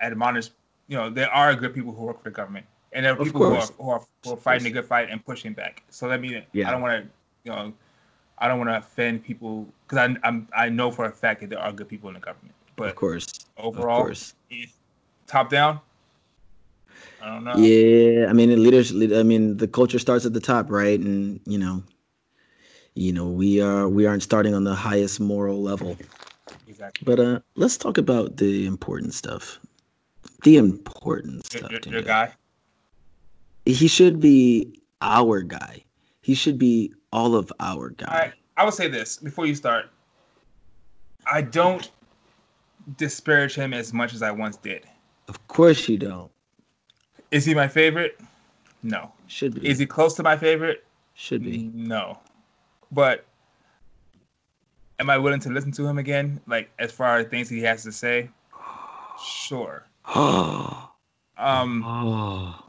admonish. 0.00 0.50
You 0.88 0.96
know, 0.96 1.10
there 1.10 1.30
are 1.30 1.54
good 1.54 1.74
people 1.74 1.92
who 1.92 2.04
work 2.04 2.18
for 2.22 2.30
the 2.30 2.34
government, 2.34 2.66
and 2.92 3.04
there 3.04 3.12
are 3.12 3.16
people 3.16 3.44
who 3.44 3.54
are, 3.54 3.66
who 3.78 3.90
are 3.90 4.02
who 4.24 4.32
are 4.32 4.36
fighting 4.36 4.66
a 4.66 4.70
good 4.70 4.84
fight 4.84 5.08
and 5.10 5.24
pushing 5.24 5.52
back. 5.52 5.82
So 5.90 6.06
let 6.06 6.20
me. 6.20 6.44
Yeah. 6.52 6.68
I 6.68 6.72
don't 6.72 6.82
want 6.82 7.04
to. 7.04 7.10
You 7.44 7.52
know, 7.52 7.72
I 8.38 8.48
don't 8.48 8.58
want 8.58 8.70
to 8.70 8.76
offend 8.76 9.24
people 9.24 9.66
because 9.86 9.98
I 9.98 10.16
I'm 10.26 10.48
I 10.56 10.68
know 10.68 10.90
for 10.90 11.06
a 11.06 11.12
fact 11.12 11.40
that 11.40 11.50
there 11.50 11.58
are 11.58 11.72
good 11.72 11.88
people 11.88 12.08
in 12.08 12.14
the 12.14 12.20
government, 12.20 12.54
but 12.76 12.88
of 12.88 12.94
course. 12.96 13.26
overall, 13.56 14.00
of 14.00 14.06
course. 14.06 14.34
top 15.26 15.50
down, 15.50 15.80
I 17.20 17.34
don't 17.34 17.44
know. 17.44 17.56
yeah 17.56 18.26
i 18.28 18.32
mean 18.32 18.50
in 18.50 18.62
leadership 18.62 19.12
i 19.12 19.22
mean 19.22 19.56
the 19.56 19.66
culture 19.66 19.98
starts 19.98 20.26
at 20.26 20.32
the 20.32 20.40
top 20.40 20.70
right? 20.70 21.00
And 21.00 21.40
you 21.46 21.58
know 21.58 21.82
you 22.94 23.12
know 23.12 23.26
we 23.26 23.60
are 23.60 23.88
we 23.88 24.06
aren't 24.06 24.22
starting 24.22 24.54
on 24.54 24.64
the 24.64 24.74
highest 24.74 25.20
moral 25.20 25.62
level. 25.62 25.96
Exactly. 26.68 27.04
but 27.04 27.18
uh 27.18 27.40
let's 27.54 27.76
talk 27.76 27.98
about 27.98 28.36
the 28.36 28.66
important 28.66 29.14
stuff. 29.14 29.58
The 30.44 30.56
important 30.56 31.46
stuff 31.46 31.70
your, 31.70 31.80
your 31.86 32.02
guy. 32.02 32.32
he 33.64 33.88
should 33.88 34.20
be 34.20 34.80
our 35.00 35.42
guy. 35.42 35.84
He 36.22 36.34
should 36.34 36.58
be 36.58 36.92
all 37.12 37.34
of 37.34 37.52
our 37.60 37.90
guy 37.90 38.32
I 38.56 38.62
I 38.62 38.64
would 38.64 38.74
say 38.74 38.88
this 38.88 39.18
before 39.18 39.44
you 39.46 39.54
start. 39.54 39.90
I 41.30 41.42
don't 41.42 41.90
disparage 42.96 43.54
him 43.54 43.74
as 43.74 43.92
much 43.92 44.14
as 44.14 44.22
I 44.22 44.30
once 44.30 44.56
did. 44.56 44.84
of 45.28 45.46
course 45.48 45.88
you 45.88 45.98
don't 45.98 46.30
Is 47.30 47.44
he 47.44 47.54
my 47.54 47.68
favorite? 47.68 48.20
No. 48.82 49.12
should 49.26 49.54
be 49.60 49.68
Is 49.68 49.78
he 49.78 49.86
close 49.86 50.14
to 50.14 50.22
my 50.22 50.36
favorite? 50.36 50.84
should 51.14 51.42
be 51.44 51.70
No. 51.74 52.18
But 52.92 53.24
am 55.00 55.10
I 55.10 55.18
willing 55.18 55.40
to 55.40 55.50
listen 55.50 55.72
to 55.72 55.86
him 55.86 55.98
again? 55.98 56.40
Like 56.46 56.70
as 56.78 56.92
far 56.92 57.18
as 57.18 57.26
things 57.26 57.48
he 57.48 57.60
has 57.62 57.82
to 57.82 57.92
say? 57.92 58.30
Sure. 59.22 59.84
Um 61.38 61.82
oh 61.84 62.64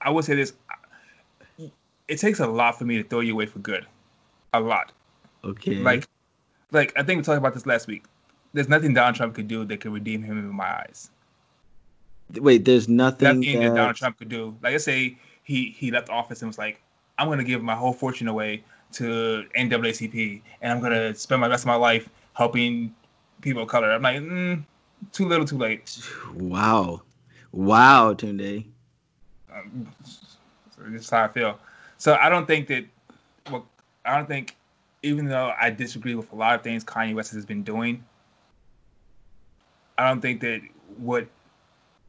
I 0.00 0.10
would 0.10 0.24
say 0.24 0.34
this 0.34 0.54
it 2.10 2.18
takes 2.18 2.40
a 2.40 2.46
lot 2.46 2.76
for 2.76 2.84
me 2.84 2.96
to 2.96 3.04
throw 3.04 3.20
you 3.20 3.32
away 3.32 3.46
for 3.46 3.60
good. 3.60 3.86
A 4.52 4.60
lot. 4.60 4.92
okay 5.44 5.76
Like 5.76 6.08
like 6.72 6.92
I 6.96 7.02
think 7.04 7.18
we 7.18 7.22
talked 7.22 7.38
about 7.38 7.54
this 7.54 7.66
last 7.66 7.86
week. 7.86 8.04
There's 8.52 8.68
nothing 8.68 8.92
Donald 8.92 9.14
Trump 9.14 9.34
could 9.34 9.46
do 9.46 9.64
that 9.64 9.80
could 9.80 9.92
redeem 9.92 10.22
him 10.22 10.36
in 10.38 10.48
my 10.48 10.70
eyes. 10.82 11.10
wait 12.34 12.64
there's 12.64 12.88
nothing, 12.88 13.40
Nothing 13.40 13.60
that 13.60 13.74
Donald 13.76 13.96
Trump 13.96 14.18
could 14.18 14.28
do. 14.28 14.56
Like 14.60 14.72
let's 14.72 14.84
say 14.84 15.16
he 15.44 15.70
he 15.70 15.92
left 15.92 16.10
office 16.10 16.42
and 16.42 16.48
was 16.48 16.58
like, 16.58 16.82
I'm 17.16 17.28
gonna 17.28 17.44
give 17.44 17.62
my 17.62 17.76
whole 17.76 17.92
fortune 17.92 18.26
away 18.26 18.64
to 18.94 19.44
NAACP 19.56 20.42
and 20.60 20.72
I'm 20.72 20.80
gonna 20.80 21.14
spend 21.14 21.40
my 21.40 21.46
rest 21.46 21.62
of 21.62 21.68
my 21.68 21.76
life 21.76 22.08
helping 22.34 22.92
people 23.40 23.62
of 23.62 23.68
color. 23.68 23.92
I'm 23.92 24.02
like, 24.02 24.16
mm, 24.16 24.64
too 25.12 25.28
little, 25.28 25.46
too 25.46 25.58
late. 25.58 25.96
wow 26.34 27.02
wow 27.52 28.14
tunde 28.14 28.66
Um, 29.52 29.92
so 30.76 30.82
this 30.88 31.02
is 31.02 31.10
how 31.10 31.24
I 31.24 31.28
feel. 31.28 31.58
So 32.00 32.14
I 32.14 32.30
don't 32.30 32.46
think 32.46 32.66
that. 32.68 32.86
Well, 33.50 33.66
I 34.06 34.16
don't 34.16 34.26
think, 34.26 34.56
even 35.02 35.26
though 35.26 35.52
I 35.60 35.68
disagree 35.68 36.14
with 36.14 36.32
a 36.32 36.34
lot 36.34 36.54
of 36.54 36.62
things 36.62 36.82
Kanye 36.82 37.14
West 37.14 37.30
has 37.34 37.44
been 37.44 37.62
doing, 37.62 38.02
I 39.98 40.08
don't 40.08 40.22
think 40.22 40.40
that 40.40 40.62
what 40.96 41.26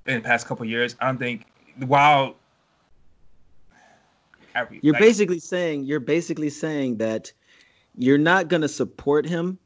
in 0.08 0.16
the 0.16 0.22
past 0.22 0.48
couple 0.48 0.64
of 0.64 0.70
years, 0.70 0.96
I 1.02 1.08
don't 1.08 1.18
think 1.18 1.46
while. 1.86 2.38
every- 4.56 4.80
You're 4.82 4.94
like, 4.94 5.02
basically 5.02 5.40
saying 5.40 5.84
you're 5.84 6.00
basically 6.00 6.50
saying 6.50 6.96
that 6.98 7.34
you're 7.98 8.18
not 8.18 8.48
going 8.48 8.62
to 8.62 8.70
support 8.70 9.26
him 9.26 9.60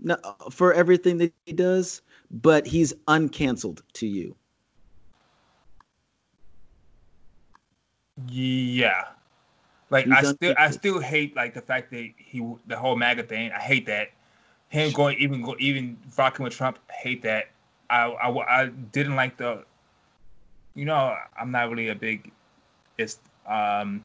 for 0.50 0.74
everything 0.74 1.20
that 1.20 1.32
he 1.46 1.54
does, 1.54 2.02
but 2.32 2.66
he's 2.66 2.94
uncanceled 3.08 3.82
to 3.94 4.08
you. 4.08 4.36
Yeah. 8.28 9.04
Like 9.90 10.06
He's 10.06 10.14
I 10.14 10.24
still 10.24 10.56
I 10.58 10.72
still 10.72 11.00
hate 11.00 11.36
like 11.36 11.54
the 11.54 11.62
fact 11.62 11.92
that 11.92 12.10
he 12.18 12.56
the 12.68 12.78
whole 12.78 12.96
MAGA 12.96 13.24
thing. 13.24 13.52
I 13.52 13.60
hate 13.60 13.86
that. 13.86 14.10
Him 14.70 14.92
going 14.92 15.18
even 15.20 15.42
go 15.42 15.56
even 15.60 15.98
rocking 16.18 16.44
with 16.44 16.54
Trump. 16.54 16.80
I 16.90 16.94
hate 16.94 17.22
that. 17.24 17.50
I, 17.90 18.06
I 18.08 18.62
I 18.62 18.66
didn't 18.68 19.16
like 19.16 19.38
the. 19.38 19.64
You 20.74 20.86
know 20.86 21.16
I'm 21.40 21.52
not 21.52 21.70
really 21.70 21.90
a 21.90 21.96
big, 21.96 22.32
it's 22.98 23.20
um, 23.48 24.04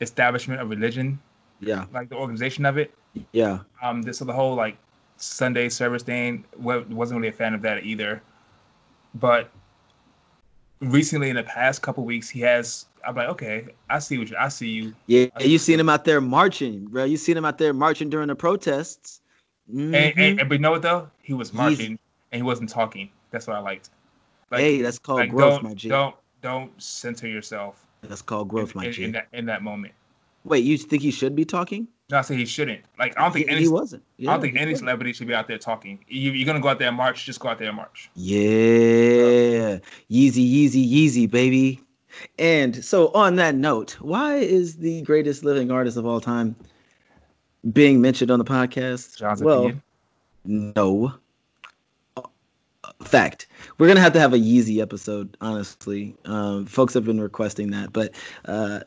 establishment 0.00 0.60
of 0.60 0.70
religion 0.70 1.20
Yeah, 1.60 1.84
like 1.92 2.08
the 2.08 2.16
organization 2.16 2.64
of 2.66 2.78
it. 2.78 2.92
yeah. 3.32 3.60
Um, 3.82 4.02
this 4.02 4.18
so 4.18 4.24
the 4.24 4.32
whole 4.32 4.54
like 4.54 4.76
Sunday 5.18 5.68
service 5.68 6.02
thing 6.02 6.44
wasn't 6.58 7.18
really 7.20 7.28
a 7.28 7.32
fan 7.32 7.54
of 7.54 7.62
that 7.62 7.84
either. 7.84 8.22
But 9.14 9.50
recently, 10.90 11.30
in 11.30 11.36
the 11.36 11.42
past 11.42 11.82
couple 11.82 12.04
weeks, 12.04 12.28
he 12.28 12.40
has. 12.40 12.86
I'm 13.06 13.14
like, 13.14 13.28
okay, 13.28 13.66
I 13.90 13.98
see 13.98 14.16
what 14.18 14.30
you, 14.30 14.36
I 14.38 14.48
see 14.48 14.68
you. 14.68 14.94
Yeah, 15.06 15.26
you 15.40 15.58
seen 15.58 15.78
him 15.78 15.88
out 15.90 16.04
there 16.06 16.20
marching, 16.22 16.86
bro. 16.86 17.04
You 17.04 17.18
seen 17.18 17.36
him 17.36 17.44
out 17.44 17.58
there 17.58 17.74
marching 17.74 18.08
during 18.08 18.28
the 18.28 18.34
protests. 18.34 19.20
And, 19.68 19.92
Mhm. 19.94 20.12
and, 20.16 20.40
and 20.40 20.48
but 20.48 20.54
you 20.54 20.60
know 20.60 20.70
what 20.70 20.82
though? 20.82 21.10
He 21.22 21.34
was 21.34 21.48
He's- 21.50 21.56
marching 21.58 21.98
and 22.32 22.38
he 22.38 22.42
wasn't 22.42 22.70
talking. 22.70 23.10
That's 23.30 23.46
what 23.46 23.56
I 23.56 23.60
liked. 23.60 23.90
Like, 24.50 24.60
hey, 24.60 24.80
that's 24.82 24.98
called 24.98 25.20
like 25.20 25.30
growth, 25.30 25.62
my 25.62 25.74
G. 25.74 25.88
don't 25.88 26.14
don't 26.42 26.70
censor 26.82 27.26
yourself 27.28 27.84
That's 28.02 28.22
called 28.22 28.48
growth, 28.48 28.74
in, 28.74 28.78
my 28.80 28.86
in, 28.86 28.92
G. 28.92 29.04
in 29.04 29.12
that 29.12 29.28
in 29.32 29.46
that 29.46 29.62
moment. 29.62 29.92
Wait, 30.44 30.64
you 30.64 30.76
think 30.78 31.02
he 31.02 31.10
should 31.10 31.34
be 31.36 31.44
talking? 31.44 31.88
I 32.12 32.20
say 32.20 32.36
he 32.36 32.44
shouldn't. 32.44 32.82
Like 32.98 33.18
I 33.18 33.22
don't 33.22 33.32
think 33.32 33.46
he, 33.46 33.52
any. 33.52 33.62
he 33.62 33.68
wasn't. 33.68 34.02
I 34.20 34.24
don't 34.24 34.40
think 34.40 34.56
any 34.56 34.72
wasn't. 34.72 34.78
celebrity 34.80 35.12
should 35.14 35.26
be 35.26 35.34
out 35.34 35.48
there 35.48 35.58
talking. 35.58 36.04
You, 36.06 36.32
you're 36.32 36.46
gonna 36.46 36.60
go 36.60 36.68
out 36.68 36.78
there 36.78 36.88
and 36.88 36.96
march. 36.96 37.24
Just 37.24 37.40
go 37.40 37.48
out 37.48 37.58
there 37.58 37.68
and 37.68 37.76
march. 37.76 38.10
Yeah, 38.14 39.78
Yeezy, 40.10 40.44
Yeezy, 40.44 40.90
Yeezy, 40.90 41.30
baby. 41.30 41.80
And 42.38 42.84
so, 42.84 43.08
on 43.12 43.36
that 43.36 43.54
note, 43.54 43.92
why 44.00 44.36
is 44.36 44.76
the 44.76 45.02
greatest 45.02 45.44
living 45.44 45.70
artist 45.70 45.96
of 45.96 46.06
all 46.06 46.20
time 46.20 46.54
being 47.72 48.00
mentioned 48.00 48.30
on 48.30 48.38
the 48.38 48.44
podcast? 48.44 49.16
John's 49.16 49.42
well, 49.42 49.64
opinion. 49.64 49.82
no. 50.44 51.14
Uh, 52.16 52.22
Fact. 53.02 53.46
We're 53.78 53.88
gonna 53.88 54.00
have 54.00 54.12
to 54.12 54.20
have 54.20 54.34
a 54.34 54.38
Yeezy 54.38 54.80
episode. 54.80 55.36
Honestly, 55.40 56.14
um, 56.26 56.66
folks 56.66 56.92
have 56.94 57.06
been 57.06 57.20
requesting 57.20 57.70
that, 57.70 57.92
but 57.94 58.14
uh, 58.44 58.80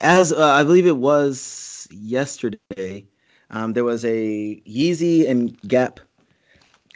as 0.00 0.32
uh, 0.32 0.44
I 0.44 0.64
believe 0.64 0.86
it 0.86 0.96
was 0.96 1.86
yesterday, 1.90 3.06
um, 3.50 3.72
there 3.72 3.84
was 3.84 4.04
a 4.04 4.60
Yeezy 4.66 5.28
and 5.28 5.58
Gap 5.62 6.00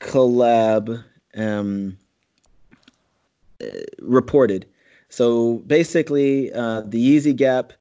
collab 0.01 1.05
um, 1.37 1.97
uh, 3.63 3.67
reported. 4.01 4.67
So 5.09 5.59
basically, 5.67 6.53
uh, 6.53 6.83
the 6.83 6.99
Yeezy 6.99 7.37
Gap 7.37 7.75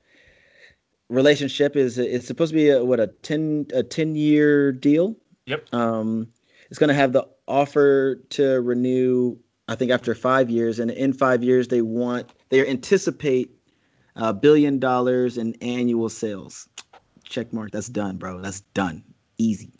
relationship 1.09 1.75
is 1.75 1.97
it's 1.97 2.27
supposed 2.27 2.51
to 2.51 2.55
be 2.55 2.69
a, 2.69 2.83
what 2.83 2.99
a 2.99 3.07
ten 3.07 3.67
a 3.73 3.83
ten 3.83 4.15
year 4.15 4.71
deal. 4.71 5.15
Yep. 5.45 5.73
Um, 5.73 6.27
it's 6.69 6.79
going 6.79 6.89
to 6.89 6.93
have 6.93 7.13
the 7.13 7.27
offer 7.47 8.15
to 8.31 8.61
renew. 8.61 9.37
I 9.67 9.75
think 9.75 9.91
after 9.91 10.13
five 10.13 10.49
years, 10.49 10.79
and 10.79 10.91
in 10.91 11.13
five 11.13 11.43
years, 11.43 11.69
they 11.69 11.81
want 11.81 12.29
they 12.49 12.67
anticipate 12.67 13.51
a 14.15 14.33
billion 14.33 14.79
dollars 14.79 15.37
in 15.37 15.55
annual 15.61 16.09
sales. 16.09 16.67
Check 17.23 17.51
mark. 17.53 17.71
That's 17.71 17.87
done, 17.89 18.17
bro. 18.17 18.41
That's 18.41 18.61
done. 18.73 19.03
Easy. 19.37 19.71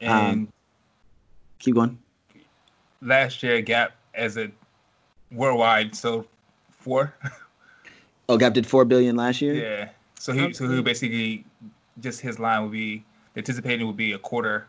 And, 0.00 0.10
Um, 0.10 0.48
Keep 1.58 1.74
going. 1.74 1.98
last 3.02 3.42
year, 3.42 3.60
Gap 3.60 3.92
as 4.14 4.36
a 4.36 4.50
worldwide 5.32 5.94
sold 5.94 6.26
four. 6.70 7.14
Oh, 8.28 8.38
Gap 8.38 8.54
did 8.54 8.66
four 8.66 8.84
billion 8.84 9.16
last 9.16 9.40
year. 9.40 9.54
yeah. 9.54 9.88
So 10.18 10.32
he 10.32 10.52
so 10.52 10.68
he 10.68 10.82
basically 10.82 11.44
just 12.00 12.20
his 12.20 12.38
line 12.38 12.62
would 12.62 12.72
be 12.72 13.02
anticipating 13.36 13.86
would 13.86 13.96
be 13.96 14.12
a 14.12 14.18
quarter 14.18 14.66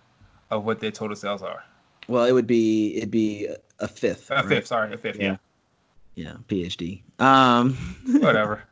of 0.50 0.66
what 0.66 0.80
their 0.80 0.92
total 0.92 1.16
sales 1.16 1.42
are. 1.42 1.64
Well, 2.08 2.26
it 2.26 2.32
would 2.32 2.48
be 2.48 2.96
it'd 2.98 3.12
be 3.12 3.48
a 3.80 3.88
fifth. 3.88 4.32
A 4.32 4.36
right? 4.36 4.46
fifth, 4.48 4.68
sorry, 4.68 4.94
a 4.94 4.98
fifth. 4.98 5.20
Yeah. 5.20 5.38
Yeah, 6.16 6.34
PhD. 6.48 7.02
Um, 7.20 7.74
Whatever. 8.20 8.64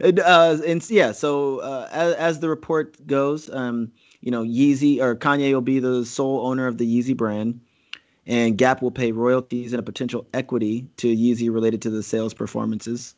And, 0.00 0.20
uh, 0.20 0.56
and 0.66 0.90
yeah, 0.90 1.12
so 1.12 1.58
uh, 1.58 1.88
as, 1.92 2.14
as 2.14 2.40
the 2.40 2.48
report 2.48 3.06
goes, 3.06 3.50
um, 3.50 3.90
you 4.20 4.30
know, 4.30 4.42
Yeezy 4.42 5.00
or 5.00 5.14
Kanye 5.14 5.52
will 5.52 5.60
be 5.60 5.78
the 5.78 6.04
sole 6.04 6.46
owner 6.46 6.66
of 6.66 6.78
the 6.78 6.86
Yeezy 6.86 7.16
brand, 7.16 7.60
and 8.26 8.58
Gap 8.58 8.82
will 8.82 8.90
pay 8.90 9.12
royalties 9.12 9.72
and 9.72 9.80
a 9.80 9.82
potential 9.82 10.26
equity 10.34 10.86
to 10.96 11.14
Yeezy 11.14 11.52
related 11.52 11.82
to 11.82 11.90
the 11.90 12.02
sales 12.02 12.34
performances. 12.34 13.14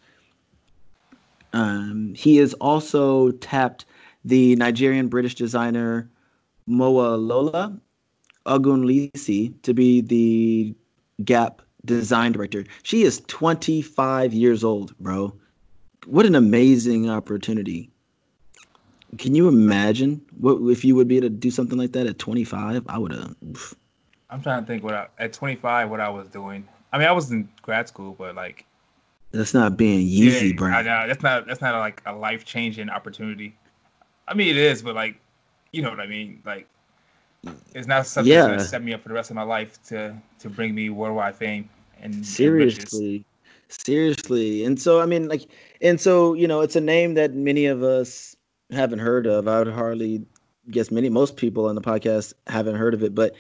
Um, 1.53 2.15
he 2.15 2.37
has 2.37 2.55
also 2.55 3.31
tapped 3.33 3.85
the 4.25 4.55
Nigerian 4.57 5.09
British 5.09 5.35
designer 5.35 6.09
Moa 6.67 7.17
Lola 7.17 7.77
Ogunlisi 8.47 9.55
to 9.63 9.75
be 9.75 10.01
the 10.01 10.75
Gap 11.25 11.63
design 11.85 12.33
director. 12.33 12.65
She 12.83 13.03
is 13.03 13.21
25 13.27 14.33
years 14.33 14.65
old, 14.65 14.97
bro. 14.99 15.35
What 16.07 16.27
an 16.27 16.35
amazing 16.35 17.11
opportunity. 17.11 17.91
Can 19.19 19.35
you 19.35 19.49
imagine 19.49 20.23
what 20.39 20.59
if 20.71 20.85
you 20.85 20.95
would 20.95 21.09
be 21.09 21.17
able 21.17 21.29
to 21.29 21.35
do 21.35 21.51
something 21.51 21.79
like 21.79 21.93
that 21.93 22.07
at 22.07 22.19
25? 22.19 22.85
I 22.89 22.99
would 22.99 23.13
have. 23.13 23.35
I'm 24.31 24.43
trying 24.43 24.63
to 24.63 24.67
think 24.67 24.85
what 24.85 24.95
I, 24.95 25.09
at 25.19 25.33
25 25.33 25.91
what 25.91 26.01
I 26.01 26.09
was 26.09 26.29
doing. 26.29 26.67
I 26.93 26.99
mean, 26.99 27.09
I 27.09 27.13
was 27.13 27.31
in 27.31 27.49
grad 27.63 27.89
school, 27.89 28.15
but 28.19 28.35
like 28.37 28.67
That's 29.33 29.55
not 29.55 29.77
being 29.77 30.07
Yeezy, 30.07 30.49
yeah, 30.49 30.57
bro. 30.57 30.71
I 30.71 30.83
know 30.83 31.07
that's 31.07 31.23
not 31.23 31.47
that's 31.47 31.61
not 31.61 31.79
like 31.79 32.03
a 32.07 32.13
life 32.15 32.45
changing 32.45 32.91
opportunity. 32.91 33.57
I 34.27 34.35
mean, 34.35 34.49
it 34.49 34.57
is, 34.57 34.83
but 34.83 34.95
like, 34.95 35.21
you 35.73 35.83
know 35.83 35.91
what 35.91 36.01
I 36.01 36.07
mean. 36.07 36.43
Like, 36.45 36.69
it's 37.75 37.87
not 37.87 38.07
something 38.07 38.33
that's 38.33 38.47
gonna 38.47 38.61
set 38.61 38.83
me 38.83 38.93
up 38.93 39.03
for 39.03 39.09
the 39.09 39.15
rest 39.15 39.31
of 39.31 39.37
my 39.37 39.43
life 39.43 39.83
to 39.85 40.15
to 40.39 40.51
bring 40.51 40.75
me 40.75 40.91
worldwide 40.91 41.37
fame 41.37 41.69
and 42.03 42.15
and. 42.15 42.27
Seriously. 42.27 43.25
Seriously. 43.69 44.65
And 44.65 44.81
so 44.81 45.01
I 45.01 45.07
mean 45.07 45.29
like 45.29 45.49
and 45.81 46.01
so, 46.01 46.35
you 46.35 46.47
know, 46.47 46.61
it's 46.61 46.77
a 46.77 46.81
name 46.81 47.15
that 47.15 47.35
many 47.35 47.67
of 47.67 47.83
us 47.83 48.37
haven't 48.71 48.99
heard 48.99 49.27
of. 49.27 49.49
I 49.49 49.59
would 49.59 49.73
hardly 49.73 50.25
guess 50.71 50.91
many 50.91 51.09
most 51.09 51.37
people 51.37 51.67
on 51.67 51.75
the 51.75 51.81
podcast 51.81 52.35
haven't 52.47 52.77
heard 52.77 52.95
of 52.95 53.03
it, 53.03 53.15
but 53.15 53.35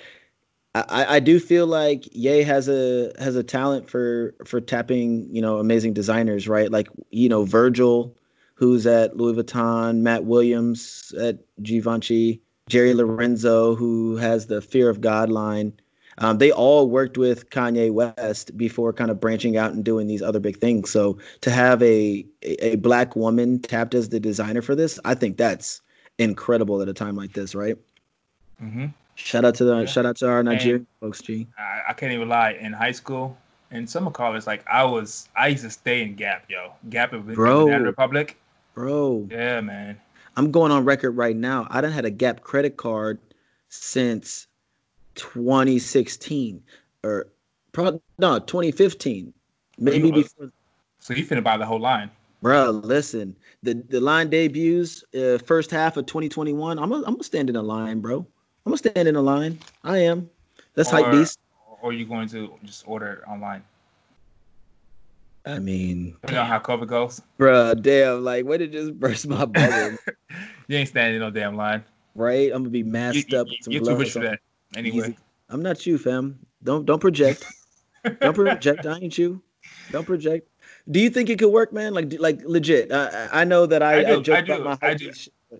I, 0.75 1.17
I 1.17 1.21
do 1.21 1.41
feel 1.41 1.67
like 1.67 2.09
Ye 2.13 2.43
has 2.45 2.69
a 2.69 3.13
has 3.19 3.35
a 3.35 3.43
talent 3.43 3.91
for 3.91 4.35
for 4.45 4.61
tapping, 4.61 5.29
you 5.35 5.43
know, 5.43 5.59
amazing 5.59 5.95
designers, 5.95 6.47
right? 6.47 6.71
Like, 6.71 6.89
you 7.11 7.29
know, 7.29 7.45
Virgil, 7.45 8.17
who's 8.55 8.87
at 8.87 9.17
Louis 9.17 9.43
Vuitton, 9.43 9.99
Matt 9.99 10.25
Williams 10.27 11.13
at 11.21 11.39
Givenchy, 11.61 12.41
Jerry 12.71 12.95
Lorenzo, 12.95 13.75
who 13.75 14.17
has 14.17 14.47
the 14.47 14.63
Fear 14.63 14.89
of 14.89 15.01
God 15.01 15.29
line. 15.31 15.73
Um, 16.19 16.39
they 16.39 16.53
all 16.53 16.89
worked 16.89 17.17
with 17.19 17.51
Kanye 17.51 17.91
West 17.91 18.57
before 18.57 18.93
kind 18.93 19.11
of 19.11 19.21
branching 19.21 19.57
out 19.57 19.73
and 19.73 19.85
doing 19.85 20.07
these 20.07 20.23
other 20.23 20.41
big 20.41 20.59
things. 20.59 20.91
So 20.91 21.19
to 21.41 21.51
have 21.51 21.83
a 21.83 22.25
a 22.43 22.77
black 22.77 23.17
woman 23.17 23.59
tapped 23.61 23.95
as 23.95 24.09
the 24.09 24.21
designer 24.21 24.63
for 24.63 24.75
this, 24.75 24.99
I 25.05 25.15
think 25.15 25.37
that's 25.37 25.81
incredible 26.19 26.81
at 26.83 26.89
a 26.89 26.93
time 26.95 27.17
like 27.17 27.33
this, 27.33 27.55
right? 27.55 27.77
hmm 28.59 28.87
Shout 29.17 29.45
out 29.45 29.55
to 29.57 29.65
the 29.65 29.81
Yeah. 29.81 29.87
shout 29.87 30.07
out 30.07 30.17
to 30.17 30.29
our 30.29 30.43
Nigerian 30.43 30.87
folks, 31.01 31.21
G. 31.21 31.47
I, 31.59 31.83
I 31.89 31.93
can't 31.93 32.13
even 32.13 32.29
lie. 32.29 32.53
In 32.53 32.73
high 32.73 32.93
school, 32.93 33.37
in 33.71 33.87
summer 33.87 34.11
college, 34.11 34.47
like 34.47 34.67
I 34.67 34.85
was, 34.85 35.29
I 35.37 35.49
used 35.49 35.65
to 35.65 35.71
stay 35.71 36.03
in 36.03 36.15
Gap, 36.15 36.45
yo. 36.49 36.73
Gap 36.89 37.13
in 37.13 37.23
Bro. 37.23 37.67
Banana 37.67 37.85
Republic. 37.85 38.37
Bro, 38.75 39.29
Yeah, 39.31 39.61
man. 39.61 40.01
I'm 40.41 40.51
going 40.51 40.73
on 40.73 40.87
record 40.87 41.11
right 41.19 41.37
now. 41.37 41.67
I 41.69 41.83
done 41.83 41.93
had 41.93 42.07
a 42.07 42.11
Gap 42.11 42.41
credit 42.41 42.79
card 42.79 43.19
since 43.69 44.47
2016 45.17 46.63
or 47.05 47.27
probably 47.73 48.01
no 48.19 48.39
2015, 48.39 49.35
maybe 49.79 50.07
You, 50.07 50.13
before. 50.15 50.51
So 50.99 51.13
you 51.13 51.27
finna 51.27 51.45
buy 51.45 51.59
the 51.59 51.67
whole 51.67 51.79
line. 51.79 52.11
Bro, 52.41 52.71
listen, 52.71 53.37
the 53.63 53.75
the 53.91 54.01
line 54.01 54.31
debuts 54.31 55.05
uh, 55.15 55.37
first 55.45 55.71
half 55.71 55.99
of 55.99 56.07
2021. 56.07 56.79
I'm 56.79 56.89
gonna 56.89 57.05
I'm 57.07 57.13
gonna 57.17 57.23
stand 57.23 57.51
in 57.51 57.57
a 57.57 57.63
line, 57.63 58.01
bro. 58.01 58.21
I'm 58.65 58.71
gonna 58.71 58.79
stand 58.79 59.09
in 59.09 59.17
a 59.17 59.21
line. 59.21 59.59
I 59.85 59.99
am. 59.99 60.31
That's 60.75 60.89
hype 60.89 61.09
Or- 61.09 61.13
beast. 61.13 61.39
Or 61.83 61.93
you 61.93 62.07
going 62.07 62.29
to 62.31 62.55
just 62.65 62.85
order 62.89 63.23
online? 63.29 63.63
I 65.47 65.59
mean, 65.59 66.17
You 66.29 66.35
know 66.35 66.45
how 66.45 66.59
COVID 66.59 66.87
goes. 66.89 67.23
bro, 67.39 67.75
damn, 67.75 68.25
like 68.25 68.45
way 68.45 68.59
to 68.59 68.67
just 68.67 68.95
burst 69.01 69.27
my 69.27 69.45
bubble, 69.47 69.97
You 70.69 70.77
ain't 70.77 70.89
standing 70.89 71.21
no 71.21 71.31
damn 71.31 71.57
line. 71.57 71.83
right? 72.15 72.51
I'm 72.53 72.63
gonna 72.63 72.71
be 72.71 72.79
You, 72.81 72.85
masked 72.85 73.33
you, 73.33 73.39
up 73.39 73.49
with 73.49 73.57
some 73.63 73.73
you're 73.73 73.83
too 73.85 73.97
rich 73.97 74.13
for 74.13 74.21
that. 74.21 74.41
Anyway, 74.77 75.09
Easy. 75.09 75.19
I'm 75.49 75.63
not 75.63 75.85
you, 75.87 75.99
fam. 75.99 76.39
Don't 76.63 76.85
don't 76.85 77.01
project. 77.01 77.45
don't 78.21 78.35
project. 78.35 78.87
I 78.87 78.99
ain't 78.99 79.17
you. 79.19 79.43
Don't 79.91 80.07
project. 80.07 80.47
Do 80.91 81.01
you 81.01 81.11
think 81.11 81.29
it 81.31 81.39
could 81.39 81.51
work, 81.51 81.73
man? 81.73 81.95
Like 81.95 82.13
like 82.21 82.41
legit. 82.45 82.93
I 82.93 83.07
I 83.33 83.41
I 83.41 83.45
know 83.45 83.67
that 83.67 83.83
I 83.83 83.95
I 83.95 83.99
I, 83.99 84.05
do, 84.05 84.23
joke 84.23 84.37
I 84.39 84.41
do, 84.43 84.53
about 84.63 84.81
my 84.83 84.89
I 84.89 84.95
do. 84.95 85.11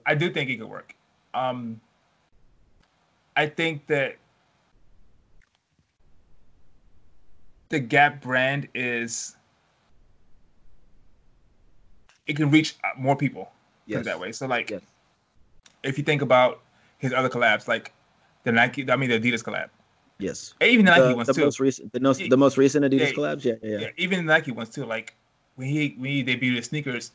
I 0.07 0.15
do 0.15 0.31
think 0.31 0.51
it 0.51 0.57
could 0.59 0.69
work. 0.69 0.95
Um, 1.35 1.81
I 3.37 3.47
think 3.47 3.87
that 3.87 4.17
the 7.71 7.79
Gap 7.81 8.21
brand 8.21 8.69
is 8.75 9.37
it 12.31 12.37
can 12.37 12.49
reach 12.51 12.77
more 12.97 13.17
people. 13.17 13.51
Yes. 13.87 14.05
that 14.05 14.21
way. 14.21 14.31
So 14.31 14.47
like, 14.47 14.71
Yes. 14.71 14.83
if 15.83 15.99
you 15.99 16.05
think 16.05 16.23
about 16.23 16.61
his 16.99 17.13
other 17.13 17.29
collabs, 17.29 17.67
like 17.67 17.93
the 18.45 18.53
Nike, 18.53 18.89
I 18.89 18.95
mean 18.95 19.11
the 19.11 19.19
Adidas 19.19 19.43
collab, 19.43 19.69
Yes. 20.19 20.55
and 20.61 20.71
even 20.71 20.85
the 20.85 20.93
Nike 20.93 21.09
The, 21.09 21.17
ones 21.17 21.27
the 21.27 21.35
too. 21.35 21.45
most 21.45 21.59
recent, 21.59 21.93
the, 21.93 21.99
most, 21.99 22.23
the 22.31 22.37
most 22.37 22.57
recent 22.57 22.85
Adidas 22.85 23.09
Yeah, 23.11 23.19
collabs. 23.19 23.45
Yeah, 23.45 23.55
yeah. 23.63 23.79
yeah, 23.81 23.89
even 23.97 24.25
the 24.25 24.33
Nike 24.33 24.53
ones 24.53 24.71
too. 24.71 24.85
Like 24.87 25.17
when 25.57 25.67
he 25.67 25.97
when 25.99 26.11
he 26.13 26.23
debuted 26.23 26.57
his 26.57 26.67
sneakers, 26.67 27.11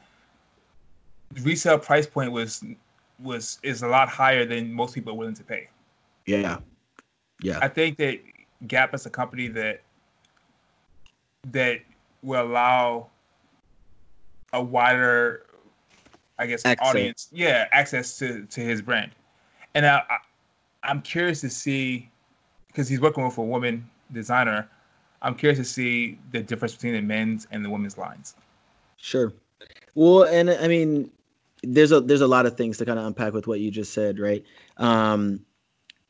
the 1.32 1.41
resale 1.41 1.80
price 1.80 2.07
point 2.07 2.32
was 2.34 2.61
was 3.24 3.57
is 3.63 3.82
a 3.82 3.88
lot 3.88 4.09
higher 4.09 4.43
than 4.45 4.74
most 4.74 4.93
people 4.95 5.13
are 5.13 5.18
willing 5.18 5.36
to 5.36 5.43
pay. 5.43 5.70
Yeah. 6.26 6.59
Yeah. 7.41 7.59
I 7.61 7.70
think 7.70 7.97
that 7.99 8.20
Gap 8.68 8.93
is 8.93 9.05
a 9.05 9.09
company 9.09 9.47
that 9.49 9.82
that 11.51 11.80
will 12.22 12.41
allow 12.41 13.07
a 14.56 14.62
wider, 14.62 15.45
I 16.39 16.47
guess, 16.47 16.66
Access. 16.66 16.88
audience, 16.88 17.28
yeah, 17.32 17.68
access 17.72 18.18
to 18.20 18.45
to 18.45 18.62
his 18.62 18.82
brand. 18.82 19.12
And 19.76 19.86
I, 19.86 19.97
I 20.10 20.18
I'm 20.84 21.01
curious 21.01 21.41
to 21.41 21.49
see 21.49 22.10
because 22.68 22.88
he's 22.88 23.01
working 23.01 23.24
with 23.24 23.38
a 23.38 23.43
woman 23.43 23.88
designer. 24.12 24.68
I'm 25.22 25.36
curious 25.36 25.60
to 25.60 25.66
see 25.66 26.20
the 26.32 26.41
difference 26.41 26.76
between 26.76 26.93
the 26.93 27.01
men's 27.01 27.47
and 27.51 27.64
the 27.64 27.70
women's 27.70 27.97
lines. 27.97 28.36
Sure. 28.97 29.34
Well, 29.95 30.24
and 30.24 30.49
I 30.49 30.68
mean, 30.68 31.12
there's 31.64 31.91
a 31.91 32.01
there's 32.01 32.22
a 32.22 32.28
lot 32.28 32.45
of 32.45 32.58
things 32.58 32.78
to 32.78 32.86
kind 32.86 32.99
of 32.99 33.06
unpack 33.06 33.34
with 33.34 33.47
what 33.47 33.60
you 33.60 33.72
just 33.72 33.93
said, 33.93 34.20
right? 34.20 34.43
Um, 34.78 35.45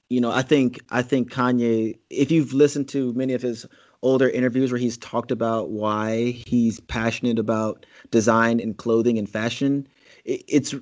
you 0.09 0.21
know, 0.21 0.31
I 0.31 0.43
think 0.43 0.81
I 0.89 1.01
think 1.01 1.31
Kanye, 1.31 1.97
if 2.09 2.31
you've 2.31 2.53
listened 2.53 2.89
to 2.89 3.13
many 3.13 3.33
of 3.33 3.41
his 3.41 3.65
older 4.05 4.29
interviews 4.29 4.71
where 4.71 4.79
he's 4.79 4.97
talked 4.97 5.31
about 5.31 5.71
why 5.71 6.31
he's 6.45 6.79
passionate 6.81 7.39
about 7.39 7.85
design 8.11 8.59
and 8.59 8.77
clothing 8.77 9.17
and 9.17 9.27
fashion, 9.27 9.87
it, 10.23 10.43
it's 10.47 10.73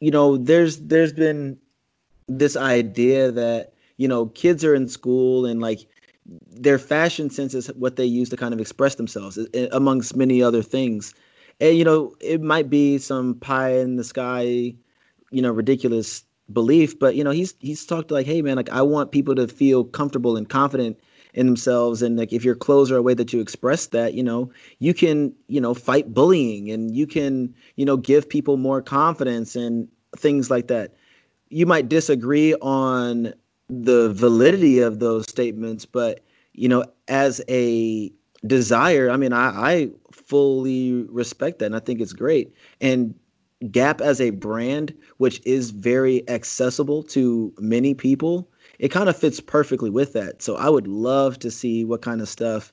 you 0.00 0.10
know, 0.10 0.36
there's 0.36 0.80
there's 0.80 1.12
been 1.12 1.56
this 2.28 2.56
idea 2.56 3.30
that 3.30 3.72
you 3.96 4.08
know 4.08 4.26
kids 4.26 4.64
are 4.64 4.74
in 4.74 4.88
school 4.88 5.46
and 5.46 5.60
like 5.60 5.86
their 6.50 6.78
fashion 6.78 7.30
sense 7.30 7.54
is 7.54 7.68
what 7.68 7.96
they 7.96 8.04
use 8.04 8.28
to 8.30 8.36
kind 8.36 8.52
of 8.52 8.60
express 8.60 8.96
themselves 8.96 9.38
amongst 9.72 10.16
many 10.16 10.42
other 10.42 10.62
things. 10.62 11.14
And 11.60 11.78
you 11.78 11.84
know 11.84 12.14
it 12.20 12.42
might 12.42 12.68
be 12.68 12.98
some 12.98 13.34
pie 13.36 13.74
in 13.78 13.96
the 13.96 14.04
sky 14.04 14.74
you 15.30 15.42
know 15.42 15.50
ridiculous 15.52 16.24
belief 16.52 16.98
but 16.98 17.14
you 17.16 17.24
know 17.24 17.30
he's 17.30 17.54
he's 17.60 17.86
talked 17.86 18.10
like 18.10 18.26
hey 18.26 18.42
man 18.42 18.56
like 18.56 18.68
i 18.70 18.82
want 18.82 19.12
people 19.12 19.34
to 19.34 19.48
feel 19.48 19.82
comfortable 19.82 20.36
and 20.36 20.50
confident 20.50 20.98
in 21.34 21.46
themselves 21.46 22.02
and 22.02 22.16
like 22.16 22.32
if 22.32 22.44
your 22.44 22.54
clothes 22.54 22.90
are 22.90 22.96
a 22.96 23.02
way 23.02 23.14
that 23.14 23.32
you 23.32 23.40
express 23.40 23.86
that 23.86 24.14
you 24.14 24.22
know 24.22 24.50
you 24.78 24.94
can 24.94 25.32
you 25.48 25.60
know 25.60 25.74
fight 25.74 26.14
bullying 26.14 26.70
and 26.70 26.96
you 26.96 27.06
can 27.06 27.52
you 27.76 27.84
know 27.84 27.96
give 27.96 28.28
people 28.28 28.56
more 28.56 28.80
confidence 28.80 29.56
and 29.56 29.88
things 30.16 30.50
like 30.50 30.68
that 30.68 30.94
you 31.50 31.66
might 31.66 31.88
disagree 31.88 32.54
on 32.62 33.34
the 33.68 34.12
validity 34.12 34.78
of 34.80 35.00
those 35.00 35.28
statements 35.28 35.84
but 35.84 36.20
you 36.52 36.68
know 36.68 36.84
as 37.08 37.40
a 37.48 38.12
desire 38.46 39.10
i 39.10 39.16
mean 39.16 39.32
i 39.32 39.48
i 39.48 39.90
fully 40.26 41.04
respect 41.04 41.58
that 41.58 41.66
and 41.66 41.76
I 41.76 41.80
think 41.80 42.00
it's 42.00 42.12
great. 42.12 42.52
And 42.80 43.14
Gap 43.70 44.00
as 44.00 44.20
a 44.20 44.30
brand, 44.30 44.92
which 45.18 45.40
is 45.46 45.70
very 45.70 46.28
accessible 46.28 47.02
to 47.04 47.52
many 47.58 47.94
people, 47.94 48.50
it 48.78 48.88
kind 48.88 49.08
of 49.08 49.16
fits 49.16 49.40
perfectly 49.40 49.90
with 49.90 50.12
that. 50.14 50.42
So 50.42 50.56
I 50.56 50.68
would 50.68 50.86
love 50.86 51.38
to 51.40 51.50
see 51.50 51.84
what 51.84 52.02
kind 52.02 52.20
of 52.20 52.28
stuff 52.28 52.72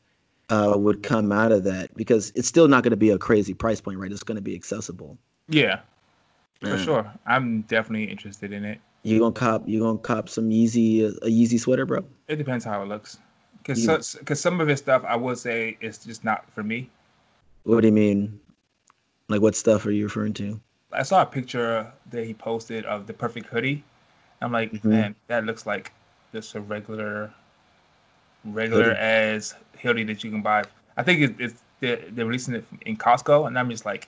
uh, 0.49 0.73
would 0.75 1.03
come 1.03 1.31
out 1.31 1.51
of 1.51 1.63
that 1.63 1.95
because 1.95 2.31
it's 2.35 2.47
still 2.47 2.67
not 2.67 2.83
going 2.83 2.91
to 2.91 2.97
be 2.97 3.09
a 3.09 3.17
crazy 3.17 3.53
price 3.53 3.79
point, 3.79 3.97
right? 3.99 4.11
It's 4.11 4.23
going 4.23 4.35
to 4.35 4.41
be 4.41 4.55
accessible. 4.55 5.17
Yeah, 5.47 5.79
for 6.61 6.77
sure. 6.77 7.11
I'm 7.25 7.61
definitely 7.63 8.05
interested 8.05 8.53
in 8.53 8.63
it. 8.65 8.79
You 9.03 9.19
gonna 9.19 9.31
cop? 9.31 9.67
You 9.67 9.79
gonna 9.79 9.97
cop 9.97 10.29
some 10.29 10.49
Yeezy 10.49 11.03
a 11.03 11.25
Yeezy 11.25 11.59
sweater, 11.59 11.87
bro? 11.87 12.05
It 12.27 12.35
depends 12.35 12.63
how 12.63 12.83
it 12.83 12.87
looks. 12.87 13.17
Because 13.57 14.15
because 14.15 14.39
some 14.39 14.61
of 14.61 14.67
his 14.67 14.79
stuff 14.79 15.03
I 15.07 15.15
would 15.15 15.37
say 15.37 15.77
is 15.81 15.97
just 15.99 16.23
not 16.23 16.49
for 16.51 16.61
me. 16.63 16.89
What 17.63 17.81
do 17.81 17.87
you 17.87 17.93
mean? 17.93 18.39
Like 19.27 19.41
what 19.41 19.55
stuff 19.55 19.85
are 19.85 19.91
you 19.91 20.03
referring 20.03 20.33
to? 20.35 20.59
I 20.91 21.03
saw 21.03 21.21
a 21.21 21.25
picture 21.25 21.91
that 22.11 22.25
he 22.25 22.33
posted 22.33 22.85
of 22.85 23.07
the 23.07 23.13
perfect 23.13 23.47
hoodie. 23.47 23.83
I'm 24.41 24.51
like, 24.51 24.71
mm-hmm. 24.71 24.89
man, 24.89 25.15
that 25.27 25.45
looks 25.45 25.65
like 25.65 25.91
just 26.33 26.55
a 26.55 26.61
regular, 26.61 27.31
regular 28.45 28.91
as 28.91 29.55
hoodie 29.79 30.03
that 30.05 30.23
you 30.23 30.31
can 30.31 30.41
buy. 30.41 30.63
I 30.97 31.03
think 31.03 31.21
it's, 31.21 31.39
it's 31.39 31.63
they're, 31.79 32.03
they're 32.11 32.25
releasing 32.25 32.55
it 32.55 32.65
in 32.85 32.97
Costco, 32.97 33.47
and 33.47 33.57
I'm 33.57 33.69
just 33.69 33.85
like, 33.85 34.07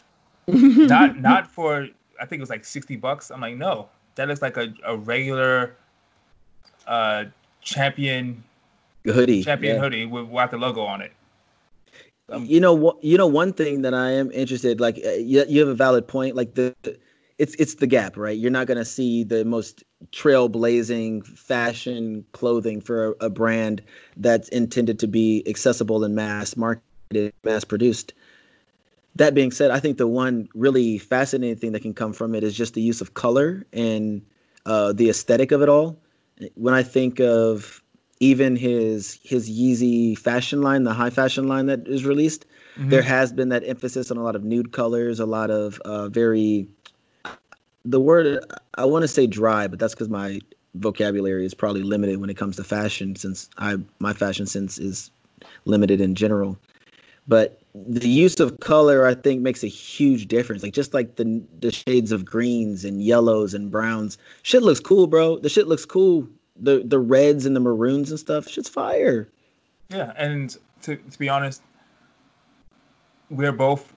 not 0.46 1.18
not 1.18 1.46
for. 1.46 1.88
I 2.20 2.26
think 2.26 2.40
it 2.40 2.42
was 2.42 2.50
like 2.50 2.64
sixty 2.64 2.96
bucks. 2.96 3.30
I'm 3.30 3.40
like, 3.40 3.56
no, 3.56 3.88
that 4.14 4.28
looks 4.28 4.42
like 4.42 4.56
a, 4.56 4.72
a 4.84 4.96
regular, 4.96 5.76
uh, 6.86 7.26
champion 7.60 8.42
hoodie, 9.04 9.44
champion 9.44 9.76
yeah. 9.76 9.82
hoodie 9.82 10.06
with, 10.06 10.26
with 10.26 10.50
the 10.50 10.56
logo 10.58 10.82
on 10.82 11.02
it. 11.02 11.12
Um, 12.30 12.44
you 12.44 12.60
know 12.60 12.74
what? 12.74 13.02
You 13.02 13.16
know 13.18 13.26
one 13.26 13.52
thing 13.52 13.82
that 13.82 13.94
I 13.94 14.10
am 14.10 14.30
interested. 14.32 14.80
Like 14.80 15.00
uh, 15.04 15.10
you, 15.10 15.44
you 15.48 15.60
have 15.60 15.68
a 15.68 15.74
valid 15.74 16.06
point. 16.06 16.34
Like 16.36 16.54
the, 16.54 16.74
it's 17.38 17.54
it's 17.54 17.74
the 17.76 17.86
gap, 17.86 18.16
right? 18.16 18.36
You're 18.36 18.50
not 18.50 18.66
gonna 18.66 18.84
see 18.84 19.24
the 19.24 19.44
most 19.44 19.84
trailblazing 20.12 21.26
fashion 21.26 22.24
clothing 22.32 22.80
for 22.80 23.12
a, 23.20 23.26
a 23.26 23.30
brand 23.30 23.82
that's 24.16 24.48
intended 24.48 24.98
to 24.98 25.06
be 25.06 25.44
accessible 25.46 26.04
and 26.04 26.14
mass 26.14 26.56
marketed, 26.56 27.32
mass 27.44 27.64
produced. 27.64 28.12
That 29.16 29.34
being 29.34 29.50
said, 29.50 29.70
I 29.70 29.80
think 29.80 29.98
the 29.98 30.06
one 30.06 30.48
really 30.54 30.98
fascinating 30.98 31.56
thing 31.56 31.72
that 31.72 31.82
can 31.82 31.94
come 31.94 32.12
from 32.12 32.34
it 32.34 32.44
is 32.44 32.56
just 32.56 32.74
the 32.74 32.82
use 32.82 33.00
of 33.00 33.14
color 33.14 33.64
and 33.72 34.22
uh, 34.66 34.92
the 34.92 35.08
aesthetic 35.08 35.50
of 35.50 35.62
it 35.62 35.68
all. 35.68 35.98
When 36.54 36.74
I 36.74 36.82
think 36.82 37.20
of 37.20 37.82
even 38.20 38.56
his 38.56 39.18
his 39.22 39.50
Yeezy 39.50 40.18
fashion 40.18 40.62
line, 40.62 40.84
the 40.84 40.92
high 40.92 41.10
fashion 41.10 41.48
line 41.48 41.66
that 41.66 41.86
is 41.86 42.04
released, 42.04 42.46
mm-hmm. 42.76 42.90
there 42.90 43.02
has 43.02 43.32
been 43.32 43.48
that 43.50 43.66
emphasis 43.66 44.10
on 44.10 44.16
a 44.16 44.22
lot 44.22 44.36
of 44.36 44.44
nude 44.44 44.72
colors, 44.72 45.20
a 45.20 45.26
lot 45.26 45.50
of 45.50 45.80
uh, 45.80 46.08
very 46.08 46.68
the 47.90 48.00
word 48.00 48.44
I 48.74 48.84
want 48.84 49.02
to 49.02 49.08
say 49.08 49.26
dry, 49.26 49.66
but 49.66 49.78
that's 49.78 49.94
because 49.94 50.08
my 50.08 50.40
vocabulary 50.74 51.44
is 51.44 51.54
probably 51.54 51.82
limited 51.82 52.20
when 52.20 52.30
it 52.30 52.36
comes 52.36 52.56
to 52.56 52.64
fashion, 52.64 53.16
since 53.16 53.48
I 53.58 53.76
my 53.98 54.12
fashion 54.12 54.46
sense 54.46 54.78
is 54.78 55.10
limited 55.64 56.00
in 56.00 56.14
general. 56.14 56.58
But 57.26 57.60
the 57.74 58.08
use 58.08 58.40
of 58.40 58.60
color, 58.60 59.06
I 59.06 59.14
think, 59.14 59.42
makes 59.42 59.62
a 59.62 59.68
huge 59.68 60.28
difference. 60.28 60.62
Like 60.62 60.72
just 60.72 60.94
like 60.94 61.16
the 61.16 61.42
the 61.60 61.72
shades 61.72 62.12
of 62.12 62.24
greens 62.24 62.84
and 62.84 63.02
yellows 63.02 63.54
and 63.54 63.70
browns, 63.70 64.18
shit 64.42 64.62
looks 64.62 64.80
cool, 64.80 65.06
bro. 65.06 65.38
The 65.38 65.48
shit 65.48 65.68
looks 65.68 65.84
cool 65.84 66.28
the 66.60 66.82
the 66.84 66.98
reds 66.98 67.46
and 67.46 67.54
the 67.54 67.60
maroons 67.60 68.10
and 68.10 68.18
stuff. 68.18 68.48
Shit's 68.48 68.68
fire. 68.68 69.28
Yeah, 69.90 70.12
and 70.16 70.56
to 70.82 70.96
to 70.96 71.18
be 71.18 71.28
honest, 71.28 71.62
we're 73.30 73.52
both 73.52 73.94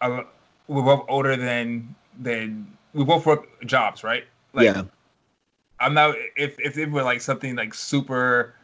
uh, 0.00 0.22
we're 0.68 0.82
both 0.82 1.04
older 1.08 1.36
than 1.36 1.94
than 2.18 2.77
we 2.94 3.04
both 3.04 3.26
work 3.26 3.46
jobs, 3.66 4.04
right? 4.04 4.24
Like, 4.52 4.64
yeah. 4.64 4.82
I'm 5.80 5.94
not 5.94 6.16
if 6.36 6.58
if 6.58 6.76
it 6.76 6.90
were 6.90 7.02
like 7.02 7.20
something 7.20 7.54
like 7.54 7.72
super 7.72 8.54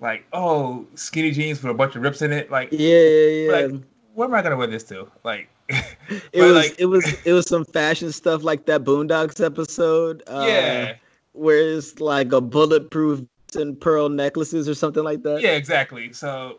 like 0.00 0.26
oh 0.32 0.86
skinny 0.94 1.30
jeans 1.30 1.62
with 1.62 1.70
a 1.70 1.74
bunch 1.74 1.96
of 1.96 2.02
rips 2.02 2.22
in 2.22 2.32
it, 2.32 2.50
like 2.50 2.70
yeah, 2.72 2.98
yeah, 2.98 3.28
yeah. 3.28 3.52
Like, 3.52 3.82
where 4.14 4.28
am 4.28 4.34
I 4.34 4.42
gonna 4.42 4.56
wear 4.56 4.66
this 4.66 4.84
to? 4.84 5.10
Like 5.24 5.48
it 5.68 6.42
was 6.42 6.52
like, 6.52 6.74
it 6.78 6.86
was 6.86 7.06
it 7.24 7.32
was 7.32 7.48
some 7.48 7.64
fashion 7.64 8.12
stuff 8.12 8.42
like 8.42 8.66
that 8.66 8.84
Boondocks 8.84 9.44
episode. 9.44 10.22
Uh, 10.26 10.44
yeah 10.46 10.94
where 11.32 11.76
it's 11.76 12.00
like 12.00 12.32
a 12.32 12.40
bulletproof 12.40 13.22
and 13.54 13.80
pearl 13.80 14.08
necklaces 14.08 14.68
or 14.68 14.74
something 14.74 15.04
like 15.04 15.22
that. 15.22 15.40
Yeah, 15.40 15.52
exactly. 15.52 16.12
So 16.12 16.58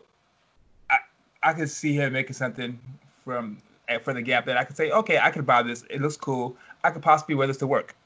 I 0.90 0.98
I 1.42 1.52
could 1.52 1.70
see 1.70 1.94
him 1.94 2.12
making 2.12 2.34
something 2.34 2.78
from 3.24 3.58
eh, 3.88 3.98
for 3.98 4.12
the 4.12 4.22
gap 4.22 4.46
that 4.46 4.56
I 4.56 4.64
could 4.64 4.76
say, 4.76 4.90
okay, 4.90 5.18
I 5.18 5.30
could 5.30 5.46
buy 5.46 5.62
this. 5.62 5.84
It 5.90 6.00
looks 6.00 6.16
cool. 6.16 6.56
I 6.84 6.90
could 6.90 7.02
possibly 7.02 7.34
wear 7.34 7.46
this 7.46 7.56
to 7.58 7.66
work. 7.66 7.96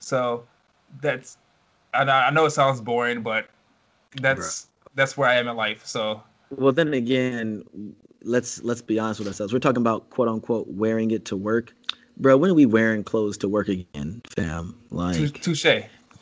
So 0.00 0.44
that's 1.00 1.38
I 1.94 2.04
know, 2.04 2.12
I 2.12 2.30
know 2.30 2.46
it 2.46 2.50
sounds 2.50 2.80
boring, 2.80 3.22
but 3.22 3.48
that's 4.20 4.68
that's 4.94 5.16
where 5.16 5.28
I 5.28 5.34
am 5.34 5.46
in 5.48 5.56
life. 5.56 5.86
So 5.86 6.22
well, 6.50 6.72
then 6.72 6.92
again, 6.94 7.64
let's 8.22 8.62
let's 8.64 8.82
be 8.82 8.98
honest 8.98 9.20
with 9.20 9.28
ourselves. 9.28 9.52
We're 9.52 9.60
talking 9.60 9.82
about 9.82 10.10
quote 10.10 10.28
unquote 10.28 10.66
wearing 10.68 11.10
it 11.10 11.24
to 11.26 11.36
work, 11.36 11.74
bro. 12.16 12.36
When 12.36 12.50
are 12.50 12.54
we 12.54 12.66
wearing 12.66 13.04
clothes 13.04 13.36
to 13.38 13.48
work 13.48 13.68
again, 13.68 14.22
fam? 14.34 14.74
Like 14.90 15.40
touche. 15.40 15.66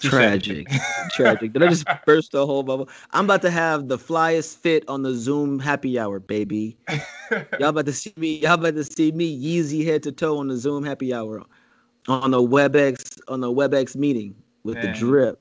Tragic. 0.00 0.66
Tragic. 1.11 1.52
Did 1.52 1.62
I 1.62 1.68
just 1.68 1.84
burst 2.06 2.32
the 2.32 2.46
whole 2.46 2.62
bubble? 2.62 2.88
I'm 3.12 3.26
about 3.26 3.42
to 3.42 3.50
have 3.50 3.88
the 3.88 3.98
flyest 3.98 4.56
fit 4.56 4.82
on 4.88 5.02
the 5.02 5.14
Zoom 5.14 5.58
happy 5.58 5.98
hour, 5.98 6.18
baby. 6.18 6.74
y'all 7.58 7.68
about 7.68 7.84
to 7.84 7.92
see 7.92 8.14
me, 8.16 8.38
y'all 8.38 8.54
about 8.54 8.76
to 8.76 8.84
see 8.84 9.12
me 9.12 9.38
Yeezy 9.38 9.84
head 9.84 10.02
to 10.04 10.12
toe 10.12 10.38
on 10.38 10.48
the 10.48 10.56
Zoom 10.56 10.84
happy 10.84 11.12
hour 11.12 11.44
on 12.09 12.30
the 12.30 12.42
WebEx 12.42 13.20
on 13.28 13.40
the 13.40 13.53
WebEx 13.53 13.96
meeting 13.96 14.34
with 14.64 14.76
Man. 14.76 14.92
the 14.92 14.98
drip. 14.98 15.40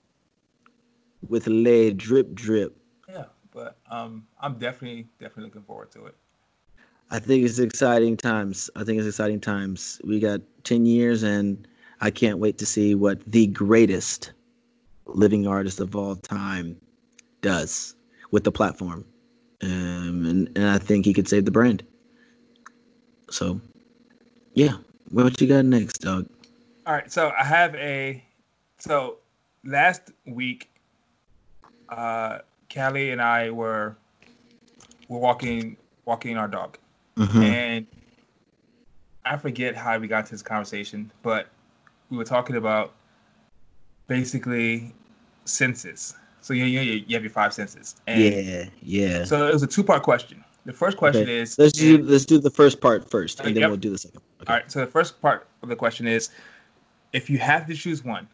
With 1.28 1.48
lead 1.48 1.98
drip 1.98 2.34
drip. 2.34 2.78
Yeah, 3.10 3.26
but 3.52 3.78
um 3.90 4.26
I'm 4.40 4.58
definitely 4.58 5.08
definitely 5.20 5.46
looking 5.46 5.64
forward 5.64 5.92
to 5.92 6.06
it. 6.06 6.16
I 7.12 7.20
think 7.20 7.44
it's 7.44 7.60
exciting 7.60 8.18
times. 8.18 8.70
I 8.76 8.84
think 8.84 9.00
it's 9.00 9.08
exciting 9.08 9.42
times. 9.42 10.00
We 10.04 10.20
got 10.20 10.42
10 10.64 10.86
years 10.86 11.24
and 11.24 11.68
I 12.02 12.12
can't 12.12 12.38
wait 12.38 12.58
to 12.60 12.66
see 12.66 12.94
what 12.94 13.24
the 13.26 13.48
greatest 13.48 14.32
living 15.06 15.48
artist 15.48 15.80
of 15.80 15.96
all 15.96 16.16
time 16.16 16.78
does 17.42 17.96
with 18.32 18.44
the 18.44 18.52
platform. 18.52 19.06
Um, 19.62 20.26
and, 20.26 20.50
and 20.56 20.68
I 20.68 20.78
think 20.78 21.06
he 21.06 21.14
could 21.14 21.28
save 21.28 21.46
the 21.46 21.52
brand. 21.52 21.84
So, 23.32 23.60
yeah. 24.54 24.78
What 25.10 25.42
you 25.42 25.48
got 25.48 25.66
next, 25.66 26.02
dog? 26.02 26.28
All 26.90 26.96
right. 26.96 27.12
So 27.12 27.32
I 27.40 27.44
have 27.44 27.76
a. 27.76 28.24
So 28.80 29.18
last 29.64 30.12
week, 30.26 30.72
uh, 31.90 32.40
Callie 32.74 33.12
and 33.12 33.22
I 33.22 33.52
were 33.52 33.96
were 35.08 35.20
walking 35.20 35.78
walking 36.06 36.36
our 36.36 36.48
dog, 36.48 36.80
mm-hmm. 37.16 37.44
and 37.44 37.86
I 39.24 39.38
forget 39.38 39.76
how 39.76 40.00
we 40.00 40.08
got 40.08 40.26
to 40.26 40.32
this 40.32 40.42
conversation, 40.42 41.12
but 41.22 41.50
we 42.10 42.18
were 42.18 42.24
talking 42.24 42.56
about 42.56 42.96
basically 44.08 44.92
senses. 45.46 46.16
So 46.42 46.56
you, 46.56 46.66
you, 46.66 47.04
you 47.06 47.16
have 47.16 47.22
your 47.22 47.30
five 47.30 47.54
senses. 47.54 47.98
And 48.08 48.20
yeah, 48.20 48.66
yeah. 48.82 49.26
So 49.26 49.48
it 49.48 49.54
was 49.54 49.62
a 49.62 49.68
two 49.68 49.84
part 49.84 50.02
question. 50.02 50.44
The 50.66 50.74
first 50.74 50.98
question 50.98 51.24
okay. 51.24 51.38
is 51.38 51.60
let's 51.60 51.74
do 51.74 52.00
let's 52.00 52.26
do 52.26 52.40
the 52.40 52.50
first 52.50 52.82
part 52.82 53.08
first, 53.12 53.42
and 53.42 53.56
then 53.56 53.62
yep. 53.62 53.70
we'll 53.70 53.78
do 53.78 53.92
the 53.92 54.00
second. 54.00 54.22
Okay. 54.42 54.52
All 54.52 54.60
right. 54.60 54.72
So 54.72 54.80
the 54.80 54.88
first 54.88 55.22
part 55.22 55.48
of 55.62 55.70
the 55.70 55.76
question 55.76 56.08
is, 56.08 56.30
if 57.14 57.30
you 57.30 57.38
have 57.38 57.68
to 57.68 57.76
choose 57.76 58.04
one, 58.04 58.28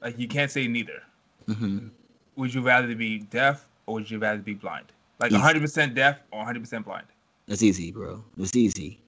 like 0.00 0.18
you 0.18 0.28
can't 0.28 0.50
say 0.50 0.66
neither. 0.66 1.02
Mm-hmm. 1.48 1.88
Would 2.36 2.54
you 2.54 2.62
rather 2.62 2.94
be 2.94 3.18
deaf 3.18 3.66
or 3.86 3.94
would 3.94 4.10
you 4.10 4.18
rather 4.18 4.40
be 4.40 4.54
blind? 4.54 4.86
Like 5.20 5.32
Easy. 5.32 5.40
100% 5.40 5.94
deaf 5.94 6.20
or 6.32 6.44
100% 6.44 6.84
blind? 6.84 7.06
That's 7.46 7.62
easy, 7.62 7.92
bro. 7.92 8.24
It's 8.38 8.56
easy. 8.56 9.00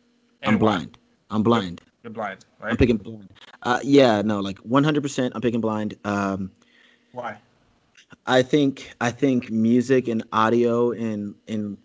And 0.42 0.55
I'm 0.55 0.61
why? 0.61 0.76
blind. 0.76 0.99
I'm 1.30 1.42
blind. 1.42 1.80
You're 2.03 2.12
blind, 2.12 2.45
right? 2.61 2.70
I'm 2.70 2.76
picking 2.76 2.99
blind. 2.99 3.30
Uh, 3.62 3.80
yeah, 3.82 4.20
no, 4.20 4.40
like 4.40 4.59
100%. 4.59 5.32
I'm 5.34 5.40
picking 5.40 5.61
blind. 5.61 5.95
Um, 6.05 6.51
Why? 7.12 7.38
I 8.26 8.42
think 8.42 8.92
I 9.01 9.11
think 9.11 9.51
music 9.51 10.07
and 10.09 10.22
audio 10.32 10.92
and 10.92 11.34
and 11.49 11.78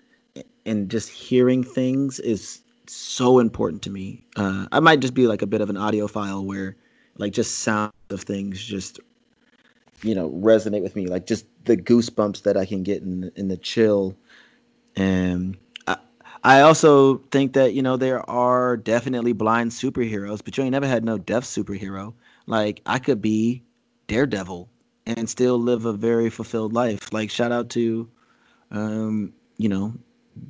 and 0.66 0.89
just 0.89 1.10
hearing 1.10 1.64
things 1.64 2.20
is 2.20 2.62
so 2.91 3.39
important 3.39 3.81
to 3.83 3.89
me. 3.89 4.25
Uh, 4.35 4.67
I 4.71 4.79
might 4.79 4.99
just 4.99 5.13
be 5.13 5.27
like 5.27 5.41
a 5.41 5.47
bit 5.47 5.61
of 5.61 5.69
an 5.69 5.75
audiophile 5.75 6.43
where 6.43 6.75
like 7.17 7.33
just 7.33 7.59
sound 7.59 7.91
of 8.09 8.21
things 8.21 8.63
just 8.63 8.99
you 10.01 10.15
know 10.15 10.29
resonate 10.31 10.81
with 10.81 10.95
me 10.95 11.07
like 11.07 11.25
just 11.25 11.45
the 11.65 11.75
goosebumps 11.75 12.43
that 12.43 12.55
I 12.55 12.65
can 12.65 12.83
get 12.83 13.01
in 13.01 13.31
in 13.35 13.49
the 13.49 13.57
chill 13.57 14.15
and 14.95 15.57
I, 15.87 15.97
I 16.43 16.61
also 16.61 17.17
think 17.31 17.53
that 17.53 17.73
you 17.73 17.81
know 17.81 17.97
there 17.97 18.27
are 18.29 18.77
definitely 18.77 19.33
blind 19.33 19.71
superheroes 19.71 20.41
but 20.43 20.57
you 20.57 20.63
ain't 20.63 20.71
never 20.71 20.87
had 20.87 21.03
no 21.03 21.17
deaf 21.17 21.43
superhero 21.43 22.13
like 22.47 22.81
I 22.85 22.97
could 22.99 23.21
be 23.21 23.61
Daredevil 24.07 24.69
and 25.05 25.29
still 25.29 25.57
live 25.57 25.85
a 25.85 25.93
very 25.93 26.29
fulfilled 26.29 26.73
life. 26.73 27.13
Like 27.13 27.29
shout 27.29 27.51
out 27.51 27.69
to, 27.69 28.09
um, 28.71 29.33
you 29.57 29.69
know, 29.69 29.93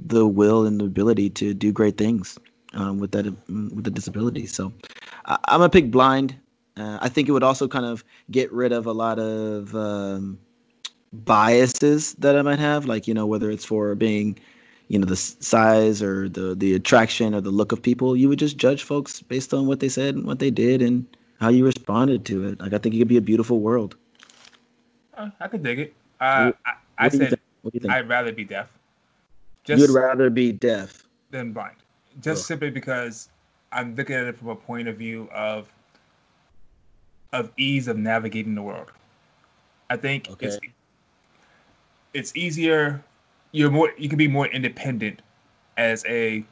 the 0.07 0.27
will 0.27 0.65
and 0.65 0.79
the 0.79 0.85
ability 0.85 1.29
to 1.31 1.53
do 1.53 1.71
great 1.71 1.97
things 1.97 2.37
um, 2.73 2.99
with 2.99 3.11
that 3.11 3.25
with 3.25 3.83
the 3.83 3.91
disability. 3.91 4.45
So 4.45 4.71
I, 5.25 5.37
I'm 5.45 5.59
gonna 5.59 5.69
pick 5.69 5.91
blind. 5.91 6.35
Uh, 6.77 6.97
I 7.01 7.09
think 7.09 7.27
it 7.27 7.31
would 7.31 7.43
also 7.43 7.67
kind 7.67 7.85
of 7.85 8.03
get 8.31 8.51
rid 8.53 8.71
of 8.71 8.85
a 8.85 8.93
lot 8.93 9.19
of 9.19 9.75
um, 9.75 10.39
biases 11.11 12.13
that 12.15 12.37
I 12.37 12.41
might 12.41 12.59
have, 12.59 12.85
like 12.85 13.07
you 13.07 13.13
know 13.13 13.25
whether 13.25 13.49
it's 13.51 13.65
for 13.65 13.95
being, 13.95 14.39
you 14.87 14.99
know, 14.99 15.05
the 15.05 15.15
size 15.15 16.01
or 16.01 16.29
the 16.29 16.55
the 16.55 16.73
attraction 16.73 17.33
or 17.33 17.41
the 17.41 17.51
look 17.51 17.71
of 17.71 17.81
people. 17.81 18.15
You 18.15 18.29
would 18.29 18.39
just 18.39 18.57
judge 18.57 18.83
folks 18.83 19.21
based 19.21 19.53
on 19.53 19.67
what 19.67 19.79
they 19.79 19.89
said 19.89 20.15
and 20.15 20.25
what 20.25 20.39
they 20.39 20.51
did 20.51 20.81
and 20.81 21.05
how 21.39 21.49
you 21.49 21.65
responded 21.65 22.25
to 22.25 22.47
it. 22.47 22.59
Like 22.59 22.73
I 22.73 22.77
think 22.77 22.95
it 22.95 22.99
could 22.99 23.07
be 23.07 23.17
a 23.17 23.21
beautiful 23.21 23.59
world. 23.59 23.95
Uh, 25.15 25.29
I 25.39 25.47
could 25.47 25.63
dig 25.63 25.79
it. 25.79 25.93
Uh, 26.21 26.51
I, 26.65 26.73
I 26.97 27.03
What 27.05 27.13
said 27.13 27.29
think? 27.29 27.39
What 27.61 27.73
do 27.73 27.77
you 27.77 27.81
think? 27.81 27.93
I'd 27.93 28.07
rather 28.07 28.31
be 28.31 28.45
deaf. 28.45 28.69
You'd 29.77 29.89
rather 29.91 30.29
be 30.29 30.51
deaf. 30.51 31.03
than 31.31 31.51
blind. 31.51 31.75
Just 32.21 32.47
simply 32.47 32.69
because 32.69 33.29
I'm 33.71 33.95
looking 33.95 34.15
at 34.15 34.25
it 34.25 34.37
from 34.37 34.49
a 34.49 34.55
point 34.55 34.87
of 34.87 34.97
view 34.97 35.29
of 35.33 35.71
of 37.31 37.51
ease 37.57 37.87
of 37.87 37.97
navigating 37.97 38.55
the 38.55 38.61
world. 38.61 38.91
I 39.89 39.97
think 39.97 40.27
it's 40.39 40.57
it's 42.13 42.35
easier. 42.35 43.03
You're 43.51 43.71
more. 43.71 43.91
You 43.97 44.09
can 44.09 44.17
be 44.17 44.27
more 44.27 44.47
independent 44.47 45.21
as 45.77 46.05
a 46.05 46.43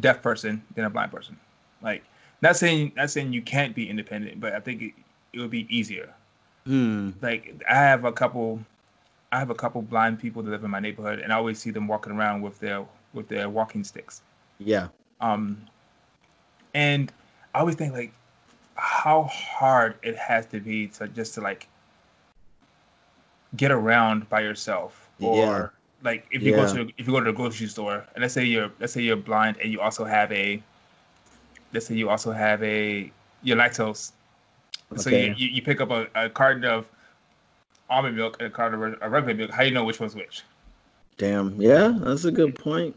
deaf 0.00 0.22
person 0.22 0.62
than 0.74 0.84
a 0.84 0.90
blind 0.90 1.10
person. 1.10 1.36
Like 1.82 2.04
not 2.42 2.56
saying 2.56 2.92
not 2.96 3.10
saying 3.10 3.32
you 3.32 3.42
can't 3.42 3.74
be 3.74 3.88
independent, 3.88 4.40
but 4.40 4.52
I 4.52 4.60
think 4.60 4.82
it, 4.82 4.92
it 5.32 5.40
would 5.40 5.50
be 5.50 5.66
easier. 5.74 6.12
Hmm. 6.64 7.10
Like 7.22 7.62
I 7.68 7.74
have 7.74 8.04
a 8.04 8.12
couple. 8.12 8.60
I 9.32 9.38
have 9.38 9.50
a 9.50 9.54
couple 9.54 9.82
blind 9.82 10.18
people 10.18 10.42
that 10.42 10.50
live 10.50 10.64
in 10.64 10.70
my 10.70 10.80
neighborhood, 10.80 11.18
and 11.18 11.32
I 11.32 11.36
always 11.36 11.58
see 11.58 11.70
them 11.70 11.88
walking 11.88 12.12
around 12.12 12.42
with 12.42 12.58
their 12.60 12.84
with 13.12 13.28
their 13.28 13.48
walking 13.48 13.84
sticks. 13.84 14.22
Yeah. 14.58 14.88
Um, 15.20 15.60
and 16.74 17.12
I 17.54 17.60
always 17.60 17.74
think 17.74 17.92
like 17.92 18.12
how 18.76 19.24
hard 19.24 19.96
it 20.02 20.16
has 20.16 20.46
to 20.46 20.60
be 20.60 20.88
to 20.88 21.08
just 21.08 21.34
to 21.34 21.40
like 21.40 21.66
get 23.56 23.70
around 23.72 24.28
by 24.28 24.40
yourself, 24.40 25.08
or 25.20 25.36
Yeah. 25.36 25.68
like 26.02 26.26
if 26.30 26.42
you 26.42 26.52
go 26.52 26.72
to 26.74 26.92
if 26.98 27.06
you 27.06 27.12
go 27.12 27.20
to 27.20 27.26
the 27.26 27.32
grocery 27.32 27.66
store, 27.66 28.04
and 28.14 28.22
let's 28.22 28.34
say 28.34 28.44
you're 28.44 28.70
let's 28.78 28.92
say 28.92 29.02
you're 29.02 29.16
blind 29.16 29.56
and 29.62 29.72
you 29.72 29.80
also 29.80 30.04
have 30.04 30.30
a 30.30 30.62
let's 31.72 31.86
say 31.86 31.94
you 31.94 32.08
also 32.08 32.32
have 32.32 32.62
a 32.62 33.10
you're 33.42 33.56
lactose, 33.56 34.12
so 34.96 35.10
you, 35.10 35.34
you 35.36 35.48
you 35.48 35.62
pick 35.62 35.80
up 35.80 35.90
a, 35.90 36.06
a 36.14 36.28
carton 36.28 36.64
of 36.64 36.86
almond 37.90 38.16
milk 38.16 38.36
and 38.40 38.46
a 38.46 38.50
carton 38.50 38.82
of 38.82 38.94
of 38.94 39.02
uh, 39.02 39.08
regular 39.08 39.34
milk. 39.34 39.50
How 39.50 39.62
do 39.62 39.68
you 39.68 39.74
know 39.74 39.84
which 39.84 40.00
one's 40.00 40.14
which? 40.14 40.42
Damn. 41.18 41.60
Yeah, 41.60 41.96
that's 42.00 42.24
a 42.24 42.30
good 42.30 42.54
point. 42.54 42.94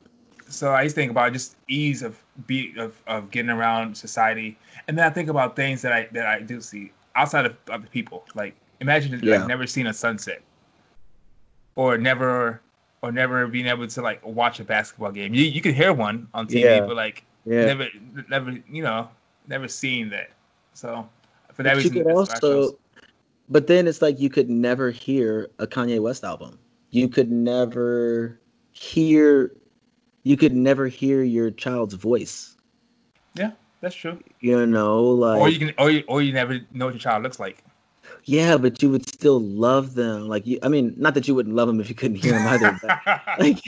so 0.50 0.74
I 0.74 0.84
to 0.84 0.90
think 0.90 1.12
about 1.12 1.34
just 1.34 1.56
ease 1.68 2.02
of 2.02 2.22
be 2.48 2.74
of, 2.78 3.02
of 3.08 3.32
getting 3.32 3.52
around 3.52 3.96
society, 3.96 4.58
and 4.88 4.98
then 4.98 5.06
I 5.06 5.10
think 5.10 5.30
about 5.30 5.56
things 5.56 5.82
that 5.84 5.94
I 5.94 6.08
that 6.14 6.26
I 6.26 6.40
do 6.42 6.60
see 6.62 6.92
outside 7.16 7.46
of 7.46 7.56
other 7.70 7.88
people. 7.88 8.24
Like 8.36 8.56
imagine 8.80 9.14
if, 9.14 9.22
Yeah. 9.24 9.40
like 9.40 9.48
never 9.48 9.68
seen 9.68 9.88
a 9.88 9.94
sunset, 9.94 10.42
or 11.76 11.98
never 11.98 12.62
or 13.02 13.12
never 13.12 13.48
being 13.48 13.68
able 13.68 13.88
to 13.88 14.02
like 14.02 14.26
watch 14.26 14.60
a 14.60 14.64
basketball 14.64 15.12
game. 15.12 15.34
You 15.34 15.44
you 15.44 15.62
can 15.62 15.74
hear 15.74 15.94
one 15.94 16.28
on 16.34 16.48
TV, 16.48 16.62
Yeah. 16.62 16.80
but 16.82 16.96
like 16.96 17.24
Yeah. 17.46 17.66
never 17.66 17.88
never 18.30 18.52
you 18.72 18.84
know 18.84 19.10
never 19.48 19.68
seen 19.68 20.10
that. 20.10 20.32
So 20.74 21.08
for 21.54 21.64
that 21.64 21.76
But 21.76 21.84
you 21.86 21.92
could 21.92 22.08
also, 22.08 22.78
but 23.50 23.68
then 23.68 23.88
it's 23.88 24.02
like 24.02 24.20
you 24.20 24.30
could 24.30 24.50
never 24.50 24.92
hear 24.92 25.50
a 25.60 25.68
Kanye 25.68 26.00
West 26.00 26.24
album. 26.24 26.60
You 26.92 27.08
could 27.10 27.32
never 27.32 28.40
hear, 28.72 29.56
you 30.24 30.38
could 30.38 30.56
never 30.56 30.88
hear 30.88 31.24
your 31.24 31.52
child's 31.52 31.96
voice. 31.96 32.56
Yeah, 33.36 33.52
that's 33.82 33.96
true. 33.96 34.20
You 34.40 34.66
know, 34.66 35.04
like 35.04 35.40
or 35.40 35.50
you 35.50 35.60
can 35.60 35.74
or 35.78 35.90
you, 35.92 36.04
or 36.08 36.22
you 36.22 36.34
never 36.34 36.60
know 36.72 36.86
what 36.86 36.94
your 36.94 37.00
child 37.00 37.24
looks 37.24 37.40
like. 37.40 37.64
yeah, 38.26 38.58
but 38.58 38.82
you 38.82 38.90
would 38.90 39.08
still 39.08 39.40
love 39.40 39.96
them. 39.96 40.28
Like 40.28 40.46
you, 40.46 40.60
I 40.64 40.68
mean, 40.68 40.94
not 40.98 41.14
that 41.16 41.28
you 41.28 41.36
wouldn't 41.36 41.56
love 41.56 41.68
them 41.68 41.80
if 41.80 41.90
you 41.90 41.96
couldn't 41.96 42.18
hear 42.18 42.34
them 42.34 42.48
either. 42.48 42.80
but, 42.82 43.22
like 43.40 43.60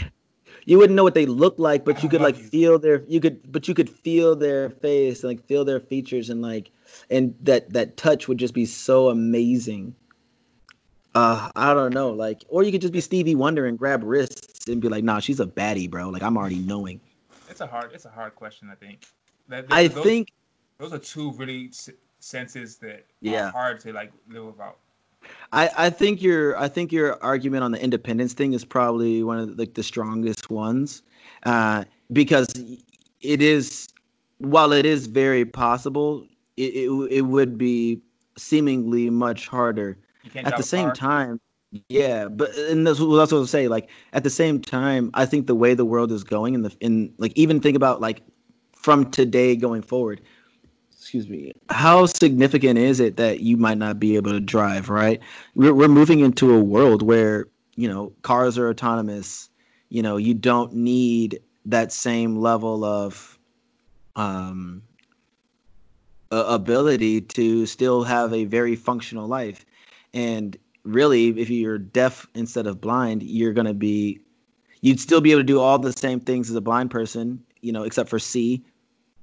you 0.65 0.77
wouldn't 0.77 0.95
know 0.95 1.03
what 1.03 1.13
they 1.15 1.25
look 1.25 1.55
like, 1.57 1.83
but 1.85 2.03
you 2.03 2.09
could 2.09 2.21
like 2.21 2.37
you. 2.37 2.43
feel 2.43 2.79
their 2.79 3.03
you 3.07 3.19
could 3.19 3.51
but 3.51 3.67
you 3.67 3.73
could 3.73 3.89
feel 3.89 4.35
their 4.35 4.69
face 4.69 5.23
and 5.23 5.29
like 5.29 5.45
feel 5.45 5.65
their 5.65 5.79
features 5.79 6.29
and 6.29 6.41
like 6.41 6.71
and 7.09 7.35
that 7.41 7.71
that 7.73 7.97
touch 7.97 8.27
would 8.27 8.37
just 8.37 8.53
be 8.53 8.65
so 8.65 9.09
amazing. 9.09 9.95
Uh 11.13 11.49
I 11.55 11.73
don't 11.73 11.93
know, 11.93 12.11
like 12.11 12.43
or 12.47 12.63
you 12.63 12.71
could 12.71 12.81
just 12.81 12.93
be 12.93 13.01
Stevie 13.01 13.35
Wonder 13.35 13.65
and 13.65 13.77
grab 13.77 14.01
wrists 14.03 14.67
and 14.67 14.81
be 14.81 14.87
like, 14.87 15.03
nah, 15.03 15.19
she's 15.19 15.39
a 15.39 15.45
baddie, 15.45 15.89
bro. 15.89 16.09
Like 16.09 16.23
I'm 16.23 16.37
already 16.37 16.59
knowing. 16.59 17.01
it's 17.49 17.61
a 17.61 17.67
hard 17.67 17.91
it's 17.93 18.05
a 18.05 18.09
hard 18.09 18.35
question. 18.35 18.69
I 18.71 18.75
think. 18.75 19.05
That, 19.49 19.65
I 19.69 19.87
those- 19.87 20.03
think 20.03 20.31
those 20.77 20.93
are 20.93 20.99
two 20.99 21.31
really 21.33 21.71
senses 22.19 22.77
that 22.77 23.05
Yeah. 23.19 23.47
are 23.47 23.51
hard 23.51 23.79
to 23.81 23.91
like 23.93 24.11
live 24.29 24.45
without. 24.45 24.77
I, 25.51 25.69
I 25.77 25.89
think 25.89 26.21
your 26.21 26.57
I 26.57 26.67
think 26.67 26.91
your 26.91 27.21
argument 27.23 27.63
on 27.63 27.71
the 27.71 27.83
independence 27.83 28.33
thing 28.33 28.53
is 28.53 28.63
probably 28.63 29.23
one 29.23 29.39
of 29.39 29.49
the, 29.49 29.55
like 29.63 29.73
the 29.73 29.83
strongest 29.83 30.49
ones, 30.49 31.03
uh, 31.43 31.83
because 32.11 32.47
it 33.21 33.41
is 33.41 33.89
while 34.37 34.71
it 34.71 34.85
is 34.85 35.07
very 35.07 35.45
possible, 35.45 36.25
it, 36.57 36.73
it 36.73 36.89
it 37.11 37.21
would 37.21 37.57
be 37.57 38.01
seemingly 38.37 39.09
much 39.09 39.47
harder. 39.47 39.97
At 40.35 40.55
the 40.57 40.63
same 40.63 40.87
car. 40.87 40.95
time, 40.95 41.41
yeah, 41.89 42.27
but 42.27 42.55
and 42.55 42.85
that's 42.85 42.99
what 42.99 43.17
I 43.17 43.21
was 43.21 43.31
going 43.31 43.43
to 43.43 43.47
say. 43.47 43.67
Like 43.67 43.89
at 44.13 44.23
the 44.23 44.29
same 44.29 44.61
time, 44.61 45.09
I 45.13 45.25
think 45.25 45.47
the 45.47 45.55
way 45.55 45.73
the 45.73 45.85
world 45.85 46.11
is 46.11 46.23
going, 46.23 46.55
and 46.55 46.65
the 46.65 46.75
in 46.79 47.13
like 47.17 47.33
even 47.35 47.59
think 47.59 47.75
about 47.75 47.99
like 47.99 48.21
from 48.71 49.09
today 49.11 49.55
going 49.55 49.81
forward 49.81 50.21
excuse 51.01 51.27
me 51.27 51.51
how 51.71 52.05
significant 52.05 52.77
is 52.77 52.99
it 52.99 53.17
that 53.17 53.39
you 53.39 53.57
might 53.57 53.79
not 53.79 53.99
be 53.99 54.15
able 54.15 54.29
to 54.31 54.39
drive 54.39 54.87
right? 54.87 55.19
We're, 55.55 55.73
we're 55.73 55.87
moving 55.87 56.19
into 56.19 56.53
a 56.53 56.59
world 56.59 57.01
where 57.01 57.47
you 57.75 57.89
know 57.89 58.13
cars 58.21 58.55
are 58.59 58.69
autonomous. 58.69 59.49
You 59.89 60.03
know 60.03 60.17
you 60.17 60.35
don't 60.35 60.73
need 60.73 61.39
that 61.65 61.91
same 61.91 62.37
level 62.37 62.85
of 62.85 63.39
um 64.15 64.83
ability 66.29 67.21
to 67.21 67.65
still 67.65 68.03
have 68.03 68.31
a 68.31 68.45
very 68.45 68.75
functional 68.75 69.27
life. 69.27 69.65
And 70.13 70.55
really 70.83 71.29
if 71.29 71.49
you're 71.49 71.79
deaf 71.79 72.27
instead 72.35 72.67
of 72.67 72.79
blind 72.81 73.23
you're 73.23 73.53
going 73.53 73.67
to 73.67 73.73
be 73.73 74.19
you'd 74.81 74.99
still 74.99 75.21
be 75.21 75.31
able 75.31 75.41
to 75.41 75.43
do 75.43 75.59
all 75.59 75.77
the 75.77 75.93
same 75.93 76.19
things 76.19 76.49
as 76.49 76.55
a 76.55 76.61
blind 76.61 76.89
person 76.89 77.39
you 77.61 77.71
know 77.71 77.83
except 77.83 78.09
for 78.09 78.17
see 78.17 78.63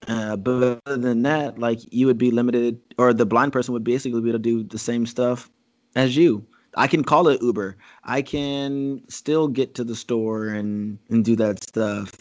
uh, 0.07 0.37
but 0.37 0.81
other 0.87 0.97
than 0.97 1.23
that, 1.23 1.59
like 1.59 1.81
you 1.93 2.07
would 2.07 2.19
be 2.19 2.31
limited, 2.31 2.81
or 2.99 3.13
the 3.13 3.27
blind 3.27 3.53
person 3.53 3.73
would 3.75 3.85
basically 3.85 4.21
be 4.21 4.29
able 4.29 4.39
to 4.39 4.43
do 4.43 4.63
the 4.63 4.79
same 4.79 5.07
stuff 5.07 5.51
as 5.97 6.17
you. 6.17 6.47
I 6.77 6.87
can 6.87 7.03
call 7.03 7.29
it 7.29 7.43
Uber. 7.43 7.77
I 8.05 8.23
can 8.23 9.03
still 9.09 9.49
get 9.49 9.75
to 9.75 9.85
the 9.85 9.97
store 9.97 10.49
and 10.49 10.99
and 11.11 11.25
do 11.25 11.35
that 11.37 11.63
stuff. 11.65 12.13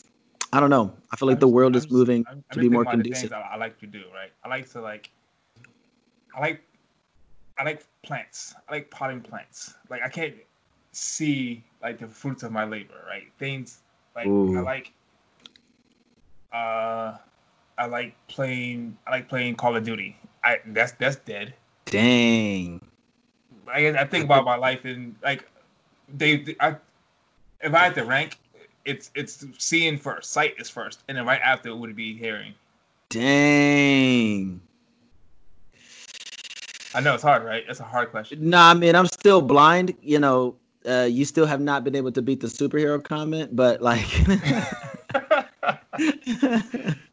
I 0.53 0.59
don't 0.59 0.69
know. 0.69 0.93
I 1.11 1.15
feel 1.17 1.28
like 1.28 1.36
I'm 1.36 1.39
the 1.41 1.47
world 1.47 1.75
is 1.75 1.91
moving 1.91 2.25
I'm- 2.28 2.38
I'm 2.38 2.43
to 2.53 2.59
be 2.59 2.69
more 2.69 2.84
thinking 2.86 2.99
about 2.99 3.03
the 3.03 3.03
conducive. 3.03 3.34
I, 3.34 3.41
I 3.53 3.57
like 3.57 3.80
to 3.80 3.88
do, 3.88 4.03
right? 4.13 4.32
I 4.43 4.47
like 4.47 4.69
to 4.71 4.82
like, 4.82 5.11
I 6.36 6.39
like, 6.39 6.63
I 7.57 7.63
like 7.63 7.86
plants. 8.03 8.55
I 8.67 8.73
like 8.73 8.89
potting 8.89 9.21
plants. 9.21 9.75
Like 9.89 10.01
I 10.03 10.09
can't 10.09 10.36
see 10.93 11.63
like 11.82 11.99
the 11.99 12.07
fruits 12.07 12.43
of 12.43 12.51
my 12.51 12.63
labor, 12.65 13.03
right? 13.07 13.28
Things 13.38 13.80
like 14.15 14.25
I 14.25 14.61
like, 14.61 14.91
uh, 16.51 17.17
I 17.78 17.86
like 17.86 18.15
playing. 18.28 18.97
I 19.05 19.11
like 19.11 19.30
playing 19.30 19.55
Call 19.55 19.75
of 19.75 19.84
Duty. 19.84 20.17
I 20.43 20.59
that's 20.67 20.93
that's 20.93 21.17
dead. 21.17 21.53
Dang. 21.86 22.82
I 23.67 23.89
I 23.89 24.05
think 24.05 24.25
about 24.25 24.45
my 24.45 24.55
life 24.55 24.86
and 24.86 25.15
like 25.23 25.47
they, 26.17 26.38
they 26.38 26.55
I 26.59 26.75
if 27.61 27.73
I 27.73 27.80
had 27.80 27.95
to 27.95 28.03
rank, 28.03 28.38
it's 28.86 29.11
it's 29.15 29.45
seeing 29.57 29.97
first, 29.97 30.32
sight 30.32 30.55
is 30.57 30.69
first, 30.69 31.03
and 31.07 31.17
then 31.17 31.25
right 31.25 31.41
after 31.41 31.69
it 31.69 31.78
would 31.78 31.95
be 31.95 32.17
hearing. 32.17 32.53
Dang. 33.09 34.61
I 36.93 37.01
know 37.01 37.13
it's 37.13 37.23
hard, 37.23 37.43
right? 37.43 37.63
It's 37.67 37.80
a 37.80 37.84
hard 37.84 38.09
question. 38.09 38.49
Nah, 38.49 38.71
I 38.71 38.73
mean, 38.73 38.95
I'm 38.95 39.05
still 39.05 39.41
blind. 39.41 39.93
You 40.01 40.19
know, 40.19 40.55
uh, 40.88 41.07
you 41.09 41.25
still 41.25 41.45
have 41.45 41.61
not 41.61 41.84
been 41.84 41.95
able 41.95 42.11
to 42.11 42.21
beat 42.21 42.39
the 42.39 42.47
superhero 42.47 43.03
comment, 43.03 43.55
but 43.55 43.82
like, 43.82 44.07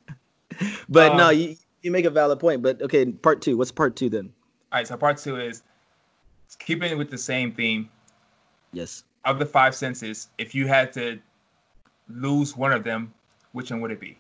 but 0.95 1.17
no, 1.17 1.29
Um, 1.29 1.37
you, 1.37 1.57
you 1.83 1.91
make 1.91 2.05
a 2.05 2.11
valid 2.11 2.39
point. 2.41 2.63
But 2.63 2.81
okay, 2.81 3.05
part 3.07 3.43
two. 3.43 3.57
What's 3.57 3.73
part 3.73 3.97
two 3.97 4.09
then? 4.09 4.33
All 4.73 4.79
right, 4.79 4.87
so 4.87 4.97
part 4.97 5.19
two 5.19 5.39
is 5.39 5.63
keeping 6.59 6.91
it 6.91 6.97
with 6.99 7.11
the 7.11 7.19
same 7.19 7.53
theme 7.53 7.91
Yes. 8.73 9.05
of 9.25 9.39
the 9.39 9.47
five 9.47 9.75
senses. 9.75 10.29
If 10.39 10.55
you 10.55 10.67
had 10.67 10.93
to 10.95 11.19
lose 12.09 12.57
one 12.57 12.73
of 12.73 12.85
them, 12.85 13.13
which 13.53 13.71
one 13.71 13.81
would 13.81 13.91
it 13.91 14.01
be? 14.01 14.17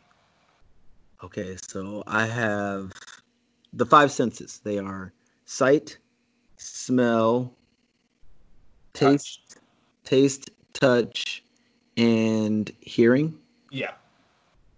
Okay, 1.22 1.56
so 1.68 2.02
I 2.06 2.26
have 2.26 2.92
the 3.72 3.86
five 3.86 4.12
senses. 4.12 4.60
They 4.62 4.78
are 4.78 5.12
sight, 5.46 5.98
smell, 6.56 7.52
taste, 8.92 9.58
taste, 10.04 10.50
touch, 10.72 11.42
and 11.96 12.70
hearing. 12.80 13.38
Yeah. 13.70 13.92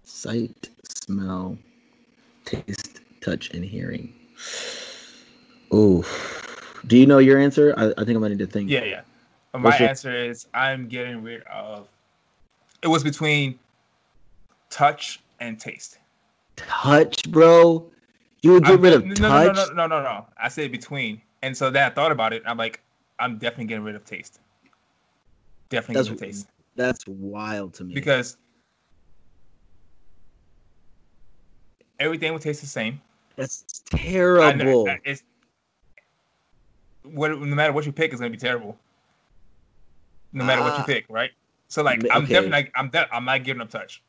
Sight, 0.05 0.71
smell, 0.89 1.59
taste, 2.47 3.01
touch, 3.21 3.51
and 3.51 3.65
hearing. 3.65 4.15
Oh, 5.71 6.05
do 6.87 6.97
you 6.97 7.07
know 7.07 7.19
your 7.19 7.39
answer? 7.39 7.75
I, 7.77 7.93
I 8.01 8.05
think 8.05 8.17
I 8.17 8.21
might 8.21 8.29
need 8.29 8.39
to 8.39 8.47
think. 8.47 8.71
Yeah, 8.71 8.85
yeah. 8.85 9.01
My 9.53 9.77
your- 9.79 9.89
answer 9.89 10.15
is 10.15 10.47
I'm 10.55 10.89
getting 10.89 11.23
rid 11.23 11.43
of. 11.45 11.89
It 12.83 12.89
was 12.89 13.03
between 13.03 13.59
touch 14.71 15.21
and 15.41 15.59
taste. 15.59 15.99
Touch, 16.57 17.31
bro. 17.31 17.91
You 18.43 18.53
would 18.53 18.65
get 18.65 18.73
I'm- 18.73 18.81
rid 18.81 18.93
of 18.95 19.05
no, 19.07 19.15
touch. 19.15 19.57
No, 19.57 19.65
no, 19.65 19.69
no, 19.75 19.87
no, 19.87 19.87
no, 19.99 20.03
no. 20.03 20.27
I 20.41 20.49
said 20.49 20.71
between, 20.73 21.21
and 21.43 21.57
so 21.57 21.71
then 21.71 21.85
I 21.91 21.91
thought 21.95 22.13
about 22.13 22.33
it. 22.33 22.43
I'm 22.47 22.57
like, 22.57 22.81
I'm 23.19 23.39
definitely 23.39 23.67
getting 23.67 23.85
rid 23.85 23.95
of 23.97 24.05
taste. 24.05 24.41
Definitely 25.69 25.95
That's 25.97 26.09
getting 26.11 26.21
rid 26.21 26.29
of 26.31 26.35
taste 26.37 26.49
That's 26.77 27.07
wild 27.09 27.75
to 27.75 27.85
me. 27.85 27.95
because 27.95 28.37
everything 32.01 32.33
will 32.33 32.41
taste 32.41 32.61
the 32.61 32.67
same. 32.67 33.01
that's 33.37 33.83
know- 33.93 33.99
terrible. 33.99 34.89
It's 35.05 35.23
what, 37.03 37.31
no 37.31 37.55
matter 37.55 37.73
what 37.73 37.87
you 37.87 37.93
pick, 37.93 38.13
it's 38.13 38.21
gonna 38.21 38.31
be 38.31 38.37
terrible. 38.37 38.77
No 40.33 40.45
matter 40.45 40.63
what 40.63 40.75
you 40.77 40.83
Ah. 40.83 40.87
pick, 40.87 41.07
right? 41.09 41.31
So 41.69 41.83
like, 41.83 42.01
I'm 42.11 42.25
okay. 42.25 42.35
definitely, 42.35 42.51
like, 42.51 42.73
I'm, 42.75 42.89
de- 42.91 43.15
I'm 43.15 43.25
not 43.25 43.45
giving 43.45 43.61
up 43.63 43.71
touch. 43.71 44.03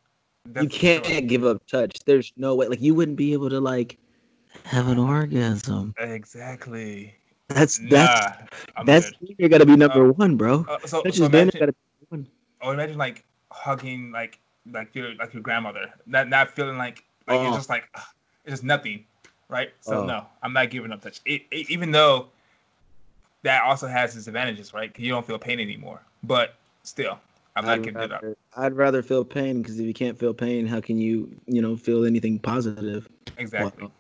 you 0.62 0.68
can't 0.70 1.06
sure. 1.06 1.22
give 1.22 1.44
up 1.46 1.66
touch. 1.68 2.00
There's 2.06 2.32
no 2.38 2.56
way. 2.56 2.68
Like 2.68 2.82
you 2.82 2.96
wouldn't 2.96 3.18
be 3.18 3.34
able 3.34 3.50
to 3.50 3.60
like 3.60 3.98
have 4.64 4.88
an 4.88 4.98
orgasm. 4.98 5.94
Exactly. 5.98 7.14
That's 7.50 7.80
Nah, 7.80 7.88
that's 7.90 8.38
I'm 8.76 8.86
that's 8.86 9.12
good. 9.12 9.36
you 9.38 9.50
gotta 9.50 9.66
be 9.66 9.76
number 9.76 10.10
Uh, 10.10 10.14
one, 10.14 10.36
bro. 10.38 10.66
Uh, 10.68 10.80
so, 10.86 11.02
Touch 11.02 11.16
so 11.16 11.26
imagine, 11.26 11.72
one. 12.10 12.28
or 12.62 12.74
imagine 12.74 12.98
like 12.98 13.24
hugging 13.52 14.12
like 14.12 14.40
like 14.72 14.94
your 14.96 15.14
like 15.16 15.34
your 15.34 15.42
grandmother, 15.44 15.94
not 16.06 16.28
not 16.30 16.52
feeling 16.52 16.78
like 16.78 17.04
like 17.28 17.40
Oh. 17.40 17.48
it's 17.48 17.56
just 17.58 17.70
like 17.70 17.84
it's 18.46 18.52
just 18.54 18.64
nothing, 18.64 19.06
right? 19.50 19.70
So 19.82 20.02
Oh. 20.02 20.06
no, 20.06 20.26
I'm 20.42 20.54
not 20.54 20.70
giving 20.70 20.92
up 20.92 21.02
touch. 21.02 21.20
It, 21.26 21.44
it- 21.52 21.70
even 21.70 21.92
though 21.92 22.28
that 23.44 23.64
also 23.64 23.88
has 23.88 24.16
its 24.16 24.28
advantages, 24.28 24.74
right? 24.74 24.94
Cause 24.94 25.02
you 25.04 25.10
don't 25.12 25.26
feel 25.26 25.38
pain 25.40 25.60
anymore, 25.60 26.02
but 26.24 26.56
still, 26.84 27.20
I'm 27.56 27.66
not 27.66 27.76
I'd 27.76 27.84
giving 27.84 28.02
it 28.02 28.12
up. 28.12 28.22
rather, 28.24 28.38
I'd 28.56 28.74
rather 28.74 29.02
feel 29.04 29.24
pain 29.24 29.62
because 29.62 29.80
if 29.80 29.86
you 29.86 29.94
can't 29.94 30.18
feel 30.18 30.34
pain, 30.34 30.66
how 30.68 30.82
can 30.82 31.00
you 31.00 31.30
you 31.46 31.62
know 31.62 31.76
feel 31.76 32.06
anything 32.06 32.40
positive? 32.40 33.08
Exactly. 33.38 33.84
Wow. 33.86 33.92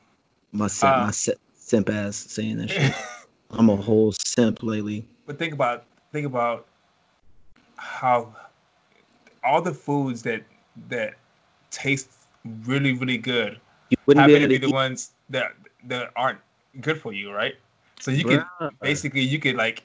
My 0.53 0.67
simp, 0.67 0.93
Uh, 0.93 0.99
my 1.05 1.11
si- 1.11 1.33
simp 1.55 1.89
ass 1.89 2.15
saying 2.15 2.57
that 2.57 2.69
shit. 2.69 2.93
I'm 3.51 3.69
a 3.69 3.75
whole 3.75 4.11
simp 4.25 4.63
lately. 4.63 5.05
but 5.25 5.37
think 5.39 5.53
about 5.53 5.85
think 6.11 6.25
about 6.25 6.65
how 7.77 8.33
all 9.43 9.61
the 9.61 9.73
foods 9.73 10.23
that 10.23 10.41
that 10.89 11.13
taste 11.71 12.09
really 12.65 12.93
really 12.93 13.17
good 13.17 13.59
You 13.89 13.97
wouldn't 14.05 14.21
happen 14.21 14.35
be 14.35 14.41
to 14.41 14.47
be 14.47 14.55
to 14.55 14.61
the 14.61 14.67
eat- 14.67 14.73
ones 14.73 15.11
that 15.29 15.53
that 15.85 16.11
aren't 16.15 16.39
good 16.81 16.99
for 17.01 17.13
you, 17.13 17.31
right? 17.31 17.55
So 17.99 18.11
you 18.11 18.23
could 18.23 18.39
Bruh. 18.61 18.71
basically 18.81 19.21
you 19.21 19.39
could 19.39 19.55
like 19.55 19.83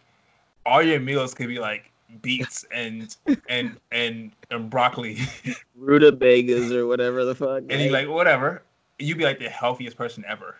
all 0.67 0.83
your 0.83 1.01
meals 1.01 1.35
could 1.35 1.49
be 1.49 1.59
like 1.59 1.91
beets 2.21 2.65
and 2.73 3.17
and 3.49 3.79
and 3.91 4.33
and 4.51 4.71
broccoli, 4.71 5.19
rutabagas 5.77 6.73
or 6.73 6.87
whatever 6.87 7.25
the 7.25 7.35
fuck. 7.35 7.65
and 7.71 7.81
you're 7.83 7.93
like 7.93 8.09
whatever. 8.09 8.63
You'd 8.99 9.19
be 9.19 9.25
like 9.25 9.39
the 9.39 9.49
healthiest 9.49 9.97
person 9.97 10.25
ever. 10.29 10.57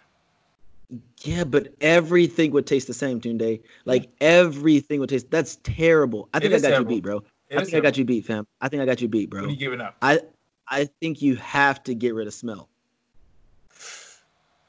Yeah, 1.23 1.45
but 1.45 1.69
everything 1.81 2.51
would 2.53 2.67
taste 2.67 2.87
the 2.87 2.95
same, 2.95 3.21
Tunde. 3.21 3.63
Like 3.85 4.11
everything 4.21 5.01
would 5.01 5.09
taste. 5.09 5.31
That's 5.31 5.57
terrible. 5.63 6.29
I 6.35 6.41
think 6.41 6.53
I 6.55 6.59
got 6.59 6.69
terrible. 6.69 6.91
you 6.93 6.97
beat, 6.97 7.05
bro. 7.05 7.25
It 7.49 7.59
I 7.59 7.65
think 7.65 7.77
I 7.77 7.81
got 7.81 7.97
you 7.97 8.05
beat, 8.05 8.25
fam. 8.27 8.47
I 8.61 8.69
think 8.69 8.83
I 8.83 8.87
got 8.87 9.01
you 9.01 9.09
beat, 9.09 9.31
What 9.31 9.41
bro. 9.41 9.49
are 9.49 9.51
you 9.51 9.57
giving 9.57 9.81
up? 9.81 9.97
I 10.03 10.21
I 10.73 10.89
think 11.01 11.21
you 11.21 11.37
have 11.37 11.83
to 11.85 11.95
get 11.95 12.15
rid 12.15 12.27
of 12.27 12.33
smell. 12.33 12.71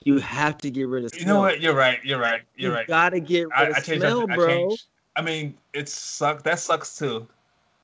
You 0.03 0.17
have 0.19 0.57
to 0.57 0.69
get 0.69 0.89
rid 0.89 1.05
of 1.05 1.11
smell. 1.11 1.21
You 1.21 1.25
know 1.27 1.39
what? 1.39 1.61
You're 1.61 1.73
right. 1.73 2.03
You're 2.03 2.19
right. 2.19 2.41
You're 2.57 2.71
you 2.71 2.75
right. 2.77 2.87
gotta 2.87 3.21
get 3.21 3.43
rid 3.43 3.53
I, 3.55 3.63
of 3.67 3.75
I 3.77 3.79
changed. 3.79 4.01
smell, 4.01 4.29
I, 4.29 4.33
I 4.33 4.35
bro. 4.35 4.47
changed. 4.47 4.83
I 5.15 5.21
mean, 5.21 5.57
it 5.71 5.87
sucks. 5.87 6.43
That 6.43 6.59
sucks 6.59 6.97
too. 6.97 7.25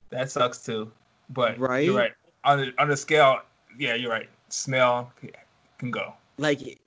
That 0.09 0.29
sucks 0.29 0.57
too. 0.65 0.91
But 1.29 1.57
Right? 1.57 1.85
you're 1.85 1.95
right. 1.95 2.11
On 2.43 2.59
the 2.59 2.73
on 2.77 2.89
the 2.89 2.97
scale, 2.97 3.39
yeah, 3.77 3.95
you're 3.95 4.11
right. 4.11 4.27
Smell 4.49 5.13
can 5.77 5.89
go. 5.91 6.13
Like, 6.37 6.81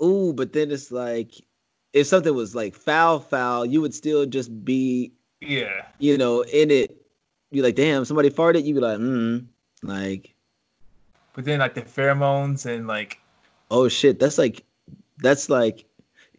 ooh, 0.00 0.32
but 0.32 0.52
then 0.52 0.70
it's 0.70 0.92
like, 0.92 1.32
if 1.92 2.06
something 2.06 2.34
was 2.34 2.54
like 2.54 2.74
foul, 2.76 3.18
foul, 3.18 3.66
you 3.66 3.80
would 3.80 3.94
still 3.94 4.26
just 4.26 4.64
be, 4.64 5.12
Yeah. 5.40 5.86
you 5.98 6.16
know, 6.16 6.42
in 6.42 6.70
it. 6.70 7.04
You're 7.50 7.64
like, 7.64 7.74
damn, 7.74 8.04
somebody 8.04 8.30
farted. 8.30 8.64
You'd 8.64 8.74
be 8.74 8.80
like, 8.80 8.98
mm, 8.98 9.44
like, 9.82 10.31
But 11.34 11.44
then 11.44 11.60
like 11.60 11.74
the 11.74 11.82
pheromones 11.82 12.66
and 12.66 12.86
like 12.86 13.18
oh 13.72 13.88
shit, 13.88 14.20
that's 14.20 14.38
like, 14.38 14.62
that's 15.18 15.48
like, 15.48 15.84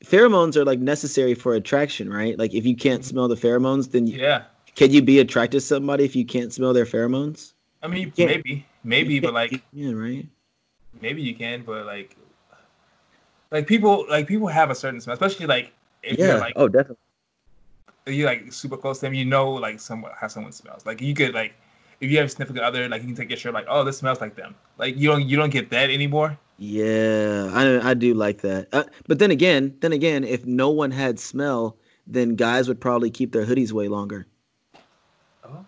pheromones 0.06 0.56
are 0.56 0.64
like 0.64 0.80
necessary 0.80 1.34
for 1.34 1.56
attraction, 1.56 2.14
right? 2.14 2.38
Like, 2.38 2.54
if 2.54 2.66
you 2.66 2.76
can't 2.76 3.02
mm-hmm. 3.02 3.10
smell 3.10 3.28
the 3.28 3.36
pheromones, 3.36 3.92
then 3.92 4.08
you, 4.08 4.20
yeah. 4.20 4.44
can 4.76 4.92
you 4.92 5.02
be 5.02 5.20
attracted 5.20 5.60
to 5.60 5.62
somebody 5.62 6.06
if 6.06 6.16
you 6.16 6.26
can't 6.26 6.54
smell 6.54 6.72
their 6.72 6.86
pheromones? 6.86 7.54
I 7.82 7.88
mean, 7.88 8.14
maybe, 8.18 8.66
maybe, 8.86 9.20
but 9.20 9.34
like 9.34 9.62
yeah, 9.74 9.92
right. 9.92 10.26
maybe 11.02 11.22
you 11.22 11.36
can, 11.36 11.64
but 11.64 11.86
like, 11.86 12.16
like 13.52 13.68
people, 13.68 14.06
like 14.10 14.26
people 14.26 14.48
have 14.48 14.70
a 14.70 14.76
certain 14.76 15.02
smell, 15.02 15.14
especially 15.14 15.48
like 15.48 15.74
if 16.02 16.18
yeah. 16.18 16.28
you're 16.28 16.40
like 16.40 16.54
oh, 16.56 16.70
definitely. 16.70 16.98
you're 18.08 18.26
like 18.26 18.54
super 18.54 18.78
close 18.78 19.00
to 19.00 19.08
them, 19.08 19.14
you 19.14 19.26
know 19.26 19.52
like 19.52 19.82
some 19.82 20.06
how 20.18 20.28
someone 20.28 20.54
smells. 20.54 20.86
Like 20.86 21.02
you 21.02 21.14
could 21.14 21.34
like 21.34 21.54
if 22.00 22.12
you 22.12 22.18
have 22.18 22.28
a 22.28 22.30
significant 22.30 22.66
other, 22.66 22.88
like 22.90 23.02
you 23.02 23.08
can 23.08 23.16
take 23.16 23.30
your 23.30 23.38
shirt, 23.38 23.54
like 23.54 23.66
oh 23.70 23.84
this 23.84 23.98
smells 23.98 24.22
like 24.22 24.36
them. 24.36 24.56
Like 24.78 24.98
you 24.98 25.10
don't 25.10 25.28
you 25.28 25.38
don't 25.38 25.50
get 25.52 25.70
that 25.72 25.90
anymore. 25.90 26.38
Yeah, 26.58 27.50
I 27.54 27.90
I 27.92 27.94
do 27.94 28.14
like 28.14 28.42
that. 28.42 28.68
Uh, 28.72 28.84
but 29.08 29.20
then 29.20 29.32
again, 29.32 29.76
then 29.82 29.92
again, 29.94 30.24
if 30.24 30.46
no 30.46 30.70
one 30.70 30.92
had 30.92 31.20
smell, 31.20 31.78
then 32.08 32.36
guys 32.36 32.68
would 32.68 32.80
probably 32.80 33.10
keep 33.10 33.32
their 33.32 33.46
hoodies 33.46 33.72
way 33.72 33.88
longer. 33.88 34.28
Oh, 35.44 35.66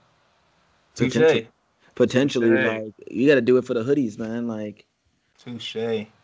Potentially, 0.96 1.42
touche, 1.42 1.48
potentially 1.96 2.50
Touche. 2.50 2.66
like 2.66 2.94
you 3.10 3.28
got 3.28 3.36
to 3.36 3.42
do 3.42 3.58
it 3.58 3.66
for 3.66 3.74
the 3.74 3.84
hoodies, 3.84 4.18
man. 4.20 4.48
Like 4.48 4.86
touche. 5.38 5.76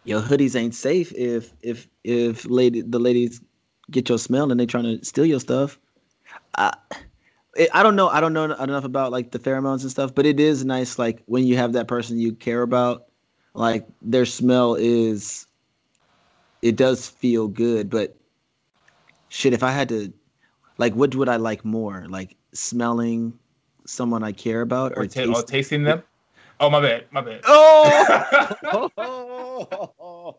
your 0.03 0.21
hoodies 0.21 0.55
ain't 0.55 0.75
safe 0.75 1.11
if 1.13 1.53
if 1.61 1.87
if 2.03 2.45
lady 2.45 2.81
the 2.81 2.99
ladies 2.99 3.41
get 3.89 4.09
your 4.09 4.17
smell 4.19 4.51
and 4.51 4.59
they 4.59 4.65
trying 4.65 4.83
to 4.99 5.03
steal 5.05 5.25
your 5.25 5.39
stuff. 5.39 5.79
I 6.57 6.73
it, 7.55 7.69
I 7.73 7.83
don't 7.83 7.95
know. 7.95 8.07
I 8.09 8.19
don't 8.19 8.33
know 8.33 8.45
enough 8.45 8.83
about 8.83 9.11
like 9.11 9.31
the 9.31 9.39
pheromones 9.39 9.81
and 9.81 9.91
stuff, 9.91 10.13
but 10.15 10.25
it 10.25 10.39
is 10.39 10.63
nice 10.65 10.97
like 10.99 11.21
when 11.25 11.45
you 11.45 11.57
have 11.57 11.73
that 11.73 11.87
person 11.87 12.19
you 12.19 12.33
care 12.33 12.61
about, 12.61 13.05
like 13.53 13.85
their 14.01 14.25
smell 14.25 14.75
is 14.75 15.47
it 16.61 16.75
does 16.75 17.07
feel 17.07 17.47
good, 17.47 17.89
but 17.89 18.15
shit 19.29 19.53
if 19.53 19.63
I 19.63 19.71
had 19.71 19.89
to 19.89 20.13
like 20.77 20.93
what 20.93 21.15
would 21.15 21.29
I 21.29 21.37
like 21.37 21.65
more? 21.65 22.05
Like 22.07 22.35
smelling 22.53 23.37
someone 23.85 24.23
I 24.23 24.31
care 24.31 24.61
about 24.61 24.93
Or, 24.95 25.03
or, 25.03 25.07
ta- 25.07 25.23
or 25.23 25.43
tasting 25.43 25.83
them. 25.83 26.03
Oh 26.59 26.69
my 26.69 26.79
bad, 26.79 27.05
my 27.11 27.21
bad. 27.21 27.41
Oh! 27.45 28.51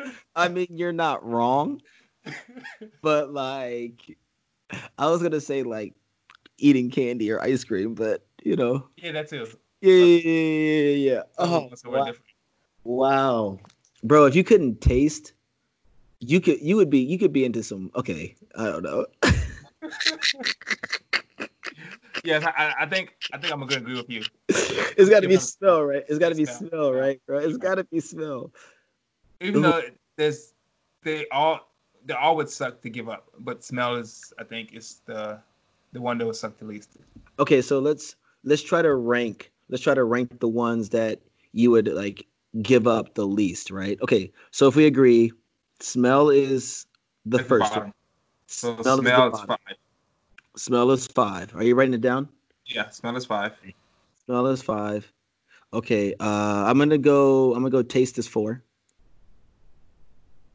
I 0.36 0.48
mean, 0.48 0.68
you're 0.70 0.92
not 0.92 1.24
wrong, 1.26 1.82
but 3.02 3.32
like, 3.32 4.16
I 4.98 5.08
was 5.10 5.22
gonna 5.22 5.40
say 5.40 5.62
like 5.62 5.94
eating 6.58 6.90
candy 6.90 7.30
or 7.30 7.40
ice 7.42 7.64
cream, 7.64 7.94
but 7.94 8.24
you 8.42 8.56
know, 8.56 8.88
yeah, 8.96 9.12
that 9.12 9.28
too. 9.28 9.46
yeah, 9.80 9.94
yeah, 9.94 10.18
yeah, 10.18 10.30
yeah. 10.30 11.12
yeah. 11.12 11.22
Oh, 11.38 11.70
wow. 11.84 12.12
Wow, 12.84 13.58
bro! 14.02 14.24
If 14.24 14.34
you 14.34 14.42
couldn't 14.42 14.80
taste, 14.80 15.34
you 16.18 16.40
could 16.40 16.60
you 16.62 16.76
would 16.76 16.88
be 16.88 17.00
you 17.00 17.18
could 17.18 17.32
be 17.32 17.44
into 17.44 17.62
some. 17.62 17.90
Okay, 17.94 18.36
I 18.56 18.64
don't 18.64 18.82
know. 18.82 19.06
yes, 22.24 22.42
I, 22.44 22.74
I 22.80 22.86
think 22.86 23.16
I 23.32 23.38
think 23.38 23.52
I'm 23.52 23.60
gonna 23.60 23.76
agree 23.76 23.96
with 23.96 24.08
you. 24.08 24.24
It's 24.48 25.08
got 25.08 25.20
to 25.20 25.28
be 25.28 25.36
smell, 25.36 25.84
right? 25.84 26.04
It's 26.08 26.18
got 26.18 26.30
to 26.30 26.34
be 26.34 26.46
smell, 26.46 26.92
right? 26.92 27.20
Right? 27.26 27.44
It's 27.44 27.58
got 27.58 27.76
to 27.76 27.84
be 27.84 28.00
smell. 28.00 28.52
Even 29.40 29.62
though 29.62 29.82
there's 30.16 30.52
they 31.02 31.26
all 31.28 31.69
they 32.04 32.14
all 32.14 32.36
would 32.36 32.48
suck 32.50 32.80
to 32.82 32.90
give 32.90 33.08
up, 33.08 33.28
but 33.38 33.62
smell 33.64 33.96
is 33.96 34.32
I 34.38 34.44
think 34.44 34.72
is 34.74 35.00
the 35.06 35.40
the 35.92 36.00
one 36.00 36.18
that 36.18 36.26
would 36.26 36.36
suck 36.36 36.58
the 36.58 36.64
least. 36.64 36.96
Okay, 37.38 37.62
so 37.62 37.78
let's 37.78 38.16
let's 38.44 38.62
try 38.62 38.82
to 38.82 38.94
rank. 38.94 39.52
Let's 39.68 39.82
try 39.82 39.94
to 39.94 40.04
rank 40.04 40.40
the 40.40 40.48
ones 40.48 40.88
that 40.90 41.20
you 41.52 41.70
would 41.70 41.88
like 41.88 42.26
give 42.62 42.86
up 42.86 43.14
the 43.14 43.26
least, 43.26 43.70
right? 43.70 43.98
Okay, 44.02 44.32
so 44.50 44.66
if 44.68 44.76
we 44.76 44.86
agree, 44.86 45.32
smell 45.80 46.30
is 46.30 46.86
the 47.26 47.38
first 47.38 47.70
bottom. 47.70 47.84
one. 47.84 47.94
So 48.46 48.76
Smell 48.82 48.98
is 48.98 49.06
smell 49.06 49.26
is 49.28 49.32
bottom. 49.32 49.46
five. 49.46 49.76
Smell 50.56 50.90
is 50.90 51.06
five. 51.06 51.54
Are 51.54 51.62
you 51.62 51.74
writing 51.74 51.94
it 51.94 52.00
down? 52.00 52.28
Yeah, 52.66 52.88
smell 52.90 53.16
is 53.16 53.24
five. 53.24 53.52
Smell 54.24 54.46
is 54.48 54.62
five. 54.62 55.10
Okay, 55.72 56.14
uh, 56.18 56.64
I'm 56.66 56.78
gonna 56.78 56.98
go. 56.98 57.54
I'm 57.54 57.60
gonna 57.62 57.70
go. 57.70 57.82
Taste 57.82 58.18
is 58.18 58.26
four. 58.26 58.64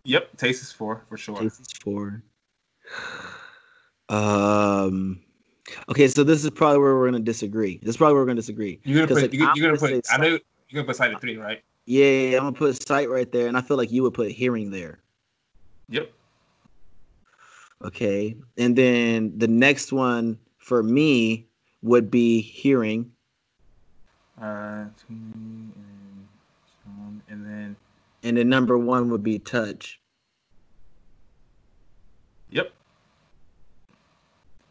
Yep, 0.05 0.37
taste 0.37 0.61
is 0.61 0.71
four 0.71 1.03
for 1.09 1.17
sure. 1.17 1.39
Taste 1.39 1.61
is 1.61 1.73
four. 1.73 2.23
Um. 4.07 5.19
Okay, 5.89 6.07
so 6.07 6.23
this 6.23 6.43
is 6.43 6.51
probably 6.51 6.77
where 6.77 6.95
we're 6.95 7.05
gonna 7.05 7.19
disagree. 7.19 7.79
This 7.81 7.89
is 7.89 7.97
probably 7.97 8.13
where 8.13 8.21
we're 8.21 8.27
gonna 8.27 8.35
disagree. 8.35 8.79
You're 8.83 9.05
gonna 9.05 9.07
put 9.07 9.21
like, 9.23 9.33
you, 9.33 9.47
I'm 9.47 9.55
you're 9.55 9.67
gonna 9.67 9.79
gonna 9.79 10.01
put 10.01 10.13
I 10.13 10.17
know 10.17 10.27
you're 10.27 10.39
gonna 10.73 10.85
put 10.85 10.95
side 10.95 11.11
at 11.11 11.19
three, 11.19 11.37
right? 11.37 11.63
Yeah, 11.85 12.05
yeah, 12.05 12.37
I'm 12.37 12.43
gonna 12.43 12.53
put 12.53 12.87
sight 12.87 13.09
right 13.09 13.31
there, 13.31 13.47
and 13.47 13.57
I 13.57 13.61
feel 13.61 13.77
like 13.77 13.91
you 13.91 14.03
would 14.03 14.13
put 14.13 14.31
hearing 14.31 14.69
there. 14.69 14.99
Yep. 15.89 16.11
Okay, 17.83 18.35
and 18.57 18.75
then 18.75 19.33
the 19.37 19.47
next 19.47 19.91
one 19.91 20.37
for 20.59 20.83
me 20.83 21.47
would 21.81 22.11
be 22.11 22.41
hearing. 22.41 23.11
Uh, 24.39 24.85
and 25.07 25.73
then 27.29 27.75
and 28.25 28.37
then 28.37 28.49
number 28.49 28.75
one 28.77 29.09
would 29.11 29.23
be 29.23 29.37
touch. 29.37 30.01
yep. 32.49 32.73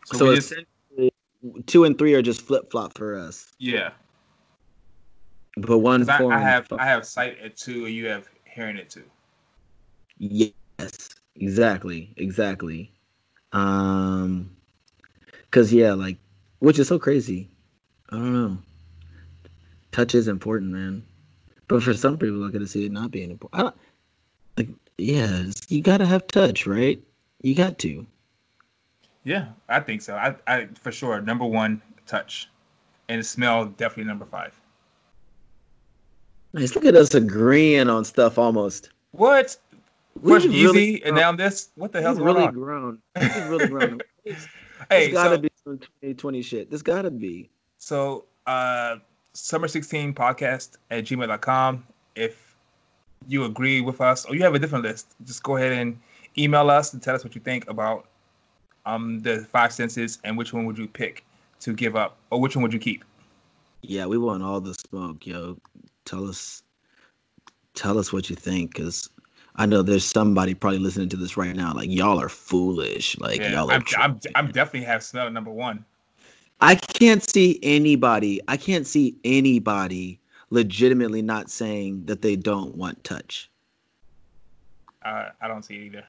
So, 0.07 0.18
So, 0.18 0.30
it's 0.30 0.48
just 0.48 0.64
two 1.66 1.84
and 1.84 1.96
three 1.96 2.14
are 2.14 2.22
just 2.22 2.42
flip 2.42 2.70
flop 2.70 2.98
for 2.98 3.16
us. 3.16 3.52
yeah. 3.59 3.90
But 5.57 5.78
one 5.78 6.09
I, 6.09 6.18
four, 6.18 6.32
I 6.32 6.40
have 6.40 6.66
I 6.72 6.84
have 6.84 7.07
sight 7.07 7.38
at 7.38 7.57
two, 7.57 7.86
and 7.86 7.94
you 7.94 8.09
have 8.09 8.28
hearing 8.44 8.76
at 8.76 8.90
two. 8.90 9.05
Yes, 10.18 11.11
exactly, 11.36 12.12
exactly. 12.16 12.92
Um, 13.52 14.50
cause 15.52 15.72
yeah, 15.72 15.92
like, 15.92 16.18
which 16.59 16.80
is 16.80 16.88
so 16.88 16.98
crazy. 16.98 17.48
I 18.11 18.16
don't 18.16 18.32
know. 18.32 18.59
Touch 19.92 20.16
is 20.16 20.26
important, 20.26 20.72
man. 20.72 21.05
But 21.69 21.83
for 21.83 21.95
some 21.95 22.19
people, 22.19 22.45
I 22.47 22.51
could 22.51 22.69
see 22.69 22.87
it 22.87 22.93
not 22.93 23.11
being 23.11 23.31
important. 23.31 23.61
I 23.61 23.62
don't, 23.62 23.77
like, 24.57 24.69
yeah, 24.99 25.25
it's- 25.41 25.71
you 25.71 25.83
gotta 25.83 26.07
have 26.07 26.27
touch, 26.27 26.67
right? 26.67 27.03
You 27.43 27.55
got 27.55 27.79
to. 27.81 28.07
Yeah, 29.25 29.49
I 29.69 29.81
think 29.81 30.03
so. 30.03 30.15
I, 30.15 30.35
I 30.47 30.67
for 30.79 30.93
sure 30.93 31.21
number 31.21 31.47
one 31.47 31.81
touch, 32.07 32.51
and 33.09 33.25
smell 33.25 33.65
definitely 33.67 34.05
number 34.05 34.27
five. 34.27 34.59
Nice. 36.53 36.75
Look 36.75 36.85
at 36.85 36.95
us 36.95 37.15
agreeing 37.15 37.89
on 37.89 38.05
stuff 38.05 38.39
almost. 38.39 38.91
What? 39.12 39.57
We've 40.21 40.45
really 40.45 40.85
easy, 40.91 41.05
and 41.05 41.17
now 41.17 41.33
this. 41.33 41.71
What 41.75 41.91
the 41.93 42.01
hell's 42.01 42.21
really 42.21 42.45
on? 42.45 42.55
grown. 42.55 42.99
He's 43.19 43.37
really 43.45 43.69
grown. 43.69 44.01
It's, 44.25 44.47
Hey, 44.91 45.07
it's 45.07 45.15
gotta 45.15 45.37
so, 45.37 45.41
be 45.41 45.49
some 45.65 45.79
2020 45.79 46.43
shit. 46.43 46.71
This 46.71 46.83
gotta 46.83 47.11
be. 47.11 47.49
so 47.79 48.27
uh, 48.47 48.97
summer 49.35 49.68
sixteen 49.68 50.14
podcast 50.14 50.76
at 50.91 51.05
gmail.com. 51.05 51.85
If 52.14 52.57
you 53.28 53.45
agree 53.45 53.80
with 53.80 54.01
us 54.01 54.24
or 54.24 54.35
you 54.35 54.43
have 54.43 54.55
a 54.55 54.59
different 54.59 54.85
list, 54.85 55.14
just 55.24 55.43
go 55.43 55.57
ahead 55.57 55.72
and 55.72 55.99
email 56.39 56.70
us 56.70 56.93
and 56.93 57.03
tell 57.03 57.14
us 57.14 57.24
what 57.24 57.35
you 57.35 57.41
think 57.41 57.68
about 57.68 58.07
um 58.87 59.20
the 59.20 59.41
five 59.45 59.72
senses 59.72 60.18
and 60.24 60.37
which 60.37 60.53
one 60.53 60.64
would 60.64 60.78
you 60.78 60.87
pick 60.87 61.24
to 61.61 61.72
give 61.72 61.97
up 61.97 62.16
or 62.30 62.41
which 62.41 62.57
one 62.57 62.62
would 62.62 62.72
you 62.72 62.78
keep. 62.78 63.05
Yeah, 63.82 64.07
we 64.07 64.16
want 64.16 64.43
all 64.43 64.61
the 64.61 64.74
smoke, 64.74 65.26
yo. 65.26 65.59
Tell 66.07 66.26
us, 66.28 66.62
tell 67.74 67.99
us 67.99 68.12
what 68.12 68.30
you 68.30 68.37
think, 68.37 68.74
cause 68.74 69.11
I 69.57 69.66
know 69.66 69.82
there's 69.82 70.05
somebody 70.05 70.55
probably 70.55 70.80
listening 70.80 71.09
to 71.11 71.16
this 71.16 71.37
right 71.37 71.55
now. 71.55 71.72
Like 71.74 71.91
y'all 71.91 72.20
are 72.20 72.28
foolish. 72.28 73.18
Like 73.18 73.41
Yeah, 73.41 73.53
y'all 73.53 73.70
are. 73.70 73.74
I'm, 73.74 73.85
I'm. 73.99 74.20
I'm 74.35 74.47
definitely 74.51 74.87
have 74.87 75.03
smell 75.03 75.30
number 75.30 75.51
one. 75.51 75.85
I 76.61 76.74
can't 76.76 77.28
see 77.28 77.59
anybody. 77.62 78.40
I 78.48 78.57
can't 78.57 78.86
see 78.86 79.16
anybody 79.24 80.18
legitimately 80.50 81.22
not 81.22 81.50
saying 81.50 82.05
that 82.07 82.22
they 82.22 82.36
don't 82.36 82.76
want 82.76 83.02
touch. 83.05 83.50
Uh, 85.05 85.30
I 85.40 85.48
don't 85.48 85.62
see 85.64 85.74
it 85.76 85.82
either. 85.86 86.05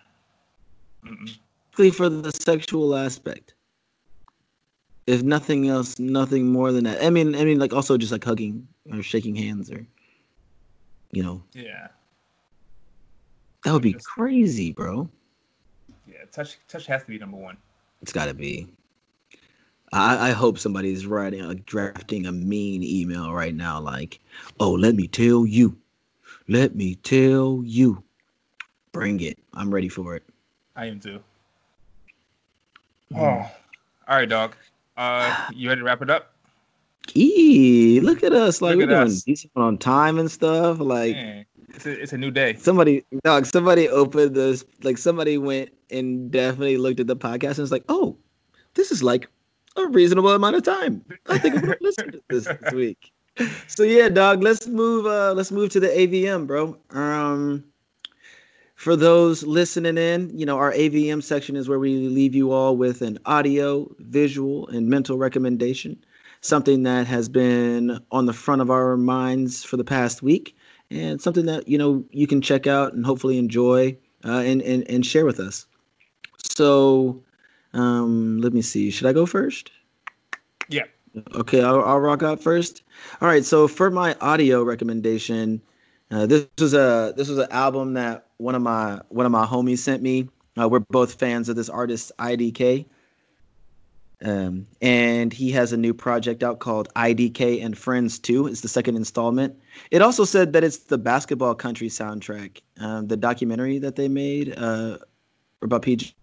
Mm-mm. 1.06 1.94
For 1.94 2.10
the 2.10 2.32
sexual 2.32 2.96
aspect. 2.96 3.54
If 5.08 5.22
nothing 5.24 5.68
else, 5.68 6.00
nothing 6.00 6.48
more 6.52 6.72
than 6.72 6.86
that. 6.86 7.04
I 7.04 7.10
mean, 7.10 7.36
I 7.36 7.44
mean, 7.44 7.60
like 7.60 7.74
also 7.74 7.98
just 7.98 8.12
like 8.12 8.24
hugging 8.24 8.68
or 8.92 9.04
shaking 9.04 9.36
hands 9.36 9.70
or, 9.70 9.86
you 11.12 11.22
know, 11.22 11.44
Yeah, 11.54 11.88
that 13.64 13.74
would 13.74 13.84
be 13.84 13.94
Just- 13.94 14.06
crazy, 14.08 14.72
bro. 14.72 15.08
yeah. 16.08 16.26
Touch, 16.32 16.58
touch 16.68 16.86
has 16.88 17.02
to 17.04 17.08
be 17.10 17.20
number 17.20 17.38
one. 17.38 17.58
It's 18.02 18.14
got 18.14 18.26
to 18.28 18.34
be. 18.34 18.68
I, 19.96 20.30
I 20.30 20.32
hope 20.32 20.60
somebody's 20.60 21.06
writing, 21.06 21.42
like 21.48 21.66
drafting 21.66 22.26
a 22.26 22.32
mean 22.32 22.84
email 22.84 23.34
right 23.34 23.56
now, 23.56 23.80
like, 23.80 24.20
"Oh, 24.60 24.72
let 24.72 24.94
me 24.96 25.08
tell 25.08 25.46
you, 25.46 25.78
let 26.48 26.76
me 26.76 26.96
tell 26.96 27.62
you." 27.64 28.04
Bring 28.92 29.20
it. 29.22 29.38
I'm 29.54 29.74
ready 29.74 29.90
for 29.90 30.16
it. 30.16 30.24
I 30.76 30.88
am 30.88 31.00
too. 31.00 31.22
Mm. 33.14 33.20
Oh, 33.20 33.52
all 34.08 34.18
right, 34.18 34.28
dog. 34.28 34.56
Uh, 34.98 35.36
you 35.54 35.70
ready 35.70 35.80
to 35.80 35.86
wrap 35.86 36.02
it 36.02 36.10
up? 36.10 36.34
Eee, 37.16 38.00
look 38.02 38.24
at 38.24 38.34
us, 38.34 38.62
like 38.62 38.78
Look 38.78 38.88
we're 38.90 38.96
doing 38.96 39.08
us. 39.08 39.24
decent 39.24 39.52
on 39.56 39.78
time 39.78 40.18
and 40.18 40.30
stuff. 40.30 40.80
Like 40.80 41.16
Man, 41.16 41.46
it's 41.70 41.86
a, 41.86 42.02
it's 42.02 42.14
a 42.14 42.18
new 42.18 42.32
day. 42.32 42.56
somebody, 42.56 43.06
dog, 43.24 43.46
somebody 43.46 43.88
opened 43.88 44.36
this, 44.36 44.66
like 44.84 44.98
somebody 44.98 45.38
went 45.38 45.70
and 45.92 46.32
definitely 46.32 46.78
looked 46.78 47.00
at 47.00 47.08
the 47.08 47.16
podcast 47.16 47.52
and 47.52 47.60
was 47.60 47.72
like, 47.72 47.86
"Oh, 47.90 48.18
this 48.74 48.92
is 48.92 49.04
like 49.04 49.28
a 49.78 49.88
reasonable 49.88 50.32
amount 50.32 50.56
of 50.56 50.64
time. 50.64 51.04
I 51.28 51.38
think 51.38 51.56
I'm 51.56 51.62
gonna 51.62 51.76
listen 51.82 52.12
to 52.12 52.22
this 52.30 52.46
this 52.46 52.74
week." 52.74 53.12
So 53.68 53.84
yeah, 53.84 54.10
dog, 54.10 54.44
let's 54.44 54.68
move. 54.68 55.06
Uh, 55.06 55.34
let's 55.34 55.52
move 55.52 55.70
to 55.72 55.80
the 55.80 55.88
AVM, 55.88 56.48
bro. 56.48 56.78
Um, 56.92 57.64
for 58.76 58.96
those 58.96 59.44
listening 59.44 59.98
in, 59.98 60.38
you 60.38 60.46
know, 60.46 60.58
our 60.58 60.72
AVM 60.72 61.24
section 61.24 61.56
is 61.56 61.68
where 61.68 61.80
we 61.80 62.08
leave 62.08 62.36
you 62.36 62.52
all 62.52 62.78
with 62.78 63.02
an 63.02 63.18
audio, 63.26 63.90
visual, 64.00 64.68
and 64.68 64.88
mental 64.88 65.18
recommendation. 65.18 65.98
Something 66.42 66.84
that 66.84 67.08
has 67.08 67.28
been 67.28 68.00
on 68.12 68.26
the 68.26 68.34
front 68.34 68.62
of 68.62 68.70
our 68.70 68.98
minds 68.98 69.64
for 69.64 69.78
the 69.78 69.84
past 69.84 70.22
week, 70.22 70.56
and 70.92 71.20
something 71.22 71.46
that 71.48 71.68
you 71.68 71.78
know 71.78 72.06
you 72.12 72.28
can 72.28 72.42
check 72.42 72.68
out 72.68 72.94
and 72.94 73.06
hopefully 73.06 73.38
enjoy 73.38 73.98
uh, 74.24 74.40
and, 74.40 74.62
and 74.62 74.90
and 74.90 75.06
share 75.06 75.26
with 75.26 75.40
us. 75.40 75.66
So, 76.38 77.24
um, 77.76 78.40
let 78.40 78.54
me 78.54 78.62
see. 78.62 78.90
Should 78.90 79.08
I 79.08 79.14
go 79.14 79.26
first? 79.26 79.72
Yeah. 80.70 80.84
Okay, 81.34 81.62
I'll, 81.62 81.84
I'll 81.84 82.00
rock 82.00 82.24
out 82.24 82.42
first. 82.42 82.84
All 83.22 83.28
right. 83.28 83.46
So 83.46 83.68
for 83.68 83.92
my 83.92 84.16
audio 84.22 84.64
recommendation, 84.64 85.62
uh, 86.12 86.26
this 86.26 86.48
was 86.60 86.74
a 86.74 87.14
this 87.16 87.30
was 87.30 87.38
an 87.38 87.48
album 87.52 87.94
that 87.94 88.28
one 88.38 88.56
of 88.56 88.62
my 88.62 89.02
one 89.10 89.26
of 89.26 89.32
my 89.32 89.46
homies 89.46 89.80
sent 89.80 90.02
me. 90.02 90.30
Uh, 90.60 90.70
we're 90.70 90.80
both 90.80 91.16
fans 91.16 91.50
of 91.50 91.58
this 91.58 91.68
artist 91.68 92.14
IDK, 92.18 92.86
um, 94.24 94.66
and 94.82 95.34
he 95.34 95.52
has 95.52 95.74
a 95.74 95.78
new 95.78 95.94
project 95.94 96.44
out 96.44 96.60
called 96.60 96.88
IDK 96.96 97.64
and 97.64 97.78
Friends 97.78 98.20
Two. 98.20 98.48
It's 98.48 98.62
the 98.62 98.70
second 98.70 98.96
installment. 98.96 99.56
It 99.92 100.02
also 100.02 100.24
said 100.24 100.54
that 100.54 100.64
it's 100.64 100.78
the 100.78 100.98
Basketball 100.98 101.56
Country 101.56 101.90
soundtrack, 101.90 102.62
um, 102.80 103.08
the 103.08 103.18
documentary 103.18 103.80
that 103.80 103.98
they 103.98 104.08
made 104.08 104.58
uh, 104.58 105.00
about 105.62 105.82
PG 105.82 106.14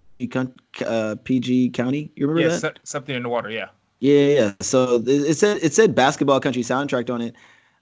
uh, 0.86 1.16
PG 1.24 1.70
County. 1.70 2.12
You 2.16 2.26
remember 2.26 2.40
Yeah, 2.40 2.48
that? 2.48 2.78
something 2.84 3.14
in 3.14 3.22
the 3.22 3.28
water. 3.28 3.50
Yeah. 3.50 3.68
Yeah, 4.00 4.26
yeah. 4.26 4.52
So 4.60 5.02
it 5.06 5.34
said 5.36 5.58
it 5.62 5.72
said 5.72 5.94
basketball 5.94 6.40
country 6.40 6.62
soundtrack 6.62 7.08
on 7.12 7.20
it. 7.22 7.34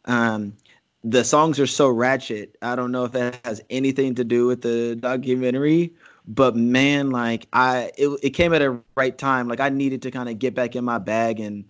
Um, 0.04 0.56
the 1.02 1.24
songs 1.24 1.58
are 1.58 1.66
so 1.66 1.88
ratchet. 1.88 2.56
I 2.62 2.76
don't 2.76 2.92
know 2.92 3.04
if 3.04 3.12
that 3.12 3.40
has 3.44 3.62
anything 3.70 4.14
to 4.16 4.24
do 4.24 4.46
with 4.46 4.60
the 4.62 4.96
documentary, 4.96 5.94
but 6.26 6.56
man, 6.56 7.10
like 7.10 7.46
I, 7.52 7.90
it, 7.96 8.08
it 8.22 8.30
came 8.30 8.52
at 8.52 8.60
a 8.62 8.78
right 8.96 9.16
time. 9.16 9.48
Like 9.48 9.60
I 9.60 9.70
needed 9.70 10.02
to 10.02 10.10
kind 10.10 10.28
of 10.28 10.38
get 10.38 10.54
back 10.54 10.76
in 10.76 10.84
my 10.84 10.98
bag, 10.98 11.40
and 11.40 11.64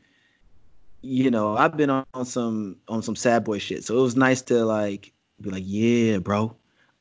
you 1.02 1.30
know, 1.30 1.56
I've 1.56 1.76
been 1.76 1.90
on, 1.90 2.04
on 2.14 2.24
some 2.26 2.76
on 2.88 3.02
some 3.02 3.16
sad 3.16 3.44
boy 3.44 3.58
shit. 3.58 3.84
So 3.84 3.98
it 3.98 4.02
was 4.02 4.16
nice 4.16 4.42
to 4.42 4.64
like 4.64 5.12
Be 5.40 5.50
like, 5.50 5.62
yeah, 5.66 6.18
bro, 6.18 6.56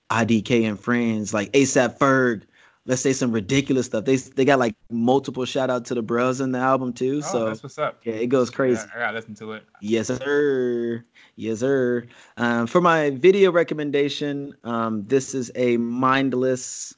IDK 0.10 0.68
and 0.68 0.80
friends, 0.80 1.34
like 1.34 1.52
ASAP 1.54 1.98
Ferg. 1.98 2.44
Let's 2.90 3.04
say 3.04 3.14
some 3.14 3.32
ridiculous 3.32 3.86
stuff. 3.86 4.06
They 4.06 4.16
they 4.16 4.46
got 4.46 4.58
like 4.58 4.74
multiple 4.90 5.46
shout 5.46 5.70
out 5.70 5.86
to 5.86 5.94
the 5.94 6.02
bros 6.02 6.42
in 6.42 6.54
the 6.54 6.58
album 6.58 6.92
too. 6.92 7.22
Oh, 7.24 7.32
so 7.32 7.46
that's 7.46 7.62
what's 7.62 7.78
up. 7.78 8.00
yeah, 8.04 8.14
it 8.14 8.28
goes 8.28 8.50
crazy. 8.50 8.82
Yeah, 8.88 8.96
I 8.96 9.00
gotta 9.06 9.18
listen 9.18 9.36
to 9.36 9.52
it. 9.52 9.64
Yes, 9.80 10.08
sir. 10.08 11.06
Yes, 11.36 11.60
sir. 11.60 12.08
Um, 12.38 12.66
for 12.66 12.82
my 12.82 13.12
video 13.12 13.52
recommendation, 13.52 14.56
um, 14.64 15.06
this 15.06 15.36
is 15.36 15.52
a 15.54 15.78
mindless 15.78 16.96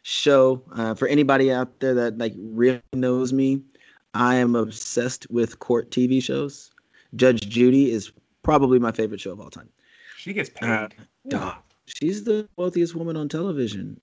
show. 0.00 0.62
Uh, 0.72 0.94
for 0.94 1.06
anybody 1.06 1.52
out 1.52 1.80
there 1.80 1.92
that 1.92 2.16
like 2.16 2.32
really 2.38 2.80
knows 2.94 3.34
me, 3.34 3.60
I 4.14 4.36
am 4.36 4.56
obsessed 4.56 5.26
with 5.28 5.58
court 5.58 5.90
TV 5.90 6.22
shows. 6.22 6.70
Judge 7.14 7.46
Judy 7.46 7.90
is 7.90 8.10
probably 8.42 8.78
my 8.78 8.90
favorite 8.90 9.20
show 9.20 9.32
of 9.32 9.40
all 9.40 9.50
time. 9.50 9.68
She 10.16 10.32
gets 10.32 10.48
paid. 10.48 10.94
Uh, 11.30 11.56
she's 11.84 12.24
the 12.24 12.48
wealthiest 12.56 12.94
woman 12.94 13.18
on 13.18 13.28
television. 13.28 14.00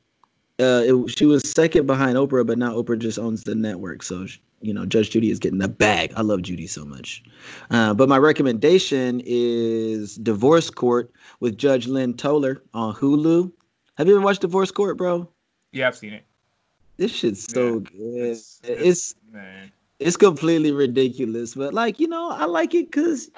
Uh, 0.60 0.84
it, 0.86 1.08
she 1.18 1.26
was 1.26 1.50
second 1.50 1.88
behind 1.88 2.16
Oprah, 2.16 2.46
but 2.46 2.58
now 2.58 2.74
Oprah 2.76 3.00
just 3.00 3.18
owns 3.18 3.44
the 3.44 3.56
network. 3.56 4.04
So, 4.04 4.28
you 4.62 4.74
know, 4.74 4.86
Judge 4.86 5.10
Judy 5.10 5.32
is 5.32 5.40
getting 5.40 5.58
the 5.58 5.68
bag. 5.68 6.14
I 6.16 6.22
love 6.22 6.44
Judy 6.44 6.68
so 6.68 6.86
much. 6.86 7.24
Uh, 7.72 7.94
but 7.94 8.08
my 8.08 8.18
recommendation 8.18 9.22
is 9.26 10.16
Divorce 10.18 10.70
Court 10.70 11.12
with 11.40 11.58
Judge 11.58 11.88
Lynn 11.88 12.14
Toler 12.14 12.62
on 12.74 12.94
Hulu. 12.94 13.52
Have 13.98 14.08
you 14.08 14.16
ever 14.16 14.24
watched 14.24 14.42
Divorce 14.42 14.72
Court, 14.72 14.98
bro? 14.98 15.28
yeah, 15.72 15.88
I've 15.88 15.96
seen 15.98 16.14
it. 16.14 16.24
This 16.98 17.12
shit's 17.12 17.52
so 17.52 17.80
Yeah. 17.80 17.90
good. 17.92 18.32
It's, 18.32 18.62
It's 18.64 19.16
man. 19.32 19.72
it's 20.00 20.18
completely 20.18 20.72
ridiculous, 20.72 21.56
but 21.56 21.74
like 21.74 22.00
you 22.00 22.08
know, 22.08 22.30
I 22.30 22.46
like 22.46 22.76
it 22.76 22.92
because 22.92 23.32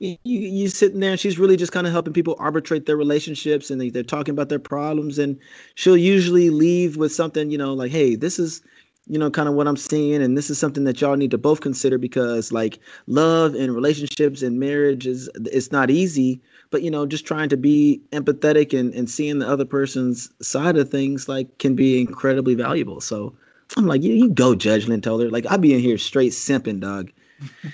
you, 0.00 0.16
you 0.24 0.68
sitting 0.68 1.00
there 1.00 1.12
and 1.12 1.20
she's 1.20 1.38
really 1.38 1.56
just 1.56 1.72
kind 1.72 1.86
of 1.86 1.92
helping 1.92 2.12
people 2.12 2.36
arbitrate 2.38 2.86
their 2.86 2.96
relationships 2.96 3.70
and 3.70 3.80
they, 3.80 3.90
they're 3.90 4.02
talking 4.02 4.32
about 4.32 4.48
their 4.48 4.58
problems 4.58 5.18
and 5.18 5.38
she'll 5.74 5.96
usually 5.96 6.50
leave 6.50 6.96
with 6.96 7.12
something 7.12 7.50
you 7.50 7.58
know 7.58 7.74
like 7.74 7.90
hey 7.90 8.14
this 8.14 8.38
is 8.38 8.62
you 9.08 9.18
know 9.18 9.30
kind 9.30 9.48
of 9.48 9.54
what 9.54 9.66
i'm 9.66 9.76
seeing 9.76 10.22
and 10.22 10.36
this 10.36 10.50
is 10.50 10.58
something 10.58 10.84
that 10.84 11.00
y'all 11.00 11.16
need 11.16 11.30
to 11.30 11.38
both 11.38 11.60
consider 11.60 11.98
because 11.98 12.52
like 12.52 12.78
love 13.06 13.54
and 13.54 13.74
relationships 13.74 14.42
and 14.42 14.60
marriage 14.60 15.06
is 15.06 15.28
it's 15.46 15.72
not 15.72 15.90
easy 15.90 16.40
but 16.70 16.82
you 16.82 16.90
know 16.90 17.04
just 17.06 17.26
trying 17.26 17.48
to 17.48 17.56
be 17.56 18.00
empathetic 18.12 18.78
and, 18.78 18.94
and 18.94 19.10
seeing 19.10 19.38
the 19.38 19.48
other 19.48 19.64
person's 19.64 20.30
side 20.40 20.76
of 20.76 20.88
things 20.88 21.28
like 21.28 21.58
can 21.58 21.74
be 21.74 22.00
incredibly 22.00 22.54
valuable. 22.54 23.00
So 23.00 23.34
i'm 23.76 23.86
like 23.86 24.02
you, 24.02 24.14
you 24.14 24.30
go 24.30 24.54
judge 24.54 24.86
lynn 24.86 25.00
toler 25.00 25.30
like 25.30 25.44
i 25.50 25.56
be 25.56 25.74
in 25.74 25.80
here 25.80 25.98
straight 25.98 26.32
simping 26.32 26.80
dog. 26.80 27.10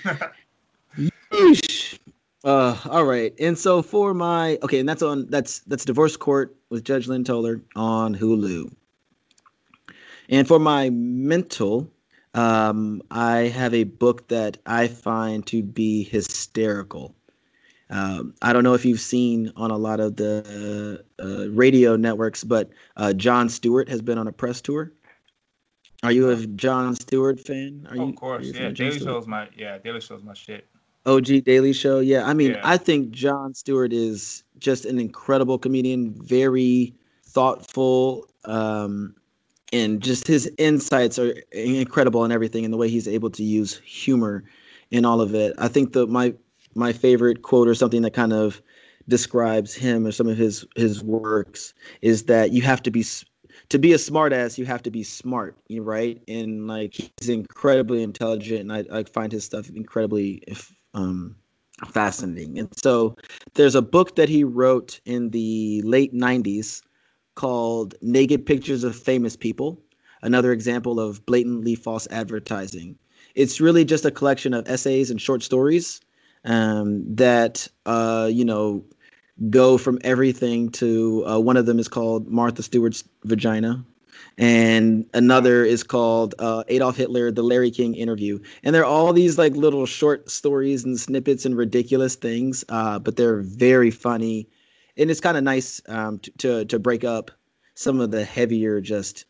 Yeesh. 1.31 1.99
Uh, 2.45 2.77
all 2.85 3.05
right. 3.05 3.33
And 3.39 3.57
so 3.57 3.81
for 3.81 4.13
my 4.13 4.59
okay, 4.61 4.79
and 4.79 4.87
that's 4.87 5.01
on 5.01 5.27
that's 5.29 5.59
that's 5.61 5.83
Divorce 5.83 6.15
Court 6.15 6.55
with 6.69 6.83
Judge 6.83 7.07
Lynn 7.07 7.23
Toler 7.23 7.61
on 7.75 8.15
Hulu. 8.15 8.71
And 10.29 10.47
for 10.47 10.59
my 10.59 10.91
mental, 10.91 11.89
um, 12.35 13.01
I 13.11 13.37
have 13.47 13.73
a 13.73 13.83
book 13.85 14.27
that 14.27 14.57
I 14.65 14.87
find 14.87 15.45
to 15.47 15.63
be 15.63 16.03
hysterical. 16.03 17.15
Um, 17.89 18.33
I 18.41 18.53
don't 18.53 18.63
know 18.63 18.73
if 18.73 18.85
you've 18.85 18.99
seen 18.99 19.51
on 19.55 19.71
a 19.71 19.77
lot 19.77 19.99
of 19.99 20.15
the 20.15 21.03
uh, 21.19 21.49
radio 21.49 21.95
networks, 21.95 22.43
but 22.43 22.71
uh, 22.97 23.13
Jon 23.13 23.49
Stewart 23.49 23.89
has 23.89 24.01
been 24.01 24.17
on 24.17 24.27
a 24.27 24.31
press 24.31 24.61
tour. 24.61 24.91
Are 26.03 26.11
you 26.11 26.29
a 26.29 26.45
Jon 26.47 26.95
Stewart 26.95 27.39
fan? 27.39 27.87
Are 27.89 27.97
Oh, 27.97 28.03
you, 28.05 28.09
of 28.09 28.15
course, 28.15 28.51
yeah. 28.53 28.69
Daily 28.69 28.99
Stewart? 28.99 29.01
Show's 29.01 29.27
my 29.27 29.49
yeah. 29.55 29.77
Daily 29.79 30.01
Show's 30.01 30.23
my 30.23 30.33
shit. 30.33 30.67
OG 31.05 31.43
Daily 31.43 31.73
Show. 31.73 31.99
Yeah, 31.99 32.25
I 32.27 32.33
mean, 32.33 32.51
Yeah. 32.51 32.61
I 32.63 32.77
think 32.77 33.11
Jon 33.11 33.53
Stewart 33.53 33.93
is 33.93 34.43
just 34.59 34.85
an 34.85 34.99
incredible 34.99 35.57
comedian, 35.57 36.15
very 36.23 36.93
thoughtful, 37.23 38.27
um, 38.45 39.15
and 39.73 40.01
just 40.01 40.27
his 40.27 40.49
insights 40.57 41.19
are 41.19 41.33
incredible 41.51 42.23
and 42.23 42.31
everything, 42.31 42.63
and 42.63 42.73
the 42.73 42.77
way 42.77 42.89
he's 42.89 43.07
able 43.07 43.29
to 43.31 43.43
use 43.43 43.77
humor 43.79 44.43
in 44.91 45.05
all 45.05 45.21
of 45.21 45.35
it. 45.35 45.53
I 45.57 45.67
think 45.67 45.93
the 45.93 46.07
my 46.07 46.33
my 46.75 46.93
favorite 46.93 47.41
quote 47.41 47.67
or 47.67 47.75
something 47.75 48.01
that 48.03 48.13
kind 48.13 48.33
of 48.33 48.61
describes 49.07 49.73
him 49.73 50.05
or 50.05 50.11
some 50.11 50.27
of 50.27 50.37
his 50.37 50.65
his 50.75 51.03
works 51.03 51.73
is 52.01 52.23
that 52.23 52.51
you 52.51 52.61
have 52.61 52.81
to 52.83 52.91
be 52.91 53.03
to 53.69 53.79
be 53.79 53.93
a 53.93 53.97
smartass, 53.97 54.57
you 54.57 54.65
have 54.65 54.83
to 54.83 54.91
be 54.91 55.03
smart, 55.03 55.57
you 55.67 55.81
right? 55.83 56.21
And 56.27 56.67
like 56.67 56.93
he's 56.93 57.29
incredibly 57.29 58.03
intelligent, 58.03 58.61
and 58.61 58.73
I, 58.73 58.99
I 58.99 59.03
find 59.03 59.31
his 59.31 59.43
stuff 59.45 59.69
incredibly 59.69 60.43
um, 60.95 61.35
fascinating. 61.87 62.57
And 62.57 62.69
so 62.77 63.15
there's 63.53 63.75
a 63.75 63.81
book 63.81 64.15
that 64.15 64.29
he 64.29 64.43
wrote 64.43 64.99
in 65.05 65.29
the 65.29 65.81
late 65.83 66.13
90s 66.13 66.81
called 67.35 67.95
Naked 68.01 68.45
Pictures 68.45 68.83
of 68.83 68.95
Famous 68.95 69.35
People, 69.35 69.79
another 70.21 70.51
example 70.51 70.99
of 70.99 71.25
blatantly 71.25 71.75
false 71.75 72.07
advertising. 72.09 72.97
It's 73.35 73.59
really 73.59 73.83
just 73.83 74.05
a 74.05 74.11
collection 74.11 74.53
of 74.53 74.67
essays 74.69 75.11
and 75.11 75.21
short 75.21 75.43
stories 75.43 75.99
um, 76.45 77.03
that, 77.15 77.67
uh, 77.85 78.29
you 78.31 78.45
know, 78.45 78.85
go 79.49 79.77
from 79.77 79.99
everything 80.05 80.69
to 80.71 81.25
uh, 81.27 81.39
one 81.39 81.57
of 81.57 81.65
them 81.65 81.77
is 81.77 81.89
called 81.89 82.29
Martha 82.29 82.63
Stewart's 82.63 83.03
Vagina. 83.25 83.83
And 84.37 85.05
another 85.13 85.63
is 85.63 85.83
called 85.83 86.35
uh, 86.39 86.63
Adolf 86.67 86.97
Hitler, 86.97 87.31
the 87.31 87.43
Larry 87.43 87.71
King 87.71 87.95
interview. 87.95 88.39
And 88.63 88.75
they're 88.75 88.85
all 88.85 89.13
these 89.13 89.37
like 89.37 89.55
little 89.55 89.85
short 89.85 90.29
stories 90.29 90.83
and 90.83 90.99
snippets 90.99 91.45
and 91.45 91.55
ridiculous 91.55 92.15
things, 92.15 92.65
uh, 92.69 92.99
but 92.99 93.15
they're 93.15 93.41
very 93.41 93.91
funny. 93.91 94.47
And 94.97 95.09
it's 95.09 95.21
kind 95.21 95.37
of 95.37 95.43
nice 95.43 95.81
um, 95.87 96.19
to, 96.19 96.31
to, 96.37 96.65
to 96.65 96.79
break 96.79 97.03
up 97.03 97.31
some 97.75 97.99
of 97.99 98.11
the 98.11 98.23
heavier, 98.23 98.81
just 98.81 99.25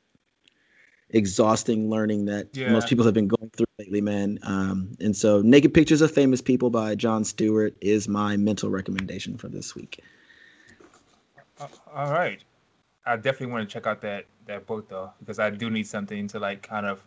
exhausting 1.10 1.90
learning 1.90 2.26
that 2.26 2.56
Yeah. 2.56 2.72
most 2.72 2.88
people 2.88 3.06
have 3.06 3.14
been 3.14 3.28
going 3.28 3.50
through 3.52 3.66
lately, 3.80 4.02
man. 4.02 4.40
Um, 4.44 4.96
and 5.00 5.16
so, 5.16 5.42
Naked 5.42 5.74
Pictures 5.74 6.02
of 6.02 6.12
Famous 6.12 6.42
People 6.42 6.70
by 6.70 6.96
Jon 6.96 7.24
Stewart 7.24 7.76
is 7.82 8.08
my 8.08 8.38
mental 8.38 8.70
recommendation 8.70 9.38
for 9.38 9.48
this 9.48 9.76
week. 9.76 10.00
Uh, 11.60 11.68
all 11.94 12.12
right. 12.12 12.44
I 13.06 13.16
definitely 13.16 13.54
want 13.54 13.68
to 13.70 13.74
check 13.74 13.88
out 13.88 14.02
that 14.02 14.26
that 14.48 14.66
book 14.66 14.88
though, 14.90 15.12
because 15.20 15.40
I 15.40 15.50
do 15.50 15.70
need 15.70 15.88
something 15.88 16.28
to 16.30 16.40
like 16.40 16.62
kind 16.62 16.86
of 16.86 17.02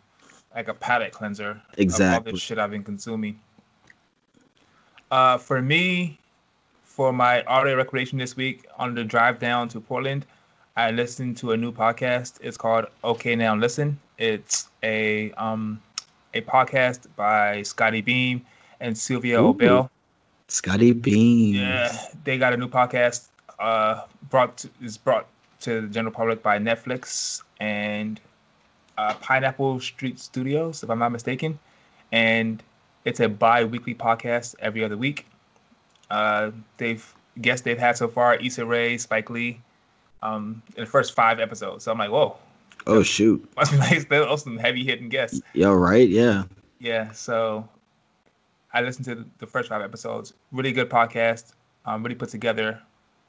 like 0.55 0.67
a 0.67 0.73
palate 0.73 1.11
cleanser 1.11 1.51
of 1.51 1.57
all 1.57 1.63
Exactly. 1.77 2.31
this 2.31 2.41
shit 2.41 2.57
I've 2.57 2.71
been 2.71 2.83
consuming. 2.83 3.39
Uh, 5.11 5.37
for 5.37 5.61
me, 5.61 6.19
for 6.83 7.11
my 7.13 7.43
audio 7.43 7.75
recreation 7.75 8.17
this 8.17 8.35
week 8.35 8.65
on 8.77 8.93
the 8.93 9.03
drive 9.03 9.39
down 9.39 9.67
to 9.69 9.79
Portland, 9.79 10.25
I 10.75 10.91
listened 10.91 11.37
to 11.37 11.51
a 11.51 11.57
new 11.57 11.71
podcast. 11.71 12.39
It's 12.41 12.57
called 12.57 12.85
Okay 13.03 13.35
Now 13.35 13.55
Listen. 13.55 13.99
It's 14.17 14.69
a 14.83 15.31
um 15.33 15.81
a 16.33 16.41
podcast 16.41 17.07
by 17.15 17.61
Scottie 17.63 18.01
Beam 18.01 18.45
and 18.79 18.97
Sylvia 18.97 19.41
Ooh. 19.41 19.53
Obell. 19.53 19.89
Scottie 20.47 20.93
Beam. 20.93 21.55
Yeah, 21.55 21.95
they 22.23 22.37
got 22.37 22.53
a 22.53 22.57
new 22.57 22.67
podcast. 22.67 23.27
Uh, 23.59 24.05
brought 24.29 24.57
to, 24.57 24.69
is 24.81 24.97
brought 24.97 25.27
to 25.61 25.81
the 25.81 25.87
general 25.87 26.13
public 26.13 26.41
by 26.41 26.57
Netflix 26.57 27.43
and 27.59 28.19
uh, 28.97 29.13
Pineapple 29.15 29.79
Street 29.79 30.19
Studios, 30.19 30.83
if 30.83 30.89
I'm 30.89 30.99
not 30.99 31.11
mistaken. 31.11 31.59
And 32.11 32.63
it's 33.05 33.19
a 33.19 33.29
bi-weekly 33.29 33.95
podcast 33.95 34.55
every 34.59 34.83
other 34.83 34.97
week. 34.97 35.25
Uh, 36.09 36.51
they've 36.77 37.13
guests 37.41 37.63
they've 37.63 37.77
had 37.77 37.97
so 37.97 38.07
far: 38.07 38.35
Issa 38.35 38.65
Rae, 38.65 38.97
Spike 38.97 39.29
Lee, 39.29 39.61
um, 40.23 40.61
in 40.75 40.83
the 40.83 40.89
first 40.89 41.13
five 41.13 41.39
episodes. 41.39 41.83
So 41.83 41.91
I'm 41.91 41.97
like, 41.99 42.09
whoa, 42.09 42.35
Oh 42.87 43.03
shoot. 43.03 43.47
must 43.55 43.71
be 43.71 43.77
nice. 43.77 44.05
They're 44.05 44.25
also 44.25 44.45
some 44.45 44.57
heavy 44.57 44.83
hitting 44.83 45.09
guests. 45.09 45.41
Yeah, 45.53 45.67
right. 45.67 46.07
Yeah. 46.07 46.43
Yeah, 46.79 47.11
so 47.11 47.67
I 48.73 48.81
listened 48.81 49.05
to 49.05 49.25
the 49.37 49.47
first 49.47 49.69
five 49.69 49.81
episodes. 49.81 50.33
Really 50.51 50.71
good 50.71 50.89
podcast. 50.89 51.53
Um, 51.85 52.03
really 52.03 52.15
put 52.15 52.29
together. 52.29 52.81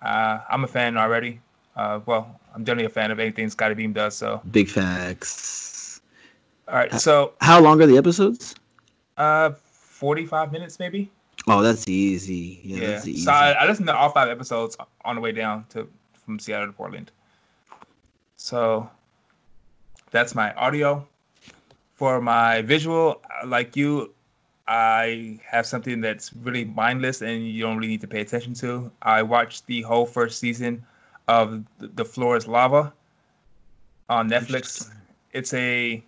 Uh, 0.02 0.40
I'm 0.48 0.64
a 0.64 0.68
fan 0.68 0.96
already. 0.96 1.40
Uh, 1.76 2.00
well, 2.06 2.40
I'm 2.54 2.64
generally 2.64 2.86
a 2.86 2.90
fan 2.90 3.10
of 3.10 3.18
anything 3.20 3.48
Scottie 3.50 3.74
Beam 3.74 3.92
does. 3.92 4.16
So, 4.16 4.40
Big 4.50 4.68
facts. 4.68 6.00
all 6.68 6.74
right. 6.74 6.92
So, 7.00 7.34
How 7.40 7.60
long 7.60 7.80
are 7.82 7.86
the 7.86 7.96
episodes? 7.96 8.54
uh, 9.16 9.50
45 9.50 10.52
minutes 10.52 10.78
maybe. 10.78 11.10
Oh, 11.46 11.62
that's 11.62 11.88
easy. 11.88 12.60
Yeah, 12.64 12.76
Yeah. 12.78 12.86
that's 12.92 13.06
easy. 13.06 13.22
So 13.24 13.32
I, 13.32 13.50
I 13.52 13.66
listened 13.66 13.86
to 13.88 13.94
all 13.96 14.10
five 14.10 14.28
episodes 14.28 14.76
on 15.04 15.14
the 15.14 15.20
way 15.20 15.32
down 15.32 15.64
to 15.70 15.88
from 16.24 16.38
Seattle 16.38 16.66
to 16.68 16.72
Portland. 16.72 17.10
So 18.36 18.88
that's 20.10 20.34
my 20.34 20.52
audio. 20.54 21.06
For 21.94 22.20
my 22.20 22.62
visual, 22.62 23.20
like 23.44 23.76
you, 23.76 24.14
I 24.66 25.38
have 25.46 25.66
something 25.66 26.00
that's 26.00 26.32
really 26.32 26.64
mindless 26.64 27.20
and 27.20 27.46
you 27.46 27.62
don't 27.62 27.76
really 27.76 27.88
need 27.88 28.00
to 28.02 28.06
pay 28.08 28.20
attention 28.22 28.54
to. 28.54 28.90
I 29.02 29.22
watched 29.22 29.66
the 29.66 29.82
whole 29.82 30.06
first 30.06 30.38
season 30.38 30.82
of 31.30 31.64
The 31.78 32.04
Floor 32.04 32.36
is 32.36 32.46
Lava 32.48 32.92
on 34.08 34.28
Netflix. 34.28 34.90
It's 35.32 35.54
a 35.54 36.02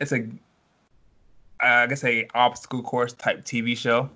it's 0.00 0.12
a 0.12 0.26
I 1.60 1.86
guess 1.86 2.02
a 2.04 2.26
obstacle 2.34 2.82
course 2.82 3.12
type 3.12 3.44
TV 3.44 3.76
show 3.76 4.10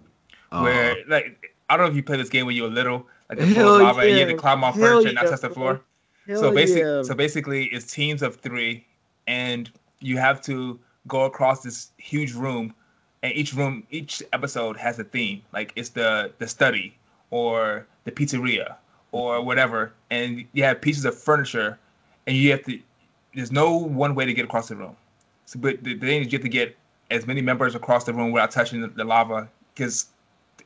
Oh, 0.53 0.65
where 0.65 0.97
like 1.09 1.55
I 1.69 1.77
don't 1.77 1.87
know 1.87 1.91
if 1.91 1.97
you 1.97 2.03
played 2.03 2.21
this 2.21 2.29
game 2.29 2.47
when 2.47 2.57
you 2.57 2.65
were 2.65 2.69
little. 2.69 3.07
like 3.29 3.39
the 3.39 3.47
floor 3.55 3.77
is 3.77 3.83
lava, 3.83 4.03
yeah. 4.03 4.09
and 4.09 4.19
you 4.19 4.27
have 4.27 4.29
to 4.29 4.37
climb 4.37 4.65
off 4.65 4.77
furniture 4.77 5.09
and 5.09 5.15
not 5.15 5.27
touch 5.27 5.41
the 5.41 5.51
floor. 5.51 5.81
Hell 6.27 6.41
so 6.41 6.53
basically, 6.53 6.83
yeah. 6.83 7.03
so 7.03 7.15
basically, 7.15 7.65
it's 7.67 7.93
teams 7.93 8.23
of 8.23 8.37
three, 8.37 8.85
and 9.27 9.71
you 10.01 10.19
have 10.19 10.41
to 10.43 10.79
go 11.07 11.25
across 11.25 11.63
this 11.63 11.91
huge 11.99 12.35
room, 12.35 12.75
and 13.23 13.33
each 13.35 13.55
room, 13.55 13.87
each 13.91 14.23
episode 14.33 14.77
has 14.77 14.99
a 14.99 15.05
theme. 15.05 15.43
Like 15.53 15.73
it's 15.77 15.91
the 15.91 16.33
the 16.39 16.49
study 16.49 16.97
or 17.31 17.87
the 18.05 18.11
pizzeria 18.11 18.77
or 19.13 19.43
whatever, 19.43 19.93
and 20.11 20.45
you 20.53 20.63
have 20.65 20.81
pieces 20.81 21.05
of 21.05 21.17
furniture, 21.19 21.79
and 22.27 22.37
you 22.37 22.51
have 22.51 22.65
to. 22.65 22.79
There's 23.35 23.53
no 23.53 23.77
one 23.77 24.15
way 24.15 24.25
to 24.25 24.35
get 24.35 24.45
across 24.45 24.69
the 24.69 24.77
room. 24.77 24.97
So, 25.47 25.59
but 25.59 25.83
the, 25.83 25.95
thing 25.99 26.23
is, 26.23 26.33
you 26.33 26.39
have 26.39 26.43
to 26.45 26.49
get 26.49 26.77
as 27.11 27.27
many 27.27 27.41
members 27.43 27.75
across 27.75 28.05
the 28.05 28.13
room 28.15 28.33
without 28.33 28.51
touching 28.51 28.81
the, 28.81 28.89
the 28.89 29.05
lava, 29.05 29.49
because 29.75 30.07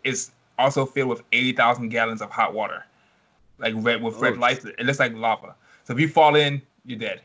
it's 0.02 0.32
also 0.58 0.84
filled 0.86 1.08
with 1.08 1.22
eighty 1.32 1.52
thousand 1.52 1.88
gallons 1.88 2.20
of 2.22 2.30
hot 2.30 2.54
water, 2.54 2.84
like 3.58 3.74
red 3.78 4.02
with 4.02 4.16
red 4.16 4.34
Oh. 4.34 4.40
lights. 4.40 4.64
It 4.64 4.84
looks 4.84 4.98
like 4.98 5.14
lava. 5.14 5.54
So 5.84 5.92
if 5.92 6.00
you 6.00 6.08
fall 6.08 6.34
in, 6.36 6.62
you're 6.84 6.98
dead. 6.98 7.20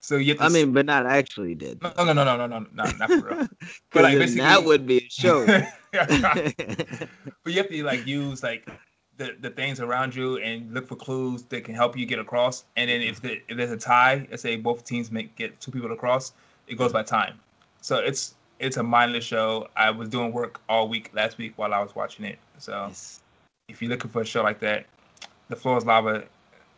So 0.00 0.16
you 0.16 0.34
have 0.34 0.38
to. 0.38 0.44
I 0.44 0.48
mean, 0.50 0.72
but 0.72 0.86
not 0.86 1.06
actually 1.06 1.56
did. 1.56 1.82
no, 1.82 1.92
no, 1.96 2.12
no, 2.12 2.22
no, 2.22 2.36
no, 2.36 2.46
no, 2.46 2.66
no, 2.72 2.84
not 2.98 3.10
for 3.10 3.26
real. 3.26 3.48
But 3.92 4.04
like, 4.04 4.18
basically, 4.18 4.42
that 4.42 4.64
would 4.64 4.86
be 4.86 4.98
a 4.98 5.08
show. 5.10 5.44
but 5.92 6.54
you 7.46 7.56
have 7.56 7.68
to 7.68 7.82
like 7.82 8.06
use 8.06 8.42
like 8.42 8.68
the, 9.18 9.36
the 9.40 9.50
things 9.50 9.80
around 9.80 10.14
you 10.14 10.36
and 10.38 10.72
look 10.72 10.86
for 10.86 10.96
clues 10.96 11.42
that 11.44 11.64
can 11.64 11.74
help 11.74 11.96
you 11.96 12.06
get 12.06 12.18
across. 12.18 12.64
And 12.76 12.90
then 12.90 13.02
if, 13.02 13.20
the, 13.20 13.40
if 13.48 13.56
there's 13.56 13.70
a 13.70 13.76
tie, 13.76 14.26
let's 14.30 14.42
say 14.42 14.56
both 14.56 14.84
teams 14.84 15.10
make 15.10 15.34
get 15.36 15.58
two 15.60 15.70
people 15.70 15.92
across, 15.92 16.32
it 16.68 16.76
goes 16.76 16.92
by 16.92 17.02
time. 17.02 17.38
So 17.80 17.98
it's 17.98 18.34
it's 18.58 18.78
a 18.78 18.82
mindless 18.82 19.24
show. 19.24 19.68
I 19.76 19.90
was 19.90 20.08
doing 20.08 20.32
work 20.32 20.60
all 20.68 20.88
week 20.88 21.10
last 21.14 21.38
week 21.38 21.52
while 21.56 21.74
I 21.74 21.80
was 21.80 21.94
watching 21.94 22.24
it. 22.24 22.38
So 22.58 22.86
Yes. 22.88 23.20
if 23.68 23.80
you're 23.82 23.90
looking 23.90 24.10
for 24.10 24.22
a 24.22 24.24
show 24.24 24.42
like 24.42 24.60
that, 24.60 24.86
The 25.48 25.56
Floor 25.56 25.78
is 25.78 25.84
Lava 25.86 26.24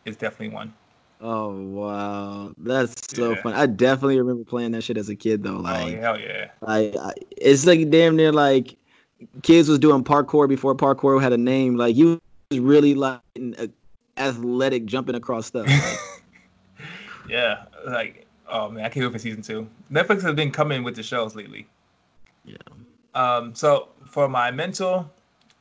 is 0.05 0.17
definitely 0.17 0.53
one. 0.53 0.73
Oh 1.21 1.51
wow, 1.51 2.53
that's 2.57 2.95
so 3.13 3.31
Yeah. 3.31 3.41
fun. 3.41 3.53
I 3.53 3.65
definitely 3.65 4.19
remember 4.19 4.43
playing 4.45 4.71
that 4.71 4.83
shit 4.83 4.97
as 4.97 5.09
a 5.09 5.15
kid 5.15 5.43
though. 5.43 5.57
oh 5.57 5.61
Like, 5.61 5.99
hell 5.99 6.19
yeah. 6.19 6.49
I, 6.65 6.93
I, 6.99 7.13
it's 7.31 7.65
like 7.65 7.89
damn 7.89 8.15
near 8.15 8.31
like 8.31 8.77
kids 9.43 9.67
was 9.67 9.79
doing 9.79 10.03
parkour 10.03 10.47
before 10.47 10.75
parkour 10.75 11.21
had 11.21 11.33
a 11.33 11.37
name. 11.37 11.75
Like 11.75 11.95
you 11.95 12.21
really 12.57 12.95
like 12.95 13.21
an, 13.35 13.71
athletic 14.17 14.85
jumping 14.85 15.15
across 15.15 15.47
stuff. 15.47 15.67
Yeah. 17.29 17.65
Like 17.85 18.25
oh 18.47 18.71
man, 18.71 18.85
I 18.85 18.89
can't 18.89 19.05
wait 19.05 19.13
for 19.13 19.19
season 19.19 19.43
two. 19.43 19.69
Netflix 19.91 20.23
has 20.23 20.33
been 20.33 20.49
coming 20.49 20.83
with 20.83 20.95
the 20.95 21.03
shows 21.03 21.35
lately. 21.35 21.67
Yeah. 22.43 22.57
Um, 23.13 23.53
so 23.53 23.89
for 24.07 24.27
my 24.27 24.49
mental, 24.49 25.11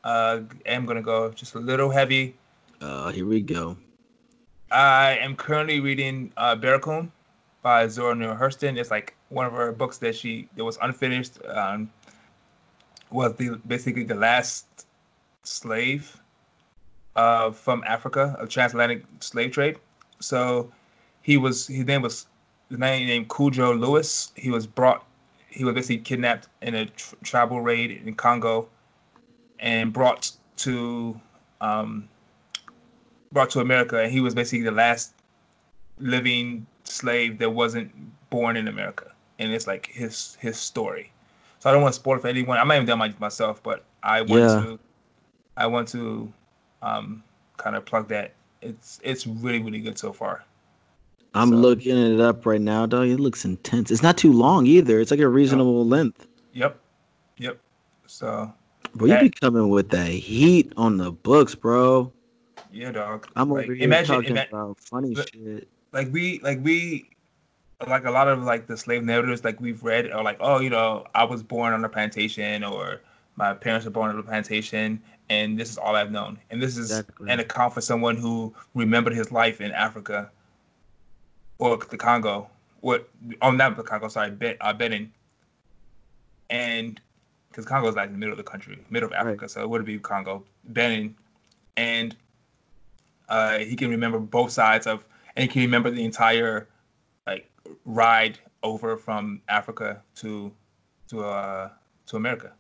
uh, 0.03 0.41
I'm 0.67 0.87
gonna 0.87 1.03
go 1.03 1.31
just 1.31 1.55
a 1.55 1.59
little 1.59 1.91
heavy. 1.91 2.35
uh, 2.81 3.13
here 3.13 3.27
we 3.27 3.43
go. 3.43 3.77
I 4.71 5.19
am 5.21 5.37
currently 5.37 5.81
reading 5.81 6.33
uh, 6.39 6.57
Barracoon 6.57 7.13
by 7.63 7.87
Zora 7.87 8.15
Neale 8.15 8.35
Hurston. 8.35 8.79
It's 8.79 8.91
like 8.91 9.15
one 9.29 9.45
of 9.45 9.53
her 9.53 9.73
books 9.73 9.99
that 9.99 10.17
she 10.17 10.49
that 10.57 10.65
was 10.65 10.79
unfinished. 10.81 11.39
Um, 11.47 11.91
was 13.11 13.35
the 13.35 13.61
basically 13.67 14.05
the 14.05 14.15
last 14.15 14.87
slave 15.43 16.19
uh, 17.19 17.51
from 17.51 17.83
Africa 17.85 18.37
of 18.39 18.49
transatlantic 18.49 19.03
slave 19.19 19.51
trade. 19.51 19.77
So 20.21 20.71
he 21.21 21.37
was 21.37 21.67
his 21.67 21.85
name 21.85 22.03
was 22.03 22.27
the 22.71 22.79
name 22.79 23.09
named 23.09 23.29
Cudjo 23.29 23.79
Lewis. 23.79 24.33
He 24.37 24.51
was 24.51 24.67
brought 24.69 25.05
he 25.49 25.65
was 25.65 25.75
basically 25.75 25.99
kidnapped 25.99 26.47
in 26.63 26.75
a 26.77 26.87
tr- 26.87 27.17
travel 27.25 27.61
raid 27.61 27.91
in 27.91 28.15
Congo 28.15 28.69
and 29.59 29.93
brought 29.93 30.31
to 30.59 31.21
um, 31.61 32.09
brought 33.33 33.51
to 33.51 33.61
America, 33.61 33.99
and 34.01 34.13
he 34.13 34.21
was 34.21 34.35
basically 34.35 34.63
the 34.63 34.71
last 34.71 35.15
living 35.99 36.67
slave 36.85 37.39
that 37.39 37.51
wasn't 37.51 37.91
born 38.31 38.57
in 38.57 38.69
America, 38.69 39.11
and 39.41 39.53
it's 39.53 39.67
like 39.67 39.89
his 39.89 40.37
his 40.41 40.57
story. 40.57 41.11
So 41.59 41.69
I 41.69 41.73
don't 41.73 41.83
want 41.83 41.95
to 41.95 42.01
spoil 42.01 42.19
it 42.19 42.21
for 42.21 42.29
anyone. 42.29 42.59
I 42.59 42.65
might 42.65 42.77
have 42.77 42.87
done 42.87 43.01
my 43.01 43.13
myself, 43.19 43.61
but 43.61 43.83
I 44.05 44.23
want 44.23 44.45
Yeah. 44.45 44.61
to 44.61 44.79
I 45.57 45.67
want 45.67 45.89
to 45.89 46.33
um, 46.83 47.23
kind 47.57 47.77
of 47.77 47.85
plug 47.85 48.09
that. 48.09 48.35
It's 48.63 49.01
it's 49.05 49.27
really 49.27 49.61
really 49.63 49.81
good 49.81 49.99
so 49.99 50.13
far. 50.13 50.45
I'm 51.35 51.51
So- 51.51 51.57
looking 51.57 51.97
it 51.97 52.21
up 52.21 52.45
right 52.47 52.61
now, 52.61 52.87
dog. 52.87 53.09
It 53.09 53.21
looks 53.21 53.45
intense. 53.45 53.91
It's 53.91 54.03
not 54.03 54.17
too 54.17 54.33
long 54.33 54.67
either. 54.67 55.01
It's 55.01 55.11
like 55.11 55.21
a 55.21 55.29
reasonable 55.29 55.87
length. 55.87 56.27
Yep, 56.55 56.79
yep. 57.37 57.61
So 58.07 58.53
Bro, 58.95 59.09
you 59.09 59.21
be 59.21 59.31
coming 59.31 59.69
with 59.69 59.91
that 59.91 60.09
heat 60.09 60.73
on 60.77 60.97
the 60.97 61.13
books, 61.13 61.55
bro. 61.55 62.11
yeah, 62.73 62.91
dog. 62.91 63.29
I'm 63.37 63.51
like, 63.51 63.65
over 63.65 63.75
here 63.75 63.85
imagine, 63.85 64.15
talking 64.17 64.39
about 64.39 64.81
funny 64.81 65.15
Look- 65.15 65.31
shit. 65.33 65.69
like 65.93 66.11
we 66.13 66.41
like 66.41 66.65
we 66.65 67.11
like 67.87 68.07
a 68.07 68.11
lot 68.11 68.27
of 68.27 68.43
like 68.43 68.67
the 68.67 68.77
slave 68.77 69.05
narratives 69.05 69.45
like 69.45 69.61
we've 69.61 69.85
read 69.85 70.11
are 70.11 70.25
like 70.25 70.37
oh 70.41 70.59
you 70.59 70.69
know 70.69 71.05
i 71.15 71.23
was 71.23 71.45
born 71.45 71.73
on 71.73 71.85
a 71.85 71.89
plantation 71.89 72.65
or 72.65 73.01
my 73.37 73.55
parents 73.55 73.85
were 73.85 73.93
born 73.93 74.11
on 74.11 74.19
a 74.19 74.23
plantation 74.23 75.01
and 75.31 75.59
this 75.59 75.71
is 75.71 75.79
all 75.79 75.95
i've 75.97 76.11
known 76.11 76.39
and 76.51 76.63
this 76.63 76.77
is 76.77 76.91
Exactly. 76.91 77.31
an 77.31 77.41
account 77.41 77.75
for 77.75 77.81
someone 77.81 78.17
who 78.17 78.55
remembered 78.75 79.15
his 79.15 79.31
life 79.33 79.61
in 79.61 79.73
africa 79.73 80.31
or 81.59 81.77
the 81.77 81.97
congo 81.97 82.49
what 82.81 83.09
oh 83.43 83.51
not 83.51 83.77
the 83.77 83.83
congo 83.83 84.09
sorry 84.09 84.31
ben, 84.31 84.57
uh, 84.61 84.73
benin 84.73 85.13
and 86.51 87.01
because 87.51 87.65
congo 87.65 87.89
is 87.89 87.97
like 87.97 88.07
in 88.07 88.13
the 88.13 88.19
middle 88.19 88.33
of 88.33 88.39
the 88.39 88.45
country 88.45 88.79
middle 88.91 89.07
of 89.07 89.13
africa 89.13 89.49
so 89.49 89.63
it 89.63 89.69
would 89.69 89.85
be 89.85 89.99
congo 89.99 90.45
benin 90.65 91.15
and 91.77 92.17
uh, 93.29 93.59
he 93.59 93.77
can 93.77 93.91
remember 93.91 94.19
both 94.19 94.51
sides 94.51 94.87
of 94.87 95.05
and 95.37 95.43
he 95.43 95.49
can 95.49 95.63
remember 95.63 95.91
the 95.91 96.05
entire 96.05 96.69
like 97.27 97.51
ride 97.85 98.39
over 98.63 98.97
from 98.97 99.41
Africa 99.49 100.03
to 100.17 100.53
to 101.09 101.25
uh 101.25 101.71
to 102.07 102.17
America. 102.17 102.53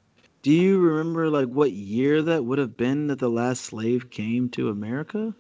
Do 0.43 0.51
you 0.51 0.81
remember 0.81 1.31
like 1.31 1.47
what 1.47 1.70
year 1.70 2.23
that 2.23 2.44
would 2.44 2.59
have 2.59 2.77
been 2.77 3.06
that 3.06 3.20
the 3.20 3.31
last 3.31 3.62
slave 3.62 4.10
came 4.10 4.48
to 4.51 4.69
America? 4.69 5.36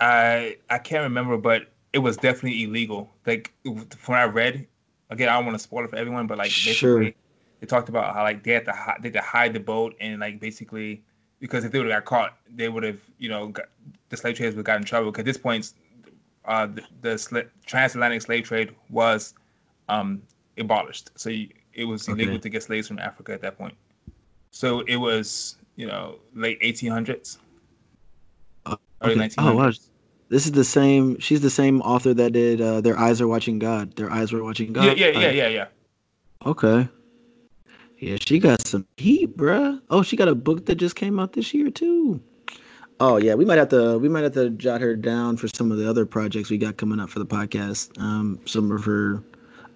I 0.00 0.58
I 0.70 0.78
can't 0.78 1.02
remember, 1.04 1.36
but 1.38 1.72
it 1.92 1.98
was 1.98 2.16
definitely 2.18 2.64
illegal. 2.64 3.14
Like 3.26 3.52
from 3.64 3.86
what 4.06 4.18
I 4.18 4.24
read, 4.24 4.66
again, 5.10 5.28
I 5.28 5.34
don't 5.34 5.46
want 5.46 5.56
to 5.56 5.62
spoil 5.62 5.84
it 5.84 5.90
for 5.90 5.96
everyone, 5.96 6.26
but 6.26 6.38
like 6.38 6.62
basically, 6.62 7.06
Sure. 7.06 7.14
they 7.60 7.66
talked 7.66 7.88
about 7.88 8.14
how 8.14 8.22
like 8.22 8.42
they 8.42 8.52
had 8.52 8.64
to 8.66 8.72
hi- 8.72 8.96
they 9.00 9.08
had 9.08 9.14
to 9.14 9.20
hide 9.22 9.52
the 9.52 9.60
boat 9.60 9.94
and 10.00 10.20
like 10.20 10.40
basically 10.40 11.04
because 11.40 11.64
if 11.64 11.72
they 11.72 11.78
would 11.78 11.90
have 11.90 12.04
got 12.04 12.08
caught, 12.08 12.38
they 12.54 12.68
would 12.68 12.82
have 12.82 13.00
you 13.18 13.28
know 13.28 13.48
got, 13.48 13.66
the 14.10 14.16
slave 14.16 14.36
traders 14.36 14.54
would 14.54 14.60
have 14.60 14.66
got 14.66 14.78
in 14.78 14.84
trouble. 14.84 15.10
Because 15.10 15.22
at 15.22 15.26
this 15.26 15.38
point, 15.38 15.72
uh, 16.46 16.66
the, 16.66 16.82
the 17.02 17.08
sla- 17.16 17.48
transatlantic 17.66 18.22
slave 18.22 18.44
trade 18.44 18.74
was 18.90 19.34
um 19.88 20.22
abolished, 20.58 21.10
so 21.16 21.30
you, 21.30 21.48
it 21.74 21.84
was 21.84 22.08
illegal 22.08 22.38
Okay. 22.38 22.40
to 22.40 22.48
get 22.50 22.62
slaves 22.62 22.88
from 22.88 22.98
Africa 23.00 23.32
at 23.34 23.42
that 23.42 23.58
point. 23.58 23.74
So 24.54 24.80
it 24.86 24.96
was 24.96 25.56
you 25.74 25.86
know 25.88 26.20
late 26.32 26.60
1800s, 26.62 27.38
Oh, 28.64 28.76
okay. 29.02 29.28
Oh, 29.36 29.56
wow. 29.56 29.72
This 30.28 30.46
is 30.46 30.52
the 30.52 30.64
same. 30.64 31.18
She's 31.18 31.40
the 31.40 31.50
same 31.50 31.82
author 31.82 32.14
that 32.14 32.32
did 32.32 32.60
uh, 32.60 32.80
"Their 32.80 32.96
Eyes 32.96 33.20
Are 33.20 33.26
Watching 33.26 33.58
God." 33.58 33.96
Their 33.96 34.10
eyes 34.12 34.32
were 34.32 34.44
watching 34.44 34.72
God. 34.72 34.96
Yeah, 34.96 35.08
yeah, 35.08 35.20
yeah, 35.20 35.30
yeah, 35.32 35.48
yeah. 35.48 35.66
Okay. 36.46 36.88
Yeah, 37.98 38.16
she 38.20 38.38
got 38.38 38.64
some 38.64 38.86
heat, 38.96 39.36
bruh. 39.36 39.80
Oh, 39.90 40.02
she 40.02 40.16
got 40.16 40.28
a 40.28 40.34
book 40.36 40.66
that 40.66 40.76
just 40.76 40.94
came 40.94 41.18
out 41.18 41.32
this 41.32 41.52
year 41.52 41.70
too. 41.70 42.22
Oh 43.00 43.16
yeah, 43.16 43.34
we 43.34 43.44
might 43.44 43.58
have 43.58 43.70
to 43.70 43.98
we 43.98 44.08
might 44.08 44.22
have 44.22 44.34
to 44.34 44.50
jot 44.50 44.80
her 44.80 44.94
down 44.94 45.36
for 45.36 45.48
some 45.48 45.72
of 45.72 45.78
the 45.78 45.90
other 45.90 46.06
projects 46.06 46.48
we 46.48 46.58
got 46.58 46.76
coming 46.76 47.00
up 47.00 47.10
for 47.10 47.18
the 47.18 47.26
podcast. 47.26 48.00
Um, 48.00 48.38
some 48.46 48.70
of 48.70 48.84
her 48.84 49.20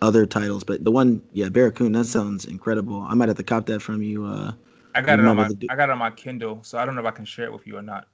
other 0.03 0.25
titles, 0.25 0.63
but 0.63 0.85
the 0.85 0.93
one, 0.93 1.21
yeah, 1.33 1.49
Barracoon, 1.49 1.93
that 1.93 2.05
sounds 2.05 2.45
incredible. 2.45 3.03
I 3.03 3.15
might 3.15 3.29
have 3.29 3.37
to 3.39 3.43
cop 3.43 3.67
that 3.67 3.83
from 3.83 4.03
you. 4.03 4.25
Uh, 4.25 4.53
I 4.94 5.01
got 5.01 5.19
it 5.19 5.24
on 5.27 5.36
my 5.36 5.48
I 5.70 5.77
got 5.77 5.89
it 5.89 5.93
on 5.93 5.98
my 5.98 6.10
Kindle, 6.10 6.60
so 6.62 6.78
I 6.78 6.85
don't 6.85 6.94
know 6.94 7.01
if 7.01 7.06
I 7.06 7.10
can 7.10 7.24
share 7.24 7.44
it 7.47 7.52
with 7.52 7.66
you 7.66 7.77
or 7.77 7.82
not. 7.82 8.09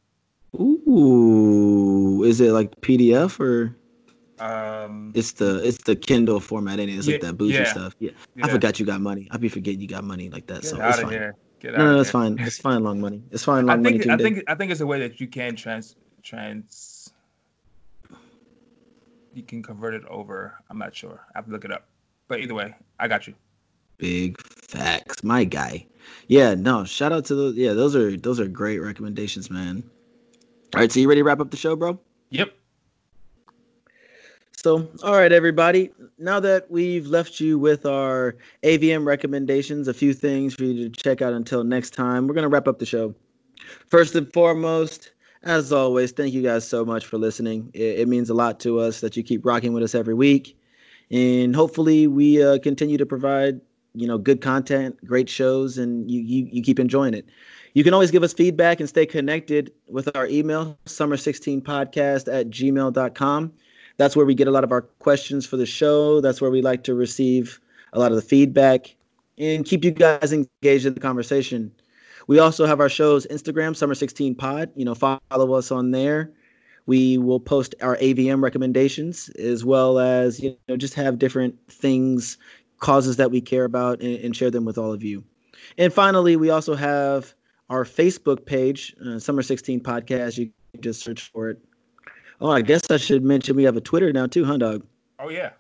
ooh, 0.61 2.23
is 2.25 2.41
it 2.41 2.53
like 2.53 2.71
PDF 2.81 3.41
or 3.41 3.77
Um, 4.39 5.13
it's 5.15 5.33
the 5.33 5.67
it's 5.67 5.83
the 5.85 5.97
Kindle 5.97 6.41
format? 6.41 6.81
Ain't 6.81 6.91
it? 6.91 6.95
It's 6.99 7.07
like 7.07 7.21
that 7.21 7.39
bougie 7.39 7.55
yeah, 7.55 7.65
stuff. 7.65 7.95
Yeah, 8.01 8.11
yeah. 8.35 8.45
I 8.45 8.49
forgot 8.49 8.81
you 8.81 8.87
got 8.87 9.01
money. 9.01 9.29
I 9.31 9.37
be 9.37 9.49
forgetting 9.49 9.81
you 9.81 9.89
got 9.89 10.05
money 10.05 10.29
like 10.31 10.47
that. 10.49 10.63
Get 10.63 10.71
so 10.71 10.77
it's 10.79 10.99
of 10.99 11.05
fine. 11.05 11.13
here. 11.13 11.35
Get 11.61 11.75
out 11.75 11.79
No, 11.79 11.95
no, 11.95 12.01
it's 12.01 12.11
fine. 12.11 12.37
It's 12.41 12.59
fine. 12.59 12.83
Long 12.83 13.01
money. 13.01 13.23
It's 13.31 13.45
fine. 13.45 13.65
I 13.69 13.75
Long 13.75 13.83
money. 13.83 13.99
think 13.99 14.11
I 14.11 14.17
Tunde. 14.17 14.23
think 14.23 14.45
I 14.49 14.55
think 14.55 14.73
it's 14.73 14.81
a 14.81 14.87
way 14.87 14.99
that 15.01 15.21
you 15.21 15.27
can 15.29 15.57
trans 15.57 15.97
trans 16.23 17.13
you 19.35 19.43
can 19.43 19.63
convert 19.63 19.95
it 19.95 20.05
over. 20.07 20.55
I'm 20.71 20.79
not 20.79 20.95
sure. 20.95 21.21
I 21.35 21.39
have 21.39 21.47
to 21.47 21.53
look 21.53 21.65
it 21.65 21.73
up. 21.73 21.87
But 22.29 22.41
either 22.41 22.55
way, 22.55 22.75
I 22.99 23.09
got 23.09 23.27
you. 23.27 23.35
Big 23.99 24.41
facts, 24.41 25.23
my 25.23 25.45
guy. 25.45 25.87
Yeah, 26.29 26.55
no, 26.55 26.85
shout 26.85 27.13
out 27.13 27.25
to 27.27 27.35
those. 27.35 27.57
Yeah, 27.57 27.73
those 27.73 27.95
are 27.95 28.17
those 28.17 28.41
are 28.41 28.49
great 28.49 28.79
recommendations, 28.79 29.51
man. 29.51 29.83
All 30.75 30.81
right, 30.81 30.91
so 30.91 31.01
you 31.01 31.09
ready 31.09 31.21
to 31.21 31.25
wrap 31.25 31.41
up 31.41 31.51
the 31.51 31.57
show, 31.57 31.77
bro? 31.77 31.99
Yep. 32.31 32.53
So, 34.57 34.89
all 35.03 35.13
right, 35.13 35.31
everybody. 35.31 35.91
Now 36.19 36.41
that 36.41 36.71
we've 36.71 37.07
left 37.07 37.39
you 37.39 37.59
with 37.59 37.85
our 37.85 38.37
AVM 38.63 39.05
recommendations, 39.05 39.89
a 39.89 39.95
few 39.95 40.15
things 40.15 40.55
for 40.55 40.65
you 40.65 40.89
to 40.89 41.03
check 41.03 41.21
out 41.21 41.35
until 41.35 41.65
next 41.65 41.91
time, 41.91 42.27
we're 42.27 42.35
gonna 42.35 42.49
wrap 42.49 42.67
up 42.67 42.79
the 42.79 42.87
show. 42.87 43.15
First 43.87 44.15
and 44.15 44.33
foremost, 44.33 45.11
As 45.45 45.73
always, 45.73 46.13
thank 46.13 46.33
you 46.33 46.43
guys 46.43 46.67
so 46.67 46.87
much 46.87 47.05
for 47.05 47.19
listening. 47.19 47.71
It, 47.75 48.01
it 48.01 48.09
means 48.09 48.31
a 48.31 48.35
lot 48.35 48.59
to 48.61 48.81
us 48.81 49.01
that 49.01 49.15
you 49.15 49.23
keep 49.23 49.45
rocking 49.45 49.75
with 49.75 49.83
us 49.83 49.95
every 49.95 50.15
week, 50.15 50.57
and 51.11 51.55
hopefully 51.55 52.07
we 52.07 52.43
uh, 52.43 52.59
continue 52.61 52.97
to 52.97 53.05
provide 53.05 53.61
you 53.95 54.07
know 54.07 54.19
good 54.19 54.41
content, 54.41 54.97
great 55.05 55.29
shows, 55.29 55.79
and 55.79 56.11
you, 56.11 56.21
you 56.21 56.49
you 56.51 56.63
keep 56.63 56.79
enjoying 56.79 57.15
it. 57.15 57.27
You 57.75 57.83
can 57.83 57.93
always 57.93 58.11
give 58.11 58.23
us 58.23 58.33
feedback 58.33 58.79
and 58.79 58.89
stay 58.89 59.07
connected 59.07 59.73
with 59.89 60.15
our 60.17 60.27
email, 60.27 60.79
summer16podcast 60.87 62.33
at 62.33 62.49
gmail.com. 62.51 63.53
That's 63.97 64.17
where 64.17 64.27
we 64.27 64.35
get 64.35 64.49
a 64.49 64.51
lot 64.51 64.65
of 64.65 64.73
our 64.73 64.83
questions 64.83 65.47
for 65.47 65.57
the 65.57 65.67
show. 65.67 66.21
That's 66.21 66.41
where 66.41 66.51
we 66.51 66.63
like 66.63 66.85
to 66.85 66.95
receive 66.95 67.61
a 67.93 67.99
lot 67.99 68.13
of 68.13 68.17
the 68.17 68.23
feedback 68.23 68.95
and 69.39 69.65
keep 69.65 69.85
you 69.85 69.91
guys 69.91 70.33
engaged 70.33 70.87
in 70.87 70.95
the 70.95 71.01
conversation. 71.01 71.73
We 72.27 72.39
also 72.39 72.67
have 72.67 72.81
our 72.81 72.89
show's 72.89 73.27
Instagram, 73.27 73.73
Summer16Pod. 73.73 74.71
You 74.75 74.85
know, 74.85 74.95
follow 74.95 75.55
us 75.55 75.71
on 75.71 75.91
there. 75.91 76.33
We 76.87 77.19
will 77.19 77.41
post 77.41 77.75
our 77.83 77.97
AVM 77.97 78.43
recommendations 78.43 79.31
as 79.31 79.65
well 79.65 79.99
as, 79.99 80.41
you 80.41 80.57
know, 80.69 80.77
just 80.77 80.95
have 80.95 81.19
different 81.19 81.57
things, 81.71 82.37
causes 82.85 83.17
that 83.17 83.31
we 83.31 83.41
care 83.41 83.65
about, 83.65 84.03
and, 84.03 84.19
and 84.19 84.37
share 84.37 84.51
them 84.51 84.67
with 84.67 84.77
all 84.77 84.93
of 84.93 85.03
you. 85.03 85.25
And 85.79 85.91
finally, 85.91 86.37
we 86.37 86.51
also 86.51 86.75
have 86.75 87.35
our 87.71 87.85
Facebook 87.85 88.45
page, 88.45 88.95
uh, 89.05 89.19
Summer 89.19 89.41
16 89.41 89.81
Podcast. 89.81 90.37
You 90.37 90.51
can 90.75 90.83
just 90.83 91.03
search 91.03 91.31
for 91.33 91.49
it. 91.49 91.59
Oh, 92.43 92.51
I 92.51 92.61
guess 92.61 92.91
I 92.91 92.99
should 92.99 93.25
mention 93.25 93.57
we 93.57 93.65
have 93.65 93.79
a 93.79 93.81
Twitter 93.81 94.13
now 94.13 94.27
too, 94.27 94.45
huh, 94.45 94.59
dog? 94.59 94.87
Oh 95.19 95.31
yeah, 95.31 95.53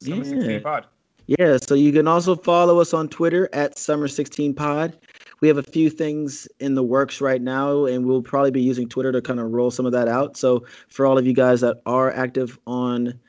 Summer 0.00 0.24
yeah. 0.24 0.30
16 0.30 0.60
Pod. 0.62 0.86
Yeah, 1.28 1.58
so 1.62 1.76
you 1.76 1.92
can 1.92 2.08
also 2.08 2.34
follow 2.34 2.80
us 2.80 2.92
on 2.92 3.08
Twitter 3.08 3.48
at 3.52 3.78
Summer 3.78 4.08
16 4.08 4.52
Pod. 4.54 4.98
We 5.40 5.46
have 5.46 5.58
a 5.58 5.62
few 5.62 5.90
things 5.90 6.48
in 6.58 6.74
the 6.74 6.82
works 6.82 7.20
right 7.20 7.40
now, 7.40 7.84
and 7.84 8.04
we'll 8.04 8.22
probably 8.22 8.50
be 8.50 8.62
using 8.62 8.88
Twitter 8.88 9.12
to 9.12 9.22
kind 9.22 9.38
of 9.38 9.52
roll 9.52 9.70
some 9.70 9.86
of 9.86 9.92
that 9.92 10.08
out. 10.08 10.36
So 10.36 10.64
for 10.88 11.06
all 11.06 11.18
of 11.18 11.26
you 11.26 11.34
guys 11.34 11.60
that 11.60 11.76
are 11.86 12.10
active 12.10 12.58
on 12.66 13.20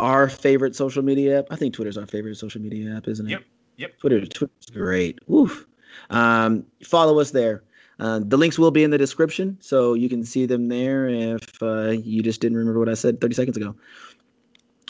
our 0.00 0.28
favorite 0.28 0.74
social 0.74 1.02
media 1.02 1.40
app, 1.40 1.46
I 1.50 1.56
think 1.56 1.74
Twitter's 1.74 1.96
our 1.96 2.06
favorite 2.06 2.36
social 2.36 2.60
media 2.60 2.96
app, 2.96 3.08
isn't 3.08 3.26
it? 3.26 3.30
Yep. 3.30 3.44
Yep. 3.76 3.98
Twitter, 3.98 4.26
Twitter's 4.26 4.66
great. 4.72 5.18
Oof. 5.30 5.66
Um, 6.10 6.64
follow 6.84 7.20
us 7.20 7.30
there. 7.30 7.62
Uh, 7.98 8.20
the 8.22 8.36
links 8.36 8.58
will 8.58 8.70
be 8.70 8.82
in 8.82 8.90
the 8.90 8.98
description, 8.98 9.58
so 9.60 9.94
you 9.94 10.08
can 10.08 10.24
see 10.24 10.46
them 10.46 10.68
there 10.68 11.08
if 11.08 11.62
uh, 11.62 11.90
you 11.90 12.22
just 12.22 12.40
didn't 12.40 12.56
remember 12.56 12.78
what 12.78 12.88
I 12.88 12.94
said 12.94 13.20
30 13.20 13.34
seconds 13.34 13.56
ago. 13.56 13.74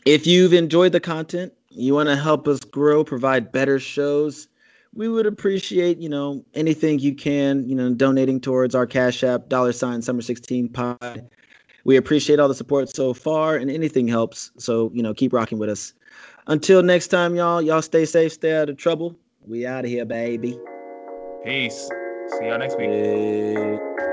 If 0.07 0.27
you've 0.27 0.53
enjoyed 0.53 0.93
the 0.93 1.01
content, 1.01 1.53
you 1.71 1.95
want 1.95 2.09
to 2.09 2.17
help 2.17 2.47
us 2.47 2.61
grow, 2.61 3.05
provide 3.05 3.53
better 3.53 3.79
shows, 3.79 4.49
we 4.95 5.09
would 5.09 5.27
appreciate, 5.27 5.99
you 5.99 6.09
know, 6.09 6.45
anything 6.55 6.99
you 6.99 7.15
can, 7.15 7.69
you 7.69 7.77
know, 7.77 7.95
donating 7.95 8.41
towards 8.41 8.75
our 8.75 8.87
Cash 8.87 9.23
App, 9.23 9.49
dollar 9.49 9.73
sign 9.73 10.03
Summer 10.03 10.23
16 10.23 10.69
Pod. 10.71 11.29
We 11.85 11.97
appreciate 11.97 12.39
all 12.39 12.49
the 12.49 12.55
support 12.55 12.95
so 12.95 13.15
far, 13.15 13.57
and 13.57 13.71
anything 13.71 14.09
helps. 14.09 14.51
So, 14.59 14.91
you 14.95 15.03
know, 15.03 15.15
keep 15.15 15.33
rocking 15.33 15.59
with 15.59 15.71
us. 15.71 15.95
Until 16.47 16.83
next 16.83 17.09
time, 17.09 17.35
y'all, 17.35 17.63
y'all 17.63 17.83
stay 17.83 18.05
safe, 18.05 18.33
stay 18.33 18.57
out 18.57 18.69
of 18.69 18.77
trouble. 18.77 19.17
We 19.47 19.67
out 19.67 19.85
of 19.85 19.91
here, 19.91 20.05
baby. 20.05 20.59
Peace. 21.45 21.89
See 22.39 22.47
y'all 22.47 22.59
next 22.59 22.77
week. 22.79 24.10